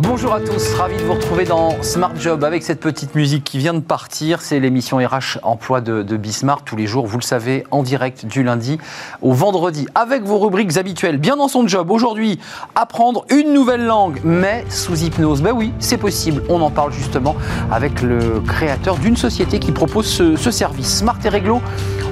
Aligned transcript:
Bonjour 0.00 0.32
à 0.32 0.40
tous, 0.40 0.74
ravi 0.74 0.96
de 0.96 1.02
vous 1.02 1.14
retrouver 1.14 1.44
dans 1.44 1.82
Smart 1.82 2.12
Job 2.14 2.44
avec 2.44 2.62
cette 2.62 2.78
petite 2.78 3.16
musique 3.16 3.42
qui 3.42 3.58
vient 3.58 3.74
de 3.74 3.80
partir. 3.80 4.42
C'est 4.42 4.60
l'émission 4.60 4.98
RH 4.98 5.40
Emploi 5.42 5.80
de, 5.80 6.04
de 6.04 6.16
Bismart 6.16 6.62
tous 6.62 6.76
les 6.76 6.86
jours, 6.86 7.08
vous 7.08 7.18
le 7.18 7.24
savez, 7.24 7.64
en 7.72 7.82
direct 7.82 8.24
du 8.24 8.44
lundi 8.44 8.78
au 9.22 9.32
vendredi 9.32 9.88
avec 9.96 10.22
vos 10.22 10.38
rubriques 10.38 10.76
habituelles. 10.76 11.18
Bien 11.18 11.36
dans 11.36 11.48
son 11.48 11.66
job, 11.66 11.90
aujourd'hui, 11.90 12.38
apprendre 12.76 13.24
une 13.28 13.52
nouvelle 13.52 13.84
langue, 13.86 14.20
mais 14.22 14.64
sous 14.68 15.02
hypnose. 15.02 15.42
Ben 15.42 15.50
oui, 15.50 15.72
c'est 15.80 15.98
possible. 15.98 16.44
On 16.48 16.60
en 16.60 16.70
parle 16.70 16.92
justement 16.92 17.34
avec 17.72 18.00
le 18.00 18.40
créateur 18.46 18.98
d'une 18.98 19.16
société 19.16 19.58
qui 19.58 19.72
propose 19.72 20.06
ce, 20.06 20.36
ce 20.36 20.52
service. 20.52 20.98
Smart 20.98 21.18
et 21.24 21.28
Réglo, 21.28 21.60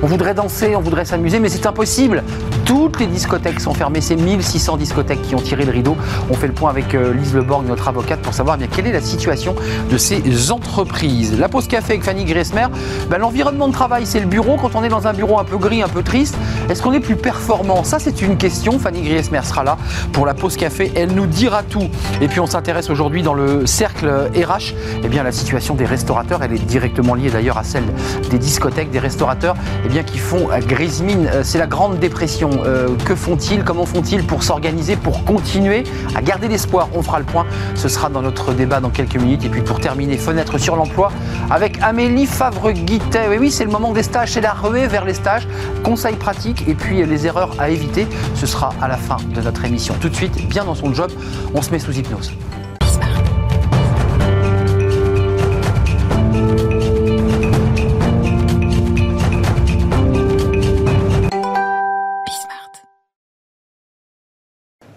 on 0.03 0.07
voudrait 0.07 0.35
danser, 0.35 0.77
on 0.77 0.81
voudrait 0.81 1.05
s'amuser, 1.05 1.41
mais 1.41 1.49
c'est 1.49 1.67
impossible. 1.67 2.23
Toutes 2.65 3.01
les 3.01 3.07
discothèques 3.07 3.61
sont 3.61 3.75
fermées, 3.75 4.01
c'est 4.01 4.17
1600 4.17 4.77
discothèques 4.77 5.23
qui 5.23 5.35
ont 5.35 5.41
tiré 5.41 5.65
le 5.65 5.73
rideau. 5.73 5.97
On 6.31 6.35
fait 6.35 6.49
le 6.49 6.53
point 6.53 6.71
avec 6.71 6.95
euh, 6.95 7.15
Lise 7.15 7.35
Leborg, 7.35 7.67
notre 7.67 7.89
avocate, 7.89 8.21
pour 8.21 8.35
savoir 8.35 8.59
bien 8.59 8.67
quelle 8.67 8.87
est 8.87 8.93
la 8.93 9.01
situation 9.01 9.55
de 9.91 9.97
ces 9.97 10.51
entreprises. 10.51 11.39
La 11.39 11.49
pause 11.49 11.69
café 11.69 11.95
avec 11.95 12.05
Fanny 12.05 12.25
Griesmer, 12.25 12.67
ben, 13.09 13.19
l'environnement 13.19 13.69
de 13.69 13.73
travail, 13.73 14.05
c'est 14.07 14.21
le 14.21 14.27
bureau. 14.27 14.57
Quand 14.57 14.75
on 14.75 14.83
est 14.85 14.89
dans 14.89 15.07
un 15.07 15.13
bureau 15.13 15.39
un 15.39 15.45
peu 15.45 15.59
gris, 15.59 15.83
un 15.83 15.89
peu 15.89 16.03
triste, 16.03 16.37
est-ce 16.69 16.83
qu'on 16.83 16.93
est 16.93 17.01
plus 17.01 17.17
performant? 17.17 17.85
Ça, 17.85 17.99
c'est 17.99 18.21
une 18.23 18.37
question. 18.37 18.79
Fanny 18.79 19.03
Griesmer 19.03 19.43
sera 19.45 19.65
là 19.65 19.79
pour 20.13 20.27
la 20.27 20.35
pause 20.35 20.57
café. 20.57 20.93
Elle 20.97 21.13
nous 21.13 21.27
dira 21.27 21.63
tout. 21.63 21.89
Et 22.21 22.29
puis, 22.29 22.41
on 22.41 22.47
s'intéresse 22.47 22.91
aujourd'hui 22.91 23.23
dans 23.23 23.35
le 23.35 23.67
cercle 23.67 24.09
RH, 24.35 24.75
eh 25.05 25.09
bien, 25.09 25.23
la 25.23 25.33
situation 25.33 25.75
des 25.75 25.87
restaurateurs, 25.87 26.43
elle 26.43 26.53
est 26.53 26.65
directement 26.65 27.15
liée 27.15 27.31
d'ailleurs 27.31 27.59
à 27.59 27.65
celle 27.65 27.85
des 28.31 28.39
discothèques, 28.39 28.91
des 28.91 28.99
restaurateurs, 28.99 29.55
eh 29.87 29.89
bien, 29.89 30.03
qui 30.03 30.19
font 30.19 30.51
euh, 30.51 30.59
grise. 30.59 31.03
Euh, 31.09 31.43
C'est 31.45 31.59
la 31.59 31.69
grande 31.69 32.01
dépression. 32.01 32.51
Euh, 32.65 32.89
que 33.05 33.15
font-ils 33.15 33.63
Comment 33.63 33.87
font-ils 33.87 34.27
pour 34.27 34.43
s'organiser, 34.43 34.97
pour 34.97 35.25
continuer 35.25 35.85
à 36.17 36.23
garder 36.23 36.49
l'espoir? 36.49 36.89
On 36.93 37.03
fera 37.03 37.21
le 37.21 37.25
point. 37.25 37.47
Ce 37.77 37.89
sera 37.89 38.09
dans 38.09 38.21
notre 38.21 38.53
débat 38.53 38.81
dans 38.81 38.91
quelques 38.91 39.17
minutes. 39.17 39.45
Et 39.45 39.49
puis 39.49 39.63
pour 39.63 39.79
terminer, 39.79 40.17
fenêtre 40.17 40.59
sur 40.59 40.75
l'emploi 40.75 41.13
avec 41.51 41.79
Amélie 41.83 42.27
Favre-Guittet. 42.27 43.29
Oui, 43.31 43.37
oui, 43.39 43.51
c'est 43.53 43.65
le 43.65 43.71
moment 43.71 43.93
des 43.93 44.03
stages, 44.03 44.33
c'est 44.33 44.41
la 44.41 44.55
ruée 44.55 44.89
vers 44.89 45.05
les 45.05 45.15
stages. 45.15 45.47
Conseils 45.85 46.17
pratiques 46.17 46.65
et 46.67 46.75
puis 46.75 47.07
les 47.07 47.27
erreurs 47.27 47.55
à 47.61 47.71
éviter. 47.71 48.09
Ce 48.35 48.47
sera 48.47 48.75
à 48.83 48.89
la 48.89 48.97
fin 48.97 49.19
de 49.35 49.41
notre 49.41 49.65
émission. 49.65 49.95
Tout 50.01 50.09
de 50.09 50.17
suite, 50.17 50.49
bien 50.49 50.65
dans 50.65 50.75
son 50.75 50.93
job, 50.93 51.13
on 51.55 51.63
se 51.63 51.71
met 51.71 51.79
sous 51.79 51.93
hypnose. 51.93 52.33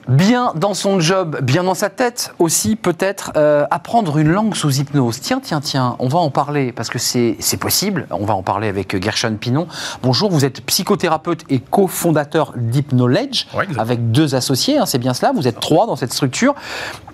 Bien 0.09 0.53
dans 0.55 0.73
son 0.73 0.99
job, 0.99 1.39
bien 1.43 1.63
dans 1.63 1.75
sa 1.75 1.91
tête 1.91 2.33
aussi, 2.39 2.75
peut-être 2.75 3.31
euh, 3.35 3.67
apprendre 3.69 4.17
une 4.17 4.29
langue 4.29 4.55
sous 4.55 4.79
hypnose. 4.79 5.19
Tiens, 5.19 5.39
tiens, 5.39 5.61
tiens, 5.61 5.95
on 5.99 6.07
va 6.07 6.17
en 6.17 6.31
parler 6.31 6.71
parce 6.71 6.89
que 6.89 6.97
c'est 6.97 7.37
possible. 7.59 8.07
On 8.09 8.25
va 8.25 8.33
en 8.33 8.41
parler 8.41 8.69
avec 8.69 8.99
Gershon 9.03 9.35
Pinon. 9.39 9.67
Bonjour, 10.01 10.31
vous 10.31 10.45
êtes 10.45 10.61
psychothérapeute 10.65 11.43
et 11.49 11.59
cofondateur 11.59 12.53
d'Hypnoledge 12.55 13.45
Ouais, 13.55 13.67
avec 13.77 14.11
deux 14.11 14.33
associés, 14.33 14.79
hein, 14.79 14.87
c'est 14.87 14.97
bien 14.97 15.13
cela. 15.13 15.31
Vous 15.31 15.47
êtes 15.47 15.59
trois 15.59 15.85
dans 15.85 15.95
cette 15.95 16.11
structure. 16.11 16.55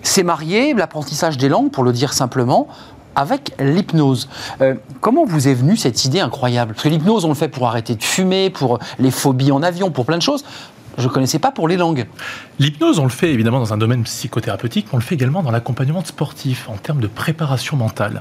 C'est 0.00 0.22
marié, 0.22 0.72
l'apprentissage 0.72 1.36
des 1.36 1.50
langues, 1.50 1.70
pour 1.70 1.84
le 1.84 1.92
dire 1.92 2.14
simplement. 2.14 2.66
Avec 3.14 3.52
l'hypnose. 3.58 4.28
Euh, 4.60 4.74
comment 5.00 5.24
vous 5.26 5.48
est 5.48 5.54
venue 5.54 5.76
cette 5.76 6.04
idée 6.04 6.20
incroyable? 6.20 6.72
Parce 6.72 6.84
que 6.84 6.88
l'hypnose, 6.90 7.24
on 7.24 7.28
le 7.28 7.34
fait 7.34 7.48
pour 7.48 7.66
arrêter 7.66 7.94
de 7.94 8.02
fumer, 8.02 8.50
pour 8.50 8.78
les 8.98 9.10
phobies 9.10 9.52
en 9.52 9.62
avion, 9.62 9.90
pour 9.90 10.04
plein 10.04 10.18
de 10.18 10.22
choses. 10.22 10.44
Je 10.98 11.04
ne 11.04 11.08
connaissais 11.08 11.38
pas 11.38 11.50
pour 11.50 11.68
les 11.68 11.76
langues. 11.76 12.06
L'hypnose, 12.58 12.98
on 12.98 13.04
le 13.04 13.10
fait 13.10 13.32
évidemment 13.32 13.58
dans 13.58 13.72
un 13.74 13.76
domaine 13.76 14.04
psychothérapeutique, 14.04 14.86
mais 14.86 14.94
on 14.94 14.98
le 14.98 15.02
fait 15.02 15.14
également 15.14 15.42
dans 15.42 15.50
l'accompagnement 15.50 16.02
de 16.02 16.06
sportifs, 16.06 16.68
en 16.68 16.76
termes 16.76 17.00
de 17.00 17.06
préparation 17.06 17.76
mentale. 17.76 18.20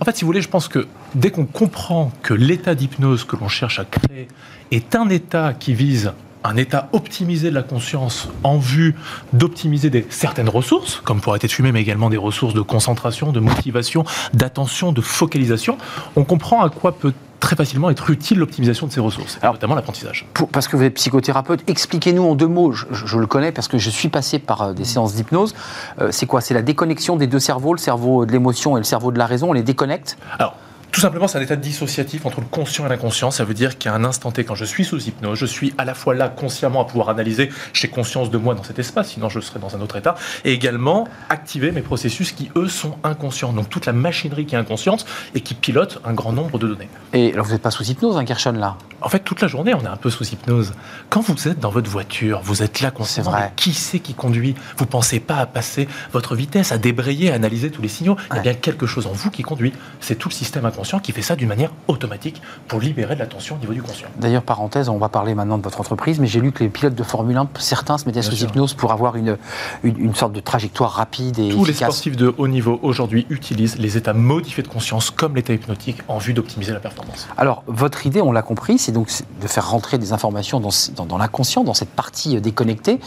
En 0.00 0.04
fait, 0.04 0.16
si 0.16 0.22
vous 0.22 0.26
voulez, 0.26 0.42
je 0.42 0.48
pense 0.48 0.68
que 0.68 0.86
dès 1.14 1.30
qu'on 1.30 1.46
comprend 1.46 2.12
que 2.22 2.34
l'état 2.34 2.74
d'hypnose 2.74 3.24
que 3.24 3.36
l'on 3.36 3.48
cherche 3.48 3.78
à 3.78 3.84
créer 3.84 4.28
est 4.70 4.94
un 4.94 5.08
état 5.08 5.52
qui 5.52 5.74
vise 5.74 6.12
un 6.44 6.56
état 6.56 6.88
optimisé 6.92 7.50
de 7.50 7.54
la 7.54 7.62
conscience 7.62 8.28
en 8.42 8.58
vue 8.58 8.96
d'optimiser 9.32 10.04
certaines 10.10 10.48
ressources, 10.48 11.00
comme 11.04 11.20
pour 11.20 11.32
arrêter 11.32 11.46
de 11.46 11.52
fumer, 11.52 11.72
mais 11.72 11.80
également 11.80 12.10
des 12.10 12.16
ressources 12.16 12.54
de 12.54 12.60
concentration, 12.60 13.32
de 13.32 13.40
motivation, 13.40 14.04
d'attention, 14.34 14.92
de 14.92 15.00
focalisation, 15.00 15.78
on 16.16 16.24
comprend 16.24 16.62
à 16.62 16.70
quoi 16.70 16.92
peut 16.98 17.12
très 17.42 17.56
facilement 17.56 17.90
être 17.90 18.08
utile 18.08 18.38
l'optimisation 18.38 18.86
de 18.86 18.92
ces 18.92 19.00
ressources, 19.00 19.38
Alors, 19.42 19.54
notamment 19.54 19.74
l'apprentissage. 19.74 20.26
Parce 20.52 20.68
que 20.68 20.76
vous 20.76 20.84
êtes 20.84 20.94
psychothérapeute, 20.94 21.60
expliquez-nous 21.66 22.22
en 22.22 22.36
deux 22.36 22.46
mots. 22.46 22.72
Je, 22.72 23.18
le 23.18 23.26
connais 23.26 23.50
parce 23.50 23.66
que 23.66 23.78
je 23.78 23.90
suis 23.90 24.08
passé 24.08 24.38
par 24.38 24.62
euh, 24.62 24.72
des 24.72 24.84
séances 24.84 25.14
d'hypnose. 25.14 25.52
Euh, 26.00 26.08
c'est 26.12 26.26
quoi? 26.26 26.40
C'est 26.40 26.54
la 26.54 26.62
déconnexion 26.62 27.16
des 27.16 27.26
deux 27.26 27.40
cerveaux, 27.40 27.74
le 27.74 27.80
cerveau 27.80 28.24
de 28.26 28.32
l'émotion 28.32 28.76
et 28.76 28.80
le 28.80 28.84
cerveau 28.84 29.10
de 29.10 29.18
la 29.18 29.26
raison. 29.26 29.50
On 29.50 29.52
les 29.54 29.64
déconnecte? 29.64 30.16
Alors, 30.38 30.54
tout 30.92 31.00
simplement, 31.00 31.26
c'est 31.26 31.38
un 31.38 31.40
état 31.40 31.56
dissociatif 31.56 32.26
entre 32.26 32.40
le 32.40 32.46
conscient 32.46 32.84
et 32.84 32.88
l'inconscient. 32.90 33.30
Ça 33.30 33.44
veut 33.44 33.54
dire 33.54 33.78
qu'à 33.78 33.94
un 33.94 34.04
instant 34.04 34.30
T, 34.30 34.44
quand 34.44 34.54
je 34.54 34.66
suis 34.66 34.84
sous 34.84 35.02
hypnose, 35.02 35.38
je 35.38 35.46
suis 35.46 35.72
à 35.78 35.86
la 35.86 35.94
fois 35.94 36.14
là 36.14 36.28
consciemment 36.28 36.82
à 36.82 36.84
pouvoir 36.84 37.08
analyser, 37.08 37.48
j'ai 37.72 37.88
conscience 37.88 38.30
de 38.30 38.36
moi 38.36 38.54
dans 38.54 38.62
cet 38.62 38.78
espace, 38.78 39.08
sinon 39.08 39.30
je 39.30 39.40
serais 39.40 39.58
dans 39.58 39.74
un 39.74 39.80
autre 39.80 39.96
état, 39.96 40.16
et 40.44 40.52
également 40.52 41.08
activer 41.30 41.72
mes 41.72 41.80
processus 41.80 42.32
qui, 42.32 42.50
eux, 42.56 42.68
sont 42.68 42.98
inconscients. 43.04 43.54
Donc 43.54 43.70
toute 43.70 43.86
la 43.86 43.94
machinerie 43.94 44.44
qui 44.44 44.54
est 44.54 44.58
inconsciente 44.58 45.06
et 45.34 45.40
qui 45.40 45.54
pilote 45.54 45.98
un 46.04 46.12
grand 46.12 46.32
nombre 46.32 46.58
de 46.58 46.68
données. 46.68 46.90
Et 47.14 47.32
alors 47.32 47.46
vous 47.46 47.52
n'êtes 47.52 47.62
pas 47.62 47.70
sous 47.70 47.84
hypnose, 47.84 48.18
hein, 48.18 48.26
Gershon, 48.26 48.52
là? 48.52 48.76
En 49.00 49.08
fait, 49.08 49.20
toute 49.20 49.40
la 49.40 49.48
journée, 49.48 49.72
on 49.74 49.80
est 49.80 49.88
un 49.88 49.96
peu 49.96 50.10
sous 50.10 50.24
hypnose. 50.24 50.74
Quand 51.08 51.22
vous 51.22 51.48
êtes 51.48 51.58
dans 51.58 51.70
votre 51.70 51.90
voiture, 51.90 52.40
vous 52.44 52.62
êtes 52.62 52.80
là 52.82 52.90
consciemment. 52.90 53.32
C'est 53.32 53.36
vrai. 53.36 53.52
Qui 53.56 53.72
c'est 53.72 53.98
qui 53.98 54.14
conduit? 54.14 54.54
Vous 54.76 54.86
pensez 54.86 55.20
pas 55.20 55.38
à 55.38 55.46
passer 55.46 55.88
votre 56.12 56.36
vitesse, 56.36 56.70
à 56.70 56.78
débrayer, 56.78 57.32
à 57.32 57.34
analyser 57.34 57.70
tous 57.70 57.82
les 57.82 57.88
signaux. 57.88 58.16
Il 58.30 58.36
y 58.36 58.38
a 58.38 58.42
bien 58.42 58.54
quelque 58.54 58.86
chose 58.86 59.06
en 59.06 59.12
vous 59.12 59.30
qui 59.30 59.42
conduit. 59.42 59.72
C'est 59.98 60.16
tout 60.16 60.28
le 60.28 60.34
système 60.34 60.66
inconscient 60.66 60.81
qui 61.00 61.12
fait 61.12 61.22
ça 61.22 61.36
d'une 61.36 61.48
manière 61.48 61.70
automatique 61.88 62.40
pour 62.68 62.80
libérer 62.80 63.14
de 63.14 63.20
l'attention 63.20 63.56
au 63.56 63.58
niveau 63.58 63.72
du 63.72 63.82
conscient. 63.82 64.08
D'ailleurs, 64.18 64.42
parenthèse, 64.42 64.88
on 64.88 64.98
va 64.98 65.08
parler 65.08 65.34
maintenant 65.34 65.58
de 65.58 65.62
votre 65.62 65.80
entreprise, 65.80 66.18
mais 66.20 66.26
j'ai 66.26 66.40
lu 66.40 66.52
que 66.52 66.62
les 66.64 66.68
pilotes 66.70 66.94
de 66.94 67.02
Formule 67.02 67.36
1, 67.36 67.48
certains 67.58 67.98
se 67.98 68.06
mettaient 68.06 68.20
Bien 68.20 68.30
sous 68.30 68.36
sûr. 68.36 68.48
hypnose 68.48 68.74
pour 68.74 68.92
avoir 68.92 69.16
une, 69.16 69.36
une, 69.84 69.98
une 69.98 70.14
sorte 70.14 70.32
de 70.32 70.40
trajectoire 70.40 70.90
rapide 70.90 71.38
et 71.38 71.48
Tous 71.50 71.64
les 71.64 71.72
sportifs 71.72 72.16
de 72.16 72.34
haut 72.38 72.48
niveau 72.48 72.78
aujourd'hui 72.82 73.26
utilisent 73.30 73.78
les 73.78 73.96
états 73.96 74.12
modifiés 74.12 74.62
de 74.62 74.68
conscience 74.68 75.10
comme 75.10 75.36
l'état 75.36 75.52
hypnotique 75.52 76.02
en 76.08 76.18
vue 76.18 76.32
d'optimiser 76.34 76.72
la 76.72 76.80
performance. 76.80 77.28
Alors, 77.36 77.62
votre 77.66 78.06
idée, 78.06 78.20
on 78.22 78.32
l'a 78.32 78.42
compris, 78.42 78.78
c'est 78.78 78.92
donc 78.92 79.08
de 79.40 79.46
faire 79.46 79.68
rentrer 79.70 79.98
des 79.98 80.12
informations 80.12 80.60
dans- 80.60 81.04
dans 81.06 81.18
l'inconscient, 81.18 81.64
dans 81.64 81.74
cette 81.74 81.90
partie 81.90 82.36
euh, 82.36 82.40
déconnectée. 82.40 82.98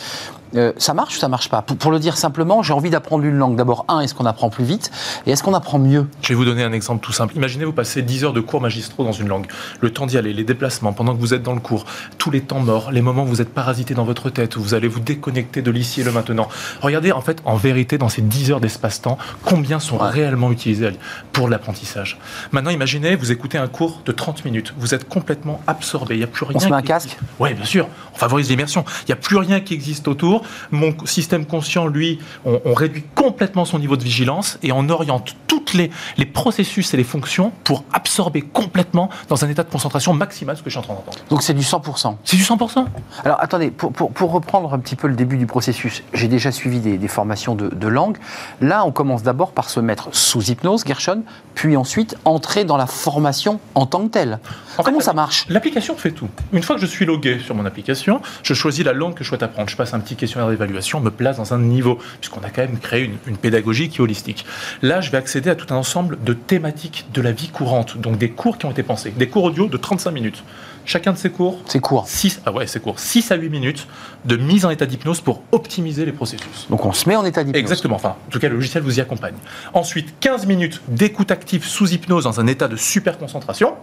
Euh, 0.55 0.71
ça 0.77 0.93
marche 0.93 1.15
ou 1.17 1.19
ça 1.19 1.27
marche 1.27 1.49
pas 1.49 1.61
pour, 1.61 1.75
pour 1.77 1.91
le 1.91 1.99
dire 1.99 2.17
simplement, 2.17 2.61
j'ai 2.63 2.73
envie 2.73 2.89
d'apprendre 2.89 3.23
une 3.25 3.35
langue. 3.37 3.55
D'abord, 3.55 3.85
un, 3.87 3.99
est-ce 4.01 4.13
qu'on 4.13 4.25
apprend 4.25 4.49
plus 4.49 4.63
vite 4.63 4.91
Et 5.25 5.31
est-ce 5.31 5.43
qu'on 5.43 5.53
apprend 5.53 5.79
mieux 5.79 6.07
Je 6.21 6.29
vais 6.29 6.35
vous 6.35 6.45
donner 6.45 6.63
un 6.63 6.71
exemple 6.71 7.03
tout 7.03 7.11
simple. 7.11 7.35
Imaginez 7.35 7.65
vous 7.65 7.73
passez 7.73 8.01
10 8.01 8.23
heures 8.25 8.33
de 8.33 8.41
cours 8.41 8.61
magistraux 8.61 9.03
dans 9.03 9.11
une 9.11 9.27
langue. 9.27 9.47
Le 9.81 9.91
temps 9.91 10.05
d'y 10.05 10.17
aller, 10.17 10.33
les 10.33 10.43
déplacements, 10.43 10.93
pendant 10.93 11.15
que 11.15 11.19
vous 11.19 11.33
êtes 11.33 11.43
dans 11.43 11.53
le 11.53 11.59
cours, 11.59 11.85
tous 12.17 12.31
les 12.31 12.41
temps 12.41 12.59
morts, 12.59 12.91
les 12.91 13.01
moments 13.01 13.23
où 13.23 13.27
vous 13.27 13.41
êtes 13.41 13.53
parasité 13.53 13.93
dans 13.95 14.05
votre 14.05 14.29
tête, 14.29 14.55
où 14.55 14.61
vous 14.61 14.73
allez 14.73 14.87
vous 14.87 14.99
déconnecter 14.99 15.61
de 15.61 15.71
l'ici 15.71 16.01
et 16.01 16.03
le 16.03 16.11
maintenant. 16.11 16.47
Regardez 16.81 17.11
en 17.11 17.21
fait, 17.21 17.41
en 17.45 17.55
vérité, 17.55 17.97
dans 17.97 18.09
ces 18.09 18.21
10 18.21 18.51
heures 18.51 18.59
d'espace-temps, 18.61 19.17
combien 19.43 19.79
sont 19.79 19.97
Ouais. 19.97 20.09
réellement 20.09 20.51
utilisés 20.51 20.91
pour 21.31 21.47
l'apprentissage. 21.49 22.17
Maintenant, 22.51 22.69
imaginez, 22.71 23.15
vous 23.15 23.31
écoutez 23.31 23.57
un 23.57 23.67
cours 23.67 24.01
de 24.05 24.11
30 24.11 24.45
minutes. 24.45 24.73
Vous 24.77 24.93
êtes 24.93 25.07
complètement 25.07 25.61
absorbé. 25.67 26.15
Il 26.15 26.17
n'y 26.19 26.23
a 26.23 26.27
plus 26.27 26.45
rien. 26.45 26.55
On 26.57 26.59
se 26.59 26.67
met 26.67 26.73
un 26.73 26.81
qui- 26.81 26.87
casque 26.87 27.17
oui, 27.39 27.53
bien 27.53 27.65
sûr. 27.65 27.87
On 28.13 28.17
favorise 28.17 28.49
l'immersion. 28.49 28.83
Il 29.03 29.05
n'y 29.07 29.13
a 29.13 29.17
plus 29.17 29.37
rien 29.37 29.59
qui 29.61 29.73
existe 29.73 30.07
autour. 30.07 30.34
Mon 30.71 30.93
système 31.05 31.45
conscient, 31.45 31.87
lui, 31.87 32.19
on, 32.45 32.59
on 32.65 32.73
réduit 32.73 33.03
complètement 33.15 33.65
son 33.65 33.79
niveau 33.79 33.97
de 33.97 34.03
vigilance 34.03 34.57
et 34.63 34.71
on 34.71 34.89
oriente 34.89 35.35
toutes 35.47 35.73
les, 35.73 35.89
les 36.17 36.25
processus 36.25 36.93
et 36.93 36.97
les 36.97 37.03
fonctions 37.03 37.51
pour 37.63 37.83
absorber 37.93 38.41
complètement 38.41 39.09
dans 39.29 39.43
un 39.45 39.49
état 39.49 39.63
de 39.63 39.69
concentration 39.69 40.13
maximale 40.13 40.57
ce 40.57 40.61
que 40.63 40.69
je 40.69 40.75
suis 40.75 40.79
en 40.79 40.83
train 40.83 40.93
d'entendre. 40.93 41.17
Donc 41.29 41.41
c'est 41.43 41.53
du 41.53 41.63
100%. 41.63 42.15
C'est 42.23 42.37
du 42.37 42.43
100%. 42.43 42.85
Alors 43.23 43.37
attendez, 43.41 43.71
pour, 43.71 43.91
pour- 43.91 44.11
pour 44.11 44.31
reprendre 44.31 44.73
un 44.73 44.79
petit 44.79 44.95
peu 44.95 45.07
le 45.07 45.15
début 45.15 45.37
du 45.37 45.45
processus, 45.47 46.03
j'ai 46.13 46.27
déjà 46.27 46.51
suivi 46.51 46.79
des, 46.79 46.97
des 46.97 47.07
formations 47.07 47.55
de, 47.55 47.69
de 47.69 47.87
langue. 47.87 48.17
Là, 48.61 48.85
on 48.85 48.91
commence 48.91 49.23
d'abord 49.23 49.51
par 49.51 49.69
se 49.69 49.79
mettre 49.79 50.09
sous 50.11 50.43
hypnose, 50.51 50.83
Gershon, 50.85 51.23
puis 51.53 51.75
ensuite 51.77 52.15
entrer 52.25 52.63
dans 52.65 52.77
la 52.77 52.87
formation 52.87 53.59
en 53.75 53.85
tant 53.85 54.03
que 54.05 54.11
telle. 54.11 54.39
En 54.77 54.83
Comment 54.83 54.99
fait, 54.99 55.05
ça 55.05 55.13
marche? 55.13 55.45
L'application 55.49 55.95
fait 55.95 56.11
tout. 56.11 56.27
Une 56.53 56.63
fois 56.63 56.75
que 56.75 56.81
je 56.81 56.85
suis 56.85 57.05
logué 57.05 57.39
sur 57.39 57.55
mon 57.55 57.65
application, 57.65 58.21
je 58.43 58.53
choisis 58.53 58.83
la 58.85 58.93
langue 58.93 59.13
que 59.15 59.23
je 59.23 59.29
souhaite 59.29 59.43
apprendre. 59.43 59.69
Je 59.69 59.75
passe 59.75 59.93
un 59.93 59.99
petit 59.99 60.15
questionnaire 60.25 60.49
d'évaluation, 60.49 60.99
me 60.99 61.11
place 61.11 61.37
dans 61.37 61.53
un 61.53 61.59
niveau, 61.59 61.99
puisqu'on 62.19 62.41
a 62.41 62.49
quand 62.49 62.61
même 62.61 62.79
créé 62.79 63.03
une, 63.03 63.17
une 63.27 63.37
pédagogie 63.37 63.89
qui 63.89 63.97
est 63.97 64.01
holistique. 64.01 64.45
Là, 64.81 65.01
je 65.01 65.11
vais 65.11 65.17
accéder 65.17 65.49
à 65.49 65.55
tout 65.55 65.73
un 65.73 65.77
ensemble 65.77 66.17
de 66.23 66.33
thématiques 66.33 67.05
de 67.13 67.21
la 67.21 67.31
vie 67.31 67.49
courante, 67.49 67.97
donc 67.97 68.17
des 68.17 68.29
cours 68.29 68.57
qui 68.57 68.65
ont 68.65 68.71
été 68.71 68.83
pensés, 68.83 69.11
des 69.11 69.27
cours 69.27 69.43
audio 69.43 69.67
de 69.67 69.77
35 69.77 70.11
minutes. 70.11 70.43
Chacun 70.85 71.13
de 71.13 71.17
ces 71.17 71.31
cours, 71.31 71.59
C'est 71.65 71.79
court. 71.79 72.07
6, 72.07 72.41
ah 72.45 72.51
ouais, 72.51 72.67
c'est 72.67 72.79
court, 72.79 72.99
6 72.99 73.31
à 73.31 73.35
8 73.35 73.49
minutes 73.49 73.87
de 74.25 74.35
mise 74.37 74.65
en 74.65 74.69
état 74.69 74.85
d'hypnose 74.85 75.19
pour 75.19 75.41
optimiser 75.51 76.05
les 76.05 76.11
processus. 76.11 76.67
Donc 76.69 76.85
on 76.85 76.93
se 76.93 77.09
met 77.09 77.15
en 77.15 77.25
état 77.25 77.43
d'hypnose. 77.43 77.59
Exactement, 77.59 77.95
enfin, 77.95 78.09
en 78.09 78.29
tout 78.29 78.39
cas, 78.39 78.49
le 78.49 78.55
logiciel 78.55 78.83
vous 78.83 78.99
y 78.99 79.01
accompagne. 79.01 79.33
Ensuite, 79.73 80.13
15 80.19 80.45
minutes 80.45 80.81
d'écoute 80.87 81.31
active 81.31 81.65
sous 81.65 81.91
hypnose 81.91 82.25
dans 82.25 82.39
un 82.39 82.45
état 82.45 82.67
de 82.67 82.75
super 82.75 83.17
concentration 83.17 83.73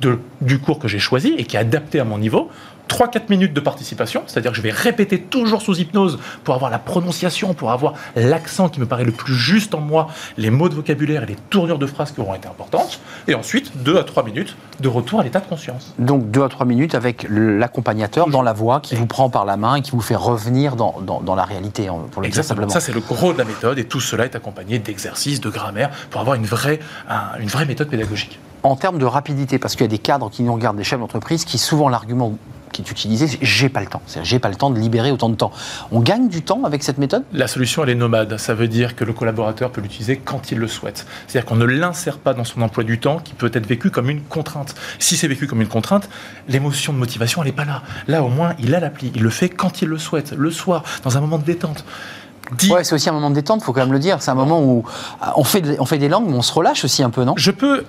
de, 0.00 0.18
du 0.40 0.58
cours 0.58 0.78
que 0.78 0.88
j'ai 0.88 0.98
choisi 0.98 1.34
et 1.38 1.44
qui 1.44 1.56
est 1.56 1.60
adapté 1.60 2.00
à 2.00 2.04
mon 2.04 2.18
niveau 2.18 2.50
3-4 2.90 3.30
minutes 3.30 3.52
de 3.52 3.60
participation, 3.60 4.24
c'est-à-dire 4.26 4.50
que 4.50 4.56
je 4.56 4.62
vais 4.62 4.72
répéter 4.72 5.20
toujours 5.20 5.62
sous 5.62 5.78
hypnose 5.78 6.18
pour 6.42 6.54
avoir 6.54 6.70
la 6.70 6.80
prononciation, 6.80 7.54
pour 7.54 7.70
avoir 7.70 7.94
l'accent 8.16 8.68
qui 8.68 8.80
me 8.80 8.86
paraît 8.86 9.04
le 9.04 9.12
plus 9.12 9.34
juste 9.34 9.74
en 9.74 9.80
moi, 9.80 10.08
les 10.36 10.50
mots 10.50 10.68
de 10.68 10.74
vocabulaire 10.74 11.22
et 11.22 11.26
les 11.26 11.36
tournures 11.50 11.78
de 11.78 11.86
phrases 11.86 12.10
qui 12.10 12.20
auront 12.20 12.34
été 12.34 12.48
importantes. 12.48 13.00
Et 13.28 13.34
ensuite, 13.34 13.82
2 13.84 13.96
à 13.96 14.04
3 14.04 14.24
minutes 14.24 14.56
de 14.80 14.88
retour 14.88 15.20
à 15.20 15.22
l'état 15.22 15.38
de 15.38 15.46
conscience. 15.46 15.94
Donc 15.98 16.30
2 16.30 16.42
à 16.42 16.48
3 16.48 16.66
minutes 16.66 16.94
avec 16.94 17.26
l'accompagnateur 17.30 18.28
dans 18.28 18.42
la 18.42 18.52
voix 18.52 18.80
qui 18.80 18.96
vous 18.96 19.06
prend 19.06 19.30
par 19.30 19.44
la 19.44 19.56
main 19.56 19.76
et 19.76 19.82
qui 19.82 19.92
vous 19.92 20.00
fait 20.00 20.16
revenir 20.16 20.74
dans, 20.74 21.00
dans, 21.00 21.34
la 21.34 21.44
réalité, 21.44 21.88
pour 22.10 22.22
le 22.22 22.28
Exactement. 22.28 22.68
Ça, 22.68 22.80
c'est 22.80 22.92
le 22.92 23.00
gros 23.00 23.32
de 23.32 23.38
la 23.38 23.44
méthode 23.44 23.78
et 23.78 23.84
tout 23.84 24.00
cela 24.00 24.24
est 24.24 24.34
accompagné 24.34 24.80
d'exercices, 24.80 25.40
de 25.40 25.48
grammaire 25.48 25.90
pour 26.10 26.20
avoir 26.20 26.34
une 26.34 26.46
vraie, 26.46 26.80
une 27.38 27.48
vraie 27.48 27.66
méthode 27.66 27.88
pédagogique. 27.88 28.40
En 28.62 28.76
termes 28.76 28.98
de 28.98 29.06
rapidité, 29.06 29.58
parce 29.58 29.74
qu'il 29.74 29.84
y 29.84 29.88
a 29.88 29.88
des 29.88 29.98
cadres 29.98 30.28
qui 30.28 30.42
nous 30.42 30.52
regardent, 30.52 30.76
des 30.76 30.84
chefs 30.84 31.00
d'entreprise, 31.00 31.44
qui 31.44 31.56
souvent 31.56 31.88
l'argument 31.88 32.34
qui 32.82 33.22
est 33.22 33.38
j'ai 33.42 33.68
pas 33.68 33.80
le 33.80 33.86
temps. 33.86 34.02
C'est 34.06 34.24
j'ai 34.24 34.38
pas 34.38 34.48
le 34.48 34.54
temps 34.54 34.70
de 34.70 34.78
libérer 34.78 35.10
autant 35.10 35.28
de 35.28 35.34
temps. 35.34 35.50
On 35.92 36.00
gagne 36.00 36.28
du 36.28 36.42
temps 36.42 36.64
avec 36.64 36.82
cette 36.82 36.98
méthode? 36.98 37.24
La 37.32 37.48
solution, 37.48 37.82
elle 37.82 37.90
est 37.90 37.94
nomade. 37.94 38.36
Ça 38.38 38.54
veut 38.54 38.68
dire 38.68 38.96
que 38.96 39.04
le 39.04 39.12
collaborateur 39.12 39.70
peut 39.70 39.80
l'utiliser 39.80 40.16
quand 40.16 40.50
il 40.50 40.58
le 40.58 40.68
souhaite. 40.68 41.06
C'est-à-dire 41.26 41.46
qu'on 41.48 41.56
ne 41.56 41.64
l'insère 41.64 42.18
pas 42.18 42.34
dans 42.34 42.44
son 42.44 42.62
emploi 42.62 42.84
du 42.84 42.98
temps 42.98 43.18
qui 43.18 43.34
peut 43.34 43.50
être 43.52 43.66
vécu 43.66 43.90
comme 43.90 44.10
une 44.10 44.22
contrainte. 44.22 44.74
Si 44.98 45.16
c'est 45.16 45.28
vécu 45.28 45.46
comme 45.46 45.60
une 45.60 45.68
contrainte, 45.68 46.08
l'émotion 46.48 46.92
de 46.92 46.98
motivation, 46.98 47.42
elle 47.42 47.48
n'est 47.48 47.54
pas 47.54 47.64
là. 47.64 47.82
Là, 48.08 48.22
au 48.22 48.28
moins, 48.28 48.54
il 48.58 48.74
a 48.74 48.80
l'appli. 48.80 49.12
Il 49.14 49.22
le 49.22 49.30
fait 49.30 49.48
quand 49.48 49.82
il 49.82 49.88
le 49.88 49.98
souhaite, 49.98 50.32
le 50.32 50.50
soir, 50.50 50.84
dans 51.02 51.16
un 51.16 51.20
moment 51.20 51.38
de 51.38 51.44
détente. 51.44 51.84
Ouais, 52.68 52.82
c'est 52.82 52.94
aussi 52.94 53.08
un 53.08 53.12
moment 53.12 53.30
de 53.30 53.36
détente, 53.36 53.60
il 53.62 53.64
faut 53.64 53.72
quand 53.72 53.82
même 53.82 53.92
le 53.92 54.00
dire. 54.00 54.20
C'est 54.22 54.30
un 54.30 54.34
moment 54.34 54.60
où 54.62 54.84
on 55.36 55.44
fait, 55.44 55.78
on 55.78 55.84
fait 55.84 55.98
des 55.98 56.08
langues, 56.08 56.26
mais 56.26 56.34
on 56.34 56.42
se 56.42 56.52
relâche 56.52 56.84
aussi 56.84 57.02
un 57.02 57.10
peu, 57.10 57.24
non? 57.24 57.34
Je 57.36 57.52
peux 57.52 57.84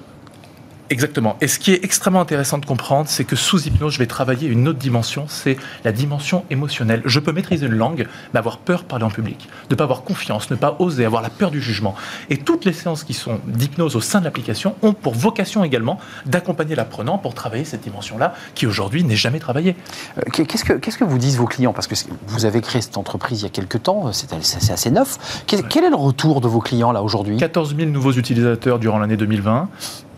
Exactement. 0.91 1.37
Et 1.39 1.47
ce 1.47 1.57
qui 1.57 1.71
est 1.71 1.85
extrêmement 1.85 2.19
intéressant 2.19 2.57
de 2.57 2.65
comprendre, 2.65 3.07
c'est 3.07 3.23
que 3.23 3.37
sous 3.37 3.65
hypnose, 3.65 3.93
je 3.93 3.99
vais 3.99 4.07
travailler 4.07 4.49
une 4.49 4.67
autre 4.67 4.77
dimension, 4.77 5.25
c'est 5.29 5.55
la 5.85 5.93
dimension 5.93 6.43
émotionnelle. 6.49 7.01
Je 7.05 7.21
peux 7.21 7.31
maîtriser 7.31 7.65
une 7.65 7.75
langue, 7.75 8.07
mais 8.33 8.39
avoir 8.39 8.57
peur 8.57 8.81
de 8.81 8.87
parler 8.87 9.05
en 9.05 9.09
public, 9.09 9.47
ne 9.69 9.75
pas 9.75 9.85
avoir 9.85 10.03
confiance, 10.03 10.51
ne 10.51 10.57
pas 10.57 10.75
oser, 10.79 11.05
avoir 11.05 11.21
la 11.21 11.29
peur 11.29 11.49
du 11.49 11.61
jugement. 11.61 11.95
Et 12.29 12.35
toutes 12.35 12.65
les 12.65 12.73
séances 12.73 13.05
qui 13.05 13.13
sont 13.13 13.39
d'hypnose 13.47 13.95
au 13.95 14.01
sein 14.01 14.19
de 14.19 14.25
l'application 14.25 14.75
ont 14.81 14.91
pour 14.91 15.13
vocation 15.13 15.63
également 15.63 15.97
d'accompagner 16.25 16.75
l'apprenant 16.75 17.17
pour 17.17 17.35
travailler 17.35 17.63
cette 17.63 17.81
dimension-là, 17.81 18.33
qui 18.53 18.67
aujourd'hui 18.67 19.05
n'est 19.05 19.15
jamais 19.15 19.39
travaillée. 19.39 19.77
Euh, 20.17 20.23
qu'est-ce, 20.29 20.65
que, 20.65 20.73
qu'est-ce 20.73 20.97
que 20.97 21.05
vous 21.05 21.17
disent 21.17 21.37
vos 21.37 21.47
clients? 21.47 21.71
Parce 21.71 21.87
que 21.87 21.95
vous 22.27 22.43
avez 22.43 22.59
créé 22.59 22.81
cette 22.81 22.97
entreprise 22.97 23.39
il 23.39 23.43
y 23.43 23.47
a 23.47 23.49
quelques 23.49 23.83
temps, 23.83 24.11
c'est, 24.11 24.29
c'est 24.43 24.73
assez 24.73 24.91
neuf. 24.91 25.43
Quel, 25.47 25.63
quel 25.63 25.85
est 25.85 25.89
le 25.89 25.95
retour 25.95 26.41
de 26.41 26.49
vos 26.49 26.59
clients 26.59 26.91
là 26.91 27.01
aujourd'hui? 27.01 27.37
14 27.37 27.77
000 27.77 27.89
nouveaux 27.91 28.11
utilisateurs 28.11 28.77
durant 28.77 28.99
l'année 28.99 29.15
2020. 29.15 29.69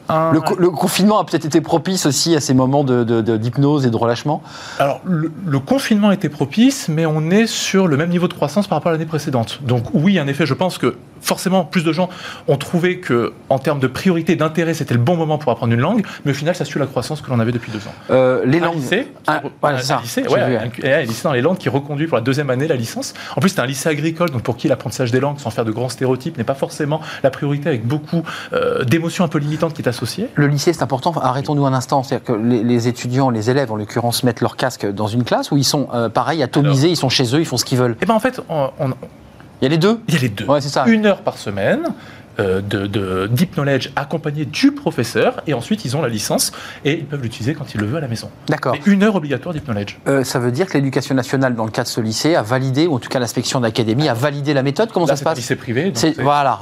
Le, 0.10 0.70
confinement 0.70 1.20
a 1.20 1.26
peut-être 1.26 1.46
été 1.46 1.62
propice 1.62 2.06
aussi 2.06 2.36
à 2.36 2.40
ces 2.40 2.54
moments 2.54 2.84
d'hypnose 2.84 3.84
de, 3.84 3.88
et 3.88 3.92
de 3.92 3.98
relâchement 3.98 4.42
Alors, 4.80 5.02
le, 5.06 5.32
le, 5.46 5.60
confinement 5.60 6.10
a 6.10 6.14
été 6.14 6.30
propice, 6.30 6.90
mais 6.90 7.06
on 7.06 7.30
est 7.30 7.48
sur 7.48 7.88
le 7.88 7.98
même 7.98 8.10
niveau 8.10 8.28
de 8.28 8.34
croissance 8.34 8.68
par 8.68 8.78
rapport 8.78 8.90
à 8.90 8.94
l'année 8.94 9.06
précédente. 9.06 9.60
Donc 9.64 9.86
oui, 9.94 10.20
en 10.20 10.28
effet, 10.28 10.46
je 10.46 10.54
pense 10.54 10.78
que 10.78 10.96
forcément, 11.24 11.64
plus 11.66 11.84
de 11.84 11.92
gens 11.92 12.10
ont 12.48 12.58
trouvé 12.58 13.00
que, 13.00 13.34
en 13.50 13.58
termes 13.58 13.80
de 13.80 13.88
priorité, 13.88 14.36
d'intérêt, 14.36 14.74
c'était 14.74 14.94
le 14.94 15.00
bon 15.00 15.16
moment 15.16 15.38
pour 15.38 15.52
apprendre 15.52 15.74
une 15.74 15.80
langue, 15.80 16.06
mais 16.26 16.32
au 16.32 16.36
final, 16.36 16.56
ça 16.56 16.66
suit 16.66 16.80
la 16.80 16.86
croissance 16.86 17.22
que 17.22 17.30
l'on 17.30 17.40
avait 17.40 17.52
depuis 17.52 17.72
deux 17.72 17.80
ans. 17.80 17.94
Euh, 18.12 18.44
les 18.46 18.60
langues. 18.60 18.76
Lycée, 18.76 19.08
un, 19.28 19.42
lycée, 20.02 20.28
ouais, 20.28 20.42
un, 20.42 21.02
lycée 21.02 21.24
dans 21.24 21.32
les 21.32 21.42
langues 21.42 21.58
qui 21.58 21.70
reconduit 21.70 22.08
pour 22.08 22.18
la 22.18 22.24
deuxième 22.24 22.50
année 22.50 22.68
la 22.68 22.76
licence. 22.76 23.14
En 23.36 23.40
plus, 23.40 23.50
c'est 23.50 23.62
un 23.62 23.66
lycée 23.66 23.90
agricole, 23.90 24.30
donc 24.30 24.42
pour 24.42 24.58
qui 24.58 24.68
l'apprentissage 24.68 25.12
des 25.12 25.20
langues, 25.20 25.40
sans 25.40 25.50
faire 25.50 25.66
de 25.66 25.72
grands 25.72 25.90
stéréotypes, 25.90 26.38
n'est 26.38 26.44
pas 26.44 26.56
forcément 26.56 27.02
la 27.24 27.30
priorité, 27.30 27.70
avec 27.70 27.86
beaucoup 27.86 28.24
euh, 28.52 28.84
d'émotions 28.84 29.24
un 29.24 29.30
peu 29.30 29.38
limitantes 29.38 29.74
qui 29.74 29.82
est 29.82 29.88
Le 30.36 30.48
lycée, 30.48 30.74
c'est 30.74 30.84
important. 30.84 31.14
Arrêtons-nous 31.22 31.66
un 31.66 31.74
instant. 31.74 32.04
C'est-à-dire 32.04 32.26
que 32.26 32.34
les, 32.34 32.88
étudiants, 32.88 33.30
les 33.30 33.50
élèves, 33.50 33.72
en 33.72 33.76
l'occurrence, 33.76 34.24
mettent 34.24 34.42
leur 34.42 34.58
casque 34.58 34.86
dans 34.92 35.08
une 35.08 35.24
classe 35.24 35.52
où 35.52 35.58
ils 35.58 35.64
sont, 35.64 35.88
euh, 35.94 36.10
pareil, 36.10 36.44
atomisés, 36.44 36.90
ils 36.90 36.98
sont 36.98 37.10
chez 37.10 37.36
eux, 37.36 37.40
ils 37.40 37.46
font 37.46 37.58
ce 37.58 37.66
qu'ils 37.66 37.78
veulent? 37.78 37.96
Eh 38.02 38.06
ben 38.06 38.14
en 38.14 38.20
fait, 38.20 38.42
on, 38.50 38.72
il 39.62 39.64
y 39.64 39.66
a 39.68 39.70
les 39.70 39.78
deux? 39.78 40.02
Il 40.10 40.14
y 40.14 40.18
a 40.18 40.20
les 40.20 40.30
deux. 40.30 40.46
Ouais, 40.46 40.60
c'est 40.60 40.70
ça. 40.70 40.86
Une 40.88 41.06
heure 41.06 41.22
par 41.22 41.38
semaine. 41.38 41.94
Euh, 42.40 42.62
de, 42.62 43.28
Deep 43.28 43.54
Knowledge 43.56 43.92
accompagné 43.96 44.46
du 44.46 44.72
professeur 44.72 45.44
et 45.46 45.54
ensuite 45.54 45.86
ils 45.86 45.96
ont 45.96 46.02
la 46.02 46.08
licence 46.08 46.52
et 46.84 46.94
ils 46.94 47.06
peuvent 47.06 47.22
l'utiliser 47.22 47.54
quand 47.54 47.76
ils 47.76 47.80
le 47.80 47.86
veulent 47.86 47.98
à 47.98 48.02
la 48.02 48.08
maison. 48.08 48.30
D'accord. 48.48 48.76
Une 48.86 49.04
heure 49.04 49.16
obligatoire 49.16 49.54
Deep 49.54 49.66
Knowledge. 49.66 50.00
Euh, 50.08 50.24
ça 50.24 50.40
veut 50.40 50.52
dire 50.52 50.66
que 50.66 50.74
l'éducation 50.74 51.14
nationale, 51.14 51.56
dans 51.56 51.66
le 51.66 51.72
cas 51.72 51.84
de 51.84 51.88
ce 51.88 52.02
lycée, 52.02 52.36
a 52.36 52.42
validé, 52.42 52.88
ou 52.88 52.96
en 52.96 53.00
tout 53.00 53.10
cas 53.10 53.20
l'inspection 53.20 53.60
d'académie, 53.60 54.10
a 54.10 54.16
validé 54.16 54.54
la 54.54 54.64
méthode 54.64 54.92
Comment 54.92 55.06
ça 55.06 55.16
se 55.16 55.24
passe 55.24 55.40
C'est 55.40 55.54
un 55.54 55.56
lycée 55.56 55.92
privé. 55.92 55.94
Voilà. 56.20 56.60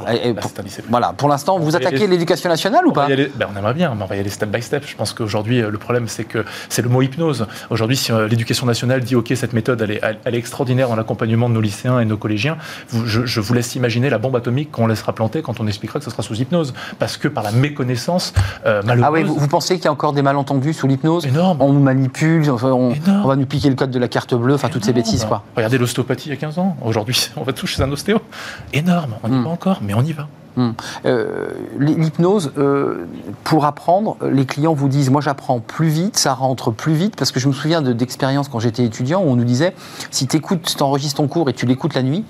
Voilà. 0.90 1.14
Pour 1.14 1.30
l'instant, 1.30 1.58
vous 1.58 1.76
attaquez 1.76 2.06
l'éducation 2.08 2.50
nationale 2.50 2.86
ou 2.86 2.92
pas 2.92 3.08
ben, 3.08 3.30
On 3.54 3.58
aimerait 3.58 3.74
bien, 3.74 3.94
mais 3.96 4.04
on 4.04 4.08
va 4.08 4.18
y 4.18 4.20
aller 4.20 4.30
step 4.30 4.50
by 4.50 4.62
step. 4.62 4.84
Je 4.86 4.96
pense 4.96 5.14
qu'aujourd'hui, 5.14 5.62
euh, 5.62 5.70
le 5.70 5.78
problème, 5.78 6.08
c'est 6.08 6.26
que 6.26 6.44
c'est 6.68 6.82
le 6.82 6.90
mot 6.90 7.02
hypnose. 7.02 7.48
Aujourd'hui, 7.70 7.96
si 7.96 8.12
l'éducation 8.12 8.66
nationale 8.66 9.02
dit 9.02 9.16
OK, 9.16 9.32
cette 9.36 9.54
méthode, 9.54 9.82
elle 9.82 9.92
est, 9.92 10.02
elle 10.26 10.36
est 10.36 10.40
extraordinaire 10.40 10.90
dans 10.90 10.96
l'accompagnement 10.96 11.48
de 11.48 11.54
nos 11.54 11.62
lycéens 11.62 12.00
et 12.00 12.06
nos 12.06 12.18
collégiens, 12.18 12.58
je, 13.06 13.26
je, 13.26 13.40
vous 13.40 13.54
laisse 13.54 13.76
imaginer 13.76 14.10
la 14.10 14.18
bombe 14.18 14.36
atomique 14.36 14.72
qu'on 14.72 14.88
laissera 14.88 15.14
planter 15.14 15.42
quand 15.42 15.60
on 15.60 15.61
expliquera 15.68 16.00
que 16.00 16.06
ce 16.06 16.12
sera 16.12 16.24
sous 16.24 16.36
hypnose, 16.36 16.74
parce 17.00 17.18
que 17.18 17.28
par 17.28 17.44
la 17.44 17.52
méconnaissance 17.52 18.34
euh, 18.66 18.82
Ah 19.02 19.12
oui, 19.12 19.24
vous, 19.24 19.48
pensez 19.48 19.76
qu'il 19.76 19.86
y 19.86 19.88
a 19.88 19.92
encore 19.92 20.14
des 20.14 20.22
malentendus 20.22 20.74
sous 20.74 20.88
l'hypnose 20.88 21.26
Énorme. 21.26 21.62
On 21.62 21.74
nous 21.74 21.80
manipule, 21.80 22.50
on, 22.50 22.56
va 22.56 23.36
nous 23.36 23.46
piquer 23.46 23.70
le 23.70 23.76
code 23.76 23.92
de 23.92 24.00
la 24.00 24.08
carte 24.08 24.34
bleue, 24.34 24.56
enfin 24.56 24.70
toutes 24.70 24.86
ces 24.86 24.94
bêtises 24.94 25.26
quoi. 25.26 25.44
Regardez 25.56 25.78
l'ostéopathie 25.78 26.30
il 26.30 26.32
y 26.32 26.34
a 26.34 26.38
15 26.38 26.60
ans. 26.60 26.78
Aujourd'hui, 26.84 27.30
on 27.36 27.44
va 27.44 27.54
tous 27.54 27.68
chez 27.68 27.82
un 27.82 27.92
ostéo. 27.92 28.20
Énorme. 28.74 29.16
On 29.24 29.30
n'y 29.30 29.38
hmm. 29.38 29.44
va 29.44 29.50
encore, 29.50 29.80
mais 29.82 29.94
on 29.94 30.02
y 30.02 30.14
va. 30.14 30.28
Hmm. 30.58 30.72
Euh, 31.06 31.50
l'hypnose, 31.80 32.52
euh, 32.58 33.06
pour 33.44 33.66
apprendre, 33.66 34.18
les 34.30 34.46
clients 34.46 34.74
vous 34.74 34.90
disent 34.90 35.10
Moi, 35.10 35.22
j'apprends 35.22 35.60
plus 35.60 35.90
vite, 35.90 36.18
ça 36.18 36.34
rentre 36.34 36.72
plus 36.72 36.94
vite, 36.94 37.16
parce 37.16 37.32
que 37.32 37.40
je 37.40 37.48
me 37.48 37.54
souviens 37.54 37.82
d'expériences 37.82 38.50
quand 38.50 38.60
j'étais 38.60 38.84
étudiant 38.84 39.22
où 39.22 39.30
on 39.30 39.36
nous 39.36 39.44
disait 39.44 39.74
Si 40.12 40.28
tu 40.28 40.38
écoutes, 40.38 40.74
tu 40.78 40.84
enregistres 40.84 41.18
ton 41.18 41.28
cours 41.28 41.50
et 41.50 41.54
tu 41.54 41.66
l'écoutes 41.66 41.94
la 41.94 42.04
nuit, 42.04 42.26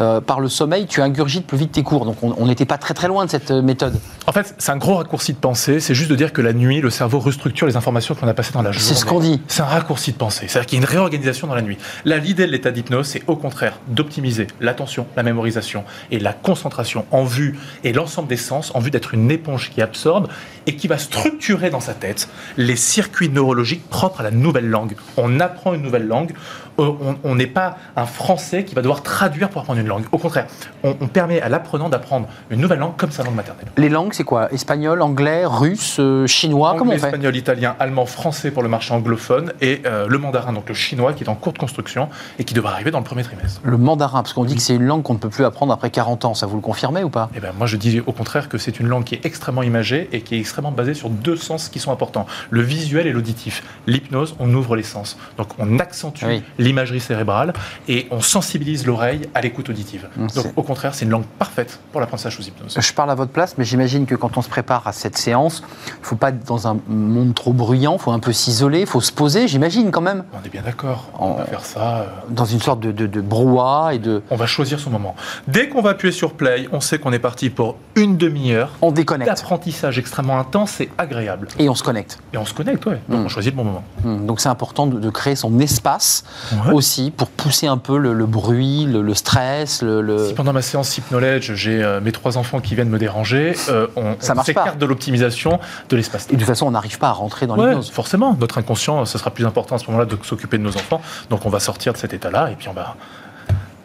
euh, 0.00 0.20
par 0.20 0.40
le 0.40 0.48
sommeil, 0.48 0.86
tu 0.86 1.00
ingurgites 1.02 1.46
plus 1.46 1.58
vite 1.58 1.72
tes 1.72 1.82
cours. 1.82 2.04
Donc, 2.04 2.16
on 2.22 2.46
n'était 2.46 2.66
pas 2.66 2.78
très 2.78 2.94
très 2.94 3.08
loin 3.08 3.24
de 3.24 3.30
cette 3.30 3.50
méthode. 3.50 3.98
En 4.26 4.32
fait, 4.32 4.54
c'est 4.58 4.72
un 4.72 4.76
gros 4.76 4.96
raccourci 4.96 5.32
de 5.32 5.38
pensée. 5.38 5.80
C'est 5.80 5.94
juste 5.94 6.10
de 6.10 6.16
dire 6.16 6.32
que 6.32 6.42
la 6.42 6.52
nuit, 6.52 6.80
le 6.80 6.90
cerveau 6.90 7.18
restructure 7.18 7.66
les 7.66 7.76
informations 7.76 8.14
qu'on 8.14 8.28
a 8.28 8.34
passées 8.34 8.52
dans 8.52 8.62
la 8.62 8.72
journée. 8.72 8.86
C'est 8.86 8.94
ce 8.94 9.04
qu'on 9.04 9.20
dit. 9.20 9.40
C'est 9.48 9.62
un 9.62 9.66
raccourci 9.66 10.12
de 10.12 10.16
pensée. 10.16 10.46
C'est-à-dire 10.48 10.66
qu'il 10.66 10.78
y 10.78 10.82
a 10.82 10.84
une 10.84 10.90
réorganisation 10.90 11.46
dans 11.46 11.54
la 11.54 11.62
nuit. 11.62 11.78
La 12.04 12.18
l'idée 12.18 12.46
de 12.46 12.52
l'état 12.52 12.70
d'hypnose, 12.70 13.06
c'est 13.06 13.22
au 13.26 13.36
contraire 13.36 13.78
d'optimiser 13.88 14.46
l'attention, 14.60 15.06
la 15.16 15.22
mémorisation 15.22 15.84
et 16.10 16.18
la 16.18 16.32
concentration 16.32 17.04
en 17.10 17.24
vue 17.24 17.58
et 17.82 17.92
l'ensemble 17.92 18.28
des 18.28 18.36
en 18.74 18.80
vue 18.80 18.90
d'être 18.90 19.14
une 19.14 19.30
éponge 19.30 19.70
qui 19.70 19.82
absorbe 19.82 20.28
et 20.66 20.76
qui 20.76 20.88
va 20.88 20.98
structurer 20.98 21.70
dans 21.70 21.80
sa 21.80 21.94
tête 21.94 22.28
les 22.56 22.76
circuits 22.76 23.28
neurologiques 23.28 23.88
propres 23.88 24.20
à 24.20 24.22
la 24.22 24.30
nouvelle 24.30 24.68
langue. 24.68 24.96
On 25.16 25.40
apprend 25.40 25.74
une 25.74 25.82
nouvelle 25.82 26.06
langue, 26.06 26.32
on 26.78 27.34
n'est 27.34 27.46
pas 27.46 27.76
un 27.96 28.06
Français 28.06 28.64
qui 28.64 28.74
va 28.74 28.82
devoir 28.82 29.02
traduire 29.02 29.48
pour 29.48 29.60
apprendre 29.60 29.80
une 29.80 29.86
langue. 29.86 30.04
Au 30.12 30.18
contraire, 30.18 30.46
on, 30.82 30.94
permet 30.94 31.40
à 31.40 31.48
l'apprenant 31.48 31.88
d'apprendre 31.88 32.28
une 32.50 32.60
nouvelle 32.60 32.78
langue 32.78 32.96
comme 32.96 33.10
sa 33.10 33.22
langue 33.22 33.34
maternelle. 33.34 33.66
Les 33.76 33.88
langues, 33.88 34.12
c'est 34.12 34.24
quoi? 34.24 34.52
Espagnol, 34.52 35.02
anglais, 35.02 35.44
russe, 35.44 35.96
euh, 36.00 36.26
chinois 36.26 36.74
Comment 36.78 36.92
on 36.92 36.98
fait? 36.98 37.06
Espagnol, 37.06 37.36
italien, 37.36 37.76
allemand, 37.78 38.06
français 38.06 38.50
pour 38.50 38.62
le 38.62 38.68
marché 38.68 38.92
anglophone 38.92 39.52
et 39.60 39.82
euh, 39.86 40.06
le 40.08 40.18
mandarin, 40.18 40.52
donc 40.52 40.68
le 40.68 40.74
chinois, 40.74 41.12
qui 41.12 41.24
est 41.24 41.28
en 41.28 41.34
cours 41.34 41.52
de 41.52 41.58
construction 41.58 42.08
et 42.38 42.44
qui 42.44 42.54
devrait 42.54 42.72
arriver 42.72 42.90
dans 42.90 42.98
le 42.98 43.04
premier 43.04 43.22
trimestre. 43.22 43.60
Le 43.62 43.76
mandarin, 43.76 44.22
parce 44.22 44.32
qu'on 44.32 44.44
dit 44.44 44.56
que 44.56 44.62
c'est 44.62 44.74
une 44.74 44.84
langue 44.84 45.02
qu'on 45.02 45.14
ne 45.14 45.18
peut 45.18 45.28
plus 45.28 45.44
apprendre 45.44 45.72
après 45.72 45.90
40 45.90 46.24
ans. 46.24 46.34
Ça 46.34 46.46
vous 46.46 46.56
le 46.56 46.62
confirmez 46.62 47.04
ou 47.04 47.10
pas? 47.10 47.30
Eh 47.36 47.40
ben, 47.40 47.52
moi, 47.56 47.66
je 47.66 47.76
dis 47.76 48.00
au 48.00 48.12
contraire 48.12 48.48
que 48.48 48.58
c'est 48.58 48.80
une 48.80 48.88
langue 48.88 49.04
qui 49.04 49.14
est 49.14 49.24
extrêmement 49.24 49.62
imagée 49.62 50.08
et 50.12 50.22
qui 50.22 50.34
est 50.34 50.40
extrêmement 50.40 50.72
basée 50.72 50.94
sur 50.94 51.10
deux 51.10 51.36
sens 51.36 51.68
qui 51.68 51.78
sont 51.78 51.92
importants 51.92 52.26
le 52.50 52.62
visuel 52.62 53.06
et 53.06 53.12
l'auditif. 53.12 53.62
L'hypnose, 53.86 54.34
on 54.38 54.52
ouvre 54.54 54.76
les 54.76 54.82
sens. 54.82 55.18
Donc, 55.38 55.48
on 55.58 55.78
accentue 55.78 56.24
l'imagerie 56.64 57.00
cérébrale 57.00 57.52
et 57.88 58.06
on 58.10 58.20
sensibilise 58.20 58.86
l'oreille 58.86 59.22
à 59.34 59.40
l'écoute 59.40 59.68
auditive. 59.68 60.08
Donc 60.16 60.52
au 60.56 60.62
contraire, 60.62 60.94
c'est 60.94 61.04
une 61.04 61.10
langue 61.10 61.26
parfaite 61.38 61.80
pour 61.92 62.00
l'apprentissage 62.00 62.36
sous 62.36 62.42
hypnose. 62.42 62.76
Je 62.78 62.92
parle 62.92 63.10
à 63.10 63.14
votre 63.14 63.32
place, 63.32 63.56
mais 63.58 63.64
j'imagine 63.64 64.06
que 64.06 64.14
quand 64.14 64.36
on 64.36 64.42
se 64.42 64.48
prépare 64.48 64.86
à 64.86 64.92
cette 64.92 65.16
séance, 65.16 65.62
il 65.86 66.00
ne 66.00 66.06
faut 66.06 66.16
pas 66.16 66.30
être 66.30 66.44
dans 66.44 66.68
un 66.68 66.76
monde 66.88 67.34
trop 67.34 67.52
bruyant, 67.52 67.94
il 67.94 68.00
faut 68.00 68.12
un 68.12 68.18
peu 68.18 68.32
s'isoler, 68.32 68.80
il 68.80 68.86
faut 68.86 69.00
se 69.00 69.12
poser, 69.12 69.48
j'imagine 69.48 69.90
quand 69.90 70.00
même. 70.00 70.24
On 70.32 70.44
est 70.44 70.48
bien 70.48 70.62
d'accord, 70.62 71.10
on 71.18 71.34
va 71.34 71.44
faire 71.44 71.64
ça. 71.64 71.96
Euh, 71.96 72.06
dans 72.30 72.44
une 72.44 72.60
sorte 72.60 72.80
de, 72.80 72.92
de, 72.92 73.20
brouhaha 73.20 73.94
et 73.94 73.98
de... 73.98 74.22
On 74.30 74.36
va 74.36 74.46
choisir 74.46 74.80
son 74.80 74.90
moment. 74.90 75.14
Dès 75.48 75.68
qu'on 75.68 75.82
va 75.82 75.90
appuyer 75.90 76.12
sur 76.12 76.34
play, 76.34 76.68
on 76.72 76.80
sait 76.80 76.98
qu'on 76.98 77.12
est 77.12 77.18
parti 77.18 77.50
pour 77.50 77.76
une 77.94 78.16
demi-heure. 78.16 78.70
On 78.82 78.92
déconnecte. 78.92 79.30
D'apprentissage 79.30 79.98
extrêmement 79.98 80.38
intense 80.38 80.80
et 80.80 80.90
agréable. 80.98 81.48
Et 81.58 81.68
on 81.68 81.74
se 81.74 81.82
connecte. 81.82 82.18
Et 82.32 82.38
on 82.38 82.44
se 82.44 82.54
connecte, 82.54 82.86
ouais. 82.86 83.00
Donc 83.08 83.20
mmh. 83.20 83.24
on 83.24 83.28
choisit 83.28 83.52
le 83.52 83.56
bon 83.56 83.64
moment. 83.64 83.84
Mmh. 84.04 84.26
Donc 84.26 84.40
c'est 84.40 84.48
important 84.48 84.86
de, 84.86 85.10
créer 85.10 85.36
son 85.36 85.60
espace 85.60 86.24
aussi 86.72 87.10
pour 87.10 87.28
pousser 87.28 87.66
un 87.66 87.78
peu 87.78 87.98
le, 87.98 88.26
bruit, 88.26 88.86
le, 88.86 89.14
stress 89.14 89.82
le, 89.82 90.28
Si 90.28 90.34
pendant 90.34 90.52
ma 90.52 90.62
séance 90.62 90.96
Hypnowledge, 90.96 91.54
j'ai 91.54 91.82
euh, 91.82 92.00
mes 92.00 92.12
trois 92.12 92.38
enfants 92.38 92.60
qui 92.60 92.74
viennent 92.74 92.88
me 92.88 92.98
déranger, 92.98 93.54
euh, 93.68 93.86
on, 93.96 94.16
s'écarte 94.20 94.78
de 94.78 94.86
l'optimisation 94.86 95.60
de 95.88 95.96
l'espace. 95.96 96.26
Et 96.30 96.34
de 96.34 96.38
toute 96.38 96.46
façon, 96.46 96.66
on 96.66 96.70
n'arrive 96.72 96.98
pas 96.98 97.08
à 97.08 97.12
rentrer 97.12 97.46
dans 97.46 97.56
l'hypnose. 97.56 97.90
Forcément, 97.90 98.36
notre 98.38 98.58
inconscient, 98.58 99.04
ce 99.04 99.18
sera 99.18 99.30
plus 99.30 99.46
important 99.46 99.76
à 99.76 99.78
ce 99.78 99.86
moment-là 99.86 100.06
de 100.06 100.16
s'occuper 100.22 100.58
de 100.58 100.62
nos 100.62 100.76
enfants. 100.76 101.00
Donc 101.30 101.46
on 101.46 101.50
va 101.50 101.60
sortir 101.60 101.92
de 101.92 101.98
cet 101.98 102.12
état-là 102.12 102.50
et 102.50 102.56
puis 102.56 102.68
on 102.68 102.72
va 102.72 102.96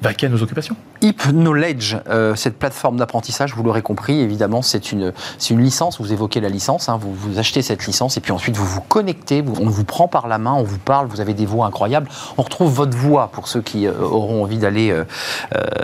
vaquer 0.01 0.27
à 0.27 0.29
nos 0.29 0.41
occupations? 0.41 0.75
Hypknowledge, 1.01 1.97
euh, 2.09 2.35
cette 2.35 2.57
plateforme 2.57 2.97
d'apprentissage, 2.97 3.53
vous 3.55 3.63
l'aurez 3.63 3.81
compris, 3.81 4.19
évidemment, 4.19 4.61
c'est 4.61 4.91
une, 4.91 5.11
une 5.49 5.61
licence. 5.63 5.99
Vous 5.99 6.13
évoquez 6.13 6.39
la 6.39 6.49
licence, 6.49 6.87
hein, 6.89 6.97
vous, 7.01 7.13
vous 7.13 7.39
achetez 7.39 7.61
cette 7.61 7.85
licence 7.87 8.15
et 8.17 8.21
puis 8.21 8.31
ensuite 8.31 8.55
vous 8.55 8.65
vous 8.65 8.81
connectez, 8.81 9.41
vous- 9.41 9.55
on 9.61 9.69
vous 9.69 9.83
prend 9.83 10.07
par 10.07 10.27
la 10.27 10.37
main, 10.37 10.53
on 10.53 10.63
vous 10.63 10.77
parle, 10.77 11.07
vous 11.07 11.19
avez 11.21 11.33
des 11.33 11.45
voix 11.45 11.65
incroyables. 11.65 12.07
On 12.37 12.43
retrouve 12.43 12.71
votre 12.73 12.95
voix 12.97 13.29
pour 13.31 13.47
ceux 13.47 13.61
qui 13.61 13.87
euh, 13.87 13.93
auront 13.99 14.43
envie 14.43 14.57
d'aller 14.57 14.91
euh, 14.91 15.03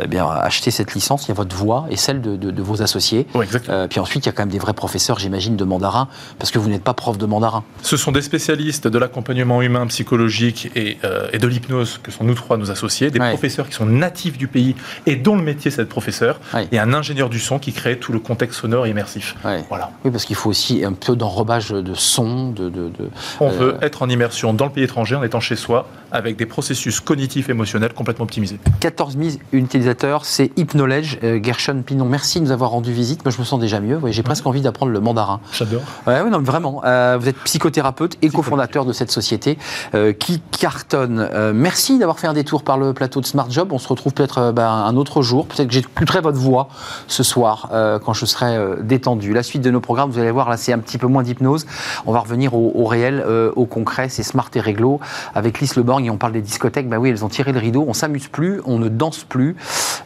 eh 0.04 0.08
bien, 0.08 0.28
acheter 0.28 0.72
cette 0.72 0.94
licence. 0.94 1.26
Il 1.26 1.30
y 1.30 1.32
a 1.32 1.36
votre 1.36 1.56
voix 1.56 1.86
et 1.90 1.98
celle 1.98 2.22
de, 2.22 2.36
de- 2.36 2.52
de 2.52 2.62
vos 2.62 2.82
associés. 2.82 3.28
Oui, 3.36 3.46
puis 3.90 4.00
ensuite, 4.00 4.26
il 4.26 4.28
y 4.28 4.30
a 4.30 4.32
quand 4.32 4.44
même 4.44 4.52
des 4.52 4.60
vrais 4.60 4.74
professeurs, 4.74 5.20
j'imagine, 5.20 5.56
de 5.56 5.64
mandarin, 5.66 6.08
parce 6.40 6.52
que 6.52 6.60
vous 6.60 6.70
n'êtes 6.70 6.84
pas 6.84 6.94
prof 6.94 7.18
de 7.18 7.26
mandarin. 7.26 7.64
Ce 7.82 7.98
sont 7.98 8.12
des 8.12 8.22
spécialistes 8.22 8.88
de 8.88 8.98
l'accompagnement 8.98 9.62
humain, 9.62 9.88
psychologique 9.88 10.72
et, 10.76 10.98
et 11.34 11.38
de 11.38 11.48
l'hypnose, 11.48 12.00
que 12.02 12.12
sont 12.12 12.24
nous 12.24 12.34
trois, 12.36 12.58
nos 12.58 12.72
associés, 12.72 13.12
des 13.12 13.20
Ouais. 13.20 13.30
professeurs 13.30 13.68
qui 13.68 13.74
sont 13.76 13.86
natifs 14.06 14.38
du 14.38 14.48
pays 14.48 14.76
et 15.06 15.16
dont 15.16 15.36
le 15.36 15.42
métier 15.44 15.72
c'est 15.72 15.78
d'être 15.82 15.90
professeur, 15.90 16.40
et 16.72 16.78
un 16.80 16.94
ingénieur 16.94 17.30
du 17.30 17.40
son 17.40 17.58
qui 17.60 17.72
crée 17.74 17.98
tout 17.98 18.14
le 18.14 18.20
contexte 18.20 18.60
sonore 18.62 18.86
et 18.86 18.92
immersif. 18.92 19.36
Ouais. 19.44 19.64
Voilà. 19.70 19.92
Oui, 20.04 20.12
parce 20.12 20.26
qu'il 20.26 20.36
faut 20.36 20.50
aussi 20.50 20.84
un 20.86 20.94
peu 20.94 21.16
d'enrobage 21.16 21.70
de 21.70 21.94
son, 21.96 22.52
de, 22.52 22.70
de- 22.70 22.90
de- 22.90 23.10
On 23.40 23.50
Euh, 23.50 23.52
veut 23.60 23.78
être 23.82 24.02
en 24.04 24.10
immersion 24.10 24.54
dans 24.54 24.66
le 24.66 24.72
pays 24.72 24.84
étranger 24.84 25.16
en 25.16 25.24
étant 25.24 25.40
chez 25.40 25.56
soi 25.56 25.88
avec 26.16 26.38
des 26.38 26.46
processus 26.46 27.02
cognitifs 27.02 27.50
émotionnels 27.50 27.94
complètement 27.94 28.24
optimisés. 28.24 28.58
14 28.80 29.18
000 29.18 29.36
utilisateurs, 29.52 30.24
c'est 30.24 30.52
Hypknowledge. 30.56 31.20
Euh, 31.24 31.40
Gershon 31.44 31.84
Pinon, 31.86 32.06
merci 32.06 32.40
de 32.40 32.46
nous 32.46 32.52
avoir 32.52 32.70
rendu 32.70 32.94
visite. 32.94 33.26
Moi, 33.26 33.32
je 33.32 33.40
me 33.40 33.44
sens 33.44 33.60
déjà 33.60 33.82
mieux. 33.82 33.98
Ouais, 33.98 34.14
J'ai 34.14 34.24
presque 34.24 34.48
envie 34.48 34.62
d'apprendre 34.62 34.94
le 34.94 35.02
mandarin. 35.02 35.42
J'adore. 35.52 35.82
Ouais, 36.08 36.22
oui, 36.24 36.30
non, 36.30 36.40
mais 36.40 36.46
vraiment. 36.46 36.82
Euh, 36.86 37.18
vous 37.20 37.28
êtes 37.28 37.38
psychothérapeute 37.44 38.18
et 38.22 38.30
cofondateur 38.30 38.86
de 38.86 38.94
cette 38.94 39.12
société 39.12 39.58
euh, 39.94 40.14
qui 40.14 40.42
cartonne. 40.58 41.28
Euh, 41.34 41.52
merci 41.54 42.00
d'avoir 42.00 42.18
fait 42.18 42.28
un 42.28 42.34
détour 42.34 42.64
par 42.64 42.78
le 42.78 42.94
plateau 42.94 43.20
de 43.20 43.26
Smart 43.26 43.50
Job. 43.50 43.74
On 43.74 43.80
se 43.80 43.88
retrouve 43.90 44.14
peut-être 44.14 44.54
ben, 44.54 44.70
un 44.70 44.96
autre 44.96 45.22
jour. 45.22 45.48
Peut-être 45.48 45.68
que 45.68 45.74
j'écouterai 45.74 46.22
votre 46.22 46.40
voix 46.40 46.70
ce 47.08 47.24
soir 47.24 47.70
quand 48.04 48.14
je 48.14 48.26
serai 48.26 48.58
détendu. 48.82 49.34
La 49.34 49.44
suite 49.44 49.62
de 49.62 49.72
nos 49.72 49.82
programmes, 49.82 50.10
vous 50.10 50.20
allez 50.20 50.32
voir, 50.32 50.50
là, 50.50 50.58
c'est 50.58 50.72
un 50.72 50.80
petit 50.80 50.98
peu 50.98 51.08
moins 51.08 51.24
d'hypnose. 51.24 51.66
On 52.06 52.14
va 52.14 52.20
revenir 52.20 52.54
au, 52.54 52.72
au 52.74 52.86
réel, 52.86 53.24
au 53.56 53.66
concret. 53.66 54.08
C'est 54.10 54.24
Smart 54.24 54.50
et 54.56 54.60
Réglo 54.60 55.00
avec 55.34 55.60
Lys 55.60 55.76
On 56.10 56.18
parle 56.18 56.34
des 56.34 56.42
discothèques. 56.42 56.90
Bah 56.90 56.98
oui, 57.00 57.10
elles 57.10 57.26
ont 57.26 57.30
tiré 57.30 57.52
le 57.52 57.60
rideau. 57.60 57.86
On 57.88 57.94
s'amuse 57.94 58.28
plus, 58.28 58.62
on 58.66 58.80
ne 58.80 58.90
danse 58.90 59.24
plus 59.24 59.56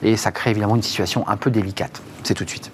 et 0.02 0.18
ça 0.18 0.32
crée 0.32 0.52
évidemment 0.52 0.76
une 0.76 0.84
situation 0.84 1.28
un 1.28 1.38
peu 1.38 1.52
délicate. 1.52 2.02
C'est 2.24 2.34
tout 2.34 2.46
de 2.46 2.50
suite. 2.50 2.72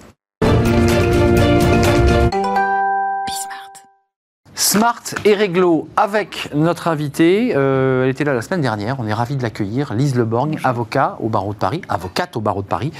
Smart 4.57 5.03
et 5.25 5.33
Réglo 5.33 5.89
avec 5.97 6.49
notre 6.55 6.87
invitée. 6.87 7.51
Euh, 7.57 8.05
elle 8.05 8.09
était 8.09 8.23
là 8.23 8.33
la 8.33 8.41
semaine 8.41 8.61
dernière. 8.61 8.95
On 8.99 9.05
est 9.05 9.13
ravis 9.13 9.35
de 9.35 9.43
l'accueillir. 9.43 9.93
Lise 9.93 10.15
Leborgne, 10.15 10.57
avocat 10.63 11.17
au 11.19 11.27
barreau 11.27 11.51
de 11.51 11.57
Paris, 11.57 11.81
avocate 11.89 12.37
au 12.37 12.39
barreau 12.39 12.61
de 12.61 12.67
Paris. 12.67 12.93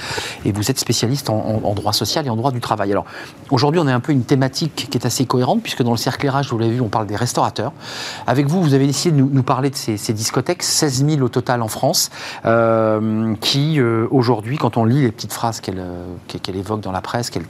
Et 0.44 0.52
vous 0.52 0.70
êtes 0.70 0.78
spécialiste 0.78 1.30
en, 1.30 1.74
droit 1.74 1.94
social 1.94 2.26
et 2.26 2.30
en 2.30 2.36
droit 2.36 2.52
du 2.52 2.60
travail. 2.60 2.92
Alors 2.92 3.06
aujourd'hui, 3.50 3.80
on 3.82 3.86
a 3.86 3.94
un 3.94 4.00
peu 4.00 4.12
une 4.12 4.24
thématique 4.24 4.88
qui 4.90 4.98
est 4.98 5.06
assez 5.06 5.24
cohérente 5.24 5.62
puisque 5.62 5.82
dans 5.82 5.92
le 5.92 5.96
cercle 5.96 6.30
vous 6.50 6.58
l'avez 6.58 6.72
vu, 6.72 6.80
on 6.82 6.88
parle 6.88 7.06
des 7.06 7.16
restaurateurs. 7.16 7.72
Avec 8.26 8.46
vous, 8.48 8.62
vous 8.62 8.74
avez 8.74 8.86
décidé 8.86 9.16
de 9.16 9.22
nous, 9.22 9.42
parler 9.42 9.70
de 9.70 9.76
ces, 9.76 10.12
discothèques, 10.12 10.62
16 10.62 11.06
000 11.06 11.22
au 11.22 11.28
total 11.30 11.62
en 11.62 11.68
France, 11.68 12.10
euh, 12.44 13.34
qui 13.40 13.80
euh, 13.80 14.08
aujourd'hui, 14.10 14.58
quand 14.58 14.76
on 14.76 14.84
lit 14.84 15.02
les 15.02 15.12
petites 15.12 15.32
phrases 15.32 15.60
qu'elle 15.60 15.80
évoque 16.54 16.80
dans 16.80 16.92
la 16.92 17.00
presse, 17.00 17.30
qu'elle- 17.30 17.46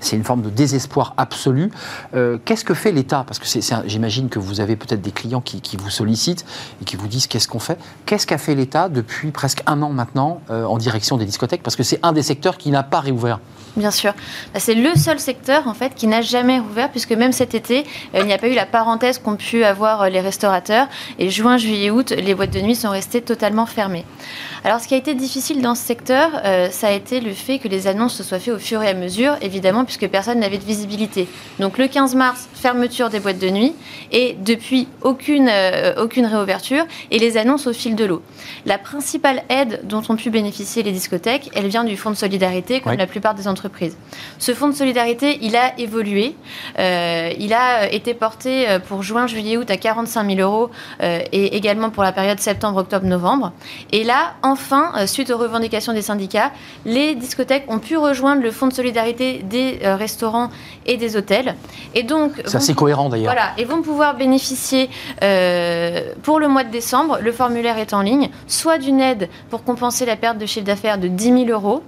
c'est 0.00 0.16
une 0.16 0.24
forme 0.24 0.42
de 0.42 0.50
désespoir 0.50 1.14
absolu. 1.16 1.70
Euh, 2.14 2.38
Qu'est-ce 2.44 2.64
que 2.64 2.74
fait 2.74 2.92
l'État? 2.92 3.24
Parce 3.26 3.38
que 3.38 3.46
j'imagine 3.86 4.28
que 4.28 4.38
vous 4.38 4.60
avez 4.60 4.76
peut-être 4.76 5.02
des 5.02 5.12
clients 5.12 5.40
qui, 5.40 5.76
vous 5.76 5.90
sollicitent 5.90 6.44
et 6.80 6.84
qui 6.84 6.96
vous 6.96 7.06
disent 7.06 7.26
qu'est-ce 7.26 7.48
qu'on 7.48 7.58
fait. 7.58 7.78
Qu'est-ce 8.06 8.26
qu'a 8.26 8.38
fait 8.38 8.54
l'État 8.54 8.88
depuis 8.88 9.30
presque 9.30 9.62
un 9.66 9.82
an 9.82 9.90
maintenant 9.90 10.40
euh, 10.50 10.64
en 10.64 10.78
direction 10.78 11.16
des 11.16 11.26
discothèques? 11.26 11.62
Parce 11.62 11.76
que 11.76 11.82
c'est 11.82 12.00
un 12.02 12.12
des 12.12 12.22
secteurs 12.22 12.56
qui 12.56 12.70
n'a 12.70 12.82
pas 12.82 13.00
réouvert. 13.00 13.40
Bien 13.76 13.90
sûr. 13.90 14.14
Bah, 14.52 14.58
C'est 14.58 14.74
le 14.74 14.94
seul 14.96 15.20
secteur 15.20 15.68
en 15.68 15.74
fait 15.74 15.94
qui 15.94 16.06
n'a 16.06 16.22
jamais 16.22 16.58
rouvert 16.58 16.90
puisque 16.90 17.12
même 17.12 17.32
cet 17.32 17.54
été, 17.54 17.84
euh, 18.14 18.20
il 18.20 18.26
n'y 18.26 18.32
a 18.32 18.38
pas 18.38 18.48
eu 18.48 18.54
la 18.54 18.66
parenthèse 18.66 19.18
qu'ont 19.18 19.36
pu 19.36 19.64
avoir 19.64 20.08
les 20.10 20.20
restaurateurs 20.20 20.88
et 21.18 21.30
juin, 21.30 21.56
juillet, 21.56 21.90
août, 21.90 22.10
les 22.10 22.34
boîtes 22.34 22.52
de 22.52 22.60
nuit 22.60 22.74
sont 22.74 22.90
restées 22.90 23.22
totalement 23.22 23.66
fermées. 23.66 24.04
Alors 24.64 24.80
ce 24.80 24.88
qui 24.88 24.94
a 24.94 24.98
été 24.98 25.14
difficile 25.14 25.62
dans 25.62 25.74
ce 25.74 25.82
secteur, 25.82 26.30
ça 26.70 26.88
a 26.88 26.90
été 26.90 27.20
le 27.20 27.32
fait 27.32 27.58
que 27.58 27.68
les 27.68 27.86
annonces 27.86 28.14
se 28.14 28.22
soient 28.22 28.38
faites 28.38 28.52
au 28.52 28.58
fur 28.58 28.82
et 28.82 28.88
à 28.88 28.94
mesure, 28.94 29.36
évidemment 29.40 29.84
puisque 29.90 30.08
personne 30.08 30.38
n'avait 30.38 30.58
de 30.58 30.64
visibilité. 30.64 31.26
Donc 31.58 31.76
le 31.76 31.88
15 31.88 32.14
mars, 32.14 32.48
fermeture 32.54 33.10
des 33.10 33.18
boîtes 33.18 33.40
de 33.40 33.50
nuit 33.50 33.74
et 34.12 34.36
depuis 34.38 34.86
aucune, 35.02 35.48
euh, 35.50 35.94
aucune 36.00 36.26
réouverture 36.26 36.84
et 37.10 37.18
les 37.18 37.36
annonces 37.36 37.66
au 37.66 37.72
fil 37.72 37.96
de 37.96 38.04
l'eau. 38.04 38.22
La 38.66 38.78
principale 38.78 39.42
aide 39.48 39.80
dont 39.82 40.02
ont 40.08 40.14
pu 40.14 40.30
bénéficier 40.30 40.84
les 40.84 40.92
discothèques, 40.92 41.50
elle 41.54 41.66
vient 41.66 41.82
du 41.82 41.96
fonds 41.96 42.10
de 42.10 42.14
solidarité 42.16 42.80
comme 42.80 42.92
Oui. 42.92 42.98
la 42.98 43.08
plupart 43.08 43.34
des 43.34 43.48
entreprises. 43.48 43.96
Ce 44.38 44.54
fonds 44.54 44.68
de 44.68 44.74
solidarité, 44.74 45.38
il 45.42 45.56
a 45.56 45.76
évolué. 45.78 46.36
Euh, 46.78 47.32
il 47.38 47.52
a 47.52 47.82
euh, 47.82 47.88
été 47.90 48.14
porté 48.14 48.66
pour 48.86 49.02
juin, 49.02 49.26
juillet, 49.26 49.56
août 49.56 49.70
à 49.70 49.76
45 49.76 50.36
000 50.36 50.40
euros 50.40 50.70
euh, 51.02 51.20
et 51.32 51.56
également 51.56 51.90
pour 51.90 52.04
la 52.04 52.12
période 52.12 52.38
septembre, 52.38 52.78
octobre, 52.78 53.06
novembre. 53.06 53.52
Et 53.90 54.04
là, 54.04 54.34
enfin, 54.42 55.06
suite 55.06 55.30
aux 55.30 55.38
revendications 55.38 55.92
des 55.92 56.02
syndicats, 56.02 56.52
les 56.84 57.16
discothèques 57.16 57.64
ont 57.68 57.80
pu 57.80 57.96
rejoindre 57.96 58.42
le 58.42 58.52
fonds 58.52 58.68
de 58.68 58.72
solidarité 58.72 59.42
des 59.42 59.79
restaurants 59.82 60.50
et 60.86 60.96
des 60.96 61.16
hôtels. 61.16 61.54
Et 61.94 62.02
donc, 62.02 62.32
C'est 62.46 62.56
assez 62.56 62.74
cohérent 62.74 63.08
d'ailleurs. 63.08 63.32
voilà, 63.32 63.50
et 63.58 63.64
vont 63.64 63.82
pouvoir 63.82 64.16
bénéficier 64.16 64.88
euh, 65.22 66.12
pour 66.22 66.40
le 66.40 66.48
mois 66.48 66.64
de 66.64 66.70
décembre, 66.70 67.18
le 67.20 67.32
formulaire 67.32 67.78
est 67.78 67.92
en 67.94 68.02
ligne, 68.02 68.28
soit 68.46 68.78
d'une 68.78 69.00
aide 69.00 69.28
pour 69.50 69.64
compenser 69.64 70.06
la 70.06 70.16
perte 70.16 70.38
de 70.38 70.46
chiffre 70.46 70.66
d'affaires 70.66 70.98
de 70.98 71.08
10 71.08 71.46
000 71.46 71.50
euros. 71.50 71.82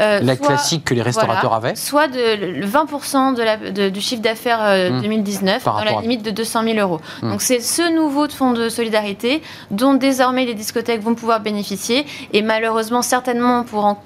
euh, 0.00 0.20
La 0.22 0.34
soit- 0.36 0.46
classique 0.46 0.84
que 0.86 0.94
les 0.94 1.02
restaurateurs 1.02 1.50
voilà, 1.50 1.56
avaient. 1.68 1.76
Soit 1.76 2.08
de, 2.08 2.58
le 2.60 2.66
20% 2.66 3.34
de 3.34 3.42
la- 3.42 3.56
de- 3.58 3.90
du 3.90 4.00
chiffre 4.00 4.22
d'affaires 4.22 4.60
euh, 4.62 4.90
Mmh. 4.90 5.02
2019 5.02 5.64
Par 5.64 5.78
dans 5.78 5.84
la 5.84 5.98
à- 5.98 6.00
limite 6.00 6.22
de 6.22 6.30
200 6.30 6.62
000 6.62 6.78
euros. 6.78 7.00
Mmh. 7.22 7.30
Donc 7.30 7.42
c'est 7.42 7.60
ce 7.60 7.92
nouveau 7.94 8.26
fonds 8.30 8.52
de 8.52 8.70
solidarité 8.70 9.42
dont 9.70 9.92
désormais 9.94 10.46
les 10.46 10.54
discothèques 10.54 11.02
vont 11.02 11.14
pouvoir 11.14 11.40
bénéficier 11.40 12.06
et 12.32 12.40
malheureusement 12.40 13.02
certainement 13.02 13.62
pour 13.64 13.84
en- 13.84 14.02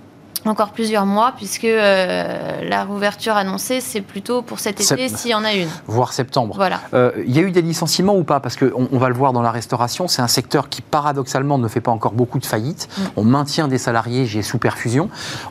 encore 0.50 0.72
plusieurs 0.72 1.06
mois 1.06 1.32
puisque 1.36 1.64
euh, 1.64 2.68
la 2.68 2.84
rouverture 2.84 3.36
annoncée 3.36 3.80
c'est 3.80 4.00
plutôt 4.00 4.42
pour 4.42 4.58
cet 4.58 4.80
été 4.80 5.08
s'il 5.08 5.30
y 5.30 5.34
en 5.34 5.44
a 5.44 5.52
une. 5.54 5.68
Voire 5.86 6.12
septembre. 6.12 6.54
Voilà. 6.56 6.80
Euh, 6.94 7.12
Il 7.26 7.34
y 7.34 7.38
a 7.38 7.42
eu 7.42 7.50
des 7.50 7.62
licenciements 7.62 8.16
ou 8.16 8.24
pas? 8.24 8.40
Parce 8.40 8.56
qu'on 8.56 8.88
on 8.92 8.98
va 8.98 9.08
le 9.08 9.14
voir 9.14 9.32
dans 9.32 9.42
la 9.42 9.50
restauration, 9.50 10.08
c'est 10.08 10.22
un 10.22 10.28
secteur 10.28 10.68
qui 10.68 10.82
paradoxalement 10.82 11.58
ne 11.58 11.68
fait 11.68 11.80
pas 11.80 11.90
encore 11.92 12.12
beaucoup 12.12 12.38
de 12.38 12.46
faillites. 12.46 12.88
Mm. 12.96 13.02
On 13.16 13.24
maintient 13.24 13.68
des 13.68 13.78
salariés, 13.78 14.26
j'ai 14.26 14.42
sous 14.42 14.58
perfusion. 14.58 15.08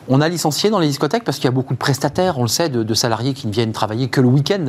On 0.08 0.20
a 0.20 0.28
licencié 0.28 0.70
dans 0.70 0.78
les 0.78 0.88
discothèques 0.88 1.24
parce 1.24 1.36
qu'il 1.38 1.46
y 1.46 1.48
a 1.48 1.52
beaucoup 1.52 1.74
de 1.74 1.78
prestataires, 1.78 2.38
on 2.38 2.42
le 2.42 2.48
sait, 2.48 2.68
de, 2.68 2.82
de 2.82 2.94
salariés 2.94 3.34
qui 3.34 3.46
ne 3.46 3.52
viennent 3.52 3.72
travailler 3.72 4.08
que 4.08 4.20
le 4.20 4.28
week-end. 4.28 4.66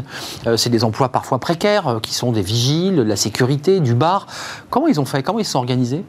Euh, 0.47 0.57
c'est 0.57 0.69
des 0.69 0.83
emplois 0.83 1.09
parfois 1.09 1.39
précaires, 1.39 1.99
qui 2.01 2.13
sont 2.13 2.31
des 2.31 2.41
vigiles, 2.41 2.95
de 2.95 3.01
la 3.03 3.15
sécurité, 3.15 3.79
du 3.79 3.93
bar. 3.95 4.27
Comment 4.69 4.87
ils 4.87 4.99
ont 4.99 5.05
fait? 5.05 5.23
Comment 5.23 5.39
ils 5.39 5.45
se 5.45 5.51
sont 5.51 5.59
organisés? 5.59 6.03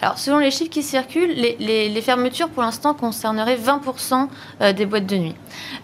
Alors, 0.00 0.18
selon 0.18 0.38
les 0.38 0.50
chiffres 0.50 0.70
qui 0.70 0.82
circulent, 0.82 1.32
les, 1.34 1.56
les- 1.58 1.88
les 1.88 2.02
fermetures 2.02 2.48
pour 2.50 2.62
l'instant 2.62 2.94
concerneraient 2.94 3.55
20% 3.56 4.28
euh, 4.60 4.72
des 4.72 4.86
boîtes 4.86 5.06
de 5.06 5.16
nuit. 5.16 5.34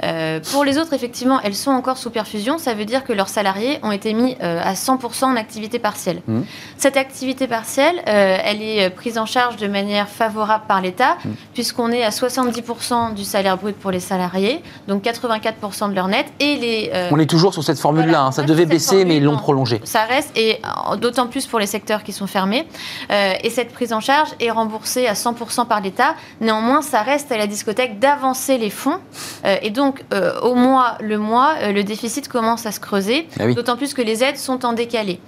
Euh, 0.03 0.41
pour 0.53 0.65
les 0.65 0.79
autres, 0.79 0.93
effectivement, 0.93 1.41
elles 1.43 1.55
sont 1.55 1.71
encore 1.71 1.97
sous 1.99 2.11
perfusion. 2.11 2.59
Ça 2.59 2.75
veut 2.75 2.85
dire 2.85 3.05
que 3.05 3.13
leurs 3.13 3.29
salariés 3.29 3.79
ont 3.83 3.93
été 3.93 4.13
mis 4.15 4.37
euh, 4.43 4.61
à 4.63 4.75
100% 4.75 5.25
en 5.25 5.37
activité 5.37 5.79
partielle. 5.79 6.23
Mhm. 6.27 6.45
Cette 6.77 6.97
activité 6.97 7.47
partielle, 7.47 7.97
euh, 8.09 8.39
elle 8.45 8.63
est 8.63 8.91
prise 8.91 9.19
en 9.19 9.27
charge 9.27 9.57
de 9.57 9.67
manière 9.67 10.09
favorable 10.09 10.65
par 10.69 10.81
l'État, 10.81 11.17
Mhm. 11.25 11.35
puisqu'on 11.55 11.91
est 11.91 12.05
à 12.05 12.11
70% 12.11 13.11
du 13.15 13.25
salaire 13.25 13.57
brut 13.57 13.77
pour 13.77 13.91
les 13.91 14.01
salariés, 14.01 14.63
donc 14.89 15.03
84% 15.03 15.89
de 15.89 15.95
leur 15.95 16.09
net. 16.09 16.27
Et 16.41 16.57
les, 16.57 16.91
On 17.11 17.19
est 17.19 17.27
toujours 17.27 17.53
sur 17.53 17.63
cette 17.65 17.79
formule-là. 17.79 18.09
Voilà, 18.09 18.25
hein. 18.27 18.33
Ça 18.33 18.43
devait 18.43 18.67
baisser, 18.67 19.05
mais 19.05 19.17
ils 19.17 19.23
l'ont 19.23 19.33
formule, 19.33 19.43
prolongé. 19.43 19.81
ça 19.85 20.05
reste, 20.05 20.31
et 20.37 20.61
d'autant 21.01 21.27
plus 21.27 21.47
pour 21.47 21.59
les 21.59 21.67
secteurs 21.67 22.03
qui 22.03 22.13
sont 22.13 22.27
fermés. 22.27 22.67
Et 23.11 23.51
cette 23.51 23.73
prise 23.73 23.93
en 23.93 24.01
charge 24.01 24.31
est 24.41 24.51
remboursée 24.51 25.07
à 25.07 25.15
100% 25.15 25.67
par 25.67 25.81
l'État. 25.81 26.15
Néanmoins, 26.41 26.83
ça 26.83 27.03
reste 27.03 27.31
à 27.33 27.37
la 27.37 27.47
discothèque 27.63 28.01
d'avancer 28.01 28.59
les 28.59 28.71
fonds. 28.71 28.99
Euh, 29.45 29.57
et 29.63 29.71
donc, 29.71 30.03
euh, 30.13 30.41
au 30.41 30.55
mois, 30.57 30.97
le 31.01 31.17
mois, 31.17 31.55
euh, 31.63 31.73
le 31.73 31.85
déficit 31.85 32.27
commence 32.29 32.67
à 32.67 32.73
se 32.73 32.81
creuser. 32.81 33.29
Ah 33.39 33.45
oui. 33.47 33.55
D'autant 33.55 33.77
plus 33.77 33.95
que 33.95 34.03
les 34.03 34.25
aides 34.25 34.37
sont 34.37 34.65
en 34.67 34.73
décalé. 34.73 35.21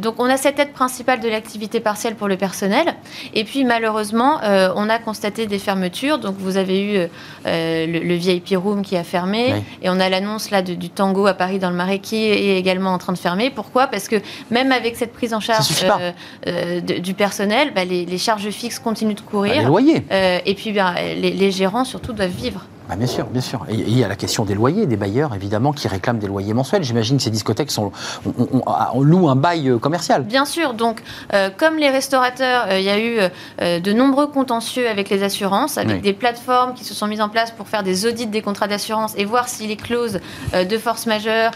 Donc, 0.00 0.14
on 0.18 0.26
a 0.30 0.36
cette 0.36 0.58
aide 0.60 0.72
principale 0.72 1.20
de 1.20 1.28
l'activité 1.28 1.80
partielle 1.80 2.14
pour 2.14 2.28
le 2.28 2.36
personnel. 2.36 2.94
Et 3.34 3.44
puis, 3.44 3.64
malheureusement, 3.64 4.38
on 4.76 4.88
a 4.88 4.98
constaté 4.98 5.46
des 5.46 5.58
fermetures. 5.58 6.18
Donc, 6.18 6.36
vous 6.38 6.56
avez 6.56 6.80
eu 6.82 7.08
le, 7.44 7.98
le 7.98 8.14
VIP 8.14 8.54
Room 8.56 8.82
qui 8.82 8.96
a 8.96 9.02
fermé. 9.04 9.52
Oui. 9.54 9.62
Et 9.82 9.90
on 9.90 9.98
a 9.98 10.08
l'annonce 10.08 10.50
là 10.50 10.62
de- 10.62 10.74
du 10.74 10.90
tango 10.90 11.26
à 11.26 11.34
Paris 11.34 11.58
dans 11.58 11.70
le 11.70 11.76
Marais 11.76 11.98
qui 11.98 12.24
est 12.26 12.58
également 12.58 12.92
en 12.92 12.98
train 12.98 13.12
de 13.12 13.18
fermer. 13.18 13.50
Pourquoi? 13.50 13.86
Parce 13.88 14.08
que 14.08 14.16
même 14.50 14.70
avec 14.72 14.96
cette 14.96 15.12
prise 15.12 15.34
en 15.34 15.40
charge 15.40 15.68
de- 16.46 16.98
du 16.98 17.14
personnel, 17.14 17.72
bah, 17.74 17.84
les, 17.84 18.04
les 18.06 18.18
charges 18.18 18.48
fixes 18.50 18.78
continuent 18.78 19.14
de 19.14 19.20
Bah, 19.20 19.26
courir. 19.30 19.54
les 19.56 19.64
loyers. 19.64 20.02
Et 20.46 20.54
puis, 20.54 20.72
ben, 20.72 20.94
les, 21.14 21.50
gérants 21.50 21.84
surtout 21.84 22.12
doivent 22.12 22.30
vivre. 22.30 22.64
Bah, 22.88 22.96
bien 22.96 23.06
sûr, 23.06 23.26
bien 23.26 23.42
sûr. 23.42 23.66
Et 23.68 23.74
il 23.74 23.98
y 23.98 24.02
a 24.02 24.08
la 24.08 24.16
question 24.16 24.46
des 24.46 24.54
loyers, 24.54 24.86
des 24.86 24.96
bailleurs, 24.96 25.34
évidemment, 25.34 25.72
qui 25.72 25.88
réclament 25.88 26.18
des 26.18 26.26
loyers 26.26 26.54
mensuels. 26.54 26.82
J'imagine 26.82 27.18
que 27.18 27.22
ces 27.22 27.30
discothèques 27.30 27.70
sont, 27.70 27.92
on, 28.24 29.02
loue 29.02 29.28
un 29.28 29.36
bail 29.36 29.68
euh, 29.68 29.78
commercial. 29.78 30.22
Bien 30.22 30.46
sûr. 30.46 30.72
Donc, 30.72 31.02
euh, 31.34 31.50
comme 31.54 31.76
les 31.76 31.90
restaurateurs, 31.90 32.66
euh, 32.68 32.78
il 32.78 32.84
y 32.84 32.90
a 32.90 32.98
eu 32.98 33.18
de 33.60 33.92
nombreux 33.92 34.28
contentieux 34.28 34.88
avec 34.88 35.10
les 35.10 35.22
assurances, 35.22 35.76
avec 35.76 36.00
des 36.00 36.12
plateformes 36.12 36.74
qui 36.74 36.84
se 36.84 36.94
sont 36.94 37.06
mises 37.06 37.20
en 37.20 37.28
place 37.28 37.50
pour 37.50 37.68
faire 37.68 37.82
des 37.82 38.06
audits 38.06 38.26
des 38.26 38.42
contrats 38.42 38.68
d'assurance 38.68 39.12
et 39.16 39.24
voir 39.24 39.48
si 39.48 39.66
les 39.66 39.76
clauses 39.76 40.20
de 40.54 40.78
force 40.78 41.06
majeure 41.06 41.50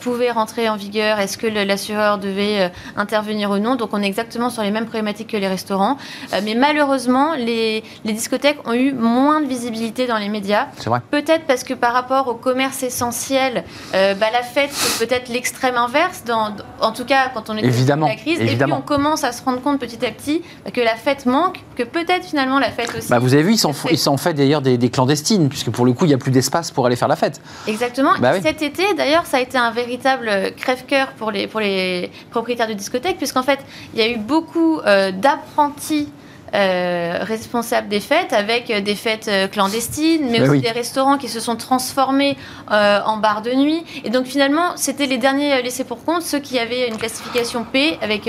pouvaient 0.00 0.30
rentrer 0.30 0.68
en 0.68 0.76
vigueur, 0.76 1.18
est-ce 1.18 1.38
que 1.38 1.46
l'assureur 1.46 2.18
devait 2.18 2.70
intervenir 2.96 3.50
ou 3.50 3.58
non. 3.58 3.76
Donc, 3.76 3.90
on 3.92 4.02
est 4.02 4.06
exactement 4.06 4.50
sur 4.50 4.62
les 4.62 4.70
mêmes 4.70 4.84
problématiques 4.84 5.28
que 5.28 5.36
les 5.36 5.48
restaurants. 5.48 5.96
mais 6.44 6.54
malheureusement, 6.54 7.34
les, 7.34 7.82
les 8.04 8.12
discothèques 8.12 8.58
ont 8.66 8.74
eu 8.74 8.92
moins 8.92 9.40
de 9.40 9.46
visibilité 9.46 10.06
dans 10.06 10.18
les 10.18 10.28
médias. 10.28 10.66
Peut-être 11.10 11.44
parce 11.46 11.64
que 11.64 11.74
par 11.74 11.92
rapport 11.92 12.28
au 12.28 12.34
commerce 12.34 12.82
essentiel, 12.82 13.64
euh, 13.94 14.14
bah, 14.14 14.26
la 14.32 14.42
fête, 14.42 14.70
c'est 14.72 15.06
peut-être 15.06 15.28
l'extrême 15.28 15.76
inverse, 15.76 16.22
dans, 16.24 16.52
en 16.80 16.92
tout 16.92 17.04
cas 17.04 17.30
quand 17.32 17.50
on 17.50 17.56
est 17.56 17.86
dans 17.86 18.06
la 18.06 18.14
crise. 18.16 18.40
Et 18.40 18.56
puis 18.56 18.72
on 18.72 18.80
commence 18.80 19.24
à 19.24 19.32
se 19.32 19.42
rendre 19.42 19.60
compte 19.60 19.78
petit 19.78 20.04
à 20.04 20.10
petit 20.10 20.42
que 20.72 20.80
la 20.80 20.96
fête 20.96 21.26
manque, 21.26 21.60
que 21.76 21.82
peut-être 21.82 22.24
finalement 22.24 22.58
la 22.58 22.70
fête 22.70 22.94
aussi. 22.96 23.08
Bah, 23.08 23.18
vous 23.18 23.34
avez 23.34 23.42
vu, 23.42 23.52
ils 23.52 23.58
s'en 23.58 23.72
fait, 23.72 23.96
fait 24.18 24.34
d'ailleurs 24.34 24.62
des, 24.62 24.90
clandestines, 24.90 25.48
puisque 25.48 25.70
pour 25.70 25.84
le 25.84 25.92
coup, 25.92 26.04
il 26.04 26.08
n'y 26.08 26.14
a 26.14 26.18
plus 26.18 26.30
d'espace 26.30 26.70
pour 26.70 26.86
aller 26.86 26.96
faire 26.96 27.08
la 27.08 27.16
fête. 27.16 27.40
Exactement. 27.66 28.12
Bah 28.20 28.40
cet 28.40 28.62
été, 28.62 28.94
d'ailleurs, 28.94 29.26
ça 29.26 29.38
a 29.38 29.40
été 29.40 29.58
un 29.58 29.70
véritable 29.70 30.30
crève-cœur 30.56 31.08
pour 31.18 31.30
les, 31.30 31.46
pour 31.46 31.60
les 31.60 32.10
propriétaires 32.30 32.68
de 32.68 32.74
discothèques, 32.74 33.18
puisqu'en 33.18 33.42
fait, 33.42 33.58
il 33.94 34.00
y 34.00 34.02
a 34.02 34.08
eu 34.08 34.16
beaucoup 34.16 34.80
euh, 34.80 35.12
d'apprentis 35.12 36.08
euh, 36.56 37.18
responsable 37.20 37.88
des 37.88 38.00
fêtes, 38.00 38.32
avec 38.32 38.70
euh, 38.70 38.80
des 38.80 38.94
fêtes 38.94 39.28
euh, 39.28 39.46
clandestines, 39.46 40.30
mais 40.30 40.40
aussi 40.48 40.62
des 40.62 40.70
restaurants 40.70 41.18
qui 41.18 41.28
se 41.28 41.38
sont 41.38 41.56
transformés 41.56 42.36
en 42.68 43.18
bar 43.18 43.42
de 43.42 43.50
nuit. 43.52 43.84
Et 44.04 44.10
donc 44.10 44.26
finalement, 44.26 44.72
c'était 44.76 45.06
les 45.06 45.18
derniers 45.18 45.62
laissés 45.62 45.84
pour 45.84 46.04
compte, 46.04 46.22
ceux 46.22 46.38
qui 46.38 46.58
avaient 46.58 46.88
une 46.88 46.96
classification 46.96 47.64
P 47.64 47.98
avec 48.00 48.28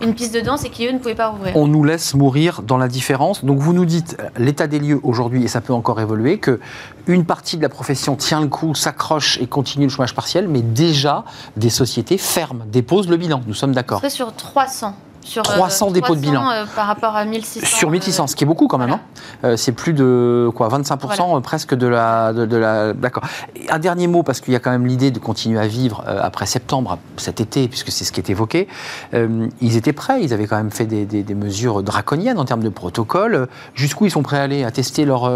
une 0.00 0.14
piste 0.14 0.34
de 0.34 0.40
danse 0.40 0.64
et 0.64 0.70
qui, 0.70 0.86
eux, 0.86 0.92
ne 0.92 0.98
pouvaient 0.98 1.14
pas 1.14 1.28
rouvrir. 1.28 1.56
On 1.56 1.66
nous 1.66 1.84
laisse 1.84 2.14
mourir 2.14 2.62
dans 2.62 2.78
la 2.78 2.88
différence. 2.88 3.44
Donc 3.44 3.58
vous 3.58 3.72
nous 3.72 3.84
dites 3.84 4.16
l'état 4.38 4.66
des 4.66 4.78
lieux 4.78 5.00
aujourd'hui, 5.02 5.44
et 5.44 5.48
ça 5.48 5.60
peut 5.60 5.72
encore 5.72 6.00
évoluer, 6.00 6.38
que 6.38 6.60
une 7.06 7.24
partie 7.24 7.56
de 7.56 7.62
la 7.62 7.68
profession 7.68 8.16
tient 8.16 8.40
le 8.40 8.48
coup, 8.48 8.74
s'accroche 8.74 9.38
et 9.40 9.46
continue 9.46 9.86
le 9.86 9.90
chômage 9.90 10.14
partiel, 10.14 10.48
mais 10.48 10.62
déjà 10.62 11.24
des 11.56 11.70
sociétés 11.70 12.18
ferment, 12.18 12.64
déposent 12.66 13.08
le 13.08 13.16
bilan. 13.16 13.42
Nous 13.46 13.54
sommes 13.54 13.72
d'accord. 13.72 14.02
Sur 14.08 14.34
300 14.34 14.94
sur 15.26 15.42
300 15.42 15.88
euh, 15.88 15.92
dépôts 15.92 16.14
de 16.14 16.20
bilan. 16.20 16.48
Euh, 16.50 16.64
par 16.74 16.86
rapport 16.86 17.16
à 17.16 17.24
1600. 17.24 17.66
Sur 17.66 17.90
1600, 17.90 18.28
ce 18.28 18.36
qui 18.36 18.44
est 18.44 18.46
beaucoup 18.46 18.68
quand 18.68 18.78
même. 18.78 18.92
Hein. 18.92 19.00
Euh, 19.44 19.56
c'est 19.56 19.72
plus 19.72 19.92
de 19.92 20.48
quoi 20.54 20.68
25% 20.68 21.40
presque 21.42 21.74
de 21.74 21.86
la. 21.86 22.32
De, 22.32 22.56
la 22.56 22.92
D'accord. 22.92 23.24
Un 23.68 23.78
dernier 23.78 24.06
mot, 24.06 24.22
parce 24.22 24.40
qu'il 24.40 24.52
y 24.52 24.56
a 24.56 24.60
quand 24.60 24.70
même 24.70 24.86
l'idée 24.86 25.10
de 25.10 25.18
continuer 25.18 25.58
à 25.58 25.66
vivre 25.66 26.04
après 26.06 26.46
septembre, 26.46 26.98
cet 27.16 27.40
été, 27.40 27.68
puisque 27.68 27.90
c'est 27.90 28.04
ce 28.04 28.12
qui 28.12 28.20
est 28.20 28.30
évoqué. 28.30 28.68
ils 29.12 29.76
étaient 29.76 29.92
prêts, 29.92 30.22
ils 30.22 30.32
avaient 30.32 30.46
quand 30.46 30.56
même 30.56 30.70
fait 30.70 30.86
des, 30.86 31.04
des, 31.04 31.34
mesures 31.34 31.82
draconiennes 31.82 32.38
en 32.38 32.44
termes 32.44 32.62
de 32.62 32.68
protocole. 32.68 33.48
Jusqu'où 33.74 34.06
ils 34.06 34.10
sont 34.10 34.22
prêts 34.22 34.38
à 34.38 34.42
aller, 34.42 34.64
à 34.64 34.70
tester 34.70 35.04
leurs 35.04 35.30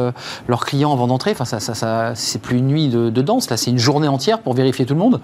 leur 0.48 0.64
clients 0.64 0.92
avant 0.92 1.08
d'entrer? 1.08 1.32
Enfin, 1.32 1.44
ça, 1.44 1.58
ça, 1.60 1.74
ça 1.74 2.12
c'est 2.14 2.40
plus 2.40 2.58
une 2.58 2.68
nuit 2.68 2.88
de, 2.88 3.10
de 3.10 3.22
danse, 3.22 3.50
là, 3.50 3.56
c'est 3.56 3.70
une 3.70 3.78
journée 3.78 4.08
entière 4.08 4.40
pour 4.40 4.54
vérifier 4.54 4.86
tout 4.86 4.94
le 4.94 5.00
monde. 5.00 5.20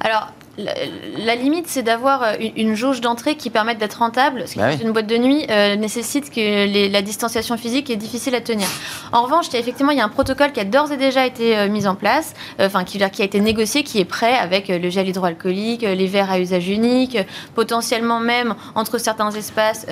Alors, 0.00 0.32
la, 0.58 1.34
limite, 1.34 1.66
c'est 1.68 1.82
d'avoir 1.82 2.22
euh, 2.22 2.34
une, 2.56 2.74
jauge 2.74 3.00
d'entrée 3.00 3.36
qui 3.36 3.50
permette 3.50 3.78
d'être 3.78 3.98
rentable. 3.98 4.44
Ce 4.46 4.54
qui 4.54 4.58
bah 4.58 4.72
une 4.72 4.92
boîte 4.92 5.06
de 5.06 5.16
nuit 5.16 5.46
euh, 5.50 5.76
nécessite 5.76 6.30
que 6.30 6.90
la 6.90 7.02
distanciation 7.02 7.56
physique 7.56 7.90
est 7.90 7.96
difficile 7.96 8.34
à 8.34 8.40
tenir. 8.40 8.66
En 9.12 9.22
revanche, 9.22 9.46
effectivement, 9.52 9.92
il 9.92 9.98
y 9.98 10.00
a 10.00 10.04
un 10.04 10.10
protocole 10.10 10.52
qui 10.52 10.60
a 10.60 10.64
d'ores 10.64 10.92
et 10.92 10.96
déjà 10.96 11.26
été 11.26 11.56
euh, 11.56 11.68
mis 11.68 11.86
en 11.86 11.94
place, 11.94 12.34
enfin 12.58 12.84
qui, 12.84 12.98
qui, 13.10 13.22
a 13.22 13.24
été 13.24 13.40
négocié, 13.40 13.82
qui 13.82 14.00
est 14.00 14.04
prêt 14.04 14.34
avec 14.34 14.68
le 14.68 14.88
gel 14.88 15.08
hydroalcoolique, 15.08 15.82
les 15.82 16.06
verres 16.06 16.30
à 16.30 16.40
usage 16.40 16.68
unique, 16.68 17.18
potentiellement 17.54 18.20
même 18.20 18.54
entre 18.74 18.98
certains 18.98 19.30
espaces 19.30 19.86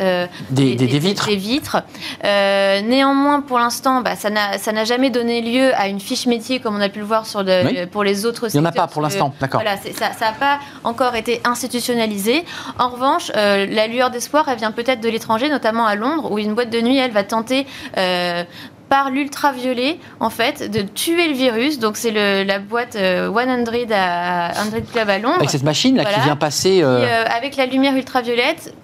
des, 0.51 0.75
vitres. 0.77 1.27
Des 1.27 1.37
vitres. 1.37 1.83
néanmoins, 2.23 3.41
pour 3.41 3.59
l'instant, 3.59 4.01
bah, 4.01 4.17
ça 4.17 4.31
n'a 4.31 4.85
jamais 4.85 5.11
donné 5.11 5.43
lieu 5.43 5.75
à 5.75 5.89
une 5.89 6.01
fiche 6.01 6.27
métier 6.27 6.61
comme 6.61 6.77
on 6.77 6.81
a 6.81 6.89
pu 6.89 7.01
le 7.01 7.05
voir 7.05 7.27
sur 7.27 7.45
pour 7.91 8.05
les 8.05 8.27
autres. 8.27 8.47
Il 8.49 8.61
n'y 8.61 8.67
en 8.67 8.69
a 8.69 8.73
pas 8.73 8.87
pour 8.87 9.03
l'instant, 9.03 9.35
d'accord. 9.41 9.61
Voilà, 9.63 9.77
ça 9.77 10.27
n'a 10.27 10.33
pas 10.33 10.54
encore 10.85 11.15
été 11.15 11.41
institutionnalisée. 11.45 12.45
En 12.79 12.89
revanche, 12.89 13.31
euh, 13.37 13.67
la 13.67 13.87
lueur 13.87 14.11
d'espoir, 14.11 14.49
elle 14.49 14.59
vient 14.59 14.73
peut-être 14.73 15.01
de 15.01 15.09
l'étranger, 15.09 15.49
notamment 15.49 15.87
à 15.87 15.95
Londres, 15.95 16.31
où 16.31 16.39
une 16.39 16.55
boîte 16.55 16.71
de 16.71 16.81
nuit, 16.81 16.97
elle 16.97 17.13
va 17.13 17.25
tenter 17.25 17.67
euh, 17.97 18.45
par 18.89 19.11
l'ultraviolet, 19.11 19.99
en 20.21 20.31
fait, 20.31 20.71
de 20.71 20.83
tuer 20.83 21.29
le 21.29 21.35
virus. 21.35 21.79
Donc, 21.79 21.97
c'est 21.97 22.11
la 22.45 22.59
boîte 22.59 22.93
100 22.93 22.99
euh, 22.99 23.33
à 23.93 24.53
100 24.55 24.93
Club 24.93 25.11
à 25.11 25.19
Londres. 25.19 25.37
Avec 25.37 25.51
cette 25.51 25.63
machine 25.63 25.97
là 25.97 26.05
qui 26.05 26.21
vient 26.21 26.37
passer. 26.37 26.83
avec 26.83 27.57
la 27.57 27.67
lumière 27.67 27.97
ultraviolette, 27.97 28.75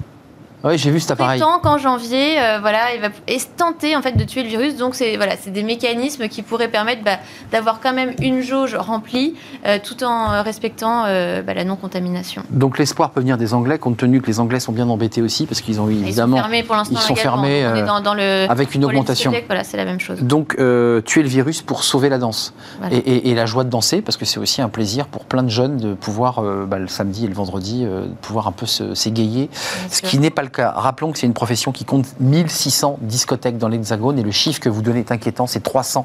oui, 0.63 0.77
j'ai 0.77 0.91
vu 0.91 1.01
cet 1.01 1.13
appareil. 1.13 1.41
Qu'en 1.63 1.79
janvier, 1.79 2.39
euh, 2.39 2.59
voilà, 2.61 2.95
il 2.95 3.01
va 3.01 3.09
tenter 3.57 3.97
en 3.97 4.03
fait 4.03 4.17
de 4.17 4.25
tuer 4.25 4.43
le 4.43 4.49
virus. 4.49 4.77
Donc 4.77 4.95
c'est 4.95 5.17
voilà, 5.17 5.37
c'est 5.41 5.51
des 5.51 5.63
mécanismes 5.63 6.29
qui 6.29 6.43
pourraient 6.43 6.69
permettre 6.69 7.03
bah, 7.03 7.19
d'avoir 7.51 7.81
quand 7.81 7.93
même 7.93 8.15
une 8.21 8.43
jauge 8.43 8.75
remplie, 8.75 9.35
euh, 9.67 9.79
tout 9.83 10.03
en 10.05 10.33
euh, 10.33 10.43
respectant 10.43 11.03
bah, 11.03 11.55
la 11.55 11.65
non 11.65 11.77
contamination. 11.77 12.43
Donc 12.51 12.79
l'espoir 12.79 13.11
peut 13.11 13.21
venir 13.21 13.39
des 13.39 13.55
Anglais, 13.55 13.79
compte 13.79 13.97
tenu 13.97 14.21
que 14.21 14.27
les 14.27 14.41
Anglais 14.41 14.61
sont 14.61 14.73
bien 14.73 14.89
embêtés 14.89 15.23
aussi, 15.23 15.47
parce 15.47 15.61
qu'ils 15.61 15.81
ont 15.81 15.89
eu 15.89 15.95
évidemment. 15.95 16.37
Ils 16.37 16.41
sont 16.41 16.43
fermés 16.43 16.63
pour 16.63 16.77
l'instant. 16.77 16.97
Ils 16.99 17.03
sont 17.03 17.17
fermés 17.17 17.63
dans, 18.05 18.15
le, 18.15 18.51
avec 18.51 18.75
une 18.75 18.85
augmentation. 18.85 19.33
Voilà, 19.47 19.65
c'est 19.65 19.77
la 19.77 19.85
même 19.85 20.01
chose. 20.01 20.21
Donc 20.23 20.57
tuer 21.05 21.23
le 21.23 21.29
virus 21.29 21.63
pour 21.63 21.85
sauver 21.85 22.09
la 22.09 22.19
danse 22.19 22.55
et, 22.91 23.35
la 23.35 23.47
joie 23.47 23.65
de 23.65 23.71
danser, 23.71 24.03
parce 24.03 24.17
que 24.17 24.25
c'est 24.25 24.41
aussi 24.41 24.61
un 24.61 24.69
plaisir 24.69 25.07
pour 25.07 25.25
plein 25.25 25.43
de 25.43 25.49
jeunes 25.49 25.79
de 25.79 25.95
pouvoir 25.95 26.43
bah, 26.67 26.79
le 26.79 26.89
samedi 26.89 27.25
et 27.25 27.29
le 27.29 27.35
vendredi 27.35 27.87
pouvoir 28.21 28.47
un 28.47 28.53
peu 28.53 28.67
s'égayer, 28.67 29.49
ce 29.91 30.03
qui 30.03 30.19
n'est 30.19 30.31
pas 30.31 30.43
le 30.43 30.50
Rappelons 30.59 31.13
que 31.13 31.19
c'est 31.19 31.27
une 31.27 31.35
profession 31.35 31.73
qui 31.73 31.85
compte 31.85 32.07
1600 32.21 32.99
discothèques 33.03 33.59
dans 33.59 33.69
l'Hexagone 33.69 34.19
et 34.19 34.23
le 34.23 34.31
chiffre 34.31 34.61
que 34.61 34.69
vous 34.69 34.83
donnez 34.83 35.01
est 35.01 35.13
inquiétant, 35.13 35.47
c'est 35.47 35.61
300 35.61 36.05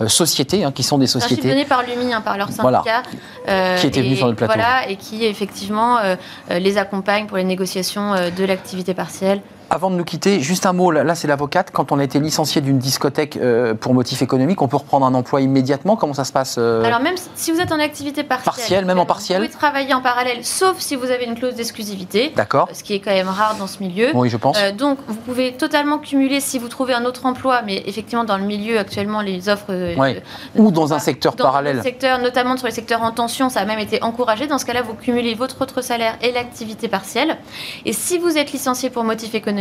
euh, 0.00 0.08
sociétés 0.08 0.64
hein, 0.64 0.72
qui 0.72 0.82
sont 0.82 0.98
des 0.98 1.06
sociétés. 1.06 1.42
C'est 1.42 1.48
donné 1.48 1.64
par 1.64 1.82
l'UMI, 1.82 2.12
hein, 2.12 2.20
par 2.20 2.36
leur 2.36 2.50
syndicat. 2.50 3.02
Euh, 3.48 3.76
qui 3.78 3.86
était 3.86 4.02
venu 4.02 4.16
sur 4.16 4.28
le 4.28 4.34
plateau. 4.34 4.54
Voilà, 4.54 4.88
et 4.88 4.96
qui 4.96 5.24
effectivement 5.24 5.98
euh, 5.98 6.16
les 6.50 6.78
accompagne 6.78 7.26
pour 7.26 7.36
les 7.36 7.44
négociations 7.44 8.14
de 8.36 8.44
l'activité 8.44 8.94
partielle. 8.94 9.40
Avant 9.68 9.90
de 9.90 9.96
nous 9.96 10.04
quitter, 10.04 10.40
juste 10.40 10.64
un 10.64 10.72
mot, 10.72 10.92
là 10.92 11.14
c'est 11.16 11.26
l'avocate, 11.26 11.70
quand 11.72 11.90
on 11.90 11.98
a 11.98 12.04
été 12.04 12.20
licencié 12.20 12.60
d'une 12.60 12.78
discothèque 12.78 13.36
euh, 13.36 13.74
pour 13.74 13.94
motif 13.94 14.22
économique, 14.22 14.62
on 14.62 14.68
peut 14.68 14.76
reprendre 14.76 15.04
un 15.04 15.14
emploi 15.14 15.40
immédiatement 15.40 15.96
Comment 15.96 16.14
ça 16.14 16.24
se 16.24 16.32
passe 16.32 16.54
euh 16.56 16.84
Alors 16.84 17.00
même 17.00 17.16
si 17.34 17.50
vous 17.50 17.58
êtes 17.58 17.72
en 17.72 17.80
activité 17.80 18.22
partielle, 18.22 18.44
partielle 18.44 18.84
même 18.84 19.00
en 19.00 19.06
partielle 19.06 19.42
Vous 19.42 19.48
pouvez 19.48 19.58
travailler 19.58 19.92
en 19.92 20.00
parallèle, 20.00 20.44
sauf 20.44 20.76
si 20.78 20.94
vous 20.94 21.10
avez 21.10 21.24
une 21.24 21.34
clause 21.34 21.56
d'exclusivité. 21.56 22.32
D'accord. 22.36 22.68
Ce 22.72 22.84
qui 22.84 22.94
est 22.94 23.00
quand 23.00 23.10
même 23.10 23.28
rare 23.28 23.56
dans 23.58 23.66
ce 23.66 23.80
milieu. 23.80 24.10
Oui, 24.14 24.28
je 24.28 24.36
pense. 24.36 24.56
Euh, 24.60 24.70
donc 24.70 24.98
vous 25.08 25.16
pouvez 25.16 25.52
totalement 25.52 25.98
cumuler 25.98 26.38
si 26.38 26.60
vous 26.60 26.68
trouvez 26.68 26.94
un 26.94 27.04
autre 27.04 27.26
emploi, 27.26 27.62
mais 27.62 27.82
effectivement 27.86 28.24
dans 28.24 28.38
le 28.38 28.44
milieu 28.44 28.78
actuellement 28.78 29.20
les 29.20 29.48
offres... 29.48 29.94
Oui. 29.98 30.16
Ou 30.54 30.70
dans 30.70 30.92
un 30.92 31.00
secteur 31.00 31.34
dans 31.34 31.42
parallèle. 31.42 31.82
Secteur, 31.82 32.20
notamment 32.20 32.56
sur 32.56 32.66
les 32.66 32.72
secteurs 32.72 33.02
en 33.02 33.10
tension, 33.10 33.48
ça 33.48 33.60
a 33.60 33.64
même 33.64 33.80
été 33.80 34.00
encouragé. 34.04 34.46
Dans 34.46 34.58
ce 34.58 34.64
cas-là, 34.64 34.82
vous 34.82 34.94
cumulez 34.94 35.34
votre 35.34 35.60
autre 35.60 35.82
salaire 35.82 36.16
et 36.22 36.30
l'activité 36.30 36.86
partielle. 36.86 37.36
Et 37.84 37.92
si 37.92 38.18
vous 38.18 38.38
êtes 38.38 38.52
licencié 38.52 38.90
pour 38.90 39.02
motif 39.02 39.34
économique, 39.34 39.55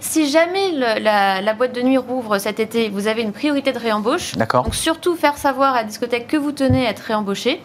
si 0.00 0.28
jamais 0.28 0.72
la, 0.72 1.54
boîte 1.54 1.74
de 1.74 1.82
nuit 1.82 1.98
rouvre 1.98 2.38
cet 2.38 2.60
été, 2.60 2.88
vous 2.88 3.08
avez 3.08 3.22
une 3.22 3.32
priorité 3.32 3.72
de 3.72 3.78
réembauche. 3.78 4.36
D'accord. 4.36 4.64
Donc 4.64 4.74
surtout 4.74 5.16
faire 5.16 5.38
savoir 5.38 5.74
à 5.74 5.78
la 5.78 5.84
discothèque 5.84 6.26
que 6.28 6.36
vous 6.36 6.52
tenez 6.52 6.86
à 6.86 6.90
être 6.90 7.00
réembauché. 7.00 7.60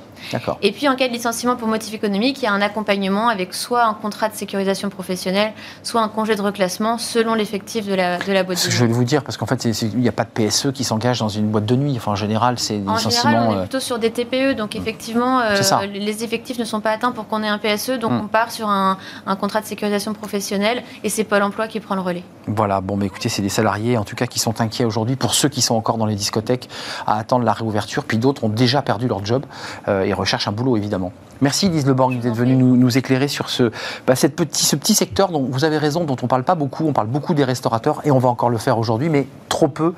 Et 0.61 0.71
puis 0.71 0.87
en 0.87 0.95
cas 0.95 1.07
de 1.07 1.13
licenciement 1.13 1.55
pour 1.55 1.67
motif 1.67 1.93
économique, 1.93 2.39
il 2.41 2.45
y 2.45 2.47
a 2.47 2.53
un 2.53 2.61
accompagnement 2.61 3.29
avec 3.29 3.53
soit 3.53 3.85
un 3.85 3.93
contrat 3.93 4.29
de 4.29 4.35
sécurisation 4.35 4.89
professionnelle, 4.89 5.53
soit 5.83 6.01
un 6.01 6.09
congé 6.09 6.35
de 6.35 6.41
reclassement 6.41 6.97
selon 6.97 7.33
l'effectif 7.33 7.87
de 7.87 7.93
la, 7.93 8.17
de 8.17 8.31
la 8.31 8.43
boîte 8.43 8.59
de 8.59 8.67
nuit. 8.67 8.71
Je 8.71 8.85
vais 8.85 8.91
vous 8.91 9.03
dire, 9.03 9.23
parce 9.23 9.37
qu'en 9.37 9.45
fait, 9.45 9.63
il 9.65 9.99
n'y 9.99 10.07
a 10.07 10.11
pas 10.11 10.23
de 10.23 10.29
PSE 10.29 10.71
qui 10.73 10.83
s'engage 10.83 11.19
dans 11.19 11.29
une 11.29 11.47
boîte 11.47 11.65
de 11.65 11.75
nuit. 11.75 11.93
Enfin, 11.97 12.11
en 12.11 12.15
général, 12.15 12.59
c'est 12.59 12.79
des 12.79 12.87
en 12.87 12.95
licenciements. 12.95 13.31
Général, 13.31 13.47
on 13.49 13.53
est 13.53 13.57
euh, 13.57 13.61
plutôt 13.61 13.79
sur 13.79 13.99
des 13.99 14.11
TPE, 14.11 14.55
donc 14.55 14.75
effectivement, 14.75 15.39
euh, 15.39 15.57
les 15.93 16.23
effectifs 16.23 16.59
ne 16.59 16.65
sont 16.65 16.81
pas 16.81 16.91
atteints 16.91 17.11
pour 17.11 17.27
qu'on 17.27 17.43
ait 17.43 17.47
un 17.47 17.57
PSE, 17.57 17.99
donc 17.99 18.11
mm. 18.11 18.21
on 18.23 18.27
part 18.27 18.51
sur 18.51 18.69
un, 18.69 18.97
un, 19.25 19.35
contrat 19.35 19.61
de 19.61 19.65
sécurisation 19.65 20.13
professionnelle 20.13 20.83
et 21.03 21.09
c'est 21.09 21.23
Pôle 21.23 21.43
emploi 21.43 21.67
qui 21.67 21.79
prend 21.79 21.95
le 21.95 22.01
relais. 22.01 22.23
Voilà, 22.47 22.81
bon, 22.81 22.97
mais 22.97 23.05
écoutez, 23.05 23.29
c'est 23.29 23.41
des 23.41 23.49
salariés 23.49 23.97
en 23.97 24.03
tout 24.03 24.15
cas 24.15 24.27
qui 24.27 24.39
sont 24.39 24.61
inquiets 24.61 24.85
aujourd'hui 24.85 25.15
pour 25.15 25.33
ceux 25.33 25.49
qui 25.49 25.61
sont 25.61 25.75
encore 25.75 25.97
dans 25.97 26.05
les 26.05 26.15
discothèques 26.15 26.69
à 27.05 27.17
attendre 27.17 27.45
la 27.45 27.53
réouverture, 27.53 28.03
puis 28.03 28.17
d'autres 28.17 28.43
ont 28.43 28.49
déjà 28.49 28.81
perdu 28.81 29.07
leur 29.07 29.25
job. 29.25 29.45
Euh, 29.87 30.03
et 30.03 30.10
recherchent 30.13 30.47
un 30.47 30.51
boulot 30.51 30.77
évidemment. 30.77 31.11
Merci 31.41 31.69
Lise 31.69 31.87
Leborg 31.87 32.19
d'être 32.19 32.35
venue 32.35 32.55
nous, 32.55 32.77
nous, 32.77 32.97
éclairer 32.97 33.27
sur 33.27 33.49
ce, 33.49 33.71
bah, 34.05 34.13
petit, 34.15 34.93
secteur 34.93 35.29
dont 35.29 35.47
vous 35.49 35.65
avez 35.65 35.79
raison, 35.79 36.03
dont 36.03 36.15
on 36.21 36.25
ne 36.25 36.29
parle 36.29 36.43
pas 36.43 36.53
beaucoup. 36.53 36.85
On 36.87 36.93
parle 36.93 37.07
beaucoup 37.07 37.33
des 37.33 37.43
restaurateurs 37.43 38.01
et 38.03 38.11
on 38.11 38.19
va 38.19 38.29
encore 38.29 38.51
le 38.51 38.59
faire 38.59 38.77
aujourd'hui, 38.77 39.09
mais 39.09 39.25
trop 39.49 39.67
peu 39.67 39.93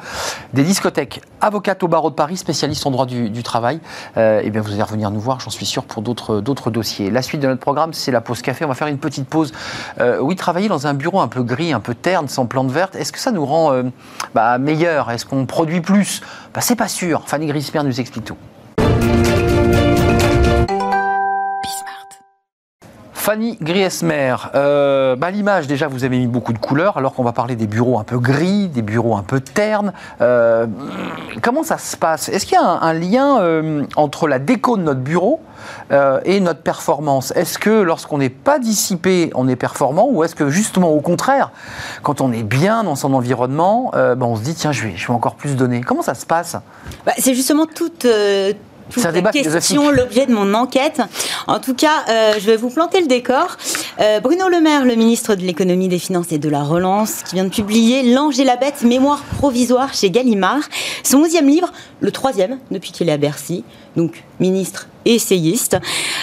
des 0.54 0.63
discothèques. 0.63 1.21
Avocate 1.41 1.84
au 1.84 1.89
barreau 1.89 2.10
de 2.10 2.15
Paris, 2.15 2.38
spécialiste 2.38 2.86
en 2.86 2.91
droit 2.91 3.06
du, 3.06 3.43
travail. 3.43 3.82
Euh, 4.15 4.41
eh 4.41 4.49
bien, 4.49 4.62
vous 4.62 4.71
allez 4.71 4.84
revenir 4.84 5.12
nous 5.12 5.19
voir, 5.19 5.41
j'en 5.41 5.49
suis 5.49 5.65
sûr, 5.65 5.84
pour 5.84 6.02
d'autres 6.02 6.71
dossiers. 6.71 7.12
La 7.12 7.21
suite 7.21 7.41
de 7.41 7.47
notre 7.47 7.60
programme, 7.60 7.91
c'est 7.91 8.12
la 8.12 8.21
pause 8.21 8.41
café. 8.41 8.63
On 8.63 8.69
va 8.69 8.76
faire 8.76 8.88
une 8.88 8.97
petite 8.97 9.28
pause. 9.28 9.52
Euh, 9.99 10.19
oui, 10.19 10.38
travailler 10.38 10.69
dans 10.69 10.88
un 10.88 10.93
bureau 10.93 11.19
un 11.19 11.28
peu 11.28 11.43
gris, 11.43 11.73
un 11.73 11.82
peu 11.82 11.93
terne, 11.93 12.30
sans 12.30 12.45
plante 12.45 12.71
verte, 12.71 12.95
est-ce 12.95 13.12
que 13.12 13.19
ça 13.19 13.32
nous 13.32 13.45
rend 13.45 13.73
euh, 13.73 13.84
bah, 14.34 14.58
meilleur? 14.58 15.12
Est-ce 15.12 15.26
qu'on 15.26 15.45
produit 15.45 15.82
plus? 15.82 16.21
Bah, 16.54 16.62
C'est 16.62 16.76
pas 16.76 16.88
sûr. 16.88 17.23
Fanny 17.26 17.47
Grisper 17.47 17.84
nous 17.84 17.99
explique 17.99 18.26
tout. 18.26 18.38
Fanny 23.24 23.58
Griesmer, 23.62 24.36
euh, 24.54 25.16
bah, 25.16 25.32
l'image 25.32 25.66
déjà 25.66 25.88
vous 25.88 26.04
avez 26.04 26.18
mis 26.18 26.28
beaucoup 26.28 26.52
de 26.52 26.58
couleurs 26.58 26.98
alors 26.98 27.14
qu'on 27.14 27.24
va 27.24 27.32
parler 27.32 27.56
des 27.56 27.68
bureaux 27.68 27.98
un 27.98 28.04
peu 28.04 28.20
gris, 28.20 28.68
des 28.68 28.82
bureaux 28.82 29.16
un 29.16 29.24
peu 29.24 29.40
ternes. 29.40 29.94
Euh, 30.20 30.68
comment 31.42 31.64
ça 31.64 31.78
se 31.78 31.96
passe? 31.96 32.28
Est-ce 32.28 32.46
qu'il 32.46 32.56
y 32.56 32.62
a 32.62 32.66
un, 32.66 32.92
lien 32.92 33.40
euh, 33.40 33.86
entre 33.96 34.28
la 34.28 34.40
déco 34.40 34.76
de 34.76 34.82
notre 34.82 35.00
bureau 35.00 35.40
et 36.26 36.42
notre 36.42 36.64
performance? 36.64 37.32
Est-ce 37.38 37.58
que 37.58 37.70
lorsqu'on 37.70 38.18
n'est 38.18 38.28
pas 38.28 38.60
dissipé, 38.60 39.32
on 39.36 39.48
est 39.48 39.56
performant 39.56 40.10
ou 40.12 40.26
est-ce 40.26 40.36
que 40.36 40.50
justement 40.50 40.92
au 40.92 41.00
contraire, 41.00 41.52
quand 42.02 42.20
on 42.20 42.34
est 42.34 42.44
bien 42.44 42.84
dans 42.84 42.98
son 42.98 43.14
environnement, 43.14 43.92
bah, 43.94 44.18
on 44.20 44.36
se 44.36 44.42
dit 44.42 44.54
tiens 44.54 44.74
je 44.74 44.84
vais, 44.84 44.98
je 44.98 45.08
vais 45.08 45.14
encore 45.14 45.36
plus 45.36 45.56
donner? 45.56 45.80
Comment 45.80 46.02
ça 46.02 46.14
se 46.14 46.26
passe? 46.26 46.58
Bah, 47.06 47.14
C'est 47.18 47.36
justement 47.36 47.68
toute 47.68 48.06
toute 48.89 49.04
la 49.04 49.32
question, 49.32 49.89
l'objet 49.89 50.26
de 50.26 50.34
mon 50.34 50.54
enquête. 50.54 51.02
En 51.48 51.60
tout 51.60 51.74
cas, 51.74 52.04
euh, 52.10 52.34
je 52.39 52.46
vais 52.46 52.58
vous 52.58 52.69
planter 52.69 53.02
le 53.02 53.08
décor. 53.08 53.58
Euh, 54.00 54.19
Bruno 54.19 54.50
Le 54.50 54.62
Maire, 54.62 54.86
le 54.86 54.96
ministre 54.96 55.36
de 55.36 55.41
l'économie, 55.41 55.88
des 55.88 56.00
finances 56.00 56.32
et 56.32 56.38
de 56.38 56.50
la 56.50 56.63
relance, 56.63 57.24
qui 57.24 57.36
vient 57.36 57.46
de 57.46 57.50
publier 57.50 58.13
L'ange 58.13 58.39
et 58.39 58.43
la 58.43 58.58
bête, 58.58 58.84
mémoire 58.84 59.22
provisoire 59.38 59.93
chez 59.93 60.10
Gallimard. 60.10 60.62
Son 61.04 61.17
onzième 61.19 61.48
livre, 61.48 61.72
le 62.02 62.12
troisième 62.12 62.60
depuis 62.72 62.91
qu'il 62.91 63.10
est 63.10 63.13
à 63.13 63.17
Bercy. 63.17 63.63
Donc, 63.95 64.23
ministre 64.39 64.88
essayiste. 65.06 65.77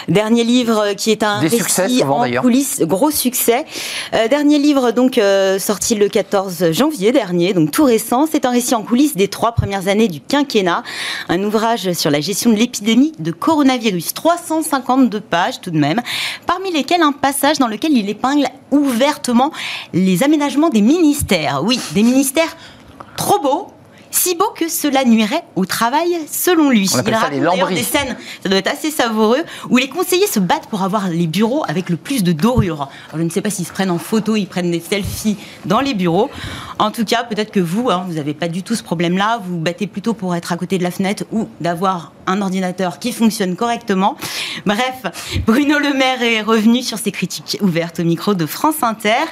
Dernier 0.09 0.45
livre 0.45 0.95
qui 0.97 1.11
est 1.11 1.23
un 1.23 1.41
Des 1.41 1.49
récit 1.49 2.03
en 2.03 2.25
coulisses, 2.41 2.81
gros 2.81 3.11
succès. 3.11 3.65
Euh, 4.15 4.29
dernier 4.29 4.59
livre 4.59 4.91
donc 4.91 5.19
euh, 5.19 5.59
sorti 5.59 5.95
le 5.95 6.09
14 6.09 6.73
janvier 6.73 7.13
dernier, 7.13 7.53
donc 7.53 7.71
tout 7.71 7.85
récent. 7.85 8.27
C'est 8.31 8.45
un 8.45 8.51
récit 8.51 8.75
en 8.75 8.83
coulisses 8.83 9.17
des 9.17 9.29
trois 9.29 9.53
premières 9.53 9.89
années 9.89 10.09
du 10.09 10.21
quinquennat. 10.21 10.83
Un 11.29 11.43
ouvrage 11.45 11.93
sur 11.93 12.11
la 12.11 12.21
gestion 12.21 12.51
de 12.51 12.57
l'épidémie 12.57 13.13
de 13.19 13.31
coronavirus. 13.31 14.15
352 14.15 15.21
pages 15.21 15.61
tout 15.61 15.71
de 15.71 15.79
même, 15.79 16.01
parmi 16.47 16.73
lesquelles 16.73 17.03
un 17.03 17.13
passage 17.13 17.59
dans 17.59 17.69
lequel 17.69 17.93
il 17.93 18.09
épingle 18.09 18.47
ouvertement 18.71 19.53
les 19.93 20.23
aménagements 20.23 20.71
des 20.71 20.83
ministères. 20.83 21.63
Oui, 21.65 21.79
des 21.93 22.03
ministères 22.03 22.57
trop 23.17 23.41
beaux 23.41 23.67
si 24.11 24.35
beau 24.35 24.53
que 24.55 24.69
cela 24.69 25.05
nuirait 25.05 25.43
au 25.57 25.65
travail 25.65 26.19
selon 26.31 26.71
lui. 26.71 26.91
On 26.95 27.03
Il 27.03 27.47
raconte 27.47 27.75
des 27.75 27.83
scènes, 27.83 28.17
ça 28.43 28.49
doit 28.49 28.59
être 28.59 28.73
assez 28.73 28.91
savoureux, 28.91 29.43
où 29.69 29.77
les 29.77 29.89
conseillers 29.89 30.27
se 30.27 30.41
battent 30.41 30.67
pour 30.67 30.83
avoir 30.83 31.09
les 31.09 31.27
bureaux 31.27 31.65
avec 31.69 31.89
le 31.89 31.97
plus 31.97 32.23
de 32.23 32.33
dorures. 32.33 32.89
je 33.15 33.23
ne 33.23 33.31
sais 33.31 33.41
pas 33.41 33.51
s'ils 33.51 33.67
se 33.67 33.73
prennent 33.73 33.91
en 33.91 33.99
photo, 33.99 34.37
ils 34.37 34.47
prennent 34.47 34.71
des 34.71 34.81
selfies 34.81 35.37
dans 35.65 35.81
les 35.81 35.95
bureaux. 35.95 36.31
En 36.79 36.91
tout 36.91 37.05
cas, 37.05 37.25
peut-être 37.25 37.51
que 37.51 37.61
vous, 37.61 37.91
hein, 37.91 38.05
vous 38.07 38.15
n'avez 38.15 38.35
pas 38.35 38.49
du 38.49 38.63
tout 38.63 38.75
ce 38.75 38.83
problème-là, 38.83 39.41
vous 39.45 39.57
vous 39.57 39.61
battez 39.61 39.87
plutôt 39.87 40.15
pour 40.15 40.35
être 40.35 40.53
à 40.53 40.57
côté 40.57 40.79
de 40.79 40.83
la 40.83 40.91
fenêtre 40.91 41.25
ou 41.33 41.49
d'avoir 41.61 42.13
un 42.31 42.43
ordinateur 42.43 42.99
qui 42.99 43.13
fonctionne 43.13 43.57
correctement. 43.57 44.17
Bref, 44.65 45.43
Bruno 45.47 45.79
Le 45.79 45.93
Maire 45.93 46.23
est 46.23 46.43
revenu 46.43 46.83
sur 46.83 46.99
ses 46.99 47.11
critiques 47.11 47.59
ouvertes 47.61 48.01
au 48.01 48.05
micro 48.05 48.35
de 48.35 48.47
France 48.47 48.83
Inter. 48.83 49.25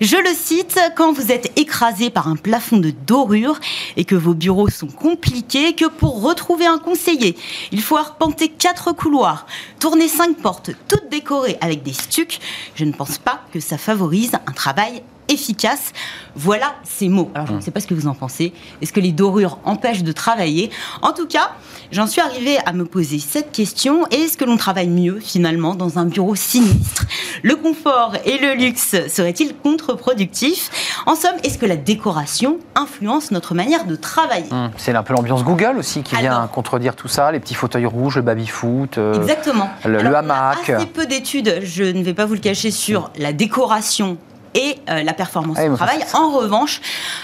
Je 0.00 0.16
le 0.16 0.34
cite, 0.34 0.78
quand 0.96 1.12
vous 1.12 1.32
êtes 1.32 1.58
écrasé 1.58 2.10
par 2.10 2.28
un 2.28 2.36
plafond 2.36 2.76
de 2.76 2.90
dorure 2.90 3.58
et 3.96 4.04
que 4.04 4.14
vos 4.14 4.34
bureaux 4.34 4.68
sont 4.68 4.88
compliqués, 4.88 5.74
que 5.74 5.86
pour 5.86 6.22
retrouver 6.22 6.66
un 6.66 6.78
conseiller, 6.78 7.36
il 7.70 7.80
faut 7.80 7.96
arpenter 7.96 8.48
quatre 8.48 8.92
couloirs, 8.92 9.46
tourner 9.80 10.08
cinq 10.08 10.36
portes, 10.36 10.70
toutes 10.88 11.08
décorées 11.10 11.58
avec 11.60 11.82
des 11.82 11.92
stucs, 11.92 12.40
je 12.74 12.84
ne 12.84 12.92
pense 12.92 13.18
pas 13.18 13.40
que 13.52 13.60
ça 13.60 13.78
favorise 13.78 14.32
un 14.46 14.52
travail 14.52 15.02
efficace. 15.32 15.92
Voilà 16.34 16.74
ces 16.84 17.08
mots. 17.08 17.30
Alors 17.34 17.46
je 17.46 17.52
ne 17.52 17.58
mmh. 17.58 17.62
sais 17.62 17.70
pas 17.70 17.80
ce 17.80 17.86
que 17.86 17.94
vous 17.94 18.06
en 18.06 18.14
pensez. 18.14 18.52
Est-ce 18.80 18.92
que 18.92 19.00
les 19.00 19.12
dorures 19.12 19.58
empêchent 19.64 20.02
de 20.02 20.12
travailler? 20.12 20.70
En 21.02 21.12
tout 21.12 21.26
cas, 21.26 21.52
j'en 21.90 22.06
suis 22.06 22.20
arrivée 22.20 22.58
à 22.64 22.72
me 22.72 22.84
poser 22.84 23.18
cette 23.18 23.52
question. 23.52 24.06
Est-ce 24.08 24.36
que 24.36 24.44
l'on 24.44 24.56
travaille 24.56 24.88
mieux 24.88 25.20
finalement 25.20 25.74
dans 25.74 25.98
un 25.98 26.06
bureau 26.06 26.34
sinistre? 26.34 27.04
Le 27.42 27.56
confort 27.56 28.16
et 28.24 28.38
le 28.38 28.54
luxe 28.54 28.96
seraient-ils 29.08 29.54
contre-productifs? 29.56 30.70
En 31.06 31.16
somme, 31.16 31.36
est-ce 31.44 31.58
que 31.58 31.66
la 31.66 31.76
décoration 31.76 32.58
influence 32.74 33.30
notre 33.30 33.54
manière 33.54 33.84
de 33.84 33.96
travailler? 33.96 34.50
Mmh. 34.50 34.70
C'est 34.76 34.94
un 34.94 35.02
peu 35.02 35.14
l'ambiance 35.14 35.44
Google 35.44 35.76
aussi 35.78 36.02
qui 36.02 36.16
vient 36.16 36.48
contredire 36.52 36.96
tout 36.96 37.08
ça, 37.08 37.32
les 37.32 37.40
petits 37.40 37.54
fauteuils 37.54 37.86
rouges, 37.86 38.16
le 38.16 38.22
baby-foot, 38.22 38.98
euh, 38.98 39.14
exactement. 39.14 39.70
le, 39.84 40.14
hamac. 40.14 40.70
assez 40.70 40.86
peu 40.86 41.06
d'études, 41.06 41.60
je 41.62 41.84
ne 41.84 42.02
vais 42.02 42.14
pas 42.14 42.26
vous 42.26 42.34
le 42.34 42.40
cacher, 42.40 42.70
sur 42.70 43.10
la 43.18 43.32
décoration 43.32 44.18
et 44.54 44.76
euh, 44.88 45.02
la 45.02 45.12
performance 45.12 45.58
au 45.58 45.76
travail. 45.76 46.04
En 46.14 46.30
revanche, 46.30 46.80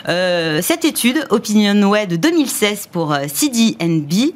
euh, 0.08 0.60
cette 0.62 0.84
étude, 0.84 1.26
OpinionWay 1.30 2.06
de 2.06 2.16
2016 2.16 2.88
pour 2.90 3.12
euh, 3.12 3.26
CDNB, 3.32 4.32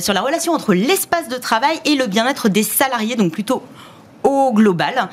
sur 0.00 0.14
la 0.14 0.20
relation 0.20 0.52
entre 0.52 0.74
l'espace 0.74 1.28
de 1.28 1.36
travail 1.36 1.78
et 1.84 1.96
le 1.96 2.06
bien-être 2.06 2.48
des 2.48 2.62
salariés, 2.62 3.16
donc 3.16 3.32
plutôt 3.32 3.62
au 4.22 4.52
global. 4.52 5.08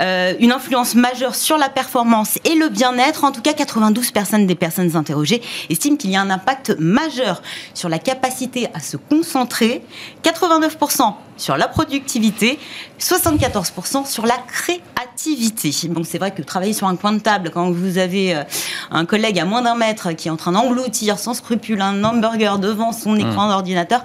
Euh, 0.00 0.34
une 0.40 0.52
influence 0.52 0.94
majeure 0.94 1.34
sur 1.34 1.58
la 1.58 1.68
performance 1.68 2.38
et 2.44 2.54
le 2.54 2.68
bien-être. 2.68 3.24
En 3.24 3.32
tout 3.32 3.42
cas, 3.42 3.52
92 3.52 4.10
personnes 4.10 4.46
des 4.46 4.54
personnes 4.54 4.96
interrogées 4.96 5.42
estiment 5.70 5.96
qu'il 5.96 6.10
y 6.10 6.16
a 6.16 6.20
un 6.20 6.30
impact 6.30 6.76
majeur 6.78 7.42
sur 7.74 7.88
la 7.88 7.98
capacité 7.98 8.68
à 8.74 8.80
se 8.80 8.96
concentrer, 8.96 9.82
89% 10.22 11.14
sur 11.36 11.56
la 11.56 11.68
productivité, 11.68 12.58
74% 13.00 14.06
sur 14.06 14.26
la 14.26 14.36
créativité. 14.46 15.70
Bon, 15.88 16.02
c'est 16.04 16.18
vrai 16.18 16.32
que 16.32 16.42
travailler 16.42 16.72
sur 16.72 16.86
un 16.86 16.96
coin 16.96 17.12
de 17.12 17.18
table 17.18 17.50
quand 17.52 17.70
vous 17.70 17.98
avez 17.98 18.34
euh, 18.34 18.42
un 18.90 19.04
collègue 19.04 19.38
à 19.38 19.44
moins 19.44 19.62
d'un 19.62 19.74
mètre 19.74 20.12
qui 20.12 20.28
est 20.28 20.30
en 20.30 20.36
train 20.36 20.52
d'engloutir 20.52 21.18
sans 21.18 21.34
scrupule 21.34 21.80
un 21.80 22.02
hamburger 22.04 22.58
devant 22.58 22.92
son 22.92 23.16
écran 23.16 23.46
mmh. 23.46 23.50
d'ordinateur, 23.50 24.02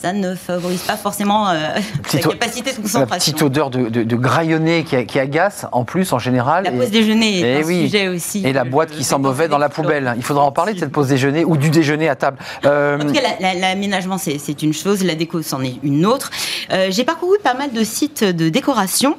ça 0.00 0.12
ne 0.14 0.34
favorise 0.34 0.80
pas 0.80 0.96
forcément 0.96 1.50
euh, 1.50 1.74
la 2.14 2.20
capacité 2.20 2.72
de 2.72 2.76
concentration. 2.76 3.10
La 3.10 3.18
petite 3.18 3.42
odeur 3.42 3.68
de, 3.70 3.88
de, 3.88 4.16
graillonné 4.16 4.84
qui, 4.84 5.18
agace, 5.18 5.66
en 5.72 5.84
plus, 5.84 6.12
en 6.12 6.18
général. 6.18 6.64
La 6.64 6.72
pause 6.72 6.90
déjeuner 6.90 7.40
est 7.40 7.60
un 7.60 7.64
sujet 7.64 8.08
aussi. 8.08 8.46
Et 8.46 8.52
la 8.52 8.64
boîte 8.64 8.90
qui 8.90 9.04
sent 9.04 9.18
mauvais 9.18 9.48
dans 9.48 9.58
la 9.58 9.68
poubelle. 9.68 10.14
Il 10.16 10.22
faudra 10.22 10.44
en 10.44 10.52
parler 10.52 10.72
de 10.72 10.78
cette 10.78 10.92
pause 10.92 11.08
déjeuner 11.08 11.44
ou 11.44 11.56
du 11.56 11.68
déjeuner 11.68 12.08
à 12.08 12.16
table. 12.16 12.38
Euh, 12.64 12.98
en 12.98 13.04
tout 13.04 13.12
cas, 13.12 13.20
l'aménagement, 13.40 14.16
c'est 14.16 14.62
une 14.62 14.72
chose, 14.72 15.04
la 15.04 15.14
déco, 15.14 15.42
c'en 15.42 15.62
est 15.62 15.76
une 15.82 16.06
autre. 16.06 16.30
Euh, 16.72 16.88
j'ai 16.90 17.04
parcouru 17.04 17.36
pas 17.42 17.54
mal 17.54 17.72
de 17.72 17.82
sites 17.82 18.22
de 18.22 18.48
décoration 18.48 19.16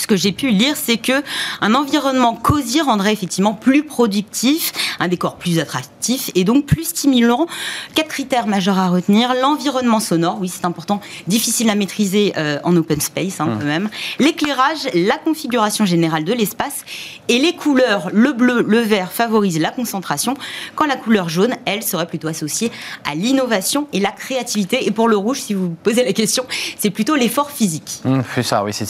ce 0.00 0.06
que 0.06 0.16
j'ai 0.16 0.32
pu 0.32 0.50
lire, 0.50 0.74
c'est 0.76 0.96
que 0.96 1.22
un 1.60 1.74
environnement 1.74 2.34
cosy 2.34 2.80
rendrait 2.80 3.12
effectivement 3.12 3.54
plus 3.54 3.82
productif, 3.82 4.72
un 4.98 5.08
décor 5.08 5.36
plus 5.36 5.58
attractif 5.58 6.30
et 6.34 6.44
donc 6.44 6.66
plus 6.66 6.84
stimulant. 6.84 7.46
Quatre 7.94 8.08
critères 8.08 8.46
majeurs 8.46 8.78
à 8.78 8.88
retenir 8.88 9.34
l'environnement 9.40 10.00
sonore, 10.00 10.38
oui 10.40 10.48
c'est 10.48 10.64
important, 10.64 11.00
difficile 11.26 11.70
à 11.70 11.74
maîtriser 11.74 12.32
euh, 12.36 12.58
en 12.64 12.76
open 12.76 13.00
space 13.00 13.40
hein, 13.40 13.56
quand 13.58 13.66
même. 13.66 13.88
L'éclairage, 14.18 14.88
la 14.94 15.18
configuration 15.18 15.84
générale 15.84 16.24
de 16.24 16.32
l'espace 16.32 16.84
et 17.28 17.38
les 17.38 17.54
couleurs. 17.54 18.10
Le 18.12 18.32
bleu, 18.32 18.64
le 18.66 18.78
vert 18.78 19.12
favorisent 19.12 19.60
la 19.60 19.70
concentration, 19.70 20.34
quand 20.74 20.86
la 20.86 20.96
couleur 20.96 21.28
jaune, 21.28 21.54
elle 21.66 21.82
serait 21.82 22.06
plutôt 22.06 22.28
associée 22.28 22.72
à 23.04 23.14
l'innovation 23.14 23.86
et 23.92 24.00
la 24.00 24.10
créativité. 24.10 24.86
Et 24.86 24.90
pour 24.90 25.08
le 25.08 25.16
rouge, 25.16 25.40
si 25.40 25.54
vous 25.54 25.68
vous 25.68 25.76
posez 25.82 26.04
la 26.04 26.12
question, 26.12 26.44
c'est 26.78 26.90
plutôt 26.90 27.16
l'effort 27.16 27.50
physique. 27.50 28.00
Mmh, 28.04 28.20
c'est 28.34 28.42
ça, 28.42 28.64
oui, 28.64 28.72
c'est 28.72 28.86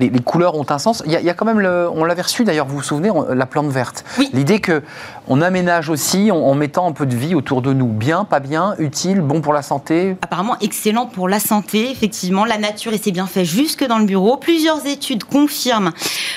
les, 0.00 0.15
les 0.16 0.22
couleurs 0.22 0.54
ont 0.54 0.64
un 0.70 0.78
sens. 0.78 1.02
Il 1.04 1.12
y 1.12 1.28
a, 1.28 1.34
quand 1.34 1.44
même, 1.44 1.60
le, 1.60 1.90
on 1.92 2.02
l'avait 2.04 2.22
reçu 2.22 2.44
d'ailleurs, 2.44 2.66
vous 2.66 2.76
vous 2.76 2.82
souvenez, 2.82 3.10
la 3.34 3.44
plante 3.44 3.68
verte. 3.68 4.02
L'idée 4.32 4.60
que 4.60 4.82
on 5.28 5.42
aménage 5.42 5.90
aussi 5.90 6.30
en, 6.30 6.54
mettant 6.54 6.88
un 6.88 6.92
peu 6.92 7.04
de 7.04 7.14
vie 7.14 7.34
autour 7.34 7.60
de 7.60 7.74
nous. 7.74 7.88
Bien, 7.88 8.24
pas 8.24 8.40
bien, 8.40 8.74
utile, 8.78 9.20
bon 9.20 9.42
pour 9.42 9.52
la 9.52 9.60
santé 9.60 10.16
Apparemment 10.22 10.56
excellent 10.62 11.04
pour 11.04 11.28
la 11.28 11.38
santé, 11.38 11.90
effectivement. 11.90 12.46
La 12.46 12.56
nature 12.56 12.94
et 12.94 12.98
ses 12.98 13.12
bienfaits 13.12 13.44
jusque 13.44 13.84
dans 13.84 13.98
le 13.98 14.06
bureau. 14.06 14.38
Plusieurs 14.38 14.86
études 14.86 15.24
confirment 15.24 15.92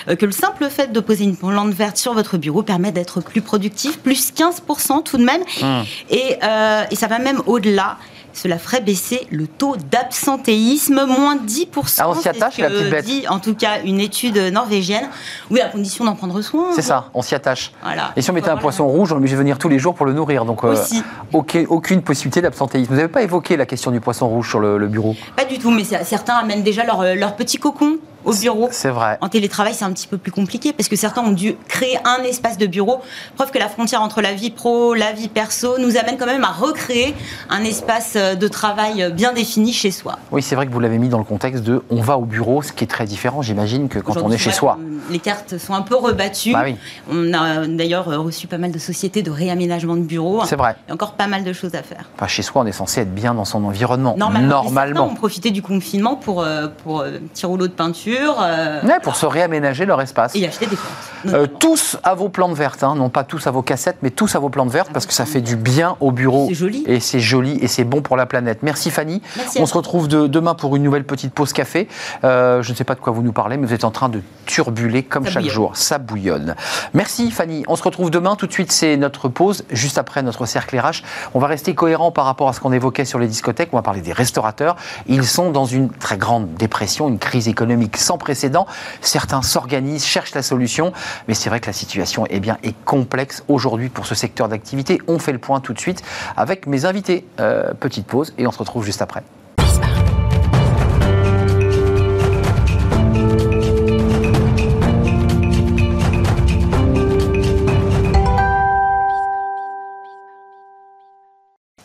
euh, 0.10 0.16
que 0.18 0.26
le 0.26 0.34
simple 0.34 0.68
fait 0.70 0.92
de 0.92 1.00
poser 1.00 1.24
une 1.24 1.38
plante 1.38 1.72
verte 1.72 1.96
sur 1.96 2.14
votre 2.14 2.38
bureau 2.38 2.64
permet 2.64 2.92
d'être 2.92 3.22
plus 3.22 3.42
productif, 3.42 4.00
plus 4.00 4.34
15% 4.34 5.04
tout 5.04 5.18
de 5.18 5.24
même. 5.24 5.42
Hum. 5.62 5.84
Et, 6.10 6.36
euh, 6.44 6.84
et 6.92 6.96
ça 6.96 7.08
va 7.08 7.20
même 7.20 7.42
au-delà 7.46 7.98
cela 8.34 8.58
ferait 8.58 8.82
baisser 8.82 9.28
le 9.32 9.48
taux 9.48 9.76
d'absentéisme, 9.76 11.06
moins 11.06 11.36
10%. 11.36 11.96
Ah, 12.00 12.10
on 12.10 12.16
s'y 12.16 12.30
attache, 12.30 12.54
c'est 12.56 12.62
ce 12.62 12.68
la 12.68 12.70
petite 12.70 12.90
bête. 12.90 13.06
dit 13.06 13.28
en 13.28 13.40
tout 13.40 13.56
cas 13.56 13.82
une 13.84 14.00
étude 14.00 14.38
norvégienne. 14.38 15.10
Oui, 15.50 15.62
à 15.62 15.70
condition 15.70 16.06
d'en 16.06 16.16
prendre 16.16 16.42
soin. 16.42 16.68
C'est 16.76 16.82
ça, 16.82 17.10
on 17.14 17.22
s'y 17.22 17.36
attache. 17.36 17.72
Voilà. 17.84 18.12
Et 18.16 18.22
si 18.22 18.30
on 18.30 18.34
mettait 18.34 18.50
un 18.50 18.58
poisson 18.58 18.88
rouge, 18.88 19.12
on 19.12 19.16
l'oblige 19.16 19.32
de 19.32 19.38
venir 19.38 19.58
tous 19.58 19.70
les 19.70 19.80
jours 19.80 19.96
pour 19.96 20.06
le 20.06 20.14
nourrir. 20.14 20.46
Donc, 20.46 20.64
euh, 20.64 20.74
Aussi. 20.74 21.04
aucune 21.34 22.02
possibilité 22.02 22.42
d'absentéisme. 22.42 22.90
Vous 22.92 22.96
n'avez 22.98 23.08
pas 23.08 23.22
évoqué 23.24 23.58
la 23.58 23.66
question 23.66 23.92
du 23.92 24.00
poisson 24.00 24.28
rouge 24.28 24.50
sur 24.50 24.60
le, 24.60 24.78
le 24.78 24.88
bureau? 24.88 25.16
Pas 25.36 25.46
du 25.46 25.58
tout, 25.60 25.72
mais 25.72 25.84
certains 25.84 26.36
amènent 26.36 26.64
déjà 26.64 26.84
leur, 26.86 27.02
euh, 27.02 27.16
leur 27.16 27.36
petit 27.36 27.58
cocon 27.58 27.98
au 28.26 28.34
bureau. 28.34 28.70
C'est 28.72 28.90
vrai. 28.90 29.18
En 29.22 29.30
télétravail, 29.30 29.74
c'est 29.74 29.86
un 29.86 29.92
petit 29.92 30.08
peu 30.08 30.18
plus 30.18 30.32
compliqué 30.32 30.74
parce 30.74 30.90
que 30.90 30.96
certains 30.96 31.22
ont 31.22 31.32
dû 31.32 31.56
créer 31.68 31.98
un 32.06 32.24
espace 32.24 32.58
de 32.58 32.66
bureau. 32.66 33.02
Preuve 33.36 33.52
que 33.52 33.60
la 33.60 33.70
frontière 33.70 34.02
entre 34.02 34.22
la 34.22 34.34
vie 34.34 34.52
pro, 34.52 34.94
la 34.94 35.12
vie 35.12 35.30
perso 35.30 35.78
nous 35.80 35.98
amène 35.98 36.18
quand 36.18 36.26
même 36.26 36.44
à 36.44 36.52
recréer 36.52 37.16
un 37.50 37.64
espace 37.64 38.14
euh, 38.16 38.36
de 38.36 38.48
travail 38.48 39.04
euh, 39.04 39.10
bien 39.10 39.34
défini 39.34 39.74
chez 39.74 39.92
soi. 39.92 40.18
Oui, 40.32 40.42
c'est 40.42 40.56
vrai 40.56 40.68
que 40.68 40.72
vous 40.72 40.80
l'avez 40.80 40.98
mis 40.98 41.10
dans 41.10 41.18
le 41.18 41.24
contexte 41.24 41.64
de 41.64 41.82
on 41.90 42.02
va 42.02 42.18
au 42.18 42.26
bureau, 42.26 42.62
ce 42.62 42.72
qui 42.72 42.84
est 42.84 42.88
très 42.88 43.06
différent, 43.06 43.42
j'imagine, 43.42 43.90
que 43.90 44.00
quand 44.00 44.18
on 44.18 44.32
est 44.32 44.38
chez 44.38 44.52
soi. 44.52 44.78
Les 45.10 45.20
cartes 45.20 45.58
sont 45.58 45.74
un 45.74 45.82
peu 45.82 45.96
rebattues. 45.96 46.54
Bah 46.54 46.64
oui, 46.66 46.76
On 47.12 47.34
a 47.34 47.68
d'ailleurs 47.68 48.10
euh, 48.10 48.20
reçu 48.20 48.48
pas 48.48 48.58
mal 48.58 48.72
de 48.72 48.80
sociétés 48.80 49.22
de 49.22 49.32
réaménagement 49.32 49.96
de 49.96 50.02
bureaux. 50.02 50.44
c'est 50.46 50.56
vrai. 50.56 50.76
Il 50.88 50.90
y 50.90 50.92
a 50.92 50.94
encore 50.94 51.14
pas 51.14 51.28
mal 51.28 51.44
de 51.44 51.54
choses 51.54 51.76
à 51.76 51.84
faire. 51.84 52.10
Enfin, 52.16 52.28
chez 52.28 52.42
soi, 52.42 52.62
on 52.62 52.66
est 52.66 52.72
censé 52.72 53.02
être 53.02 53.14
bien 53.14 53.34
dans 53.34 53.46
son 53.46 53.64
environnement. 53.64 54.16
Normalement. 54.18 54.64
Normalement. 54.64 55.08
ont 55.08 55.16
profité 55.16 55.52
du 55.52 55.62
confinement 55.62 56.16
pour, 56.16 56.46
pour 56.84 57.02
euh, 57.02 57.20
petit 57.34 57.46
rouleau 57.46 57.68
de 57.68 57.74
peinture 57.74 58.19
euh, 58.42 58.82
Ouais, 58.82 59.00
pour 59.02 59.16
se 59.16 59.26
réaménager 59.26 59.86
leur 59.86 60.02
espace. 60.02 60.36
et 60.36 60.46
acheter 60.48 60.66
des 60.68 60.76
plantes. 60.76 61.34
Euh, 61.34 61.48
tous 61.48 61.98
à 62.04 62.14
vos 62.16 62.30
plantes 62.30 62.54
vertes, 62.56 62.84
hein, 62.84 62.96
non 62.96 63.10
pas 63.10 63.24
tous 63.24 63.46
à 63.48 63.52
vos 63.52 63.62
cassettes, 63.62 63.98
mais 64.02 64.10
tous 64.10 64.36
à 64.36 64.40
vos 64.40 64.50
plantes 64.50 64.70
vertes, 64.70 64.90
parce 64.94 65.06
que 65.06 65.14
ça 65.14 65.26
fait 65.26 65.42
du 65.42 65.56
bien 65.56 65.96
au 66.00 66.12
bureau. 66.12 66.46
C'est 66.50 66.56
joli. 66.56 66.84
Et 66.88 67.00
c'est 67.00 67.20
joli 67.20 67.58
et 67.62 67.68
c'est 67.68 67.84
bon 67.84 68.02
pour 68.02 68.16
la 68.18 68.26
planète. 68.26 68.60
Merci 68.64 68.90
Fanny. 68.92 69.22
Merci 69.36 69.60
On 69.62 69.66
se 69.66 69.74
retrouve 69.74 70.08
de- 70.08 70.28
demain 70.28 70.56
pour 70.56 70.76
une 70.76 70.84
nouvelle 70.84 71.04
petite 71.04 71.34
pause 71.34 71.52
café. 71.54 71.88
Euh, 72.24 72.62
je 72.64 72.72
ne 72.72 72.76
sais 72.76 72.84
pas 72.86 72.96
de 72.96 73.00
quoi 73.02 73.12
vous 73.14 73.22
nous 73.22 73.34
parlez, 73.34 73.58
mais 73.58 73.68
vous 73.68 73.74
êtes 73.74 73.84
en 73.84 73.92
train 73.92 74.10
de 74.10 74.22
turbuler 74.46 75.04
comme 75.04 75.26
Ça 75.26 75.32
chaque 75.32 75.42
bouillonne. 75.44 75.54
jour. 75.56 75.72
Ça 75.76 75.98
bouillonne. 75.98 76.56
Merci 76.94 77.32
Fanny. 77.32 77.64
On 77.68 77.76
se 77.76 77.84
retrouve 77.84 78.10
demain. 78.12 78.36
Tout 78.36 78.48
de 78.48 78.54
suite, 78.54 78.72
c'est 78.72 78.96
notre 78.98 79.28
pause, 79.28 79.64
juste 79.72 79.98
après 79.98 80.22
notre 80.24 80.46
cercle 80.46 80.78
RH. 80.80 81.04
On 81.34 81.40
va 81.40 81.48
rester 81.48 81.76
cohérent 81.76 82.12
par 82.12 82.26
rapport 82.26 82.48
à 82.50 82.54
ce 82.54 82.60
qu'on 82.60 82.72
évoquait 82.72 83.06
sur 83.06 83.20
les 83.20 83.28
discothèques. 83.28 83.70
On 83.74 83.78
va 83.78 83.82
parler 83.84 84.02
des 84.02 84.14
restaurateurs. 84.14 84.76
Ils 85.08 85.26
sont 85.26 85.52
dans 85.52 85.66
une 85.66 85.90
très 85.90 86.18
grande 86.18 86.54
dépression, 86.56 87.10
une 87.10 87.20
crise 87.20 87.48
économique 87.48 87.98
sans 88.00 88.18
précédent. 88.18 88.66
Certains 89.02 89.42
s'organisent, 89.42 90.06
cherchent 90.06 90.36
la 90.36 90.44
solution, 90.44 90.94
mais 91.28 91.34
c'est 91.34 91.50
vrai 91.50 91.60
que 91.60 91.68
la 91.68 91.74
situation 91.74 92.26
eh 92.30 92.40
bien, 92.40 92.58
est 92.64 92.76
complexe 92.86 93.44
aujourd'hui 93.48 93.90
pour 93.90 94.06
ce 94.06 94.16
secteur 94.16 94.50
d'activité. 94.50 95.00
On 95.08 95.20
fait 95.20 95.32
le 95.32 95.40
point 95.40 95.60
tout 95.60 95.74
de 95.74 95.80
suite 95.80 96.02
avec 96.36 96.68
mes 96.68 96.86
invités. 96.86 97.26
Euh, 97.40 97.74
petite 97.74 98.08
pause 98.08 98.34
et 98.38 98.48
on 98.48 98.52
se 98.52 98.58
retrouve 98.58 98.86
juste 98.86 99.02
après. 99.02 99.24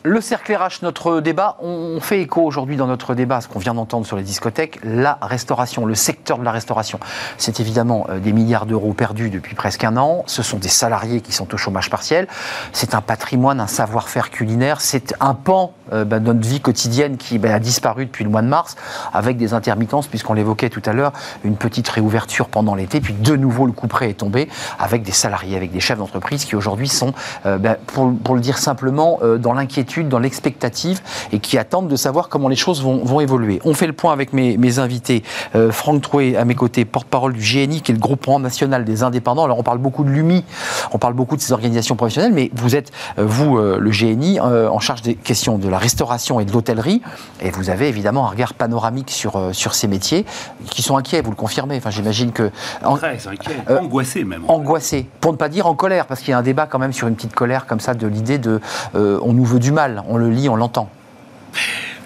Le 0.07 0.21
cercle 0.21 0.55
RH, 0.55 0.83
notre 0.83 1.23
débat, 1.23 1.57
on 1.61 1.99
fait 1.99 2.21
écho 2.21 2.43
aujourd'hui 2.43 2.77
dans 2.77 2.87
notre 2.87 3.15
débat 3.15 3.41
ce 3.41 3.49
qu'on 3.49 3.59
vient 3.59 3.73
d'entendre 3.73 4.05
sur 4.05 4.19
les 4.19 4.23
discothèques, 4.23 4.79
la 4.85 5.17
restauration, 5.23 5.87
le 5.87 5.95
secteur 5.95 6.37
de 6.37 6.45
la 6.45 6.53
restauration. 6.53 7.01
C'est 7.39 7.59
évidemment 7.59 8.07
euh, 8.11 8.19
des 8.19 8.35
milliards 8.35 8.67
d'euros 8.67 8.93
perdus 8.93 9.31
depuis 9.31 9.55
presque 9.55 9.83
un 9.83 9.97
an, 9.97 10.23
ce 10.27 10.43
sont 10.43 10.59
des 10.59 10.69
salariés 10.69 11.23
qui 11.23 11.33
sont 11.33 11.55
au 11.55 11.57
chômage 11.57 11.89
partiel, 11.89 12.29
c'est 12.73 12.95
un 12.95 13.01
patrimoine, 13.01 13.61
un 13.61 13.67
savoir-faire 13.67 14.29
culinaire, 14.29 14.83
c'est 14.83 15.15
un 15.21 15.33
pan 15.33 15.73
euh, 15.93 16.05
bah, 16.05 16.21
notre 16.21 16.47
vie 16.47 16.61
quotidienne 16.61 17.17
qui 17.17 17.39
bah, 17.39 17.55
a 17.55 17.59
disparu 17.59 18.07
depuis 18.07 18.25
le 18.25 18.31
mois 18.31 18.43
de 18.43 18.49
mars, 18.49 18.77
avec 19.13 19.37
des 19.37 19.55
intermittences, 19.55 20.07
puisqu'on 20.07 20.35
l'évoquait 20.35 20.71
tout 20.71 20.83
à 20.85 20.93
l'heure, 20.93 21.13
une 21.45 21.57
petite 21.57 21.89
réouverture 21.89 22.49
pendant 22.49 22.75
l'été, 22.75 23.01
puis 23.01 23.15
de 23.15 23.37
nouveau 23.37 23.67
le 23.67 23.73
coup 23.73 23.87
près 23.87 24.11
est 24.11 24.15
tombé, 24.15 24.49
avec 24.79 25.03
des 25.03 25.13
salariés, 25.13 25.57
avec 25.57 25.73
des 25.73 25.81
chefs 25.81 25.99
d'entreprise 25.99 26.45
qui 26.45 26.57
aujourd'hui 26.57 26.89
sont, 26.89 27.13
euh, 27.47 27.59
bah, 27.59 27.77
pour, 27.87 28.35
le 28.35 28.41
dire 28.41 28.59
simplement, 28.59 29.19
euh, 29.23 29.39
dans 29.39 29.53
l'inquiétude, 29.53 30.09
dans 30.09 30.19
l'expectative, 30.19 31.01
et 31.33 31.39
qui 31.39 31.59
attendent 31.59 31.89
de 31.89 31.97
savoir 31.97 32.29
comment 32.29 32.49
les 32.49 32.57
choses 32.57 32.83
vont, 32.83 33.21
évoluer. 33.21 33.61
On 33.65 33.75
fait 33.75 33.87
le 33.87 33.93
point 33.93 34.13
avec 34.13 34.33
mes, 34.33 34.79
invités. 34.79 35.23
Euh, 35.55 35.71
Franck 35.71 36.03
Troué, 36.03 36.37
à 36.37 36.45
mes 36.45 36.57
côtés, 36.57 36.85
porte-parole 36.85 37.33
du 37.33 37.41
GNI, 37.41 37.81
qui 37.81 37.93
est 37.93 37.95
le 37.95 38.01
groupement 38.01 38.41
national 38.41 38.85
des 38.85 39.05
indépendants. 39.05 39.45
Alors 39.45 39.59
on 39.59 39.63
parle 39.63 39.79
beaucoup 39.79 40.03
de 40.03 40.11
l'UMI, 40.11 40.45
on 40.91 40.99
parle 40.99 41.15
beaucoup 41.15 41.37
de 41.37 41.41
ces 41.41 41.53
organisations 41.53 41.95
professionnelles, 41.95 42.33
mais 42.33 42.51
vous 42.55 42.75
êtes, 42.75 42.91
vous, 43.17 43.57
le 43.57 43.91
GNI, 43.91 44.41
en 44.41 44.81
charge 44.81 45.03
des 45.03 45.15
questions 45.15 45.59
de 45.59 45.69
la 45.69 45.74
restauration 45.79 46.41
et 46.41 46.45
de 46.45 46.53
l'hôtellerie, 46.53 47.03
et 47.41 47.51
vous 47.51 47.71
avez 47.71 47.89
évidemment 47.89 48.27
un 48.27 48.31
regard 48.31 48.55
panoramique 48.55 49.11
sur, 49.11 49.37
euh, 49.37 49.53
sur 49.53 49.75
ces 49.75 49.89
métiers, 49.89 50.25
qui 50.71 50.83
sont 50.83 50.97
inquiets, 50.97 51.21
vous 51.23 51.31
le 51.31 51.37
confirmez. 51.37 51.77
Enfin, 51.77 51.91
j'imagine 51.91 52.33
que... 52.33 52.51
en- 52.85 52.97
Très 52.97 53.27
inquiet, 53.29 53.57
Euh, 53.71 53.79
angoissé 53.81 54.25
même. 54.25 54.43
angoissé, 54.49 55.07
pour 55.21 55.33
ne 55.33 55.37
pas 55.37 55.49
dire 55.49 55.67
en 55.67 55.75
colère, 55.75 56.07
parce 56.07 56.21
qu'il 56.21 56.31
y 56.31 56.33
a 56.35 56.39
un 56.39 56.43
débat 56.43 56.67
quand 56.67 56.79
même 56.79 56.93
sur 56.93 57.09
une 57.09 57.15
petite 57.17 57.35
colère 57.35 57.67
comme 57.67 57.81
ça 57.81 57.95
de 57.95 58.07
l'idée 58.07 58.39
de 58.39 58.61
euh, 58.95 59.19
on 59.23 59.33
nous 59.33 59.45
veut 59.45 59.59
du 59.59 59.73
mal, 59.73 60.03
on 60.09 60.17
le 60.17 60.31
lit, 60.31 60.49
on 60.49 60.57
l'entend. 60.57 60.89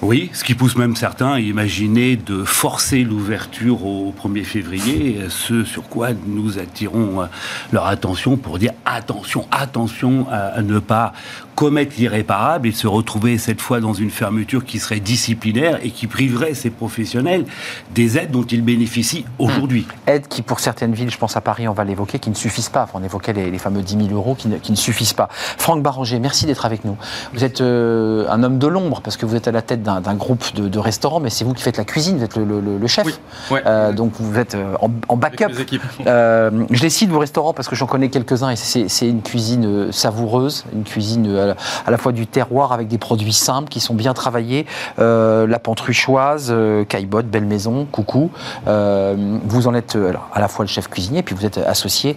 Oui, 0.00 0.30
ce 0.32 0.44
qui 0.44 0.54
pousse 0.54 0.76
même 0.76 0.94
certains 0.94 1.32
à 1.32 1.40
imaginer 1.40 2.14
de 2.14 2.44
forcer 2.44 3.02
l'ouverture 3.02 3.84
au 3.84 4.14
1er 4.16 4.44
février, 4.44 5.18
ce 5.28 5.64
sur 5.64 5.88
quoi 5.88 6.10
nous 6.24 6.60
attirons 6.60 7.22
euh, 7.22 7.26
leur 7.72 7.86
attention 7.86 8.36
pour 8.36 8.60
dire 8.60 8.70
attention, 8.86 9.48
attention 9.50 10.26
à, 10.30 10.62
ne 10.62 10.78
pas 10.78 11.12
commettre 11.56 11.96
l'irréparable 11.98 12.68
et 12.68 12.72
se 12.72 12.86
retrouver 12.86 13.36
cette 13.38 13.60
fois 13.60 13.80
dans 13.80 13.92
une 13.92 14.10
fermeture 14.10 14.64
qui 14.64 14.78
serait 14.78 15.00
disciplinaire 15.00 15.80
et 15.82 15.90
qui 15.90 16.06
priverait 16.06 16.54
ces 16.54 16.70
professionnels 16.70 17.44
des 17.92 18.16
aides 18.18 18.30
dont 18.30 18.44
ils 18.44 18.62
bénéficient 18.62 19.24
aujourd'hui. 19.40 19.84
Aides 20.06 20.28
qui, 20.28 20.42
pour 20.42 20.60
certaines 20.60 20.92
villes, 20.92 21.10
je 21.10 21.18
pense 21.18 21.36
à 21.36 21.40
Paris, 21.40 21.66
on 21.66 21.72
va 21.72 21.82
l'évoquer, 21.82 22.20
qui 22.20 22.30
ne 22.30 22.36
suffisent 22.36 22.68
pas. 22.68 22.84
Enfin, 22.84 23.00
on 23.00 23.04
évoquait 23.04 23.32
les, 23.32 23.50
les 23.50 23.58
fameux 23.58 23.82
10 23.82 24.06
000 24.06 24.08
euros 24.12 24.36
qui 24.36 24.46
ne, 24.46 24.58
qui 24.58 24.70
ne 24.70 24.76
suffisent 24.76 25.12
pas. 25.12 25.28
Franck 25.32 25.82
Barranger, 25.82 26.20
merci 26.20 26.46
d'être 26.46 26.64
avec 26.64 26.84
nous. 26.84 26.96
Vous 27.34 27.42
êtes 27.42 27.60
euh, 27.60 28.28
un 28.30 28.44
homme 28.44 28.60
de 28.60 28.68
l'ombre 28.68 29.00
parce 29.02 29.16
que 29.16 29.26
vous 29.26 29.34
êtes 29.34 29.48
à 29.48 29.52
la 29.52 29.62
tête 29.62 29.82
d'un 30.00 30.14
groupe 30.14 30.54
de, 30.54 30.68
de 30.68 30.78
restaurants, 30.78 31.20
mais 31.20 31.30
c'est 31.30 31.44
vous 31.44 31.54
qui 31.54 31.62
faites 31.62 31.76
la 31.78 31.84
cuisine, 31.84 32.18
vous 32.18 32.24
êtes 32.24 32.36
le, 32.36 32.44
le- 32.44 32.60
le- 32.60 32.78
le 32.78 32.86
chef. 32.86 33.06
Oui, 33.06 33.14
ouais. 33.50 33.62
Euh, 33.66 33.92
donc 33.92 34.12
vous 34.18 34.38
êtes 34.38 34.54
euh, 34.54 34.74
en, 34.80 34.90
en 35.08 35.16
backup. 35.16 35.46
Euh, 36.06 36.64
je 36.70 36.82
les 36.82 36.90
cite 36.90 37.10
vos 37.10 37.18
restaurants 37.18 37.52
parce 37.52 37.68
que 37.68 37.74
j'en 37.76 37.86
connais 37.86 38.08
quelques-uns 38.08 38.50
et 38.50 38.56
c'est 38.56 39.08
une 39.08 39.22
cuisine 39.22 39.90
savoureuse, 39.92 40.64
une 40.72 40.84
cuisine 40.84 41.36
à 41.36 41.46
la, 41.46 41.56
à 41.86 41.90
la 41.90 41.96
fois 41.98 42.12
du 42.12 42.26
terroir 42.26 42.72
avec 42.72 42.88
des 42.88 42.98
produits 42.98 43.32
simples 43.32 43.68
qui 43.68 43.80
sont 43.80 43.94
bien 43.94 44.14
travaillés. 44.14 44.66
Euh, 44.98 45.46
la 45.46 45.58
Pantruchoise, 45.58 46.54
Caillebotte, 46.88 47.26
Belle 47.26 47.46
Maison, 47.46 47.86
Coucou. 47.90 48.30
Vous 48.66 49.66
en 49.66 49.74
êtes 49.74 49.96
alors, 49.96 50.28
à 50.32 50.40
la 50.40 50.48
fois 50.48 50.64
le 50.64 50.68
chef 50.68 50.88
cuisinier 50.88 51.22
puis 51.22 51.34
vous 51.34 51.44
êtes 51.46 51.58
associé 51.58 52.16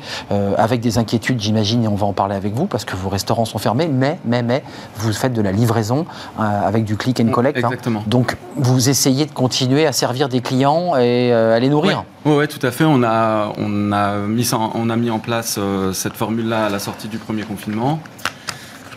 avec 0.58 0.82
des 0.82 0.98
inquiétudes, 0.98 1.40
j'imagine, 1.40 1.84
et 1.84 1.88
on 1.88 1.96
va 1.96 2.06
en 2.08 2.14
parler 2.14 2.36
avec 2.36 2.54
vous 2.54 2.66
parce 2.66 2.86
que 2.86 2.96
vos 2.96 3.10
restaurants 3.10 3.46
sont 3.46 3.58
fermés, 3.60 3.88
mais, 3.88 4.20
mais, 4.26 4.44
mais 4.44 4.64
vous 4.98 5.12
faites 5.14 5.34
de 5.34 5.42
la 5.42 5.52
livraison 5.52 6.06
avec 6.40 6.86
du 6.86 6.98
click 6.98 7.20
and 7.20 7.30
collect. 7.32 7.61
Exactement. 7.66 8.04
Donc 8.08 8.38
vous 8.56 8.90
essayez 8.90 9.26
de 9.26 9.32
continuer 9.32 9.86
à 9.86 9.92
servir 9.92 10.30
des 10.30 10.42
clients 10.42 10.96
et 10.96 11.32
euh, 11.32 11.56
à 11.56 11.60
les 11.60 11.70
nourrir. 11.70 12.04
Oui, 12.26 12.36
ouais, 12.36 12.48
tout 12.48 12.66
à 12.66 12.72
fait. 12.72 12.84
On 12.84 13.04
a, 13.04 13.54
on 13.58 13.92
a, 13.92 14.18
mis, 14.18 14.54
en, 14.54 14.72
on 14.76 14.90
a 14.90 14.96
mis 14.96 15.10
en 15.10 15.20
place 15.20 15.58
euh, 15.58 15.94
cette 15.94 16.14
formule-là 16.14 16.66
à 16.66 16.70
la 16.70 16.80
sortie 16.80 17.08
du 17.08 17.18
premier 17.18 17.44
confinement. 17.44 18.00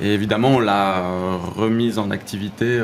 Et 0.01 0.13
évidemment, 0.13 0.49
on 0.49 0.61
l'a 0.61 0.99
euh, 0.99 1.37
remise 1.57 1.99
en 1.99 2.11
activité 2.11 2.83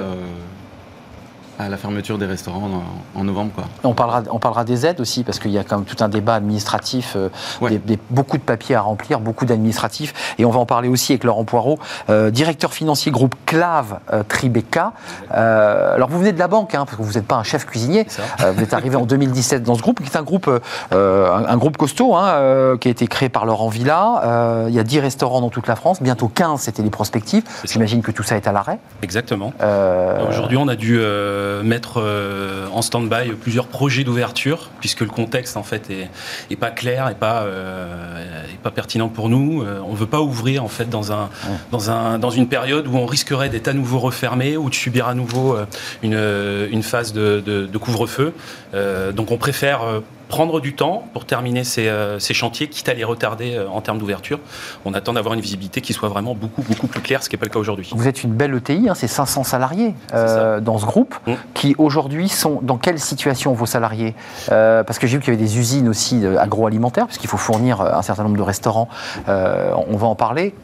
à 1.61 1.68
la 1.68 1.77
fermeture 1.77 2.18
des 2.18 2.27
restaurants 2.27 2.83
en, 3.16 3.20
en 3.20 3.25
novembre. 3.25 3.51
Quoi. 3.55 3.64
On 3.85 3.92
parlera, 3.94 4.23
on 4.31 4.38
parlera 4.38 4.64
des 4.64 4.87
aides 4.87 5.01
aussi, 5.01 5.25
parce 5.25 5.38
qu'il 5.38 5.51
y 5.51 5.59
a 5.59 5.64
quand 5.64 5.77
même 5.77 5.85
tout 5.85 6.03
un 6.03 6.09
débat 6.09 6.35
administratif, 6.35 7.14
euh, 7.16 7.29
Ouais. 7.61 7.70
des- 7.70 7.79
des- 7.79 7.99
beaucoup 8.11 8.38
de 8.38 8.42
papiers 8.42 8.75
à 8.77 8.81
remplir, 8.81 9.20
beaucoup 9.20 9.44
d'administratifs. 9.44 10.35
Et 10.38 10.44
on 10.44 10.51
va 10.51 10.59
en 10.61 10.66
parler 10.66 10.88
aussi 10.88 11.12
avec 11.12 11.25
Laurent 11.25 11.44
Poirot, 11.44 11.79
euh, 12.09 12.31
directeur 12.31 12.73
financier 12.73 13.12
groupe 13.12 13.35
Clave 13.46 13.99
euh, 14.12 14.23
Tribeca. 14.27 14.92
Euh, 15.35 15.94
alors 15.94 16.09
vous 16.09 16.18
venez 16.18 16.33
de 16.33 16.38
la 16.38 16.49
banque, 16.49 16.75
hein, 16.75 16.85
parce 16.85 16.96
que 16.96 17.03
vous 17.03 17.12
n'êtes 17.14 17.27
pas 17.27 17.37
un 17.37 17.42
chef 17.44 17.66
cuisinier. 17.66 18.07
Euh, 18.42 18.53
vous 18.53 18.62
êtes 18.62 18.73
arrivé 18.75 18.96
en 18.96 19.05
2017 19.07 19.62
dans 19.62 19.75
ce 19.75 19.83
groupe, 19.83 20.01
qui 20.01 20.11
est 20.11 20.16
un 20.16 20.23
groupe, 20.23 20.49
un, 20.92 20.96
un 20.96 21.57
groupe 21.57 21.77
costaud, 21.77 22.14
hein, 22.16 22.27
euh, 22.29 22.77
qui 22.79 22.88
a 22.88 22.90
été 22.90 23.07
créé 23.07 23.29
par 23.29 23.44
Laurent 23.46 23.68
Villa. 23.68 24.23
Euh, 24.25 24.64
il 24.68 24.75
y 24.75 24.79
a 24.79 24.83
10 24.85 25.01
restaurants 25.01 25.40
dans 25.40 25.51
toute 25.51 25.66
la 25.66 25.77
France, 25.77 26.03
bientôt 26.03 26.29
15, 26.29 26.61
c'était 26.61 26.83
les 26.83 26.90
prospectives. 26.90 27.42
J'imagine 27.64 28.03
que 28.03 28.11
tout 28.12 28.23
ça 28.23 28.37
est 28.37 28.46
à 28.46 28.53
l'arrêt. 28.53 28.79
Exactement. 29.03 29.53
Euh, 29.62 30.29
Aujourd'hui, 30.29 30.57
on 30.57 30.68
a 30.68 30.77
dû 30.77 30.99
euh, 31.01 31.50
mettre 31.63 31.95
euh, 32.03 32.67
en 32.73 32.83
stand-by 32.83 33.33
plusieurs 33.41 33.67
projets 33.67 34.05
d'ouverture, 34.05 34.71
puisque 34.81 35.01
le 35.01 35.09
contexte 35.09 35.57
en 35.57 35.63
fait 35.63 35.91
est, 35.91 36.09
est 36.51 36.57
pas 36.57 36.71
clair 36.71 37.09
et 37.09 37.15
pas 37.15 37.43
euh, 37.43 38.45
est 38.55 38.59
pas 38.63 38.71
pertinent 38.71 39.09
pour 39.09 39.29
nous. 39.29 39.63
Euh, 39.63 39.81
on 39.87 39.95
veut 39.95 40.07
pas 40.07 40.21
ouvrir 40.21 40.65
en 40.65 40.69
fait 40.69 40.89
dans 40.89 41.13
un 41.13 41.29
dans 41.71 41.91
un 41.91 42.19
dans 42.19 42.31
une 42.31 42.49
période 42.49 42.87
où 42.87 42.97
on 42.97 43.07
risquerait 43.07 43.49
d'être 43.49 43.69
à 43.69 43.73
nouveau 43.73 43.99
refermé 43.99 44.57
ou 44.57 44.71
de 44.71 44.75
subir 44.75 45.07
à 45.09 45.15
nouveau 45.15 45.55
euh, 45.57 45.67
une, 46.03 46.15
euh, 46.15 46.69
une 46.71 46.83
phase 46.83 47.13
de, 47.13 47.43
de- 47.45 47.67
de 47.67 47.79
couvre-feu. 47.79 48.33
Euh, 48.75 49.13
donc, 49.13 49.31
on 49.31 49.37
préfère 49.37 49.83
euh, 49.83 50.01
prendre 50.31 50.61
du 50.61 50.75
temps 50.75 51.05
pour 51.12 51.27
terminer 51.27 51.64
ces, 51.64 51.88
euh, 51.88 52.19
ces 52.21 52.33
chantiers, 52.35 52.69
quitte 52.69 52.88
à 52.88 52.95
les 52.95 53.05
retarder 53.05 53.57
euh, 53.57 53.69
en 53.69 53.81
termes 53.81 53.99
d'ouverture. 53.99 54.38
On 54.85 54.95
attend 54.95 55.12
d'avoir 55.12 55.35
une 55.35 55.40
visibilité 55.40 55.81
qui 55.81 55.93
soit 55.93 56.09
vraiment 56.09 56.35
beaucoup, 56.35 56.62
beaucoup 56.62 56.87
plus 56.87 57.01
claire, 57.01 57.23
ce 57.23 57.29
qui 57.29 57.35
n'est 57.35 57.40
pas 57.40 57.47
le 57.47 57.51
cas 57.51 57.59
aujourd'hui. 57.59 57.90
Vous 57.95 58.07
êtes 58.09 58.23
une 58.23 58.33
belle 58.33 58.55
ETI, 58.55 58.88
hein, 58.88 58.95
c'est 58.95 59.09
500 59.09 59.43
salariés 59.45 59.95
euh, 60.14 60.61
dans 60.61 60.79
ce 60.79 60.87
groupe, 60.87 61.14
Mm. 61.27 61.33
qui 61.55 61.75
aujourd'hui 61.77 62.29
sont 62.29 62.61
dans 62.62 62.79
quelle 62.79 62.99
situation 63.01 63.53
vos 63.53 63.66
salariés? 63.66 64.14
Euh, 64.53 64.85
Parce 64.85 64.99
que 65.01 65.07
j'ai 65.09 65.16
vu 65.19 65.23
qu'il 65.25 65.35
y 65.35 65.37
avait 65.37 65.45
des 65.45 65.59
usines 65.59 65.88
aussi 65.88 66.25
agroalimentaires, 66.25 67.07
puisqu'il 67.07 67.29
faut 67.29 67.37
fournir 67.37 67.81
un 67.81 68.03
certain 68.03 68.23
nombre 68.23 68.37
de 68.37 68.43
restaurants. 68.43 68.88
Euh, 69.29 69.73
on 69.88 69.97
va 69.97 70.07
en 70.07 70.14
parler. 70.14 70.55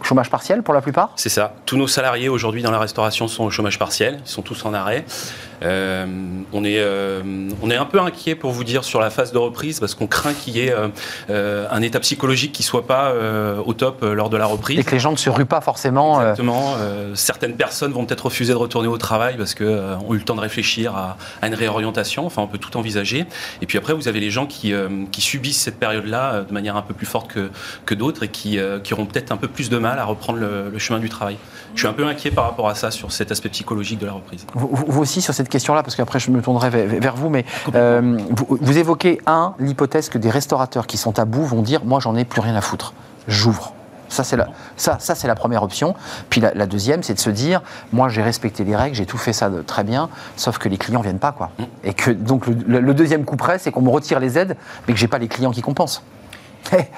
Chômage 0.00 0.30
partiel 0.30 0.62
pour 0.62 0.74
la 0.74 0.80
plupart? 0.80 1.10
C'est 1.16 1.28
ça. 1.28 1.54
Tous 1.66 1.76
nos 1.76 1.88
salariés 1.88 2.28
aujourd'hui 2.28 2.62
dans 2.62 2.70
la 2.70 2.78
restauration 2.78 3.26
sont 3.26 3.42
au 3.44 3.50
chômage 3.50 3.80
partiel. 3.80 4.20
Ils 4.24 4.30
sont 4.30 4.42
tous 4.42 4.64
en 4.64 4.72
arrêt. 4.72 5.04
Euh, 5.62 6.06
on, 6.52 6.64
est, 6.64 6.78
euh, 6.78 7.22
on 7.62 7.70
est 7.70 7.76
un 7.76 7.84
peu 7.84 8.00
inquiet 8.00 8.34
pour 8.34 8.52
vous 8.52 8.64
dire 8.64 8.84
sur 8.84 9.00
la 9.00 9.10
phase 9.10 9.32
de 9.32 9.38
reprise 9.38 9.80
parce 9.80 9.94
qu'on 9.94 10.06
craint 10.06 10.32
qu'il 10.32 10.56
y 10.56 10.60
ait 10.60 10.74
euh, 11.30 11.66
un 11.70 11.82
état 11.82 12.00
psychologique 12.00 12.52
qui 12.52 12.62
soit 12.62 12.86
pas 12.86 13.12
au 13.64 13.72
top 13.74 14.02
lors 14.04 14.30
de 14.30 14.36
la 14.36 14.46
reprise. 14.46 14.78
et 14.78 14.84
que 14.84 14.92
les 14.92 14.98
gens 15.00 15.12
ne 15.12 15.16
se 15.16 15.30
ruent 15.30 15.44
pas 15.46 15.60
forcément. 15.60 16.20
Exactement. 16.20 16.74
Certaines 17.14 17.54
personnes 17.56 17.92
vont 17.92 18.04
peut-être 18.04 18.26
refuser 18.26 18.52
de 18.52 18.58
retourner 18.58 18.88
au 18.88 18.98
travail 18.98 19.36
parce 19.36 19.54
qu'ont 19.54 19.98
ont 20.08 20.14
eu 20.14 20.18
le 20.18 20.24
temps 20.24 20.34
de 20.34 20.40
réfléchir 20.40 20.94
à, 20.96 21.16
à 21.42 21.48
une 21.48 21.54
réorientation. 21.54 22.26
Enfin, 22.26 22.42
on 22.42 22.46
peut 22.46 22.58
tout 22.58 22.76
envisager. 22.76 23.24
Et 23.62 23.66
puis 23.66 23.78
après, 23.78 23.92
vous 23.94 24.08
avez 24.08 24.20
les 24.20 24.30
gens 24.30 24.46
qui, 24.46 24.72
qui 25.10 25.20
subissent 25.20 25.60
cette 25.60 25.78
période-là 25.78 26.42
de 26.48 26.52
manière 26.52 26.76
un 26.76 26.82
peu 26.82 26.94
plus 26.94 27.06
forte 27.06 27.28
que, 27.32 27.50
que 27.84 27.94
d'autres 27.94 28.22
et 28.24 28.28
qui, 28.28 28.58
qui 28.84 28.94
auront 28.94 29.06
peut-être 29.06 29.32
un 29.32 29.36
peu 29.36 29.48
plus 29.48 29.70
de 29.70 29.78
mal 29.78 29.98
à 29.98 30.04
reprendre 30.04 30.38
le, 30.38 30.70
le 30.70 30.78
chemin 30.78 30.98
du 30.98 31.08
travail. 31.08 31.36
Je 31.74 31.80
suis 31.80 31.88
un 31.88 31.92
peu 31.92 32.06
inquiet 32.06 32.30
par 32.30 32.44
rapport 32.44 32.68
à 32.68 32.74
ça, 32.74 32.90
sur 32.90 33.12
cet 33.12 33.30
aspect 33.30 33.48
psychologique 33.50 33.98
de 33.98 34.06
la 34.06 34.12
reprise. 34.12 34.46
Vous- 34.54 34.70
vous 34.86 35.00
aussi 35.00 35.20
sur 35.20 35.34
cette 35.34 35.47
question-là, 35.48 35.82
parce 35.82 35.96
qu'après 35.96 36.18
je 36.18 36.30
me 36.30 36.40
tournerai 36.40 36.70
vers, 36.70 37.16
vous, 37.16 37.28
mais 37.28 37.44
euh, 37.74 38.18
vous, 38.30 38.58
vous 38.60 38.78
évoquez, 38.78 39.20
un, 39.26 39.54
l'hypothèse 39.58 40.08
que 40.08 40.18
des 40.18 40.30
restaurateurs 40.30 40.86
qui 40.86 40.96
sont 40.96 41.18
à 41.18 41.24
bout 41.24 41.44
vont 41.44 41.62
dire 41.62 41.84
Moi, 41.84 42.00
j'en 42.00 42.16
ai 42.16 42.24
plus 42.24 42.40
rien 42.40 42.54
à 42.54 42.60
foutre, 42.60 42.94
j'ouvre. 43.26 43.72
Ça, 44.08 44.24
c'est 44.24 44.36
la, 44.36 44.48
ça, 44.76 44.96
ça, 45.00 45.14
c'est 45.14 45.28
la 45.28 45.34
première 45.34 45.62
option. 45.62 45.94
Puis 46.30 46.40
la, 46.40 46.54
la 46.54 46.66
deuxième, 46.66 47.02
c'est 47.02 47.14
de 47.14 47.18
se 47.18 47.30
dire 47.30 47.62
Moi, 47.92 48.08
j'ai 48.08 48.22
respecté 48.22 48.64
les 48.64 48.74
règles, 48.74 48.94
j'ai 48.94 49.06
tout 49.06 49.18
fait 49.18 49.32
ça 49.32 49.50
de 49.50 49.60
très 49.62 49.84
bien, 49.84 50.08
sauf 50.36 50.58
que 50.58 50.68
les 50.68 50.78
clients 50.78 51.00
viennent 51.02 51.18
pas. 51.18 51.32
Quoi. 51.32 51.50
Et 51.84 51.94
que 51.94 52.10
donc 52.10 52.46
le, 52.46 52.94
deuxième 52.94 53.24
coup 53.24 53.36
près, 53.36 53.58
c'est 53.58 53.70
qu'on 53.70 53.82
me 53.82 53.90
retire 53.90 54.20
les 54.20 54.38
aides, 54.38 54.56
mais 54.86 54.94
que 54.94 55.00
j'ai 55.00 55.08
pas 55.08 55.18
les 55.18 55.28
clients 55.28 55.50
qui 55.50 55.62
compensent. 55.62 56.02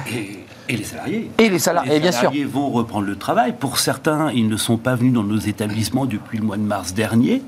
Et, 0.08 0.44
et 0.68 0.76
les 0.76 0.84
salariés. 0.84 1.30
Et 1.38 1.48
les 1.48 1.58
salariés, 1.58 2.00
bien 2.00 2.12
sûr. 2.12 2.20
salariés 2.20 2.44
vont 2.44 2.70
reprendre 2.70 3.06
le 3.06 3.16
travail. 3.16 3.54
Pour 3.58 3.78
certains, 3.78 4.30
ils 4.30 4.48
ne 4.48 4.56
sont 4.56 4.76
pas 4.76 4.94
venus 4.94 5.12
dans 5.12 5.24
nos 5.24 5.38
établissements 5.38 6.06
depuis 6.06 6.38
le 6.38 6.44
mois 6.44 6.56
de 6.56 6.62
mars 6.62 6.94
dernier. 6.94 7.42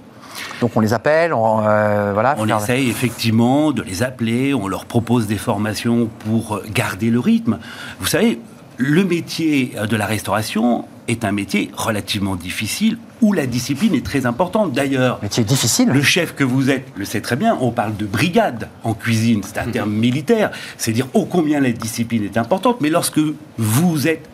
Donc 0.60 0.72
on 0.76 0.80
les 0.80 0.92
appelle, 0.92 1.32
on, 1.32 1.62
euh, 1.66 2.12
voilà. 2.12 2.36
On 2.38 2.48
essaye 2.48 2.88
effectivement 2.88 3.72
de 3.72 3.82
les 3.82 4.02
appeler, 4.02 4.54
on 4.54 4.68
leur 4.68 4.86
propose 4.86 5.26
des 5.26 5.38
formations 5.38 6.08
pour 6.20 6.60
garder 6.72 7.10
le 7.10 7.20
rythme. 7.20 7.58
Vous 8.00 8.06
savez, 8.06 8.40
le 8.78 9.04
métier 9.04 9.74
de 9.88 9.96
la 9.96 10.06
restauration 10.06 10.86
est 11.08 11.24
un 11.24 11.32
métier 11.32 11.70
relativement 11.76 12.36
difficile 12.36 12.98
où 13.20 13.32
la 13.32 13.46
discipline 13.46 13.94
est 13.94 14.04
très 14.04 14.26
importante. 14.26 14.72
D'ailleurs, 14.72 15.18
Métier 15.22 15.44
difficile. 15.44 15.88
le 15.88 16.02
chef 16.02 16.34
que 16.34 16.44
vous 16.44 16.70
êtes 16.70 16.86
le 16.96 17.04
sait 17.04 17.20
très 17.20 17.36
bien, 17.36 17.56
on 17.60 17.70
parle 17.70 17.96
de 17.96 18.06
brigade 18.06 18.68
en 18.82 18.94
cuisine, 18.94 19.42
c'est 19.44 19.58
un 19.58 19.68
terme 19.68 19.92
militaire, 19.92 20.50
c'est 20.76 20.92
dire 20.92 21.06
ô 21.14 21.24
combien 21.24 21.60
la 21.60 21.70
discipline 21.70 22.24
est 22.24 22.36
importante, 22.36 22.80
mais 22.80 22.90
lorsque 22.90 23.20
vous 23.58 24.08
êtes 24.08 24.28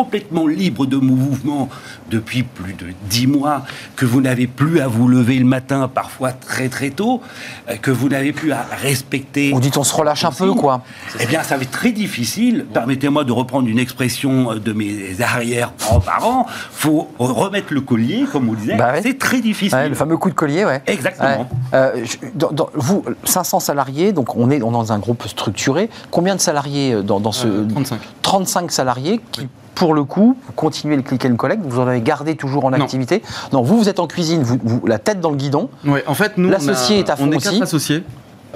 complètement 0.00 0.46
libre 0.46 0.84
de 0.84 0.98
mouvement 0.98 1.70
depuis 2.10 2.42
plus 2.42 2.74
de 2.74 2.88
dix 3.08 3.26
mois, 3.26 3.62
que 3.96 4.04
vous 4.04 4.20
n'avez 4.20 4.46
plus 4.46 4.80
à 4.80 4.88
vous 4.88 5.08
lever 5.08 5.38
le 5.38 5.46
matin, 5.46 5.88
parfois 5.88 6.32
très 6.32 6.68
très 6.68 6.90
tôt, 6.90 7.22
euh, 7.70 7.76
que 7.76 7.90
vous 7.90 8.10
n'avez 8.10 8.34
plus 8.34 8.52
à 8.52 8.66
respecter... 8.82 9.52
On 9.54 9.58
dit 9.58 9.70
on 9.78 9.84
se 9.84 9.94
relâche 9.94 10.26
un 10.26 10.32
peu, 10.32 10.52
quoi. 10.52 10.82
Eh 11.18 11.24
bien, 11.24 11.42
ça 11.42 11.56
va 11.56 11.62
être 11.62 11.70
très 11.70 11.92
difficile. 11.92 12.66
Permettez-moi 12.74 13.24
de 13.24 13.32
reprendre 13.32 13.68
une 13.68 13.78
expression 13.78 14.54
de 14.56 14.72
mes 14.74 15.18
arrière-grands-parents. 15.22 16.46
faut 16.70 17.08
remettre 17.18 17.72
le 17.72 17.80
collier, 17.80 18.26
comme 18.30 18.50
on 18.50 18.52
disait. 18.54 18.76
Bah 18.76 18.92
ouais. 18.92 19.00
C'est 19.02 19.16
très 19.16 19.40
difficile. 19.40 19.78
Ouais, 19.78 19.88
le 19.88 19.94
fameux 19.94 20.18
coup 20.18 20.28
de 20.28 20.34
collier, 20.34 20.66
ouais. 20.66 20.82
Exactement. 20.86 21.40
Ouais. 21.40 21.46
Euh, 21.72 22.04
je- 22.04 22.28
dans- 22.34 22.52
dans- 22.52 22.68
vous, 22.74 23.02
500 23.24 23.60
salariés, 23.60 24.12
donc 24.12 24.36
on 24.36 24.50
est, 24.50 24.60
on 24.62 24.68
est 24.68 24.72
dans 24.72 24.92
un 24.92 24.98
groupe 24.98 25.26
structuré. 25.26 25.88
Combien 26.10 26.36
de 26.36 26.40
salariés 26.42 26.92
euh, 26.92 27.02
dans, 27.02 27.18
dans 27.18 27.32
ce 27.32 27.46
Euh, 27.46 27.66
35. 27.70 28.00
35 28.20 28.70
salariés 28.72 29.20
qui, 29.32 29.48
pour 29.76 29.94
le 29.94 30.02
coup, 30.04 30.36
continuez 30.56 30.96
le 30.96 31.02
click 31.02 31.24
and 31.26 31.36
collect. 31.36 31.62
Vous 31.64 31.78
en 31.78 31.86
avez 31.86 32.00
gardé 32.00 32.34
toujours 32.34 32.64
en 32.64 32.70
Non. 32.70 32.80
activité. 32.80 33.22
Non, 33.52 33.62
vous, 33.62 33.76
vous 33.76 33.88
êtes 33.88 34.00
en 34.00 34.06
cuisine, 34.08 34.42
vous, 34.42 34.58
vous- 34.64 34.84
la 34.86 34.98
tête 34.98 35.20
dans 35.20 35.30
le 35.30 35.36
guidon. 35.36 35.68
Ouais, 35.86 36.02
en 36.06 36.14
fait, 36.14 36.38
nous, 36.38 36.48
L'associé 36.48 36.98
est 36.98 37.10
à 37.10 37.14
fond 37.16 37.26
on 37.28 37.32
est 37.32 37.36
aussi. 37.36 37.50
quatre 37.50 37.62
associés. 37.62 38.02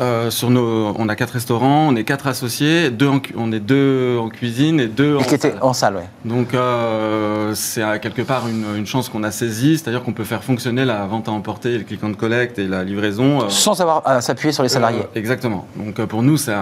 Euh, 0.01 0.31
sur 0.31 0.49
nos, 0.49 0.95
on 0.99 1.09
a 1.11 1.15
quatre 1.17 1.33
restaurants, 1.33 1.89
on 1.89 1.95
est 1.97 2.05
quatre 2.05 2.27
associés, 2.27 2.89
deux 2.91 3.09
en 3.09 3.21
on 3.37 3.53
est 3.53 3.61
deux 3.61 4.17
en 4.19 4.31
cuisine 4.31 4.81
et 4.81 4.87
deux 4.87 5.17
en 5.17 5.23
qui 5.23 5.37
salle. 5.37 5.59
en 5.61 5.73
salle, 5.75 5.97
ouais. 5.97 6.09
Donc 6.25 6.55
euh, 6.55 7.53
c'est 7.55 7.83
quelque 8.01 8.23
part 8.23 8.49
une, 8.49 8.65
une 8.79 8.87
chance 8.87 9.11
qu'on 9.11 9.23
a 9.25 9.31
saisie, 9.31 9.77
c'est-à-dire 9.77 10.03
qu'on 10.03 10.15
peut 10.15 10.25
faire 10.25 10.43
fonctionner 10.43 10.87
la 10.87 11.05
vente 11.05 11.29
à 11.29 11.33
emporter, 11.33 11.77
le 11.77 11.85
click 11.85 12.03
and 12.03 12.15
collect 12.15 12.59
et 12.59 12.67
la 12.67 12.83
livraison. 12.83 13.43
euh, 13.43 13.49
Sans 13.51 13.79
avoir 13.83 14.01
à 14.07 14.23
s'appuyer 14.23 14.53
sur 14.53 14.63
les 14.63 14.71
salariés. 14.71 15.03
exactement. 15.15 15.67
Donc 15.77 16.03
pour 16.07 16.23
nous, 16.23 16.39
c'est 16.39 16.55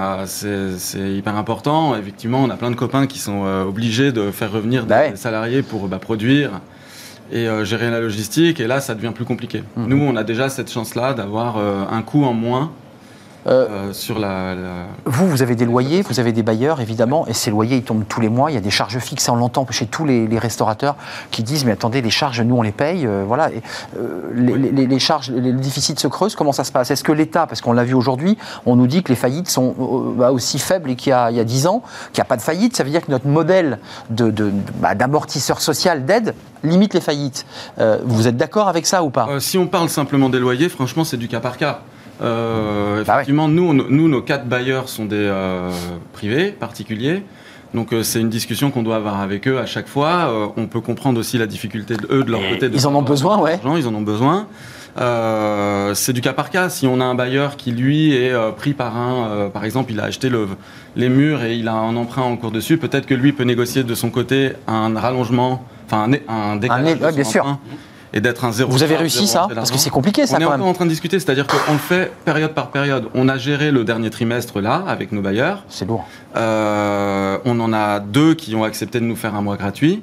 hyper 0.97 1.37
important. 1.37 1.95
Effectivement, 1.97 2.43
on 2.43 2.51
a 2.51 2.57
plein 2.57 2.71
de 2.73 2.77
copains 2.77 3.07
qui 3.07 3.21
sont 3.21 3.45
obligés 3.45 4.11
de 4.11 4.33
faire 4.33 4.51
revenir 4.51 4.85
Bah 4.85 5.11
des 5.11 5.17
salariés 5.17 5.63
pour 5.63 5.87
bah, 5.87 5.99
produire 6.01 6.61
et 7.31 7.47
euh, 7.47 7.65
gérer 7.65 7.91
la 7.91 8.01
logistique. 8.01 8.59
Et 8.61 8.67
là, 8.67 8.81
ça 8.81 8.95
devient 8.95 9.13
plus 9.15 9.25
compliqué. 9.25 9.63
Mhm. 9.77 9.87
Nous, 9.87 10.01
on 10.03 10.17
a 10.17 10.25
déjà 10.25 10.49
cette 10.49 10.73
chance-là 10.73 11.15
d'avoir 11.15 11.57
euh, 11.59 11.85
un 11.91 12.03
coût 12.03 12.25
en 12.25 12.33
moins 12.33 12.71
Euh, 13.47 13.67
euh, 13.71 13.93
sur 13.93 14.19
la, 14.19 14.55
la- 14.55 14.87
Vous, 15.07 15.29
vous 15.29 15.43
avez 15.43 15.55
des 15.55 15.65
loyers, 15.65 16.03
vous 16.03 16.21
avez 16.21 16.33
des 16.33 16.43
bailleurs, 16.43 16.81
évidemment, 16.81 17.27
et 17.29 17.33
ces 17.33 17.51
loyers, 17.51 17.77
ils 17.77 17.83
tombent 17.83 18.05
tous 18.07 18.21
les 18.21 18.29
mois. 18.29 18.51
Il 18.51 18.55
y 18.55 18.57
a 18.57 18.61
des 18.61 18.71
charges 18.71 18.99
fixes, 18.99 19.29
on 19.29 19.37
l'entend 19.37 19.67
chez 19.71 19.87
tous 19.87 20.05
les, 20.05 20.27
les 20.27 20.39
restaurateurs 20.39 20.97
qui 21.31 21.43
disent 21.43 21.65
Mais 21.65 21.73
attendez, 21.73 22.03
les 22.03 22.11
charges, 22.11 22.41
nous, 22.41 22.57
on 22.57 22.63
les 22.63 22.73
paye. 22.73 23.07
euh, 23.07 23.25
voilà. 23.27 23.51
Et, 23.53 23.63
euh, 23.99 24.31
les, 24.35 24.57
les- 24.59 24.87
les 24.87 24.99
charges, 24.99 25.31
les, 25.31 25.41
les 25.41 25.53
déficits 25.53 25.95
se 25.99 26.09
creusent. 26.09 26.35
Comment 26.35 26.53
ça 26.53 26.65
se 26.65 26.73
passe? 26.73 26.91
Est-ce 26.91 27.05
que 27.05 27.13
l'État, 27.13 27.47
parce 27.47 27.61
qu'on 27.61 27.73
l'a 27.73 27.85
vu 27.85 27.95
aujourd'hui, 27.95 28.37
on 28.67 28.77
nous 28.77 28.87
dit 28.87 29.03
que 29.03 29.09
les 29.11 29.17
faillites 29.17 29.49
sont 29.49 29.75
bah, 30.17 30.33
aussi 30.33 30.59
faibles 30.59 30.95
qu'il 30.97 31.11
y 31.11 31.13
a, 31.13 31.31
il 31.31 31.37
y 31.37 31.41
a 31.41 31.45
10 31.45 31.67
ans, 31.69 31.83
qu'il 32.13 32.21
n'y 32.21 32.27
a 32.27 32.29
pas 32.29 32.37
de 32.37 32.43
faillite 32.43 32.77
Ça 32.77 32.85
veut 32.85 32.91
dire 32.91 33.05
que 33.07 33.11
notre 33.11 33.29
modèle 33.29 33.79
de- 34.11 34.31
de- 34.31 34.53
bah, 34.81 34.95
d'amortisseur 34.95 35.61
social, 35.61 36.05
d'aide, 36.05 36.35
limite 36.65 36.93
les 36.93 37.01
faillites. 37.01 37.47
Vous 38.05 38.27
êtes 38.27 38.37
d'accord 38.37 38.69
avec 38.69 38.85
ça 38.85 39.03
ou 39.05 39.11
pas? 39.11 39.29
Si 39.41 39.57
on 39.59 39.67
parle 39.69 39.89
simplement 39.89 40.29
des 40.29 40.39
loyers, 40.41 40.69
franchement, 40.69 41.05
c'est 41.05 41.17
du 41.17 41.29
cas 41.29 41.41
par 41.41 41.57
cas. 41.57 41.81
Euh, 42.21 43.05
Bah 43.05 43.15
ouais. 43.15 43.21
effectivement, 43.21 43.49
nous, 43.49 43.69
on- 43.71 43.75
nous, 43.75 44.09
nos 44.09 44.23
quatre 44.23 44.47
bailleurs 44.47 44.89
sont 44.89 45.05
des 45.05 45.17
euh, 45.17 45.71
privés, 46.13 46.51
particuliers. 46.51 47.23
Donc 47.75 47.93
euh, 47.93 48.03
c'est 48.03 48.21
une 48.21 48.31
discussion 48.31 48.71
qu'on 48.71 48.83
doit 48.83 48.97
avoir 48.97 49.21
avec 49.21 49.47
eux 49.47 49.59
à 49.59 49.67
chaque 49.67 49.89
fois. 49.89 50.31
Euh, 50.31 50.47
on 50.57 50.67
peut 50.67 50.81
comprendre 50.81 51.21
aussi 51.21 51.37
la 51.39 51.47
difficulté 51.47 51.97
de 51.97 52.07
eux 52.11 52.25
de 52.25 52.31
leur 52.31 52.41
côté. 52.49 52.69
de 52.69 52.75
Ils 52.75 52.87
en 52.87 52.95
ont 52.95 53.03
besoin, 53.03 53.39
ouais. 53.39 53.61
Ils 53.77 53.87
en 53.87 53.95
ont 53.95 54.01
besoin. 54.01 54.47
Euh, 54.99 55.95
c'est 55.95 56.13
du 56.13 56.21
cas 56.21 56.33
par 56.33 56.51
cas. 56.51 56.71
Si 56.71 56.87
on 56.87 57.01
a 57.01 57.05
un 57.05 57.15
bailleur 57.15 57.57
qui 57.57 57.71
lui 57.73 58.15
est 58.15 58.33
euh, 58.33 58.51
pris 58.51 58.73
par 58.73 58.97
un, 58.97 59.27
euh, 59.29 59.49
par 59.49 59.65
exemple, 59.65 59.93
il 59.93 60.01
a 60.01 60.05
acheté 60.05 60.29
le, 60.29 60.49
les 60.97 61.09
murs 61.09 61.43
et 61.45 61.55
il 61.57 61.69
a 61.69 61.75
un 61.75 61.95
emprunt 61.97 62.23
en 62.23 62.37
cours 62.37 62.51
dessus, 62.51 62.79
peut-être 62.79 63.07
que 63.07 63.15
lui 63.15 63.33
peut 63.33 63.45
négocier 63.45 63.85
de 63.85 63.95
son 63.95 64.11
côté 64.11 64.53
un 64.67 64.99
rallongement, 64.99 65.63
enfin 65.87 66.09
un, 66.29 66.33
un 66.35 66.57
décalage 66.57 66.85
ouais, 66.87 66.95
de 66.95 67.11
son 67.11 67.15
bien 67.15 67.25
sûr. 67.25 67.59
Et 68.13 68.21
d'être 68.21 68.45
un 68.45 68.53
zéro. 68.53 68.71
Vous 68.71 68.83
avez 68.83 68.97
réussi 68.97 69.27
ça 69.27 69.49
Parce 69.55 69.71
que 69.71 69.79
c'est 69.79 69.91
compliqué, 69.91 70.27
ça, 70.27 70.37
On 70.37 70.39
est 70.39 70.43
quand 70.43 70.47
encore 70.49 70.59
même. 70.59 70.69
en 70.69 70.73
train 70.75 70.85
de 70.87 70.91
discuter, 70.91 71.19
c'est-à-dire 71.19 71.47
qu'on 71.47 71.73
le 71.73 71.79
fait 71.79 72.13
période 72.25 72.53
par 72.53 72.69
période. 72.71 73.09
On 73.15 73.29
a 73.29 73.37
géré 73.39 73.71
le 73.71 73.85
dernier 73.85 74.11
trimestre 74.11 74.61
là 74.61 74.85
avec 74.87 75.13
nos 75.13 75.21
bailleurs. 75.21 75.65
C'est 75.69 75.87
lourd. 75.87 76.07
Euh, 76.37 77.39
on 77.45 77.59
en 77.61 77.73
a 77.73 78.01
deux 78.01 78.35
qui 78.35 78.55
ont 78.55 78.65
accepté 78.65 79.01
de 79.01 79.05
nous 79.05 79.17
faire 79.17 79.35
un 79.35 79.43
mois 79.43 79.57
gratuit. 79.57 80.03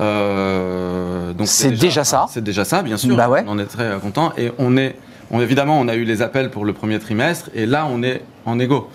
Euh, 0.00 1.32
donc 1.32 1.46
C'est 1.46 1.70
déjà 1.72 2.04
ça. 2.04 2.26
C'est 2.30 2.44
déjà 2.44 2.64
ça, 2.64 2.82
bien 2.82 2.96
sûr. 2.96 3.16
Bah 3.16 3.28
ouais. 3.28 3.44
On 3.46 3.52
en 3.52 3.58
est 3.58 3.66
très 3.66 3.98
content 4.00 4.32
et 4.36 4.52
on 4.58 4.76
est, 4.76 4.96
on, 5.30 5.40
évidemment, 5.40 5.78
on 5.80 5.88
a 5.88 5.94
eu 5.94 6.04
les 6.04 6.22
appels 6.22 6.50
pour 6.50 6.64
le 6.64 6.72
premier 6.72 6.98
trimestre 6.98 7.50
et 7.54 7.66
là, 7.66 7.86
on 7.90 8.02
est 8.02 8.22
en 8.44 8.58
égo 8.58 8.88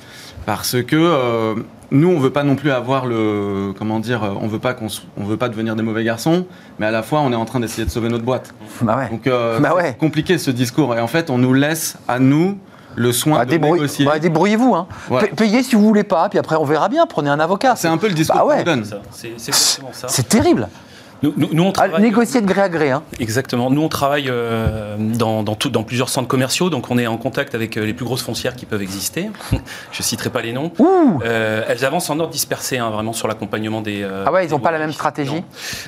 parce 0.46 0.82
que 0.84 0.96
euh, 0.96 1.56
nous, 1.92 2.10
on 2.10 2.20
veut 2.20 2.30
pas 2.30 2.44
non 2.44 2.56
plus 2.56 2.72
avoir 2.72 3.06
le, 3.06 3.74
comment 3.78 4.00
dire, 4.00 4.22
on 4.42 4.48
veut 4.48 4.60
pas 4.60 4.74
qu'on, 4.74 4.86
s- 4.88 5.02
on 5.18 5.26
veut 5.26 5.38
pas 5.38 5.50
devenir 5.50 5.76
des 5.76 5.84
mauvais 5.84 6.04
garçons, 6.04 6.46
mais 6.80 6.86
à 6.86 6.92
la 6.92 7.04
fois, 7.04 7.20
on 7.20 7.32
est 7.32 7.36
en 7.36 7.46
train 7.46 7.60
d'essayer 7.60 7.86
de 7.86 7.90
sauver 7.92 8.08
notre 8.10 8.24
boîte. 8.24 8.54
Bah 8.82 8.98
ouais. 8.98 9.10
Donc, 9.10 9.28
euh, 9.28 9.60
Bah 9.60 9.76
ouais. 9.76 9.96
compliqué 10.00 10.38
ce 10.38 10.52
discours. 10.52 10.96
Et 10.96 11.02
en 11.02 11.08
fait, 11.08 11.30
on 11.30 11.38
nous 11.38 11.54
laisse 11.54 11.98
à 12.08 12.20
nous 12.20 12.58
le 12.96 13.12
soin 13.12 13.40
Bah, 13.40 13.46
de 13.46 13.52
débrouille- 13.52 13.74
négocier. 13.80 14.06
bah, 14.06 14.20
débrouillez-vous. 14.20 14.74
Hein. 14.76 14.88
Ouais. 15.10 15.28
Payez 15.36 15.64
si 15.64 15.76
vous 15.76 15.82
voulez 15.86 16.04
pas, 16.04 16.28
puis 16.30 16.40
après 16.40 16.56
on 16.58 16.66
verra 16.66 16.90
bien. 16.90 17.06
Prenez 17.06 17.30
un 17.30 17.40
avocat. 17.40 17.76
C'est 17.78 17.88
un 17.88 17.98
peu 17.98 18.08
le 18.08 18.14
discours 18.14 18.40
Bah 18.40 18.46
ouais. 18.46 18.58
qu'on 18.60 18.64
donne. 18.64 18.86
C'est 20.08 20.28
terrible. 20.28 20.68
Nous, 21.24 21.34
nous- 21.38 21.50
nous, 21.54 21.64
on 21.64 21.74
Ah, 21.78 22.00
négocier 22.00 22.42
de 22.42 22.48
gré 22.48 22.62
à 22.62 22.70
gré. 22.70 22.90
Hein. 22.92 23.04
Exactement. 23.20 23.70
Nous, 23.70 23.82
on 23.82 23.90
travaille 23.90 24.26
euh, 24.30 24.96
dans, 24.98 25.44
dans, 25.44 25.54
tout- 25.56 25.70
dans 25.70 25.84
plusieurs 25.84 26.10
centres 26.10 26.28
commerciaux, 26.28 26.70
donc 26.72 26.90
on 26.90 26.98
est 26.98 27.06
en 27.08 27.18
contact 27.18 27.54
avec 27.54 27.78
euh, 27.78 27.86
les 27.86 27.94
plus 27.94 28.06
grosses 28.06 28.24
foncières 28.24 28.56
qui 28.56 28.66
peuvent 28.66 28.82
exister. 28.82 29.30
Je 29.92 30.02
citerai 30.02 30.30
pas 30.32 30.42
les 30.42 30.52
noms. 30.54 30.72
Ouh 30.80 31.20
Euh, 31.24 31.64
elles 31.68 31.86
avancent 31.86 32.10
en 32.10 32.20
ordre 32.20 32.32
dispersé, 32.32 32.78
hein, 32.80 32.90
vraiment 32.90 33.14
sur 33.14 33.28
l'accompagnement 33.28 33.82
des. 33.82 34.02
euh, 34.02 34.24
Ah 34.26 34.32
ouais, 34.32 34.46
ils 34.46 34.52
n'ont 34.52 34.60
pas 34.60 34.72
la 34.72 34.80
même 34.80 34.94
stratégie. 34.94 35.44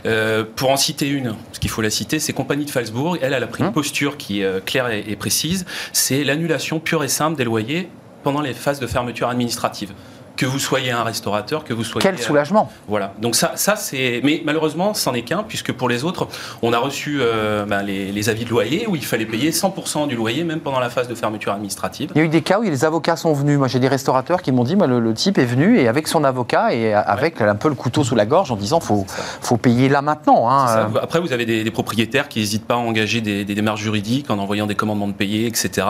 Euh, 0.06 0.44
pour 0.56 0.70
en 0.70 0.78
citer 0.78 1.08
une, 1.08 1.34
parce 1.48 1.60
qu'il 1.60 1.70
faut 1.72 1.82
la 1.82 1.90
citer, 1.90 2.20
c'est 2.20 2.34
Compagnie 2.34 2.66
de 2.66 2.72
Falsbourg. 2.72 3.18
Elle, 3.22 3.34
elle 3.34 3.44
a 3.44 3.48
pris 3.48 3.64
Hum. 3.64 3.68
une 3.70 3.74
posture 3.74 4.18
qui 4.18 4.42
est 4.42 4.66
claire 4.66 4.90
et, 4.90 5.04
et 5.08 5.16
précise. 5.16 5.66
C'est 5.94 6.24
l'annulation 6.24 6.80
pure 6.80 7.04
et 7.04 7.08
simple 7.08 7.38
des 7.38 7.44
loyers 7.44 7.90
pendant 8.24 8.42
les 8.42 8.54
phases 8.54 8.80
de 8.80 8.88
fermeture 8.88 9.30
administrative 9.30 9.92
que 10.36 10.46
vous 10.46 10.60
soyez 10.60 10.92
un 10.92 11.04
restaurateur, 11.04 11.64
que 11.64 11.74
vous 11.74 11.84
soyez... 11.84 12.04
Quel 12.04 12.18
soulagement 12.18 12.72
Voilà. 12.88 13.14
Donc 13.20 13.36
ça, 13.36 13.54
ça 13.56 13.76
c'est... 13.76 14.22
Mais 14.24 14.42
malheureusement, 14.46 14.94
c'en 14.94 15.14
est 15.14 15.22
qu'un, 15.22 15.44
puisque 15.44 15.72
pour 15.72 15.90
les 15.90 16.04
autres, 16.04 16.28
on 16.62 16.74
a 16.74 16.80
reçu 16.80 17.20
euh, 17.22 17.66
ben, 17.66 17.84
les, 17.84 18.12
les, 18.12 18.30
avis 18.30 18.46
de 18.46 18.50
loyer 18.50 18.88
où 18.88 18.96
il 18.96 19.06
fallait 19.06 19.26
payer 19.26 19.52
100% 19.52 20.08
du 20.08 20.16
loyer, 20.16 20.44
même 20.44 20.60
pendant 20.60 20.80
la 20.80 20.90
phase 20.90 21.08
de 21.08 21.16
fermeture 21.16 21.52
administrative. 21.52 22.12
Il 22.16 22.18
y 22.18 22.22
a 22.22 22.26
eu 22.26 22.30
des 22.30 22.42
cas 22.42 22.60
où 22.60 22.64
les 22.64 22.86
avocats 22.86 23.16
sont 23.16 23.34
venus. 23.34 23.58
Moi, 23.58 23.68
j'ai 23.68 23.80
des 23.80 23.88
restaurateurs 23.88 24.42
qui 24.42 24.52
m'ont 24.52 24.64
dit, 24.64 24.76
le, 24.76 25.00
le, 25.00 25.14
type 25.14 25.38
est 25.38 25.46
venu 25.46 25.78
et 25.80 25.88
avec 25.88 26.08
son 26.08 26.24
avocat 26.24 26.74
et 26.74 26.94
avec 26.94 27.40
ouais. 27.40 27.48
un 27.48 27.56
peu 27.56 27.70
le 27.70 27.76
couteau 27.76 28.04
sous 28.04 28.16
la 28.16 28.26
gorge 28.26 28.52
en 28.52 28.56
disant, 28.56 28.80
faut, 28.80 29.06
faut 29.08 29.58
payer 29.58 29.90
là 29.90 30.02
maintenant. 30.02 30.50
Hein. 30.50 30.92
Après, 31.02 31.20
vous 31.20 31.34
avez 31.34 31.46
des, 31.46 31.64
des 31.64 31.72
propriétaires 31.72 32.28
qui 32.28 32.40
n'hésitent 32.40 32.66
pas 32.66 32.76
à 32.76 32.78
engager 32.78 33.22
des, 33.22 33.46
des, 33.46 33.56
démarches 33.56 33.82
juridiques 33.82 34.30
en 34.30 34.40
envoyant 34.40 34.66
des 34.66 34.76
commandements 34.76 35.08
de 35.08 35.14
payer, 35.14 35.46
etc. 35.46 35.88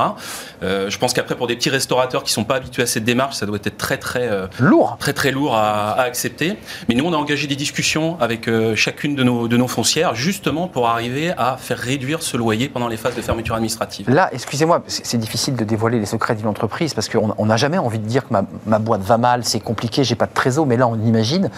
Euh, 0.61 0.89
je 0.89 0.97
pense 0.97 1.13
qu'après, 1.13 1.36
pour 1.36 1.47
des 1.47 1.55
petits 1.55 1.70
restaurateurs 1.70 2.24
qui 2.24 2.32
sont 2.32 2.43
pas 2.43 2.55
habitués 2.55 2.84
à 2.84 2.86
cette 2.86 3.05
démarche, 3.05 3.36
ça 3.36 3.45
doit 3.45 3.57
être 3.63 3.78
très, 3.78 3.97
très... 3.97 4.32
Euh, 4.34 4.47
lourd 4.59 4.97
très 4.99 5.13
très 5.13 5.31
lourd 5.31 5.55
à, 5.55 5.91
à, 5.91 6.01
accepter. 6.01 6.57
Mais 6.89 6.95
nous, 6.95 7.05
on 7.05 7.13
a 7.13 7.17
engagé 7.17 7.47
des 7.47 7.55
discussions 7.55 8.17
avec 8.19 8.47
euh, 8.47 8.75
chacune 8.75 9.15
de 9.15 9.23
nos, 9.23 9.47
de 9.47 9.57
nos 9.57 9.67
foncières, 9.67 10.15
justement 10.15 10.67
pour 10.67 10.88
arriver 10.88 11.31
à 11.38 11.57
faire 11.57 11.77
réduire 11.77 12.21
ce 12.21 12.38
loyer 12.38 12.69
pendant 12.69 12.88
les 12.88 12.97
phases 12.97 13.15
de 13.15 13.21
fermeture 13.21 13.55
administrative. 13.55 14.09
Là, 14.09 14.29
excusez-moi, 14.31 14.84
c'est 14.88 15.17
difficile 15.17 15.55
de 15.55 15.63
dévoiler 15.63 15.99
les 15.99 16.05
secrets 16.05 16.36
d'une 16.36 16.47
entreprise 16.47 16.93
parce 16.93 17.09
qu'on 17.09 17.45
n'a 17.45 17.57
jamais 17.57 17.77
envie 17.77 17.99
de 17.99 18.05
dire 18.05 18.27
que 18.27 18.34
ma, 18.34 18.45
ma 18.65 18.79
boîte 18.79 19.01
va 19.01 19.17
mal, 19.17 19.43
c'est 19.43 19.59
compliqué, 19.59 20.03
j'ai 20.03 20.15
pas 20.15 20.25
de 20.25 20.34
trésor, 20.34 20.65
mais 20.65 20.77
là, 20.77 20.88
on 20.88 20.95
imagine 20.95 21.49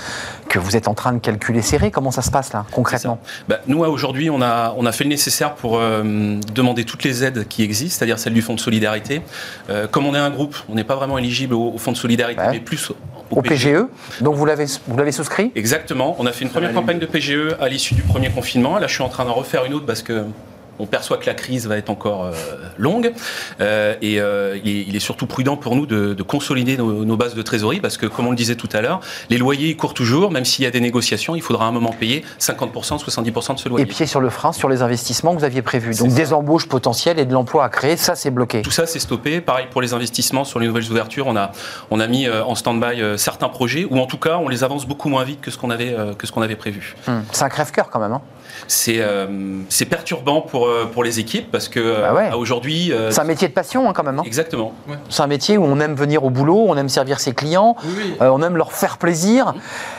que 0.50 0.60
vous 0.60 0.76
êtes 0.76 0.88
en 0.88 0.94
train 0.94 1.14
de 1.14 1.20
calculer 1.20 1.62
serré. 1.62 1.92
Comment 1.92 2.12
ça 2.12 2.22
se 2.22 2.32
passe 2.32 2.54
là, 2.54 2.66
concrètement? 2.72 3.20
Bah, 3.48 3.60
Nous, 3.68 3.80
aujourd'hui, 3.84 4.30
on 4.30 4.42
a, 4.42 4.74
on 4.78 4.86
a 4.86 4.92
fait 4.92 5.04
le 5.04 5.10
nécessaire 5.10 5.56
pour 5.56 5.78
euh, 5.78 6.40
demander 6.54 6.84
toutes 6.84 7.04
les 7.04 7.24
aides 7.24 7.48
qui 7.48 7.64
existent, 7.64 7.98
c'est-à-dire 7.98 8.20
celle 8.20 8.34
du 8.34 8.42
Fonds 8.42 8.56
de 8.56 8.60
solidarité. 8.60 9.22
Euh, 9.70 9.88
comme 9.88 10.06
on 10.06 10.14
est 10.14 10.20
un 10.20 10.30
groupe, 10.30 10.56
on 10.70 10.76
n'est 10.76 10.84
pas 10.84 10.96
vraiment 10.96 11.18
éligible 11.18 11.54
au, 11.54 11.72
au 11.74 11.78
Fonds 11.78 11.92
de 11.92 11.98
solidarité, 11.98 12.42
ouais. 12.42 12.52
mais 12.52 12.60
plus 12.66 12.92
au, 12.92 12.96
au 13.32 13.42
PGE. 13.42 13.64
PGE. 13.64 13.86
Donc 14.22 14.36
vous 14.36 14.46
l'avez 14.46 14.66
vous 14.88 14.98
l'avez 14.98 15.12
souscrit? 15.14 15.52
Exactement. 15.56 16.16
On 16.20 16.26
a 16.26 16.32
fait 16.34 16.44
une 16.44 16.52
première 16.52 16.74
campagne 16.74 17.00
de 17.00 17.06
PGE 17.06 17.56
à 17.60 17.70
l'issue 17.70 17.96
du 17.96 18.02
premier 18.02 18.30
confinement. 18.30 18.78
Là, 18.80 18.88
je 18.88 18.94
suis 18.94 19.04
en 19.04 19.10
train 19.10 19.26
d'en 19.26 19.34
refaire 19.34 19.66
une 19.66 19.74
autre 19.74 19.86
parce 19.86 20.04
que 20.04 20.26
on 20.80 20.86
perçoit 20.86 21.18
que 21.18 21.26
la 21.26 21.34
crise 21.34 21.68
va 21.68 21.78
être 21.78 21.90
encore 21.90 22.26
euh, 22.26 22.32
longue 22.78 23.14
euh, 23.62 23.96
et 24.02 24.20
euh, 24.20 24.58
il, 24.64 24.70
est, 24.70 24.86
il, 24.88 24.96
est, 24.96 25.00
surtout 25.00 25.28
prudent 25.28 25.58
pour 25.58 25.76
nous 25.76 25.86
de, 25.86 26.14
de 26.14 26.24
consolider 26.24 26.78
nos, 26.78 27.06
nos, 27.06 27.18
bases 27.18 27.36
de 27.36 27.42
trésorerie 27.42 27.80
parce 27.80 27.98
que, 27.98 28.06
comme 28.06 28.28
on 28.28 28.32
le 28.32 28.36
disait 28.36 28.56
tout 28.56 28.70
à 28.74 28.82
l'heure, 28.82 29.00
les 29.30 29.38
loyers 29.38 29.70
ils 29.70 29.78
courent 29.78 29.94
toujours, 29.94 30.32
même 30.32 30.46
s'il 30.46 30.64
y 30.64 30.68
a 30.68 30.72
des 30.72 30.82
négociations, 30.82 31.36
il 31.36 31.42
faudra 31.42 31.66
à 31.66 31.68
un 31.70 31.72
moment 31.72 31.92
payer 31.92 32.24
50%, 32.40 33.04
70% 33.04 33.56
de 33.56 33.60
ce 33.60 33.70
loyer. 33.70 33.84
Et 33.84 33.88
pied 33.88 34.06
sur 34.06 34.20
le 34.20 34.30
frein 34.30 34.52
sur 34.52 34.70
les 34.70 34.82
investissements 34.82 35.34
que 35.34 35.40
vous 35.40 35.46
aviez 35.46 35.62
prévus. 35.62 35.96
Donc 35.96 36.14
des 36.14 36.34
embauches 36.34 36.68
potentielles 36.68 37.20
et 37.20 37.26
de 37.26 37.34
l'emploi 37.34 37.66
à 37.66 37.70
créer, 37.70 37.98
ça 37.98 38.16
c'est 38.16 38.32
bloqué. 38.32 38.62
Tout 38.62 38.72
ça 38.72 38.86
c'est 38.86 39.00
stoppé. 39.00 39.42
Pareil 39.42 39.68
pour 39.72 39.82
les 39.82 39.94
investissements 39.94 40.44
sur 40.44 40.60
les 40.60 40.68
nouvelles 40.68 40.90
ouvertures, 40.92 41.28
on 41.28 41.36
a, 41.36 41.52
on 41.92 42.00
a 42.00 42.08
mis 42.08 42.30
en 42.30 42.56
stand-by 42.56 43.18
certains 43.18 43.50
projets 43.50 43.86
ou 43.90 44.00
en 44.00 44.06
tout 44.06 44.18
cas 44.18 44.38
on 44.38 44.50
les 44.50 44.64
avance 44.64 44.86
beaucoup 44.86 45.10
moins 45.10 45.24
vite 45.24 45.42
que 45.42 45.52
ce 45.52 45.58
qu'on 45.58 45.70
avait, 45.70 45.96
que 46.18 46.28
ce 46.28 46.32
qu'on 46.32 46.42
avait 46.42 46.56
prévu. 46.56 46.96
Hum. 47.08 47.24
C'est 47.32 47.44
un 47.44 47.50
crève-cœur 47.50 47.90
quand 47.90 48.00
même. 48.00 48.14
Hein 48.14 48.22
c'est 48.68 48.98
euh, 49.00 49.28
perturbant 49.90 50.42
pour, 50.42 50.68
pour 50.94 51.04
les 51.04 51.20
équipes 51.20 51.52
parce 51.52 51.70
que 51.70 52.02
bah 52.02 52.14
ouais. 52.14 52.34
aujourd'hui. 52.34 52.92
Euh, 52.92 53.12
c'est 53.12 53.22
un 53.22 53.26
métier 53.26 53.48
de 53.48 53.54
passion 53.54 53.90
hein, 53.90 53.94
quand 53.94 54.04
même. 54.04 54.20
Hein 54.20 54.24
exactement. 54.26 54.74
Ouais. 54.88 54.96
C'est 55.10 55.22
un 55.22 55.28
métier 55.28 55.58
où 55.58 55.64
on 55.64 55.80
aime 55.80 55.96
venir 55.96 56.24
au 56.24 56.30
boulot, 56.30 56.66
on 56.68 56.76
aime 56.78 56.90
servir 56.90 57.20
ses 57.20 57.34
clients, 57.34 57.76
oui, 57.84 57.92
oui. 57.98 58.14
Euh, 58.22 58.30
on 58.30 58.42
aime 58.42 58.58
leur 58.58 58.72
faire 58.72 58.98
plaisir. 58.98 59.54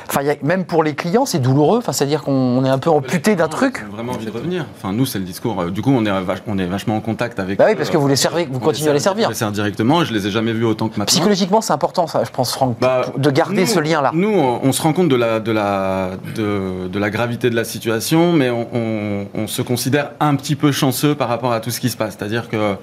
Enfin, 0.09 0.23
y 0.23 0.31
a, 0.31 0.35
même 0.43 0.65
pour 0.65 0.83
les 0.83 0.95
clients, 0.95 1.27
c'est 1.27 1.39
douloureux. 1.39 1.79
Enfin, 1.79 1.93
c'est-à-dire 1.93 2.23
qu'on 2.23 2.65
est 2.65 2.69
un 2.69 2.79
peu 2.79 2.91
amputé 2.91 3.37
d'un 3.37 3.49
truc. 3.49 3.85
On 3.89 3.93
a 3.93 3.97
vraiment 3.97 4.13
envie 4.13 4.27
de 4.27 4.31
revenir. 4.31 4.67
Enfin, 4.77 4.93
nous, 4.93 5.07
c'est 5.07 5.19
le 5.19 5.25
discours. 5.25 5.67
Du 5.67 5.83
coup, 5.83 5.91
on 5.91 6.05
est, 6.05 6.21
vach 6.23 6.39
on 6.47 6.59
est 6.59 6.67
vachement 6.67 6.97
en 6.97 7.01
contact 7.01 7.39
avec. 7.39 7.59
Bah 7.59 7.67
oui, 7.69 7.75
parce 7.75 7.91
que 7.91 7.97
vous 7.97 8.09
les 8.09 8.17
servez, 8.17 8.47
vous 8.51 8.61
continuez 8.61 8.91
à 8.91 8.95
les 8.95 9.01
servir. 9.01 9.29
Je 9.29 9.35
les 9.35 9.43
indirectement. 9.43 10.05
Je 10.05 10.13
les 10.13 10.27
ai 10.27 10.31
jamais 10.31 10.53
vus 10.53 10.65
autant 10.65 10.89
que 10.89 10.99
maintenant. 10.99 11.07
Psychologiquement, 11.07 11.61
c'est 11.61 11.73
important, 11.73 12.07
ça, 12.07 12.25
je 12.25 12.31
pense, 12.31 12.53
Franck, 12.53 12.77
bah, 12.81 13.07
de 13.17 13.31
garder 13.31 13.63
nous, 13.63 13.67
ce 13.67 13.81
lien-là. 13.81 14.11
Nous, 14.15 14.29
on, 14.29 14.61
on, 14.63 14.73
se 14.73 14.83
rend 14.83 14.93
compte 14.93 15.09
de 15.09 15.17
la, 15.17 15.41
de 15.41 15.53
la, 15.53 16.11
de, 16.35 16.89
de 16.89 16.99
la 16.99 17.11
gravité 17.11 17.51
de 17.51 17.57
la 17.57 17.65
situation, 17.65 18.33
mais 18.33 18.46
on, 18.51 18.69
on, 18.73 19.27
on, 19.35 19.47
se 19.47 19.63
considère 19.63 20.11
un 20.21 20.35
petit 20.37 20.57
peu 20.57 20.73
chanceux 20.73 21.15
par 21.15 21.29
rapport 21.29 21.53
à 21.53 21.61
tout 21.61 21.71
ce 21.71 21.81
qui 21.81 21.91
se 21.91 21.97
passe. 21.97 22.17
C'est-à-dire 22.19 22.49
que 22.49 22.77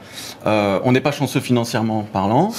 euh, 0.46 0.80
on 0.84 0.92
n'est 0.92 1.02
pas 1.02 1.12
chanceux 1.12 1.40
financièrement 1.40 2.06
parlant, 2.12 2.52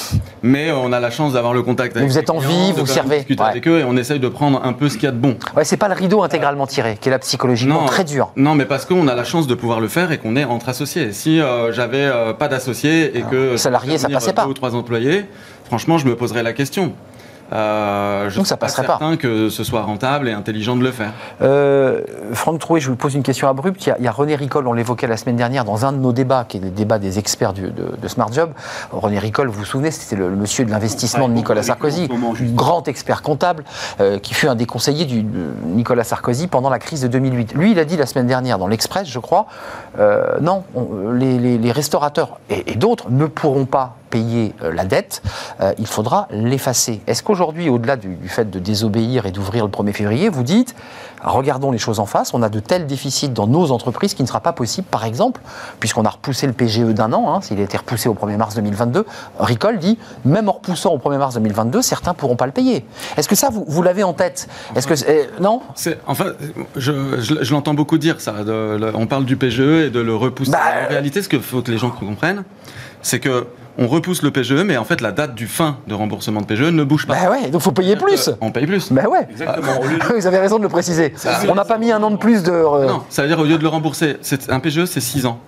mais 0.43 0.73
on 0.73 0.93
a 0.93 1.01
la 1.01 1.11
chance 1.11 1.33
d'avoir 1.33 1.55
le 1.55 1.63
contact 1.63 1.97
avec. 1.97 2.09
Vous 2.09 2.19
êtes 2.19 2.31
en 2.31 2.39
vie, 2.39 2.73
vous 2.77 2.87
servez. 2.87 3.19
Discuter 3.19 3.43
ouais. 3.43 3.49
avec 3.49 3.69
eux 3.69 3.81
et 3.81 3.85
on 3.85 3.97
essaye 3.97 4.21
de 4.21 4.29
prendre 4.29 4.65
un 4.65 4.73
peu 4.73 4.89
ce 4.89 4.95
qu'il 4.95 5.05
y 5.05 5.07
a 5.07 5.13
de 5.13 5.19
bon. 5.19 5.37
Ouais, 5.57 5.65
c'est 5.65 5.77
pas 5.77 5.89
le 5.89 5.95
rideau 5.95 6.23
intégralement 6.23 6.67
tiré 6.67 6.97
qui 7.01 7.09
est 7.09 7.13
là 7.13 7.19
psychologiquement 7.19 7.83
non, 7.83 7.87
très 7.87 8.05
dur. 8.05 8.33
Non, 8.37 8.55
mais 8.55 8.65
parce 8.65 8.85
qu'on 8.85 9.09
a 9.09 9.15
la 9.15 9.25
chance 9.25 9.47
de 9.47 9.55
pouvoir 9.55 9.81
le 9.81 9.89
faire 9.89 10.13
et 10.13 10.19
qu'on 10.19 10.37
est 10.37 10.45
entre 10.45 10.69
associés. 10.69 11.13
Si 11.13 11.41
euh, 11.41 11.73
j'avais 11.73 12.05
euh, 12.05 12.33
pas 12.33 12.49
d'associés 12.49 13.17
et 13.17 13.19
Alors, 13.19 13.31
que 13.31 13.57
salarié, 13.57 13.99
ça 13.99 14.09
passait 14.09 14.33
pas. 14.33 14.45
Deux 14.45 14.51
ou 14.51 14.55
trois 14.55 14.75
employés, 14.75 15.27
franchement, 15.65 15.99
je 15.99 16.07
me 16.07 16.17
poserais 16.17 16.43
la 16.43 16.53
question. 16.53 16.93
Euh, 17.55 18.31
je 18.31 18.43
ça 18.43 18.57
passerait 18.57 18.83
pas 18.83 18.99
certain 18.99 19.11
pas. 19.11 19.17
que 19.17 19.49
ce 19.49 19.65
soit 19.65 19.83
rentable 19.83 20.29
et 20.29 20.33
intelligent 20.33 20.77
de 20.77 20.83
le 20.83 20.91
faire. 20.91 21.13
Euh, 21.41 22.01
Franck 22.33 22.59
Troué, 22.59 22.81
je 22.81 22.91
vous 22.91 22.97
pose 22.97 23.15
une 23.15 23.23
question 23.23 23.49
abrupte. 23.49 23.87
Il 23.87 23.89
y 23.89 23.93
a, 23.93 23.99
il 23.99 24.05
y 24.05 24.09
a 24.09 24.13
René 24.13 24.35
Ricol, 24.35 24.67
on 24.67 24.73
l'évoquait 24.73 25.07
la 25.07 25.17
semaine 25.17 25.37
dernière 25.37 25.65
dans 25.65 25.87
un 25.87 25.93
de 25.93 25.99
nos 25.99 26.13
débats, 26.13 26.45
qui 26.49 26.57
est 26.57 26.61
le 26.61 26.71
débat 26.71 26.99
des 26.99 27.19
experts 27.19 27.53
du, 27.53 27.63
de, 27.63 27.95
de, 28.01 28.09
Smart 28.09 28.33
Job. 28.33 28.51
René 28.91 29.19
Ricol, 29.19 29.49
vous 29.49 29.61
vous 29.61 29.65
souvenez, 29.65 29.91
c'était 29.91 30.17
le, 30.17 30.29
le, 30.29 30.37
monsieur 30.37 30.65
de 30.65 30.71
l'investissement 30.71 31.29
de 31.29 31.35
Nicolas 31.35 31.63
Sarkozy, 31.63 32.09
grand 32.55 32.89
expert 32.89 33.23
comptable, 33.23 33.65
euh, 34.01 34.19
qui 34.19 34.35
fut 34.35 34.49
un 34.49 34.57
des 34.57 34.67
conseillers 34.67 35.05
du, 35.05 35.23
de 35.23 35.47
Nicolas 35.67 36.05
Sarkozy 36.05 36.49
pendant 36.49 36.71
la 36.71 36.79
crise 36.79 37.03
de 37.03 37.09
2008. 37.09 37.55
Lui, 37.55 37.73
il 37.73 37.79
a 37.79 37.85
dit 37.85 37.97
la 37.97 38.07
semaine 38.07 38.27
dernière 38.27 38.59
dans 38.59 38.67
l'Express, 38.69 39.09
je 39.09 39.19
crois, 39.19 39.47
euh, 39.99 40.39
non, 40.41 40.65
on, 40.75 41.13
les, 41.13 41.39
les, 41.39 41.59
les, 41.59 41.73
restaurateurs 41.73 42.39
et, 42.51 42.73
et 42.73 42.75
d'autres 42.77 43.11
ne 43.11 43.27
pourront 43.27 43.67
pas 43.67 43.97
payer 44.15 44.55
euh, 44.63 44.73
la 44.73 44.85
dette, 44.85 45.23
euh, 45.61 45.73
il 45.77 45.89
faudra 45.89 46.29
l'effacer. 46.31 47.03
Est-ce 47.09 47.25
qu'aujourd'hui, 47.25 47.69
au-delà 47.69 47.97
du, 47.97 48.15
du, 48.15 48.29
fait 48.29 48.49
de 48.49 48.61
désobéir 48.61 49.27
et 49.27 49.33
d'ouvrir 49.33 49.65
le 49.65 49.73
1er 49.73 49.93
février, 49.93 50.29
vous 50.29 50.45
dites, 50.45 50.77
regardons 51.21 51.73
les 51.73 51.79
choses 51.79 51.99
en 51.99 52.07
face, 52.07 52.33
on 52.33 52.41
a 52.41 52.49
de 52.49 52.61
tels 52.61 52.87
déficits 52.87 53.31
dans 53.31 53.49
nos 53.49 53.73
entreprises 53.73 54.15
qui 54.15 54.23
ne 54.23 54.29
sera 54.29 54.39
pas 54.39 54.53
possible, 54.53 54.87
par 54.89 55.05
exemple, 55.05 55.41
puisqu'on 55.81 56.05
a 56.05 56.11
repoussé 56.11 56.47
le 56.47 56.53
PGE 56.53 56.95
d'un 56.95 57.13
an, 57.13 57.35
hein, 57.35 57.41
s'il 57.41 57.59
a 57.59 57.63
été 57.65 57.77
repoussé 57.77 58.09
au 58.09 58.15
1er 58.15 58.37
mars 58.37 58.55
2022, 58.55 59.05
Ricol 59.41 59.79
dit, 59.79 59.99
même 60.25 60.49
en 60.49 60.53
repoussant 60.53 60.93
au 60.93 60.99
1er 60.99 61.19
mars 61.19 61.35
2022, 61.35 61.83
certains 61.83 62.13
ne 62.13 62.17
pourront 62.17 62.37
pas 62.37 62.47
le 62.47 62.53
payer. 62.53 62.85
Est-ce 63.17 63.27
que 63.27 63.35
ça, 63.35 63.49
vous, 63.51 63.65
vous 63.67 63.83
l'avez 63.83 64.05
en 64.05 64.13
tête? 64.13 64.49
Est-ce 64.77 64.87
que 64.87 64.95
euh, 65.11 65.25
non? 65.41 65.61
Enfin, 66.07 66.27
je, 66.77 67.21
je, 67.21 67.43
je 67.43 67.53
l'entends 67.53 67.75
beaucoup 67.75 67.99
dire 67.99 68.21
ça. 68.21 68.45
De, 68.45 68.77
le, 68.79 68.93
on 68.95 69.09
parle 69.09 69.25
du 69.25 69.37
PGE 69.37 69.87
et 69.87 69.91
de 69.91 70.01
le 70.01 70.15
repousser. 70.15 70.53
Bah, 70.53 70.61
en 70.85 70.89
réalité, 70.89 71.21
ce 71.21 71.29
qu'il 71.29 71.41
faut 71.41 71.63
que 71.63 71.73
les 71.73 71.79
gens 71.79 71.91
comprennent, 71.91 72.45
c'est 73.03 73.19
que 73.19 73.47
on 73.79 73.87
repousse 73.87 74.23
le 74.23 74.31
PGE, 74.31 74.63
mais 74.65 74.77
en 74.77 74.85
fait, 74.85 75.01
la 75.01 75.13
date 75.13 75.35
du 75.35 75.47
fin 75.47 75.79
de 75.89 75.95
remboursement 75.95 76.41
de 76.41 76.47
PGE 76.47 76.63
ne 76.71 76.85
bouge 76.85 77.07
pas. 77.07 77.15
Bah 77.15 77.31
ouais, 77.31 77.49
donc 77.51 77.63
faut 77.63 77.73
payer 77.73 77.97
plus. 77.97 78.31
On 78.41 78.53
paye 78.53 78.67
plus. 78.67 78.93
Bah 78.93 79.09
ouais. 79.09 79.27
Exactement. 79.31 79.81
Vous 80.17 80.27
avez 80.27 80.39
raison 80.39 80.59
de 80.59 80.63
le 80.63 80.69
préciser. 80.69 81.13
On 81.49 81.55
n'a 81.55 81.65
pas 81.65 81.79
mis 81.79 81.91
un 81.91 82.03
an 82.03 82.11
de 82.11 82.17
plus 82.17 82.43
de. 82.43 82.53
Non, 82.53 83.03
ça 83.09 83.23
veut 83.23 83.29
dire 83.29 83.39
au 83.39 83.45
lieu 83.45 83.59
de 83.59 83.63
le 83.63 83.69
rembourser, 83.69 84.17
un 84.49 84.61
PGE, 84.61 84.85
c'est 84.85 85.01
6 85.01 85.27
ans. 85.27 85.39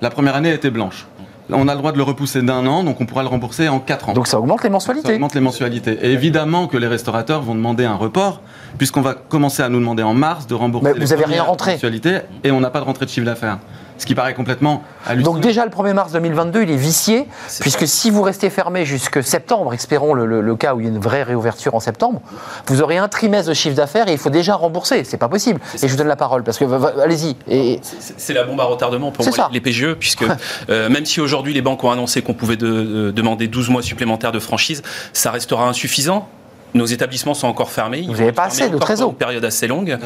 La 0.00 0.10
première 0.10 0.36
année 0.36 0.52
était 0.52 0.70
blanche. 0.70 1.06
On 1.50 1.66
a 1.66 1.72
le 1.72 1.78
droit 1.78 1.92
de 1.92 1.96
le 1.96 2.02
repousser 2.02 2.42
d'un 2.42 2.66
an, 2.66 2.84
donc 2.84 3.00
on 3.00 3.06
pourra 3.06 3.22
le 3.22 3.28
rembourser 3.28 3.68
en 3.68 3.80
4 3.80 4.10
ans. 4.10 4.12
Donc 4.12 4.26
ça 4.26 4.38
augmente 4.38 4.62
les 4.62 4.68
mensualités. 4.68 5.08
Ça 5.08 5.14
augmente 5.14 5.34
les 5.34 5.40
mensualités. 5.40 5.98
Et 6.02 6.12
évidemment 6.12 6.66
que 6.66 6.76
les 6.76 6.86
restaurateurs 6.86 7.40
vont 7.40 7.54
demander 7.54 7.86
un 7.86 7.94
report, 7.94 8.42
puisqu'on 8.76 9.00
va 9.00 9.14
commencer 9.14 9.62
à 9.62 9.70
nous 9.70 9.78
demander 9.78 10.02
en 10.02 10.12
mars 10.12 10.46
de 10.46 10.54
rembourser 10.54 10.92
Mais 10.92 11.00
vous 11.00 11.12
avez 11.12 11.24
rien 11.24 11.42
rentré. 11.42 11.72
mensualités, 11.72 12.18
et 12.44 12.50
on 12.50 12.60
n'a 12.60 12.68
pas 12.70 12.80
de 12.80 12.84
rentrée 12.84 13.06
de 13.06 13.10
chiffre 13.10 13.24
d'affaires 13.24 13.58
ce 13.98 14.06
qui 14.06 14.14
paraît 14.14 14.34
complètement 14.34 14.82
hallucinant. 15.06 15.34
Donc 15.34 15.42
déjà 15.42 15.64
le 15.64 15.70
1er 15.70 15.92
mars 15.92 16.12
2022, 16.12 16.62
il 16.62 16.70
est 16.70 16.76
vicié, 16.76 17.18
est 17.18 17.60
puisque 17.60 17.78
vrai. 17.78 17.86
si 17.86 18.10
vous 18.10 18.22
restez 18.22 18.48
fermé 18.50 18.84
jusque 18.84 19.22
septembre, 19.22 19.74
espérons 19.74 20.14
le, 20.14 20.24
le, 20.24 20.40
le, 20.40 20.56
cas 20.56 20.74
où 20.74 20.80
il 20.80 20.86
y 20.86 20.88
a 20.88 20.92
une 20.92 21.00
vraie 21.00 21.22
réouverture 21.22 21.74
en 21.74 21.80
septembre, 21.80 22.22
vous 22.66 22.80
aurez 22.80 22.96
un 22.96 23.08
trimestre 23.08 23.48
de 23.48 23.54
chiffre 23.54 23.76
d'affaires 23.76 24.08
et 24.08 24.12
il 24.12 24.18
faut 24.18 24.30
déjà 24.30 24.54
rembourser. 24.54 25.04
C'est 25.04 25.16
pas 25.16 25.28
possible. 25.28 25.60
Et 25.74 25.86
je 25.86 25.92
vous 25.92 25.98
donne 25.98 26.08
la 26.08 26.16
parole, 26.16 26.44
parce 26.44 26.58
que 26.58 27.00
allez-y. 27.00 27.36
Et... 27.48 27.80
C'est 27.82 28.32
la 28.32 28.44
bombe 28.44 28.60
à 28.60 28.64
retardement 28.64 29.10
pour 29.10 29.24
moi, 29.24 29.34
ça. 29.34 29.48
les 29.52 29.60
PGE, 29.60 29.94
puisque 29.94 30.24
euh, 30.70 30.88
même 30.88 31.04
si 31.04 31.20
aujourd'hui 31.20 31.52
les 31.52 31.62
banques 31.62 31.82
ont 31.84 31.90
annoncé 31.90 32.22
qu'on 32.22 32.34
pouvait 32.34 32.56
de, 32.56 32.66
de 32.70 33.10
demander 33.10 33.48
12 33.48 33.70
mois 33.70 33.82
supplémentaires 33.82 34.32
de 34.32 34.38
franchise, 34.38 34.82
ça 35.12 35.30
restera 35.30 35.68
insuffisant 35.68 36.28
nos 36.74 36.86
établissements 36.86 37.34
sont 37.34 37.46
encore 37.48 37.70
fermés. 37.70 38.02
Vous 38.06 38.12
n'avez 38.12 38.32
pas 38.32 38.44
assez 38.44 38.68
de 38.68 38.78
trésor. 38.78 39.10
Une 39.10 39.16
période 39.16 39.44
assez 39.44 39.66
longue. 39.66 39.98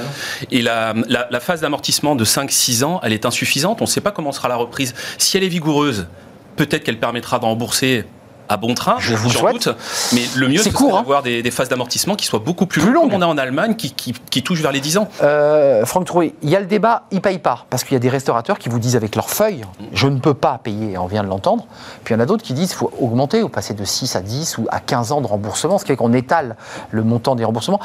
Et 0.50 0.62
la, 0.62 0.94
la, 1.08 1.26
la 1.30 1.40
phase 1.40 1.60
d'amortissement 1.60 2.14
de 2.14 2.24
5-6 2.24 2.84
ans, 2.84 3.00
elle 3.02 3.12
est 3.12 3.26
insuffisante. 3.26 3.80
On 3.80 3.84
ne 3.84 3.88
sait 3.90 4.00
pas 4.00 4.12
comment 4.12 4.32
sera 4.32 4.48
la 4.48 4.56
reprise. 4.56 4.94
Si 5.18 5.36
elle 5.36 5.42
est 5.44 5.48
vigoureuse, 5.48 6.06
peut-être 6.56 6.84
qu'elle 6.84 6.98
permettra 7.00 7.38
de 7.38 7.44
rembourser 7.44 8.04
à 8.48 8.56
bon 8.56 8.74
train, 8.74 8.96
je 8.98 9.14
vous. 9.14 9.30
Doute, 9.52 9.68
mais 10.12 10.22
le 10.36 10.48
mieux, 10.48 10.58
c'est 10.58 10.72
court, 10.72 10.96
d'avoir 10.96 11.20
hein. 11.20 11.22
des, 11.22 11.42
des, 11.42 11.50
phases 11.50 11.68
d'amortissement 11.68 12.14
qui 12.14 12.26
soient 12.26 12.38
beaucoup 12.38 12.66
plus, 12.66 12.80
plus 12.80 12.92
longues. 12.92 13.10
Comme 13.10 13.18
on 13.18 13.22
a 13.22 13.26
en 13.26 13.38
Allemagne, 13.38 13.74
qui, 13.74 13.92
qui, 13.92 14.12
qui 14.12 14.42
touchent 14.42 14.60
vers 14.60 14.72
les 14.72 14.80
10 14.80 14.98
ans. 14.98 15.08
Euh, 15.22 15.84
Franck 15.84 16.06
Troué, 16.06 16.34
il 16.42 16.50
y 16.50 16.56
a 16.56 16.60
le 16.60 16.66
débat, 16.66 17.04
ils 17.10 17.16
ne 17.16 17.20
payent 17.20 17.38
pas, 17.38 17.66
parce 17.70 17.84
qu'il 17.84 17.94
y 17.94 17.96
a 17.96 18.00
des 18.00 18.08
restaurateurs 18.08 18.58
qui 18.58 18.68
vous 18.68 18.78
disent 18.78 18.96
avec 18.96 19.16
leurs 19.16 19.30
feuilles, 19.30 19.64
je 19.92 20.06
ne 20.06 20.18
peux 20.18 20.34
pas 20.34 20.60
payer, 20.62 20.96
on 20.98 21.06
vient 21.06 21.22
de 21.22 21.28
l'entendre. 21.28 21.66
Puis 22.04 22.14
il 22.14 22.18
y 22.18 22.20
en 22.20 22.22
a 22.22 22.26
d'autres 22.26 22.44
qui 22.44 22.52
disent 22.52 22.68
qu'il 22.68 22.78
faut 22.78 22.92
augmenter, 23.00 23.42
ou 23.42 23.48
passer 23.48 23.74
de 23.74 23.84
6 23.84 24.16
à 24.16 24.20
10 24.20 24.58
ou 24.58 24.66
à 24.70 24.80
15 24.80 25.12
ans 25.12 25.20
de 25.20 25.26
remboursement, 25.26 25.78
ce 25.78 25.84
qui 25.84 25.88
fait 25.88 25.96
qu'on 25.96 26.12
étale 26.12 26.56
le 26.90 27.02
montant 27.02 27.34
des 27.34 27.44
remboursements 27.44 27.80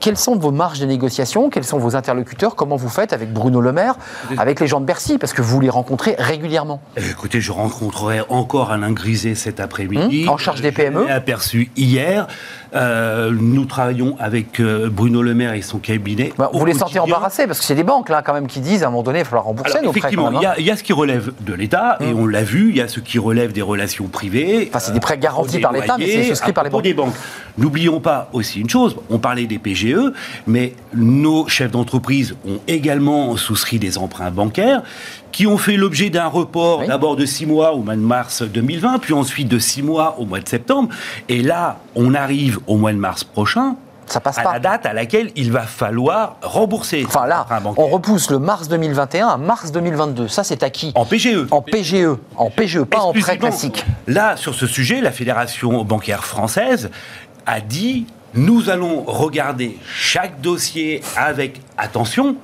quelles 0.00 0.16
sont 0.16 0.36
vos 0.36 0.50
marges 0.50 0.80
de 0.80 0.86
négociation? 0.86 1.50
Quels 1.50 1.64
sont 1.64 1.78
vos 1.78 1.96
interlocuteurs? 1.96 2.54
Comment 2.54 2.76
vous 2.76 2.88
faites 2.88 3.12
avec 3.12 3.32
Bruno 3.32 3.60
Le 3.60 3.72
Maire, 3.72 3.96
avec 4.36 4.60
les 4.60 4.66
gens 4.66 4.80
de 4.80 4.86
Bercy? 4.86 5.18
Parce 5.18 5.32
que 5.32 5.42
vous 5.42 5.60
les 5.60 5.70
rencontrez 5.70 6.14
régulièrement. 6.18 6.80
Écoutez, 6.96 7.40
je 7.40 7.52
rencontrerai 7.52 8.20
encore 8.28 8.70
Alain 8.70 8.92
Griset 8.92 9.34
cet 9.34 9.60
après-midi. 9.60 10.24
Hum, 10.26 10.34
en 10.34 10.36
charge 10.36 10.60
des 10.60 10.72
PME. 10.72 11.02
Je 11.02 11.06
l'ai 11.06 11.12
aperçu 11.12 11.70
hier. 11.76 12.26
Euh, 12.74 13.30
nous 13.32 13.64
travaillons 13.64 14.16
avec 14.18 14.60
euh, 14.60 14.90
Bruno 14.90 15.22
Le 15.22 15.34
Maire 15.34 15.54
et 15.54 15.62
son 15.62 15.78
cabinet. 15.78 16.32
Bah, 16.36 16.50
vous 16.52 16.64
les 16.66 16.74
sentez 16.74 16.98
embarrassés 16.98 17.46
parce 17.46 17.58
que 17.60 17.64
c'est 17.64 17.74
des 17.74 17.82
banques 17.84 18.08
là 18.10 18.20
quand 18.22 18.34
même 18.34 18.46
qui 18.46 18.60
disent 18.60 18.82
à 18.82 18.88
un 18.88 18.90
moment 18.90 19.02
donné 19.02 19.20
il 19.20 19.22
va 19.22 19.28
falloir 19.28 19.44
rembourser 19.46 19.72
Alors, 19.78 19.84
nos 19.84 19.90
prêts. 19.90 19.98
effectivement, 20.00 20.30
il 20.32 20.42
y, 20.42 20.46
hein. 20.46 20.52
a- 20.54 20.58
il 20.60 20.66
y 20.66 20.70
a 20.70 20.76
ce 20.76 20.82
qui 20.82 20.92
relève 20.92 21.32
de 21.40 21.54
l'État, 21.54 21.96
et 22.00 22.12
Hum. 22.12 22.20
on 22.20 22.26
l'a 22.26 22.42
vu, 22.42 22.68
il 22.70 22.76
y 22.76 22.80
a 22.80 22.88
ce 22.88 23.00
qui 23.00 23.18
relève 23.18 23.52
des 23.52 23.62
relations 23.62 24.06
privées. 24.08 24.66
Enfin, 24.68 24.80
c'est 24.80 24.92
des 24.92 25.00
prêts 25.00 25.16
garantis 25.18 25.60
par 25.60 25.72
l'État, 25.72 25.96
mais 25.98 26.06
c'est 26.08 26.24
souscrit 26.24 26.52
par 26.52 26.64
les 26.64 26.70
propos 26.70 26.82
des 26.82 26.94
banques. 26.94 27.14
N'oublions 27.56 28.00
pas 28.00 28.28
aussi 28.32 28.60
une 28.60 28.68
chose, 28.70 28.96
on 29.10 29.18
parlait 29.18 29.46
des 29.46 29.58
PGE, 29.58 30.12
mais 30.46 30.74
nos 30.94 31.48
chefs 31.48 31.70
d'entreprise 31.70 32.36
ont 32.46 32.58
également 32.68 33.36
souscrit 33.36 33.78
des 33.78 33.98
emprunts 33.98 34.30
bancaires 34.30 34.82
qui 35.32 35.46
ont 35.46 35.58
fait 35.58 35.76
l'objet 35.76 36.10
d'un 36.10 36.26
report 36.26 36.80
Oui. 36.80 36.86
d'abord 36.86 37.16
de 37.16 37.24
six 37.26 37.46
mois 37.46 37.72
au 37.72 37.78
mois 37.78 37.94
de 37.96 38.00
mars 38.00 38.42
2020, 38.42 38.98
puis 38.98 39.14
ensuite 39.14 39.48
de 39.48 39.58
six 39.58 39.82
mois 39.82 40.16
au 40.18 40.24
mois 40.24 40.40
de 40.40 40.48
septembre. 40.48 40.88
Et 41.28 41.42
là, 41.42 41.78
on 41.94 42.14
arrive 42.14 42.58
au 42.66 42.76
mois 42.76 42.92
de 42.92 42.98
mars 42.98 43.24
prochain, 43.24 43.76
Ça 44.06 44.20
passe 44.20 44.38
à 44.38 44.42
pas. 44.42 44.52
la 44.54 44.58
date 44.58 44.86
à 44.86 44.92
laquelle 44.94 45.30
il 45.36 45.52
va 45.52 45.62
falloir 45.62 46.36
rembourser. 46.42 47.04
Enfin 47.06 47.26
là, 47.26 47.46
on 47.76 47.86
repousse 47.88 48.30
le 48.30 48.38
mars 48.38 48.68
2021 48.68 49.28
à 49.28 49.36
mars 49.36 49.70
2022. 49.70 50.28
Ça 50.28 50.44
c'est 50.44 50.62
acquis. 50.62 50.92
en 50.94 51.04
PGE. 51.04 51.46
En 51.50 51.60
PGE, 51.62 52.16
en 52.36 52.50
PGE, 52.50 52.82
pas 52.84 53.00
en 53.00 53.12
prêt 53.12 53.36
classique. 53.38 53.84
Là, 54.06 54.36
sur 54.36 54.54
ce 54.54 54.66
sujet, 54.66 55.00
la 55.02 55.12
Fédération 55.12 55.84
bancaire 55.84 56.24
française 56.24 56.90
a 57.46 57.60
dit 57.60 58.06
nous 58.34 58.68
allons 58.70 59.02
regarder 59.06 59.78
chaque 59.94 60.40
dossier 60.40 61.02
avec 61.16 61.60
attention. 61.76 62.36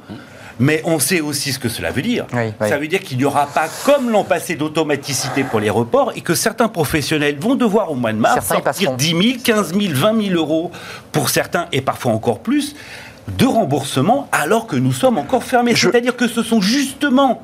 Mais 0.60 0.82
on 0.84 0.98
sait 0.98 1.20
aussi 1.20 1.52
ce 1.52 1.58
que 1.58 1.68
cela 1.68 1.90
veut 1.90 2.02
dire. 2.02 2.26
Oui, 2.32 2.52
oui. 2.60 2.68
Ça 2.68 2.78
veut 2.78 2.88
dire 2.88 3.00
qu'il 3.00 3.18
n'y 3.18 3.24
aura 3.24 3.46
pas, 3.46 3.68
comme 3.84 4.10
l'an 4.10 4.24
passé, 4.24 4.54
d'automaticité 4.54 5.44
pour 5.44 5.60
les 5.60 5.70
reports 5.70 6.12
et 6.14 6.20
que 6.20 6.34
certains 6.34 6.68
professionnels 6.68 7.36
vont 7.38 7.54
devoir, 7.54 7.90
au 7.90 7.94
mois 7.94 8.12
de 8.12 8.18
mars, 8.18 8.34
Certains 8.46 8.62
sortir 8.62 8.90
passeront. 8.90 8.96
10 8.96 9.08
000, 9.08 9.22
15 9.44 9.74
000, 9.74 9.94
20 9.94 10.22
000 10.28 10.34
euros 10.36 10.70
pour 11.12 11.30
certains 11.30 11.66
et 11.72 11.80
parfois 11.80 12.12
encore 12.12 12.40
plus 12.40 12.74
de 13.28 13.46
remboursement 13.46 14.28
alors 14.32 14.66
que 14.66 14.76
nous 14.76 14.92
sommes 14.92 15.18
encore 15.18 15.42
fermés. 15.44 15.74
Je- 15.74 15.88
C'est-à-dire 15.90 16.16
que 16.16 16.28
ce 16.28 16.42
sont 16.42 16.60
justement 16.60 17.42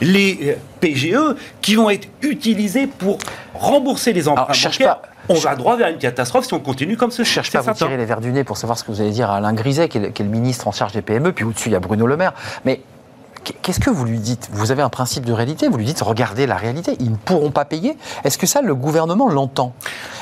les 0.00 0.38
euh, 0.42 0.54
PGE 0.80 1.36
qui 1.60 1.74
vont 1.74 1.90
être 1.90 2.08
utilisés 2.22 2.86
pour 2.86 3.18
rembourser 3.54 4.12
les 4.12 4.28
emprunts 4.28 4.44
Alors, 4.44 4.54
cherche 4.54 4.78
bancaires. 4.78 5.00
pas- 5.00 5.08
On 5.30 5.34
va 5.34 5.56
droit 5.56 5.76
vers 5.76 5.88
une 5.88 5.98
catastrophe 5.98 6.46
si 6.46 6.54
on 6.54 6.60
continue 6.60 6.96
comme 6.96 7.10
ce 7.10 7.22
Je 7.22 7.28
cherche 7.28 7.50
pas 7.52 7.58
à 7.58 7.62
vous 7.62 7.72
tirer 7.74 7.98
les 7.98 8.06
verres 8.06 8.20
du 8.22 8.32
nez 8.32 8.44
pour 8.44 8.56
savoir 8.56 8.78
ce 8.78 8.84
que 8.84 8.90
vous 8.90 9.02
allez 9.02 9.10
dire 9.10 9.30
à 9.30 9.36
Alain 9.36 9.52
Griset, 9.52 9.88
qui 9.90 9.98
est, 9.98 10.00
le- 10.00 10.08
qui 10.08 10.22
est 10.22 10.24
le 10.24 10.30
ministre 10.30 10.66
en 10.66 10.72
charge 10.72 10.92
des 10.92 11.02
PME, 11.02 11.32
puis 11.32 11.44
au-dessus 11.44 11.68
il 11.68 11.72
y 11.72 11.76
a 11.76 11.80
Bruno 11.80 12.06
Le 12.06 12.16
Maire. 12.16 12.32
Mais 12.64 12.80
qu'est-ce 13.62 13.80
que 13.80 13.90
vous 13.90 14.04
lui 14.04 14.18
dites? 14.18 14.48
Vous 14.52 14.70
avez 14.70 14.82
un 14.82 14.88
principe 14.88 15.24
de 15.24 15.32
réalité, 15.32 15.68
vous 15.68 15.76
lui 15.78 15.84
dites 15.84 16.00
regardez 16.00 16.46
la 16.46 16.56
réalité, 16.56 16.96
ils 17.00 17.10
ne 17.10 17.16
pourront 17.16 17.50
pas 17.50 17.64
payer. 17.64 17.96
Est-ce 18.24 18.38
que 18.38 18.46
ça, 18.46 18.62
le 18.62 18.74
gouvernement 18.74 19.28
l'entend? 19.28 19.72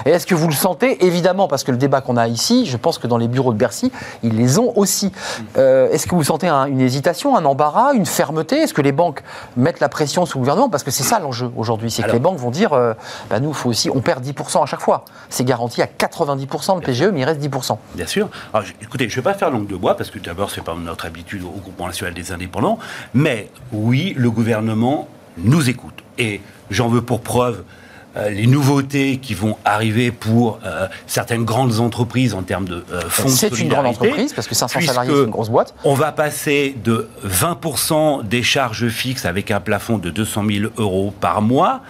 Et 0.05 0.11
est-ce 0.11 0.27
que 0.27 0.35
vous 0.35 0.47
le 0.49 0.55
sentez? 0.55 1.05
Évidemment, 1.07 1.49
parce 1.49 1.65
que 1.65 1.71
le 1.71 1.77
débat 1.79 2.01
qu'on 2.01 2.17
a 2.17 2.29
ici, 2.29 2.67
je 2.67 2.77
pense 2.77 2.99
que 2.99 3.07
dans 3.07 3.19
les 3.19 3.29
bureaux 3.29 3.53
de 3.53 3.59
Bercy, 3.59 3.91
ils 4.23 4.37
les 4.37 4.59
ont 4.59 4.73
aussi. 4.79 5.13
Euh, 5.57 5.91
est-ce 5.91 6.07
que 6.07 6.15
vous 6.15 6.25
sentez 6.25 6.49
un- 6.49 6.67
une 6.67 6.81
hésitation, 6.81 7.37
un 7.37 7.45
embarras, 7.45 7.93
une 7.95 8.07
fermeté? 8.07 8.57
Est-ce 8.63 8.75
que 8.75 8.83
les 8.83 8.93
banques 8.93 9.23
mettent 9.57 9.81
la 9.81 9.89
pression 9.89 10.27
sur 10.27 10.39
le 10.39 10.43
gouvernement? 10.43 10.69
Parce 10.69 10.83
que 10.83 10.91
c'est 10.91 11.03
ça 11.05 11.19
l'enjeu 11.19 11.51
aujourd'hui, 11.57 11.91
c'est 11.91 12.03
que 12.03 12.11
les 12.13 12.19
banques 12.19 12.39
vont 12.39 12.51
dire 12.51 12.73
euh, 12.73 12.95
bah, 13.31 13.41
nous, 13.41 13.53
faut 13.53 13.71
aussi, 13.71 13.91
on 13.91 14.01
perd 14.01 14.23
10% 14.25 14.63
à 14.63 14.67
chaque 14.67 14.81
fois. 14.81 15.05
C'est 15.31 15.45
garanti 15.45 15.83
à 15.83 15.87
90% 15.87 16.81
de 16.81 16.85
PGE, 16.85 17.05
mais 17.13 17.21
il 17.21 17.25
reste 17.25 17.41
10%. 17.41 17.79
Bien 17.95 18.07
sûr. 18.07 18.29
Alors, 18.53 18.67
écoutez, 18.83 19.09
je 19.09 19.13
ne 19.19 19.23
vais 19.23 19.31
pas 19.33 19.35
faire 19.35 19.51
langue 19.51 19.67
de 19.67 19.77
bois, 19.77 19.97
parce 19.97 20.11
que 20.11 20.19
d'abord, 20.19 20.51
ce 20.51 20.61
n'est 20.61 20.65
pas 20.65 20.75
notre 20.75 21.07
habitude 21.07 21.43
au 21.45 21.59
Groupement 21.61 21.87
national 21.87 22.15
des 22.15 22.33
indépendants, 22.33 22.79
mais 23.15 23.51
oui, 23.73 24.15
le 24.17 24.31
gouvernement 24.31 25.09
nous 25.39 25.69
écoute. 25.69 26.03
Et 26.19 26.41
j'en 26.71 26.89
veux 26.89 27.03
pour 27.03 27.21
preuve 27.21 27.63
les 28.31 28.47
nouveautés 28.47 29.19
qui 29.19 29.35
vont 29.35 29.57
arriver 29.65 30.11
pour 30.11 30.59
euh, 30.65 30.87
certaines 31.07 31.45
grandes 31.45 31.81
entreprises 31.81 32.35
en 32.35 32.43
termes 32.43 32.65
de 32.67 32.85
euh, 32.93 33.01
fonds 33.09 33.25
de 33.25 33.29
C'est 33.29 33.59
une 33.61 33.69
grande 33.69 33.87
entreprise, 33.87 34.33
parce 34.33 34.49
que 34.49 34.55
500 34.55 34.79
puisque 34.79 34.93
salariés, 34.93 35.13
c'est 35.15 35.25
une 35.25 35.31
grosse 35.31 35.51
boîte. 35.51 35.75
On 35.85 35.95
va 35.95 36.13
passer 36.13 36.75
de 36.85 37.09
20% 37.27 38.27
des 38.27 38.43
charges 38.43 38.89
fixes 38.89 39.25
avec 39.25 39.51
un 39.51 39.61
plafond 39.61 39.99
de 39.99 40.11
200 40.11 40.45
000 40.51 40.73
euros 40.79 41.13
par 41.21 41.43
mois 41.43 41.81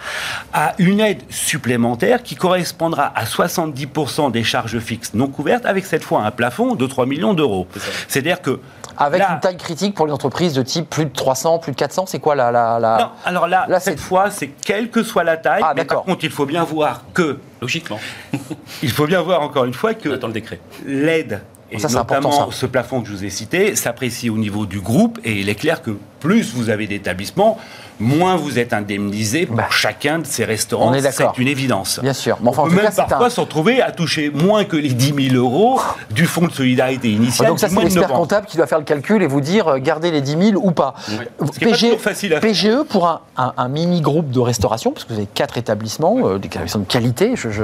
à 0.53 0.73
une 0.77 0.99
aide 0.99 1.21
supplémentaire 1.29 2.23
qui 2.23 2.35
correspondra 2.35 3.11
à 3.15 3.25
70% 3.25 4.31
des 4.31 4.43
charges 4.43 4.79
fixes 4.79 5.13
non 5.13 5.27
couvertes 5.27 5.65
avec 5.65 5.85
cette 5.85 6.03
fois 6.03 6.23
un 6.23 6.31
plafond 6.31 6.75
de 6.75 6.85
3 6.85 7.05
millions 7.05 7.33
d'euros. 7.33 7.67
C'est-à-dire 8.07 8.41
que 8.41 8.59
Avec 8.97 9.19
là- 9.19 9.33
une 9.33 9.39
taille 9.39 9.57
critique 9.57 9.93
pour 9.93 10.07
les 10.07 10.13
entreprises 10.13 10.53
de 10.53 10.63
type 10.63 10.89
plus 10.89 11.05
de 11.05 11.11
300, 11.13 11.59
plus 11.59 11.71
de 11.71 11.77
400, 11.77 12.05
c'est 12.07 12.19
quoi 12.19 12.35
la, 12.35 12.51
la, 12.51 12.79
la- 12.79 12.97
Non, 12.99 13.09
alors 13.25 13.47
là, 13.47 13.65
Là, 13.67 13.79
cette 13.79 13.99
fois, 13.99 14.29
c'est 14.31 14.47
quelle 14.47 14.89
que 14.89 15.03
soit 15.03 15.23
la 15.23 15.37
taille. 15.37 15.61
Ah, 15.63 15.73
mais 15.75 15.81
d'accord. 15.83 16.03
par 16.03 16.05
contre, 16.05 16.16
il 16.23 16.29
faut 16.31 16.45
bien 16.45 16.63
voir 16.63 17.03
que, 17.13 17.37
Logiquement. 17.61 17.99
il 18.83 18.91
faut 18.91 19.07
bien 19.07 19.21
voir 19.21 19.41
encore 19.41 19.65
une 19.65 19.73
fois 19.73 19.91
On 19.91 19.93
que 20.01 20.09
attend 20.09 20.27
le 20.27 20.33
décret. 20.33 20.59
l'aide, 20.85 21.41
et 21.71 21.79
Ça, 21.79 21.89
notamment 21.89 22.31
ça. 22.31 22.47
ce 22.51 22.65
plafond 22.65 23.01
que 23.01 23.07
je 23.07 23.13
vous 23.13 23.25
ai 23.25 23.29
cité, 23.29 23.75
s'apprécie 23.75 24.29
au 24.29 24.37
niveau 24.37 24.65
du 24.65 24.79
groupe 24.79 25.19
et 25.23 25.39
il 25.39 25.49
est 25.49 25.55
clair 25.55 25.81
que 25.81 25.97
plus 26.19 26.53
vous 26.53 26.69
avez 26.69 26.87
d'établissements, 26.87 27.59
moins 27.99 28.35
vous 28.35 28.59
êtes 28.59 28.73
indemnisé 28.73 29.45
pour 29.45 29.55
Bah, 29.55 29.67
chacun 29.69 30.19
de 30.19 30.25
ces 30.25 30.45
restaurants. 30.45 30.89
on 30.89 30.93
est 30.93 31.01
d'accord. 31.01 31.33
C'est 31.35 31.41
une 31.41 31.47
évidence. 31.47 31.99
Bien 32.01 32.13
sûr. 32.13 32.37
Mais 32.41 32.49
enfin, 32.49 32.63
en 32.63 32.65
on 32.65 32.69
peut 32.69 32.75
même 32.75 32.91
parfois 32.95 33.25
un. 33.27 33.29
se 33.29 33.39
retrouver 33.41 33.81
à 33.81 33.91
toucher 33.91 34.29
moins 34.29 34.65
que 34.65 34.75
les 34.77 34.89
10 34.89 35.29
000 35.31 35.35
euros 35.35 35.79
du 36.11 36.25
fonds 36.25 36.47
de 36.47 36.51
solidarité 36.51 37.09
initial. 37.11 37.47
Donc 37.47 37.59
ça, 37.59 37.69
c'est 37.69 37.79
l'expert 37.79 38.09
comptable 38.09 38.45
qui 38.47 38.57
doit 38.57 38.67
faire 38.67 38.79
le 38.79 38.83
calcul 38.85 39.21
et 39.23 39.27
vous 39.27 39.41
dire 39.41 39.67
euh, 39.67 39.77
gardez 39.79 40.11
les 40.11 40.21
10 40.21 40.51
000 40.51 40.61
ou 40.63 40.71
pas. 40.71 40.93
Pas 41.39 41.45
toujours 41.47 41.99
facile 41.99 42.33
à 42.33 42.41
faire. 42.41 42.49
PGE 42.51 42.83
pour 42.89 43.07
un, 43.07 43.21
un- 43.37 43.53
un 43.57 43.67
mini-groupe 43.67 44.29
de 44.31 44.39
restauration, 44.39 44.91
parce 44.91 45.03
que 45.05 45.13
vous 45.13 45.19
avez 45.19 45.27
quatre 45.33 45.57
établissements, 45.57 46.15
euh, 46.27 46.37
des 46.39 46.47
établissements 46.47 46.83
de 46.83 46.87
qualité. 46.87 47.31
Je, 47.35 47.49
je- 47.49 47.63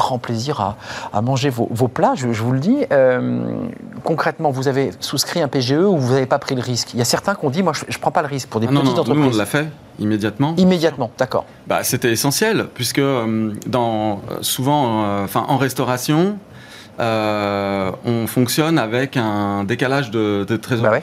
grand 0.00 0.18
plaisir 0.18 0.60
à, 0.60 0.76
à 1.12 1.20
manger 1.22 1.50
vos, 1.50 1.68
vos 1.70 1.88
plats, 1.88 2.14
je, 2.16 2.32
je 2.32 2.42
vous 2.42 2.52
le 2.52 2.58
dis. 2.60 2.78
Euh, 2.90 3.42
concrètement, 4.04 4.50
vous 4.50 4.66
avez 4.68 4.90
souscrit 5.00 5.40
un 5.42 5.48
PGE 5.48 5.72
ou 5.72 5.96
vous 5.96 6.12
n'avez 6.14 6.26
pas 6.26 6.38
pris 6.38 6.54
le 6.54 6.62
risque? 6.62 6.94
Il 6.94 6.98
y 6.98 7.02
a 7.02 7.04
certains 7.16 7.34
qui 7.34 7.44
ont 7.44 7.50
dit 7.50 7.62
moi, 7.62 7.72
je 7.74 7.84
ne 7.96 8.00
prends 8.00 8.10
pas 8.10 8.22
le 8.22 8.28
risque 8.28 8.48
pour 8.48 8.60
des 8.60 8.66
Ah 8.68 8.72
non, 8.72 8.80
petites 8.80 8.96
nous, 8.96 9.02
on 9.02 9.10
entreprises. 9.12 9.38
l'a 9.38 9.46
fait 9.46 9.68
immédiatement. 9.98 10.54
Immédiatement, 10.56 11.10
d'accord. 11.18 11.44
Bah, 11.66 11.82
c'était 11.82 12.10
essentiel, 12.10 12.66
puisque 12.74 12.98
euh, 12.98 13.52
dans, 13.66 14.22
euh, 14.30 14.38
souvent, 14.40 15.22
enfin, 15.22 15.44
en 15.48 15.58
restauration, 15.58 16.36
euh, 16.98 17.90
on 18.04 18.26
fonctionne 18.26 18.78
avec 18.78 19.16
un 19.16 19.64
décalage 19.64 20.10
de, 20.10 20.44
de 20.48 20.56
trésorerie. 20.56 20.90
Bah 20.90 20.96
ouais. 20.96 21.02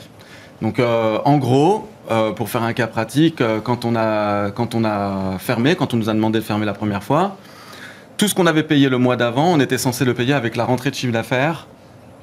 Donc, 0.62 0.80
euh, 0.80 1.20
en 1.26 1.38
gros, 1.38 1.88
euh, 2.10 2.32
pour 2.32 2.50
faire 2.50 2.64
un 2.64 2.74
cas 2.74 2.88
pratique, 2.88 3.42
quand 3.64 3.86
on, 3.86 3.96
a, 3.96 4.50
quand 4.52 4.74
on 4.76 4.84
a 4.86 5.38
fermé, 5.40 5.76
quand 5.76 5.94
on 5.94 5.98
nous 5.98 6.10
a 6.10 6.14
demandé 6.14 6.40
de 6.40 6.44
fermer 6.44 6.66
la 6.66 6.74
première 6.74 7.04
fois, 7.04 7.36
tout 8.18 8.28
ce 8.28 8.36
qu'on 8.36 8.48
avait 8.48 8.64
payé 8.64 8.90
le 8.90 8.98
mois 8.98 9.16
d'avant, 9.16 9.48
on 9.54 9.60
était 9.60 9.78
censé 9.78 10.06
le 10.06 10.14
payer 10.14 10.34
avec 10.34 10.56
la 10.56 10.66
rentrée 10.66 10.90
de 10.90 10.96
chiffre 10.96 11.14
d'affaires 11.14 11.68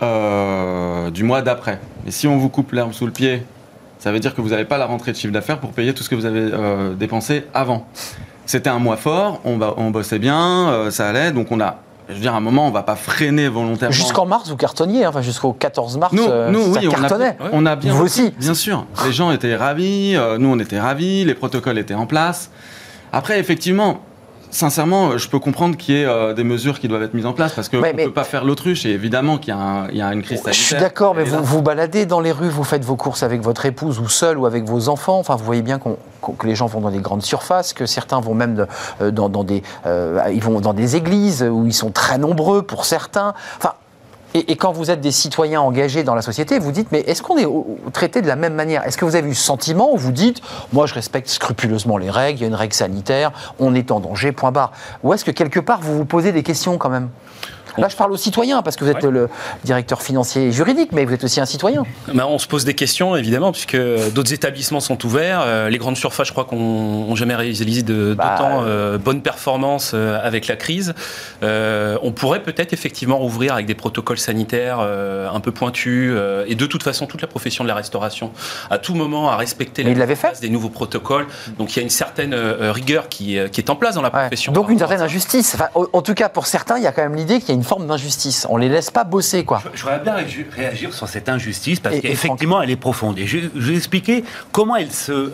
euh, 0.03 1.11
du 1.11 1.25
mois 1.25 1.43
d'après. 1.43 1.81
Et 2.07 2.11
si 2.11 2.27
on 2.27 2.37
vous 2.37 2.49
coupe 2.49 2.73
l'herbe 2.73 2.93
sous 2.93 3.07
le 3.07 3.13
pied, 3.13 3.45
ça 3.99 4.13
veut 4.13 4.21
dire 4.21 4.35
que 4.35 4.41
vous 4.41 4.51
n'avez 4.51 4.65
pas 4.65 4.77
la 4.77 4.87
rentrée 4.87 5.13
de 5.13 5.17
chiffre 5.17 5.33
d'affaires 5.33 5.61
pour 5.61 5.71
payer 5.71 5.95
tout 5.95 6.03
ce 6.03 6.09
que 6.09 6.15
vous 6.15 6.27
avez 6.27 6.51
euh, 6.53 6.95
dépensé 6.95 7.45
avant. 7.55 7.87
C'était 8.47 8.71
un 8.71 8.79
mois 8.79 8.97
fort, 8.97 9.41
on, 9.45 9.91
bossait 9.91 10.19
bien, 10.19 10.69
euh, 10.69 10.91
ça 10.91 11.09
allait, 11.09 11.33
donc 11.33 11.51
on 11.51 11.61
a, 11.61 11.79
je 12.09 12.15
veux 12.15 12.21
dire, 12.21 12.35
à 12.35 12.37
un 12.37 12.41
moment, 12.41 12.69
on 12.69 12.71
va 12.71 12.83
pas 12.83 12.97
freiner 12.97 13.49
volontairement. 13.49 13.95
Jusqu'en 13.95 14.27
mars, 14.27 14.51
vous 14.51 14.57
cartonniez, 14.57 15.05
hein, 15.05 15.09
enfin 15.09 15.23
jusqu'au 15.23 15.55
14 15.55 15.97
mars, 15.97 16.13
Nous, 16.13 16.25
euh, 16.25 16.51
nous 16.51 16.75
ça 16.75 16.81
oui, 16.81 16.89
on 16.89 16.91
a, 16.91 17.01
cartonnait. 17.01 17.39
on 17.53 17.65
a 17.65 17.77
bien. 17.77 17.95
Vous 17.95 18.05
aussi. 18.05 18.35
Bien 18.39 18.53
sûr. 18.53 18.85
Les 19.07 19.13
gens 19.13 19.31
étaient 19.31 19.57
ravis, 19.57 20.15
euh, 20.15 20.37
nous 20.37 20.49
on 20.49 20.59
était 20.59 20.79
ravis, 20.79 21.25
les 21.25 21.35
protocoles 21.35 21.79
étaient 21.79 21.95
en 21.95 22.07
place. 22.07 22.51
Après, 23.13 23.39
effectivement, 23.39 24.03
sincèrement, 24.55 25.19
je 25.19 25.29
peux 25.29 25.39
comprendre 25.39 25.77
qu'il 25.77 25.95
y 25.95 26.01
ait 26.01 26.07
euh, 26.07 26.33
des 26.33 26.45
mesures 26.45 26.79
qui 26.81 26.89
doivent 26.89 27.03
être 27.03 27.15
mises 27.15 27.27
en 27.27 27.33
place 27.33 27.53
parce 27.53 27.69
qu'on 27.69 27.81
Ouais, 27.81 27.93
ne 27.93 28.05
peut 28.05 28.13
pas 28.13 28.25
faire 28.25 28.45
l'autruche 28.45 28.87
et 28.87 28.91
évidemment 28.91 29.39
qu'il 29.39 29.55
y, 29.55 29.57
a 29.57 29.89
y 29.93 30.01
une 30.01 30.23
crise 30.23 30.43
Je 30.47 30.53
suis 30.53 30.77
d'accord, 30.77 31.15
mais 31.15 31.25
vous 31.25 31.43
vous 31.43 31.63
baladez 31.63 32.07
dans 32.07 32.21
les 32.21 32.33
rues, 32.33 32.49
vous 32.49 32.65
faites 32.65 32.85
vos 32.85 32.97
courses 32.97 33.23
avec 33.23 33.43
votre 33.43 33.67
épouse 33.67 33.99
ou 33.99 34.09
seul 34.09 34.39
ou 34.39 34.47
avec 34.47 34.65
vos 34.65 34.89
enfants. 34.89 35.19
Enfin, 35.19 35.37
vous 35.37 35.45
voyez 35.45 35.63
bien 35.63 35.79
que 35.79 36.47
les 36.47 36.55
gens 36.55 36.67
vont 36.67 36.81
dans 36.81 36.91
des 36.91 37.01
grandes 37.01 37.23
surfaces, 37.23 37.73
que 37.73 37.87
certains 37.87 38.21
vont 38.21 38.35
même 38.35 38.67
euh, 39.01 39.11
dans, 39.11 39.29
dans 39.29 39.45
des, 39.45 39.63
euh, 39.87 40.21
ils 40.33 40.43
vont 40.43 40.61
dans 40.61 40.73
des 40.75 40.97
églises 40.97 41.43
où 41.43 41.67
ils 41.67 41.75
sont 41.75 41.91
très 41.91 42.19
nombreux 42.19 42.63
pour 42.63 42.85
certains. 42.85 43.35
Enfin. 43.59 43.73
Et, 44.37 44.57
quand 44.57 44.73
vous 44.73 44.91
êtes 44.91 45.01
des 45.01 45.13
citoyens 45.13 45.61
engagés 45.61 46.03
dans 46.03 46.17
la 46.17 46.23
société, 46.23 46.59
vous 46.59 46.73
dites, 46.73 46.91
mais 46.91 47.01
est-ce 47.03 47.23
qu'on 47.23 47.39
est 47.39 47.47
traité 47.93 48.21
de 48.21 48.27
la 48.27 48.35
même 48.35 48.55
manière? 48.55 48.85
Est-ce 48.85 48.99
que 48.99 49.05
vous 49.05 49.15
avez 49.15 49.31
eu 49.31 49.35
ce 49.35 49.45
sentiment 49.45 49.93
où 49.93 49.97
vous 49.97 50.11
dites, 50.11 50.43
moi 50.73 50.87
je 50.87 50.95
respecte 50.95 51.29
scrupuleusement 51.29 51.99
les 51.99 52.11
règles, 52.11 52.41
il 52.41 52.43
y 52.43 52.45
a 52.45 52.49
une 52.49 52.57
règle 52.57 52.75
sanitaire, 52.75 53.31
on 53.61 53.77
est 53.77 53.93
en 53.93 54.01
danger, 54.01 54.33
point 54.33 54.51
barre. 54.51 54.73
Ou 55.05 55.15
est-ce 55.15 55.25
que 55.25 55.31
quelque 55.31 55.61
part 55.61 55.81
vous 55.83 55.97
vous 55.99 56.05
posez 56.05 56.33
des 56.33 56.43
questions 56.43 56.79
quand 56.79 56.91
même? 56.91 57.11
Là, 57.79 57.89
je 57.89 57.97
parle 57.97 58.13
aux 58.13 58.17
citoyens, 58.17 58.63
parce 58.63 58.77
que 58.77 58.85
vous 58.85 58.91
êtes 58.91 59.03
Ouais. 59.05 59.11
le 59.11 59.29
directeur 59.65 60.03
financier 60.03 60.47
et 60.49 60.53
juridique, 60.53 60.91
mais 60.93 61.05
vous 61.05 61.13
êtes 61.15 61.25
aussi 61.25 61.41
un 61.41 61.47
citoyen. 61.47 61.85
Ben, 62.13 62.25
on 62.29 62.39
se 62.39 62.47
pose 62.47 62.65
des 62.65 62.75
questions, 62.75 63.17
évidemment, 63.17 63.53
puisque 63.53 63.77
d'autres 64.13 64.33
établissements 64.33 64.81
sont 64.81 65.05
ouverts. 65.05 65.43
Euh, 65.45 65.69
les 65.69 65.79
grandes 65.79 65.97
surfaces, 65.97 66.29
je 66.29 66.33
crois 66.33 66.45
qu'on 66.45 66.57
n'ont 66.57 67.17
jamais 67.17 67.35
réalisé 67.35 67.83
de- 67.83 68.15
Bah, 68.17 68.37
d'autant 68.39 68.63
euh, 68.65 68.99
bonne 68.99 69.23
performance 69.23 69.93
euh, 69.95 70.19
avec 70.23 70.47
la 70.47 70.57
crise. 70.57 70.95
Euh, 71.43 71.99
on 72.03 72.13
pourrait 72.13 72.43
peut-être 72.43 72.73
effectivement 72.73 73.17
rouvrir 73.19 73.55
avec 73.55 73.67
des 73.67 73.75
protocoles 73.75 74.19
sanitaires 74.19 74.79
euh, 74.81 75.29
un 75.33 75.41
peu 75.41 75.51
pointus. 75.53 76.13
euh, 76.15 76.45
et 76.47 76.55
de 76.55 76.67
toute 76.67 76.83
façon, 76.83 77.07
toute 77.07 77.23
la 77.23 77.29
profession 77.29 77.65
de 77.65 77.69
la 77.69 77.75
restauration, 77.75 78.31
à 78.71 78.79
tout 78.79 78.95
moment, 78.95 79.31
à 79.31 79.37
respecter 79.37 79.83
place 80.15 80.41
des 80.41 80.49
nouveaux 80.51 80.69
protocoles. 80.69 81.27
Donc 81.59 81.73
il 81.73 81.77
y 81.77 81.81
a 81.81 81.83
une 81.83 81.91
certaine 81.91 82.35
euh, 82.35 82.71
rigueur 82.73 83.09
qui, 83.09 83.39
euh, 83.39 83.49
qui 83.49 83.61
est 83.61 83.71
en 83.71 83.77
place 83.77 83.95
dans 83.97 84.03
la 84.03 84.09
Ouais. 84.13 84.21
profession. 84.21 84.53
Donc 84.53 84.71
une 84.71 84.79
certaine 84.79 85.01
injustice. 85.01 85.55
Enfin, 85.55 85.69
en 85.75 85.87
en 85.93 86.03
tout 86.03 86.15
cas, 86.15 86.29
pour 86.29 86.47
certains, 86.47 86.77
il 86.77 86.85
y 86.85 86.87
a 86.87 86.93
quand 86.93 87.03
même 87.03 87.15
l'idée 87.15 87.41
qu'il 87.41 87.49
y 87.49 87.53
a 87.53 87.55
une 87.55 87.64
forme 87.65 87.87
d'injustice. 87.87 88.47
On 88.51 88.57
les 88.57 88.69
laisse 88.69 88.91
pas 88.91 89.05
bosser, 89.05 89.45
quoi. 89.45 89.63
Je 89.75 89.83
voudrais 89.83 89.99
bien 90.01 90.15
réagi- 90.17 90.47
réagir 90.55 90.93
sur 90.95 91.09
cette 91.09 91.29
injustice 91.29 91.81
parce 91.81 91.99
qu'effectivement, 92.01 92.63
elle 92.63 92.71
est 92.71 92.77
profonde. 92.77 93.19
Et 93.19 93.27
je, 93.27 93.39
je 93.55 93.71
vais 93.73 93.77
expliquer 93.77 94.25
comment 94.53 94.77
elle 94.77 94.93
se, 94.93 95.33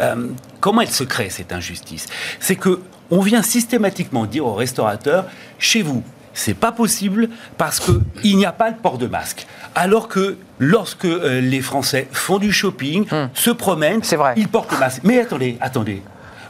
euh, 0.00 0.28
comment 0.60 0.80
elle 0.82 0.90
se 0.90 1.04
crée 1.04 1.30
cette 1.30 1.52
injustice. 1.52 2.06
C'est 2.40 2.56
que 2.56 2.80
on 3.10 3.20
vient 3.20 3.42
systématiquement 3.42 4.24
dire 4.26 4.46
aux 4.46 4.54
restaurateurs 4.54 5.26
chez 5.58 5.82
vous. 5.82 6.02
C'est 6.34 6.54
pas 6.54 6.72
possible 6.72 7.28
parce 7.58 7.78
que 7.78 8.00
il 8.24 8.38
n'y 8.38 8.46
a 8.46 8.52
pas 8.52 8.70
le 8.70 8.76
port 8.76 8.96
de 8.96 9.06
masque. 9.06 9.46
Alors 9.74 10.08
que 10.08 10.38
lorsque 10.58 11.04
euh, 11.04 11.40
les 11.42 11.60
Français 11.60 12.08
font 12.10 12.38
du 12.38 12.52
shopping, 12.52 13.04
se 13.34 13.50
promènent, 13.50 13.98
Hmm. 13.98 14.02
C'est 14.04 14.16
vrai. 14.16 14.32
ils 14.38 14.48
portent 14.48 14.72
le 14.72 14.78
masque. 14.78 15.02
Mais 15.04 15.20
attendez, 15.20 15.58
attendez. 15.60 16.02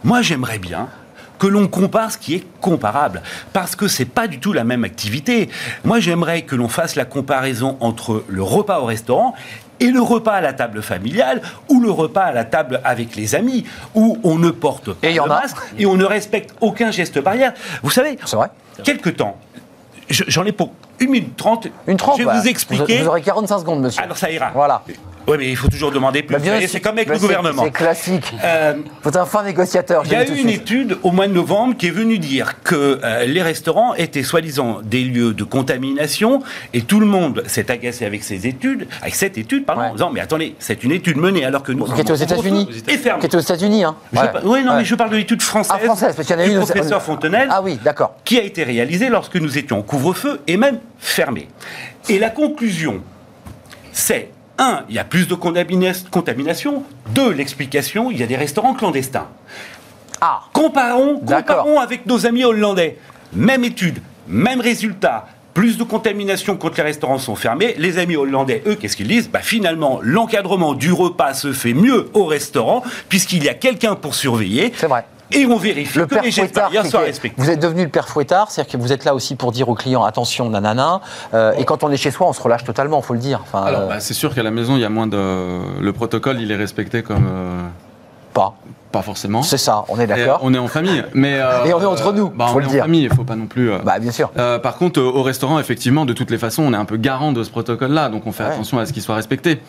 Moi, 0.04 0.22
j'aimerais 0.22 0.58
bien 0.58 0.88
que 1.42 1.48
l'on 1.48 1.66
compare 1.66 2.12
ce 2.12 2.18
qui 2.18 2.36
est 2.36 2.46
comparable, 2.60 3.20
parce 3.52 3.74
que 3.74 3.88
c'est 3.88 4.04
pas 4.04 4.28
du 4.28 4.38
tout 4.38 4.52
la 4.52 4.62
même 4.62 4.84
activité. 4.84 5.50
Moi, 5.82 5.98
j'aimerais 5.98 6.42
que 6.42 6.54
l'on 6.54 6.68
fasse 6.68 6.94
la 6.94 7.04
comparaison 7.04 7.76
entre 7.80 8.22
le 8.28 8.44
repas 8.44 8.78
au 8.78 8.84
restaurant 8.84 9.34
et 9.80 9.88
le 9.90 10.00
repas 10.00 10.34
à 10.34 10.40
la 10.40 10.52
table 10.52 10.82
familiale 10.82 11.42
ou 11.68 11.80
le 11.80 11.90
repas 11.90 12.22
à 12.26 12.32
la 12.32 12.44
table 12.44 12.80
avec 12.84 13.16
les 13.16 13.34
amis, 13.34 13.64
où 13.96 14.18
on 14.22 14.38
ne 14.38 14.50
porte 14.52 14.92
pas 14.92 15.08
Et 15.08 15.14
de 15.14 15.18
a. 15.20 15.26
masque 15.26 15.56
et 15.80 15.84
on 15.84 15.96
ne 15.96 16.04
respecte 16.04 16.54
aucun 16.60 16.92
geste 16.92 17.18
barrière. 17.20 17.54
Vous 17.82 17.90
savez, 17.90 18.16
vrai 18.32 18.48
quelque 18.84 19.10
temps, 19.10 19.36
je- 20.08 20.22
j'en 20.28 20.44
ai 20.44 20.52
pour 20.52 20.70
une 21.00 21.10
minute 21.10 21.36
trente. 21.36 21.66
Une 21.88 21.96
trente, 21.96 22.18
Je 22.18 22.22
vais 22.22 22.26
bah, 22.26 22.38
vous 22.40 22.46
expliquer. 22.46 23.00
Vous, 23.02 23.08
aurez 23.08 23.22
45 23.22 23.58
secondes, 23.58 23.80
monsieur. 23.80 24.00
Alors 24.00 24.16
ça 24.16 24.30
ira. 24.30 24.52
Voilà. 24.54 24.84
Oui, 25.28 25.36
mais 25.38 25.48
il 25.50 25.56
faut 25.56 25.68
toujours 25.68 25.90
demander 25.92 26.22
plus. 26.22 26.36
Bah, 26.36 26.42
c'est 26.66 26.80
comme 26.80 26.96
avec 26.96 27.08
Bah, 27.08 27.14
le 27.14 27.20
gouvernement. 27.20 27.62
C'est 27.64 27.70
classique. 27.70 28.32
Euh, 28.44 28.74
êtes 29.06 29.16
un 29.16 29.24
fin 29.26 29.42
négociateur. 29.44 30.02
il 30.06 30.12
y 30.12 30.14
a 30.16 30.24
eu 30.26 30.30
une 30.30 30.48
suite. 30.48 30.62
étude 30.62 30.98
au 31.02 31.10
mois 31.10 31.28
de 31.28 31.32
novembre 31.32 31.76
qui 31.76 31.86
est 31.88 31.90
venue 31.90 32.18
dire 32.18 32.62
que 32.62 33.00
euh, 33.02 33.24
les 33.26 33.42
restaurants 33.42 33.94
étaient 33.94 34.22
soi-disant 34.22 34.80
des 34.82 35.02
lieux 35.04 35.32
de 35.32 35.44
contamination 35.44 36.42
et 36.74 36.82
tout 36.82 36.98
le 37.00 37.06
monde 37.06 37.42
s'est 37.46 37.70
agacé 37.70 38.04
avec 38.04 38.22
ces 38.24 38.46
études, 38.46 38.86
avec 39.00 39.14
cette 39.14 39.38
étude, 39.38 39.64
pardon, 39.64 39.82
Ouais. 39.82 39.88
en 39.88 39.92
disant 39.94 40.10
mais 40.12 40.20
attendez, 40.20 40.54
c'est 40.58 40.82
une 40.84 40.92
étude 40.92 41.16
menée 41.16 41.44
alors 41.44 41.62
que 41.62 41.72
nous 41.72 41.84
Qui 41.84 42.00
était 42.00 42.12
aux 42.12 42.16
États-Unis. 42.16 42.68
et 42.88 42.96
ferme. 42.98 43.20
Qui 43.20 43.26
était 43.26 43.36
aux 43.36 43.40
États-Unis, 43.40 43.84
hein. 43.84 43.94
Je 44.12 44.18
Ouais. 44.20 44.28
par- 44.32 44.44
Oui, 44.44 44.62
non, 44.64 44.72
Ouais. 44.72 44.78
mais 44.78 44.84
je 44.84 44.94
parle 44.94 45.10
de 45.10 45.16
l'étude 45.16 45.42
française, 45.42 45.76
Ah, 45.80 45.84
française, 45.84 46.14
parce 46.16 46.26
qu'il 46.26 46.36
y 46.36 46.38
en 46.38 46.42
a 46.42 46.46
du 46.46 46.52
une. 46.52 46.58
professeur 46.58 47.00
Fontenelle 47.02 47.48
Ah 47.50 47.62
oui, 47.62 47.78
d'accord. 47.84 48.14
qui 48.24 48.38
a 48.38 48.42
été 48.42 48.64
réalisée 48.64 49.08
lorsque 49.08 49.36
nous 49.36 49.56
étions 49.58 49.78
en 49.78 49.82
couvre-feu 49.82 50.40
et 50.46 50.56
même 50.56 50.78
fermé. 50.98 51.48
Et 52.08 52.18
la 52.18 52.30
conclusion, 52.30 53.00
c'est 53.92 54.30
un, 54.58 54.84
il 54.88 54.94
y 54.94 54.98
a 54.98 55.04
plus 55.04 55.26
de 55.28 55.34
contamina- 55.34 56.08
contamination. 56.10 56.82
Deux, 57.10 57.30
l'explication, 57.32 58.10
il 58.10 58.18
y 58.18 58.22
a 58.22 58.26
des 58.26 58.36
restaurants 58.36 58.74
clandestins. 58.74 59.28
Ah, 60.20 60.42
Comparons, 60.52 61.18
comparons 61.18 61.80
avec 61.80 62.06
nos 62.06 62.26
amis 62.26 62.44
hollandais. 62.44 62.98
Même 63.32 63.64
étude, 63.64 64.00
même 64.28 64.60
résultat. 64.60 65.26
Plus 65.54 65.76
de 65.76 65.84
contamination 65.84 66.56
quand 66.56 66.74
les 66.78 66.82
restaurants 66.82 67.18
sont 67.18 67.34
fermés. 67.34 67.74
Les 67.76 67.98
amis 67.98 68.16
hollandais, 68.16 68.62
eux, 68.66 68.74
qu'est-ce 68.74 68.96
qu'ils 68.96 69.08
disent? 69.08 69.28
Bah, 69.28 69.40
Finalement, 69.42 69.98
l'encadrement 70.02 70.72
du 70.72 70.92
repas 70.92 71.34
se 71.34 71.52
fait 71.52 71.74
mieux 71.74 72.08
au 72.14 72.24
restaurant, 72.24 72.82
puisqu'il 73.10 73.44
y 73.44 73.50
a 73.50 73.54
quelqu'un 73.54 73.94
pour 73.94 74.14
surveiller. 74.14 74.72
c'est 74.76 74.86
vrai. 74.86 75.04
Et 75.34 75.46
on 75.46 75.56
vérifie 75.56 75.98
Le 75.98 76.06
que 76.06 76.14
père 76.14 76.22
les 76.22 76.30
gestes 76.30 76.54
barrières 76.54 76.86
soient 76.86 77.00
respectés. 77.00 77.40
vous 77.42 77.50
êtes 77.50 77.60
devenu 77.60 77.82
le 77.84 77.88
père 77.88 78.08
Fouettard, 78.08 78.50
c'est-à-dire 78.50 78.72
que 78.72 78.76
vous 78.78 78.92
êtes 78.92 79.04
là 79.04 79.14
aussi 79.14 79.36
pour 79.36 79.52
dire 79.52 79.68
aux 79.68 79.74
clients 79.74 80.04
attention, 80.04 80.48
nanana. 80.50 81.00
euh, 81.34 81.52
et 81.58 81.64
quand 81.64 81.84
on 81.84 81.90
est 81.90 81.96
chez 81.96 82.10
soi, 82.10 82.26
on 82.28 82.32
se 82.32 82.40
relâche 82.42 82.64
totalement, 82.64 83.00
faut 83.02 83.14
le 83.14 83.20
dire. 83.20 83.40
Enfin, 83.42 83.62
Alors, 83.64 83.80
euh, 83.82 83.88
bah, 83.88 84.00
c'est 84.00 84.14
sûr 84.14 84.34
qu'à 84.34 84.42
la 84.42 84.50
maison, 84.50 84.76
il 84.76 84.80
y 84.80 84.84
a 84.84 84.88
moins 84.90 85.06
de. 85.06 85.80
Le 85.80 85.92
protocole, 85.92 86.40
il 86.40 86.50
est 86.50 86.56
respecté 86.56 87.02
comme. 87.02 87.26
euh, 87.28 87.62
pas. 88.34 88.54
Pas 88.90 89.00
forcément. 89.00 89.42
C'est 89.42 89.56
ça, 89.56 89.84
on 89.88 89.98
est 89.98 90.04
Et 90.04 90.06
d'accord. 90.06 90.40
On 90.42 90.52
est 90.52 90.58
en 90.58 90.68
famille. 90.68 91.02
Mais, 91.14 91.38
euh, 91.40 91.64
Et 91.64 91.72
on 91.72 91.80
est 91.80 91.86
entre 91.86 92.12
nous, 92.12 92.28
bah, 92.28 92.48
faut 92.48 92.56
on 92.56 92.58
le 92.58 92.66
est 92.66 92.68
dire. 92.68 92.82
en 92.82 92.84
famille, 92.84 93.04
il 93.04 93.14
faut 93.14 93.24
pas 93.24 93.36
non 93.36 93.46
plus. 93.46 93.72
euh, 93.72 93.78
Bah, 93.82 93.98
bien 93.98 94.10
sûr. 94.10 94.30
Euh, 94.38 94.58
par 94.58 94.76
contre, 94.76 95.00
euh, 95.00 95.04
au 95.04 95.22
restaurant, 95.22 95.58
effectivement, 95.58 96.04
de 96.04 96.12
toutes 96.12 96.30
les 96.30 96.36
façons, 96.36 96.62
on 96.62 96.74
est 96.74 96.76
un 96.76 96.84
peu 96.84 96.98
garant 96.98 97.32
de 97.32 97.42
ce 97.42 97.48
protocole-là, 97.50 98.10
donc 98.10 98.26
on 98.26 98.32
fait 98.32 98.44
Ouais. 98.44 98.50
attention 98.50 98.78
à 98.78 98.84
ce 98.84 98.92
qu'il 98.92 99.00
soit 99.02 99.14
respecté. 99.14 99.62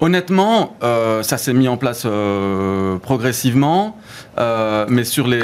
Honnêtement, 0.00 0.76
euh, 0.82 1.22
ça 1.22 1.38
s'est 1.38 1.52
mis 1.52 1.68
en 1.68 1.76
place 1.76 2.02
euh, 2.04 2.98
progressivement, 2.98 3.96
euh, 4.38 4.86
mais 4.88 5.04
sur 5.04 5.26
les. 5.26 5.42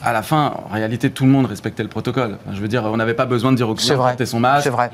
À 0.00 0.12
la 0.12 0.22
fin, 0.22 0.54
en 0.70 0.72
réalité, 0.72 1.10
tout 1.10 1.24
le 1.24 1.30
monde 1.30 1.46
respectait 1.46 1.82
le 1.82 1.88
protocole. 1.88 2.38
Enfin, 2.40 2.54
je 2.54 2.60
veux 2.60 2.68
dire, 2.68 2.84
on 2.84 2.96
n'avait 2.96 3.14
pas 3.14 3.26
besoin 3.26 3.50
de 3.50 3.56
dire 3.56 3.68
au 3.68 3.74
client 3.74 3.94
de 3.94 4.00
porter 4.00 4.26
son 4.26 4.38
masque. 4.38 4.62
C'est 4.62 4.70
vrai. 4.70 4.90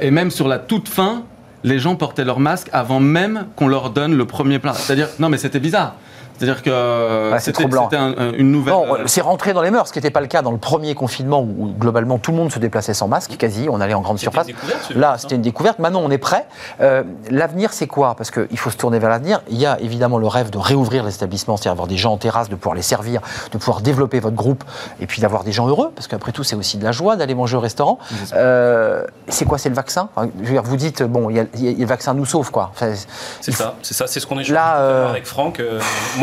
Et 0.00 0.10
même 0.10 0.30
sur 0.30 0.46
la 0.46 0.58
toute 0.58 0.88
fin, 0.88 1.24
les 1.64 1.80
gens 1.80 1.96
portaient 1.96 2.24
leur 2.24 2.38
masque 2.38 2.68
avant 2.72 3.00
même 3.00 3.46
qu'on 3.56 3.66
leur 3.66 3.90
donne 3.90 4.16
le 4.16 4.24
premier 4.26 4.60
plat. 4.60 4.74
C'est-à-dire, 4.74 5.08
non, 5.18 5.28
mais 5.28 5.38
c'était 5.38 5.58
bizarre. 5.58 5.96
C'est-à-dire 6.38 6.62
que 6.62 6.70
euh, 6.70 7.32
Ouais, 7.32 7.40
c'est 7.40 7.54
c'était 7.56 7.96
un- 7.96 8.32
une 8.32 8.50
nouvelle. 8.52 8.74
Euh, 8.74 9.02
c'est 9.06 9.20
rentré 9.20 9.52
dans 9.52 9.62
les 9.62 9.70
mœurs, 9.70 9.88
ce 9.88 9.92
qui 9.92 9.98
n'était 9.98 10.10
pas 10.10 10.20
le 10.20 10.26
cas 10.26 10.42
dans 10.42 10.52
le 10.52 10.58
premier 10.58 10.94
confinement 10.94 11.40
où, 11.42 11.66
globalement 11.78 12.18
tout 12.18 12.30
le 12.30 12.36
monde 12.36 12.52
se 12.52 12.58
déplaçait 12.58 12.94
sans 12.94 13.08
masque, 13.08 13.36
quasi, 13.36 13.68
on 13.70 13.80
allait 13.80 13.94
en 13.94 14.00
grande 14.00 14.18
surface. 14.18 14.46
Là, 14.94 15.16
c'était 15.18 15.34
une 15.34 15.42
découverte. 15.42 15.78
Maintenant, 15.78 16.00
on 16.04 16.10
est 16.10 16.18
prêt. 16.18 16.46
Euh, 16.80 17.02
l'avenir, 17.30 17.72
c'est 17.72 17.86
quoi? 17.86 18.14
Parce 18.14 18.30
qu'il 18.30 18.58
faut 18.58 18.70
se 18.70 18.76
tourner 18.76 18.98
vers 18.98 19.10
l'avenir. 19.10 19.42
Il 19.50 19.58
y 19.58 19.66
a 19.66 19.78
évidemment 19.80 20.18
le 20.18 20.26
rêve 20.26 20.50
de 20.50 20.58
réouvrir 20.58 21.04
les 21.04 21.14
établissements, 21.14 21.56
c'est-à-dire 21.56 21.72
avoir 21.72 21.88
des 21.88 21.96
gens 21.96 22.12
en 22.12 22.18
terrasse, 22.18 22.48
de 22.48 22.54
pouvoir 22.54 22.74
les 22.74 22.82
servir, 22.82 23.20
de 23.52 23.58
pouvoir 23.58 23.80
développer 23.80 24.20
votre 24.20 24.36
groupe, 24.36 24.64
et 25.00 25.06
puis 25.06 25.20
d'avoir 25.20 25.44
des 25.44 25.52
gens 25.52 25.66
heureux, 25.68 25.90
parce 25.94 26.06
qu'après 26.08 26.32
tout, 26.32 26.44
c'est 26.44 26.56
aussi 26.56 26.78
de 26.78 26.84
la 26.84 26.92
joie 26.92 27.16
d'aller 27.16 27.34
manger 27.34 27.56
au 27.56 27.60
restaurant. 27.60 27.98
Euh, 28.34 29.04
c'est 29.28 29.44
quoi 29.44 29.58
C'est 29.58 29.68
le 29.68 29.74
vaccin? 29.74 30.08
Enfin, 30.14 30.28
je 30.40 30.46
veux 30.46 30.52
dire, 30.52 30.62
Vous 30.62 30.76
dites, 30.76 31.02
bon, 31.02 31.30
il 31.30 31.36
y 31.36 31.40
a, 31.40 31.44
il 31.54 31.70
y 31.70 31.74
a- 31.74 31.78
le 31.78 31.86
vaccin 31.86 32.12
nous 32.14 32.26
sauve, 32.26 32.50
quoi. 32.50 32.70
Enfin, 32.74 32.92
C'est 33.40 33.52
ça, 33.52 33.74
c'est 33.82 33.94
ça, 33.94 34.06
c'est 34.06 34.20
ce 34.20 34.26
qu'on 34.26 34.38
est 34.38 34.48
Là, 34.48 34.78
euh, 34.80 35.08
avec 35.10 35.26
Franck. 35.26 35.60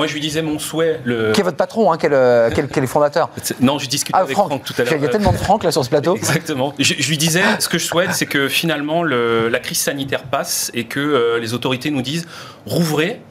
Moi, 0.06 0.08
je 0.08 0.14
lui 0.14 0.22
disais 0.22 0.41
mon 0.41 0.60
souhait. 0.60 1.01
Le... 1.03 1.32
qui 1.32 1.41
est 1.41 1.43
votre 1.43 1.58
patron 1.58 1.91
hein, 1.91 1.97
quel, 1.99 2.14
euh, 2.14 2.49
quel, 2.53 2.68
quel 2.68 2.84
est 2.84 2.88
fondateur 2.88 3.30
Non, 3.60 3.78
j'ai 3.80 3.88
discuté 3.88 4.14
Ah, 4.18 4.22
avec 4.22 4.34
Franck. 4.36 4.47
Franck, 4.47 4.64
tout 4.64 4.74
à 4.78 4.84
l'heure. 4.84 4.93
Il 4.95 5.01
y 5.03 5.06
a 5.06 5.10
tellement 5.10 5.32
de 5.32 5.38
Franck 5.38 5.64
là 5.64 5.72
sur 5.72 5.84
ce 5.84 5.89
plateau. 5.89 6.16
Exactement. 6.16 6.74
Je, 6.80 6.93
je 6.97 7.10
lui 7.10 7.18
disais, 7.18 7.41
ce 7.60 7.68
que 7.70 7.78
je 7.78 7.86
souhaite, 7.86 8.14
c'est 8.14 8.26
que 8.28 8.47
finalement 8.47 9.03
le- 9.03 9.49
la 9.49 9.60
crise 9.60 9.80
sanitaire 9.80 10.24
passe 10.24 10.70
et 10.74 10.86
que 10.86 10.99
euh, 10.99 11.39
les 11.39 11.53
autorités 11.53 11.89
nous 11.91 12.01
disent 12.01 12.26
rouvrez. 12.66 13.22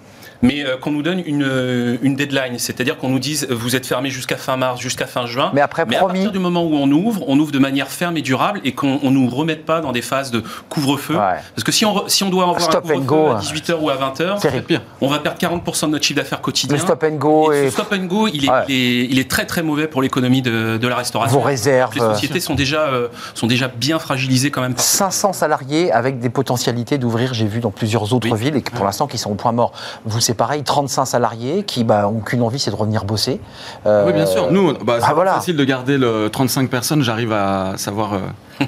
Mais 0.44 0.64
euh, 0.64 0.76
qu'on 0.76 0.90
nous 0.90 1.02
donne 1.02 1.22
une, 1.24 1.42
euh, 1.42 1.96
une 2.02 2.16
deadline, 2.16 2.58
c'est-à-dire 2.58 2.96
qu'on 2.98 3.08
nous 3.08 3.18
dise 3.18 3.46
vous 3.50 3.76
êtes 3.76 3.86
fermé 3.86 4.10
jusqu'à 4.10 4.36
fin 4.36 4.56
mars, 4.56 4.80
jusqu'à 4.80 5.06
fin 5.06 5.26
juin. 5.26 5.50
Mais 5.54 5.60
après, 5.60 5.82
à 5.82 5.86
promis. 5.86 6.04
partir 6.14 6.32
du 6.32 6.38
moment 6.38 6.62
où 6.64 6.74
on 6.74 6.90
ouvre, 6.90 7.24
on 7.28 7.38
ouvre 7.38 7.50
de 7.52 7.58
manière 7.58 7.88
ferme 7.88 8.16
et 8.16 8.22
durable 8.22 8.60
et 8.64 8.72
qu'on 8.72 8.98
ne 9.02 9.10
nous 9.10 9.28
remette 9.28 9.64
pas 9.64 9.80
dans 9.80 9.92
des 9.92 10.02
phases 10.02 10.30
de 10.30 10.42
couvre-feu. 10.68 11.14
Ouais. 11.14 11.40
Parce 11.54 11.64
que 11.64 11.72
si 11.72 11.84
on, 11.84 12.06
si 12.08 12.22
on 12.24 12.30
doit 12.30 12.42
avoir 12.44 12.60
Stop 12.60 12.84
un 12.90 13.00
couvre-feu 13.00 13.30
à 13.32 13.36
hein. 13.36 13.40
18h 13.40 13.74
ou 13.80 13.90
à 13.90 13.96
20h, 13.96 14.40
Terrible. 14.40 14.64
pire. 14.64 14.82
on 15.00 15.08
va 15.08 15.18
perdre 15.18 15.38
40% 15.38 15.86
de 15.86 15.90
notre 15.92 16.04
chiffre 16.04 16.20
d'affaires 16.20 16.40
quotidien. 16.40 16.76
Le 16.76 16.82
stop 16.82 17.02
and 17.04 17.16
go 17.16 17.52
Et 17.52 17.70
stop 17.70 17.92
and 17.92 18.04
go, 18.04 18.28
il 18.28 18.44
est, 18.44 18.50
Ouais. 18.50 18.64
il 18.68 18.74
est, 18.74 19.04
il 19.10 19.18
est 19.18 19.30
très 19.30 19.46
très 19.46 19.62
mauvais 19.62 19.86
pour 19.88 20.02
l'économie 20.02 20.42
de, 20.42 20.76
de 20.76 20.88
la 20.88 20.96
restauration. 20.96 21.38
vos 21.38 21.44
réserves. 21.44 21.94
Les 21.94 22.00
sociétés 22.00 22.40
sont 22.40 22.54
déjà, 22.54 22.82
euh, 22.88 23.08
sont 23.34 23.46
déjà 23.46 23.68
bien 23.68 23.98
fragilisées 23.98 24.50
quand 24.50 24.60
même. 24.60 24.74
par- 24.74 24.84
500 24.84 25.32
salariés 25.32 25.90
avec 25.92 26.18
des 26.18 26.28
potentialités 26.28 26.98
d'ouvrir, 26.98 27.32
j'ai 27.34 27.46
vu 27.46 27.60
dans 27.60 27.70
plusieurs 27.70 28.12
autres 28.12 28.28
Oui. 28.30 28.38
villes, 28.38 28.56
et 28.56 28.60
pour 28.60 28.84
l'instant 28.84 29.06
qui 29.06 29.18
sont 29.18 29.30
au 29.30 29.34
point 29.34 29.52
mort. 29.52 29.72
Vous, 30.04 30.20
c'est 30.20 30.33
pareil, 30.34 30.62
35 30.62 31.04
salariés 31.06 31.62
qui 31.64 31.84
bah, 31.84 32.08
ont 32.08 32.20
qu'une 32.20 32.42
envie, 32.42 32.58
c'est 32.58 32.70
de 32.70 32.76
revenir 32.76 33.04
bosser. 33.04 33.40
Euh, 33.86 34.04
Oui, 34.06 34.12
bien 34.12 34.26
sûr. 34.26 34.50
Nous, 34.50 34.72
bah, 34.84 34.96
c'est 35.00 35.06
ah, 35.08 35.14
voilà. 35.14 35.34
facile 35.34 35.56
de 35.56 35.64
garder 35.64 35.96
le 35.98 36.28
35 36.30 36.68
personnes. 36.70 37.02
J'arrive 37.02 37.32
à 37.32 37.72
savoir. 37.76 38.14
euh, 38.14 38.18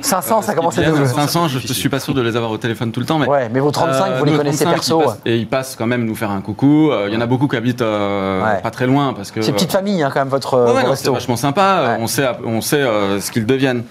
500, 0.01 0.43
ça 0.43 0.51
ce 0.53 0.57
commence 0.57 0.77
à 0.79 0.83
être... 0.83 0.93
viennent. 0.95 1.07
500, 1.07 1.47
je 1.49 1.59
ne 1.59 1.73
suis 1.73 1.89
pas 1.89 2.01
sûr 2.01 2.13
de 2.13 2.21
les 2.21 2.35
avoir 2.37 2.51
au 2.51 2.59
téléphone 2.59 2.91
tout 2.91 2.99
le 3.01 3.07
temps. 3.07 3.19
Mais, 3.21 3.29
Ouais, 3.29 3.49
mais 3.53 3.61
vos 3.61 3.71
35, 3.71 4.11
Euh, 4.11 4.19
vous 4.19 4.25
les 4.25 4.37
connaissez 4.37 4.65
35, 4.65 4.75
perso. 4.75 4.99
passent- 5.01 5.19
et 5.25 5.37
ils 5.37 5.47
passent 5.47 5.77
quand 5.77 5.87
même 5.87 6.05
nous 6.05 6.15
faire 6.17 6.31
un 6.33 6.41
coucou. 6.41 6.91
Euh, 6.91 7.07
Il 7.09 7.15
y 7.15 7.17
en 7.17 7.21
a 7.21 7.27
beaucoup 7.27 7.47
qui 7.47 7.57
habitent 7.57 7.83
euh, 7.83 8.43
Ouais. 8.45 8.61
pas 8.63 8.71
très 8.73 8.87
loin 8.87 9.13
parce 9.15 9.31
que. 9.31 9.43
C'est 9.43 9.53
petite 9.53 9.71
famille, 9.73 10.03
hein, 10.03 10.11
quand 10.13 10.21
même, 10.21 10.29
votre 10.29 10.59
Ouais, 10.59 10.85
euh, 10.87 10.95
c'est 10.97 11.09
vachement 11.11 11.37
sympa. 11.37 11.63
euh, 11.63 11.87
Ouais. 11.97 12.03
On 12.03 12.07
sait, 12.09 12.27
on 12.45 12.61
sait 12.61 12.83
euh, 12.83 13.21
ce 13.21 13.31
qu'ils 13.31 13.47
deviennent. 13.47 13.85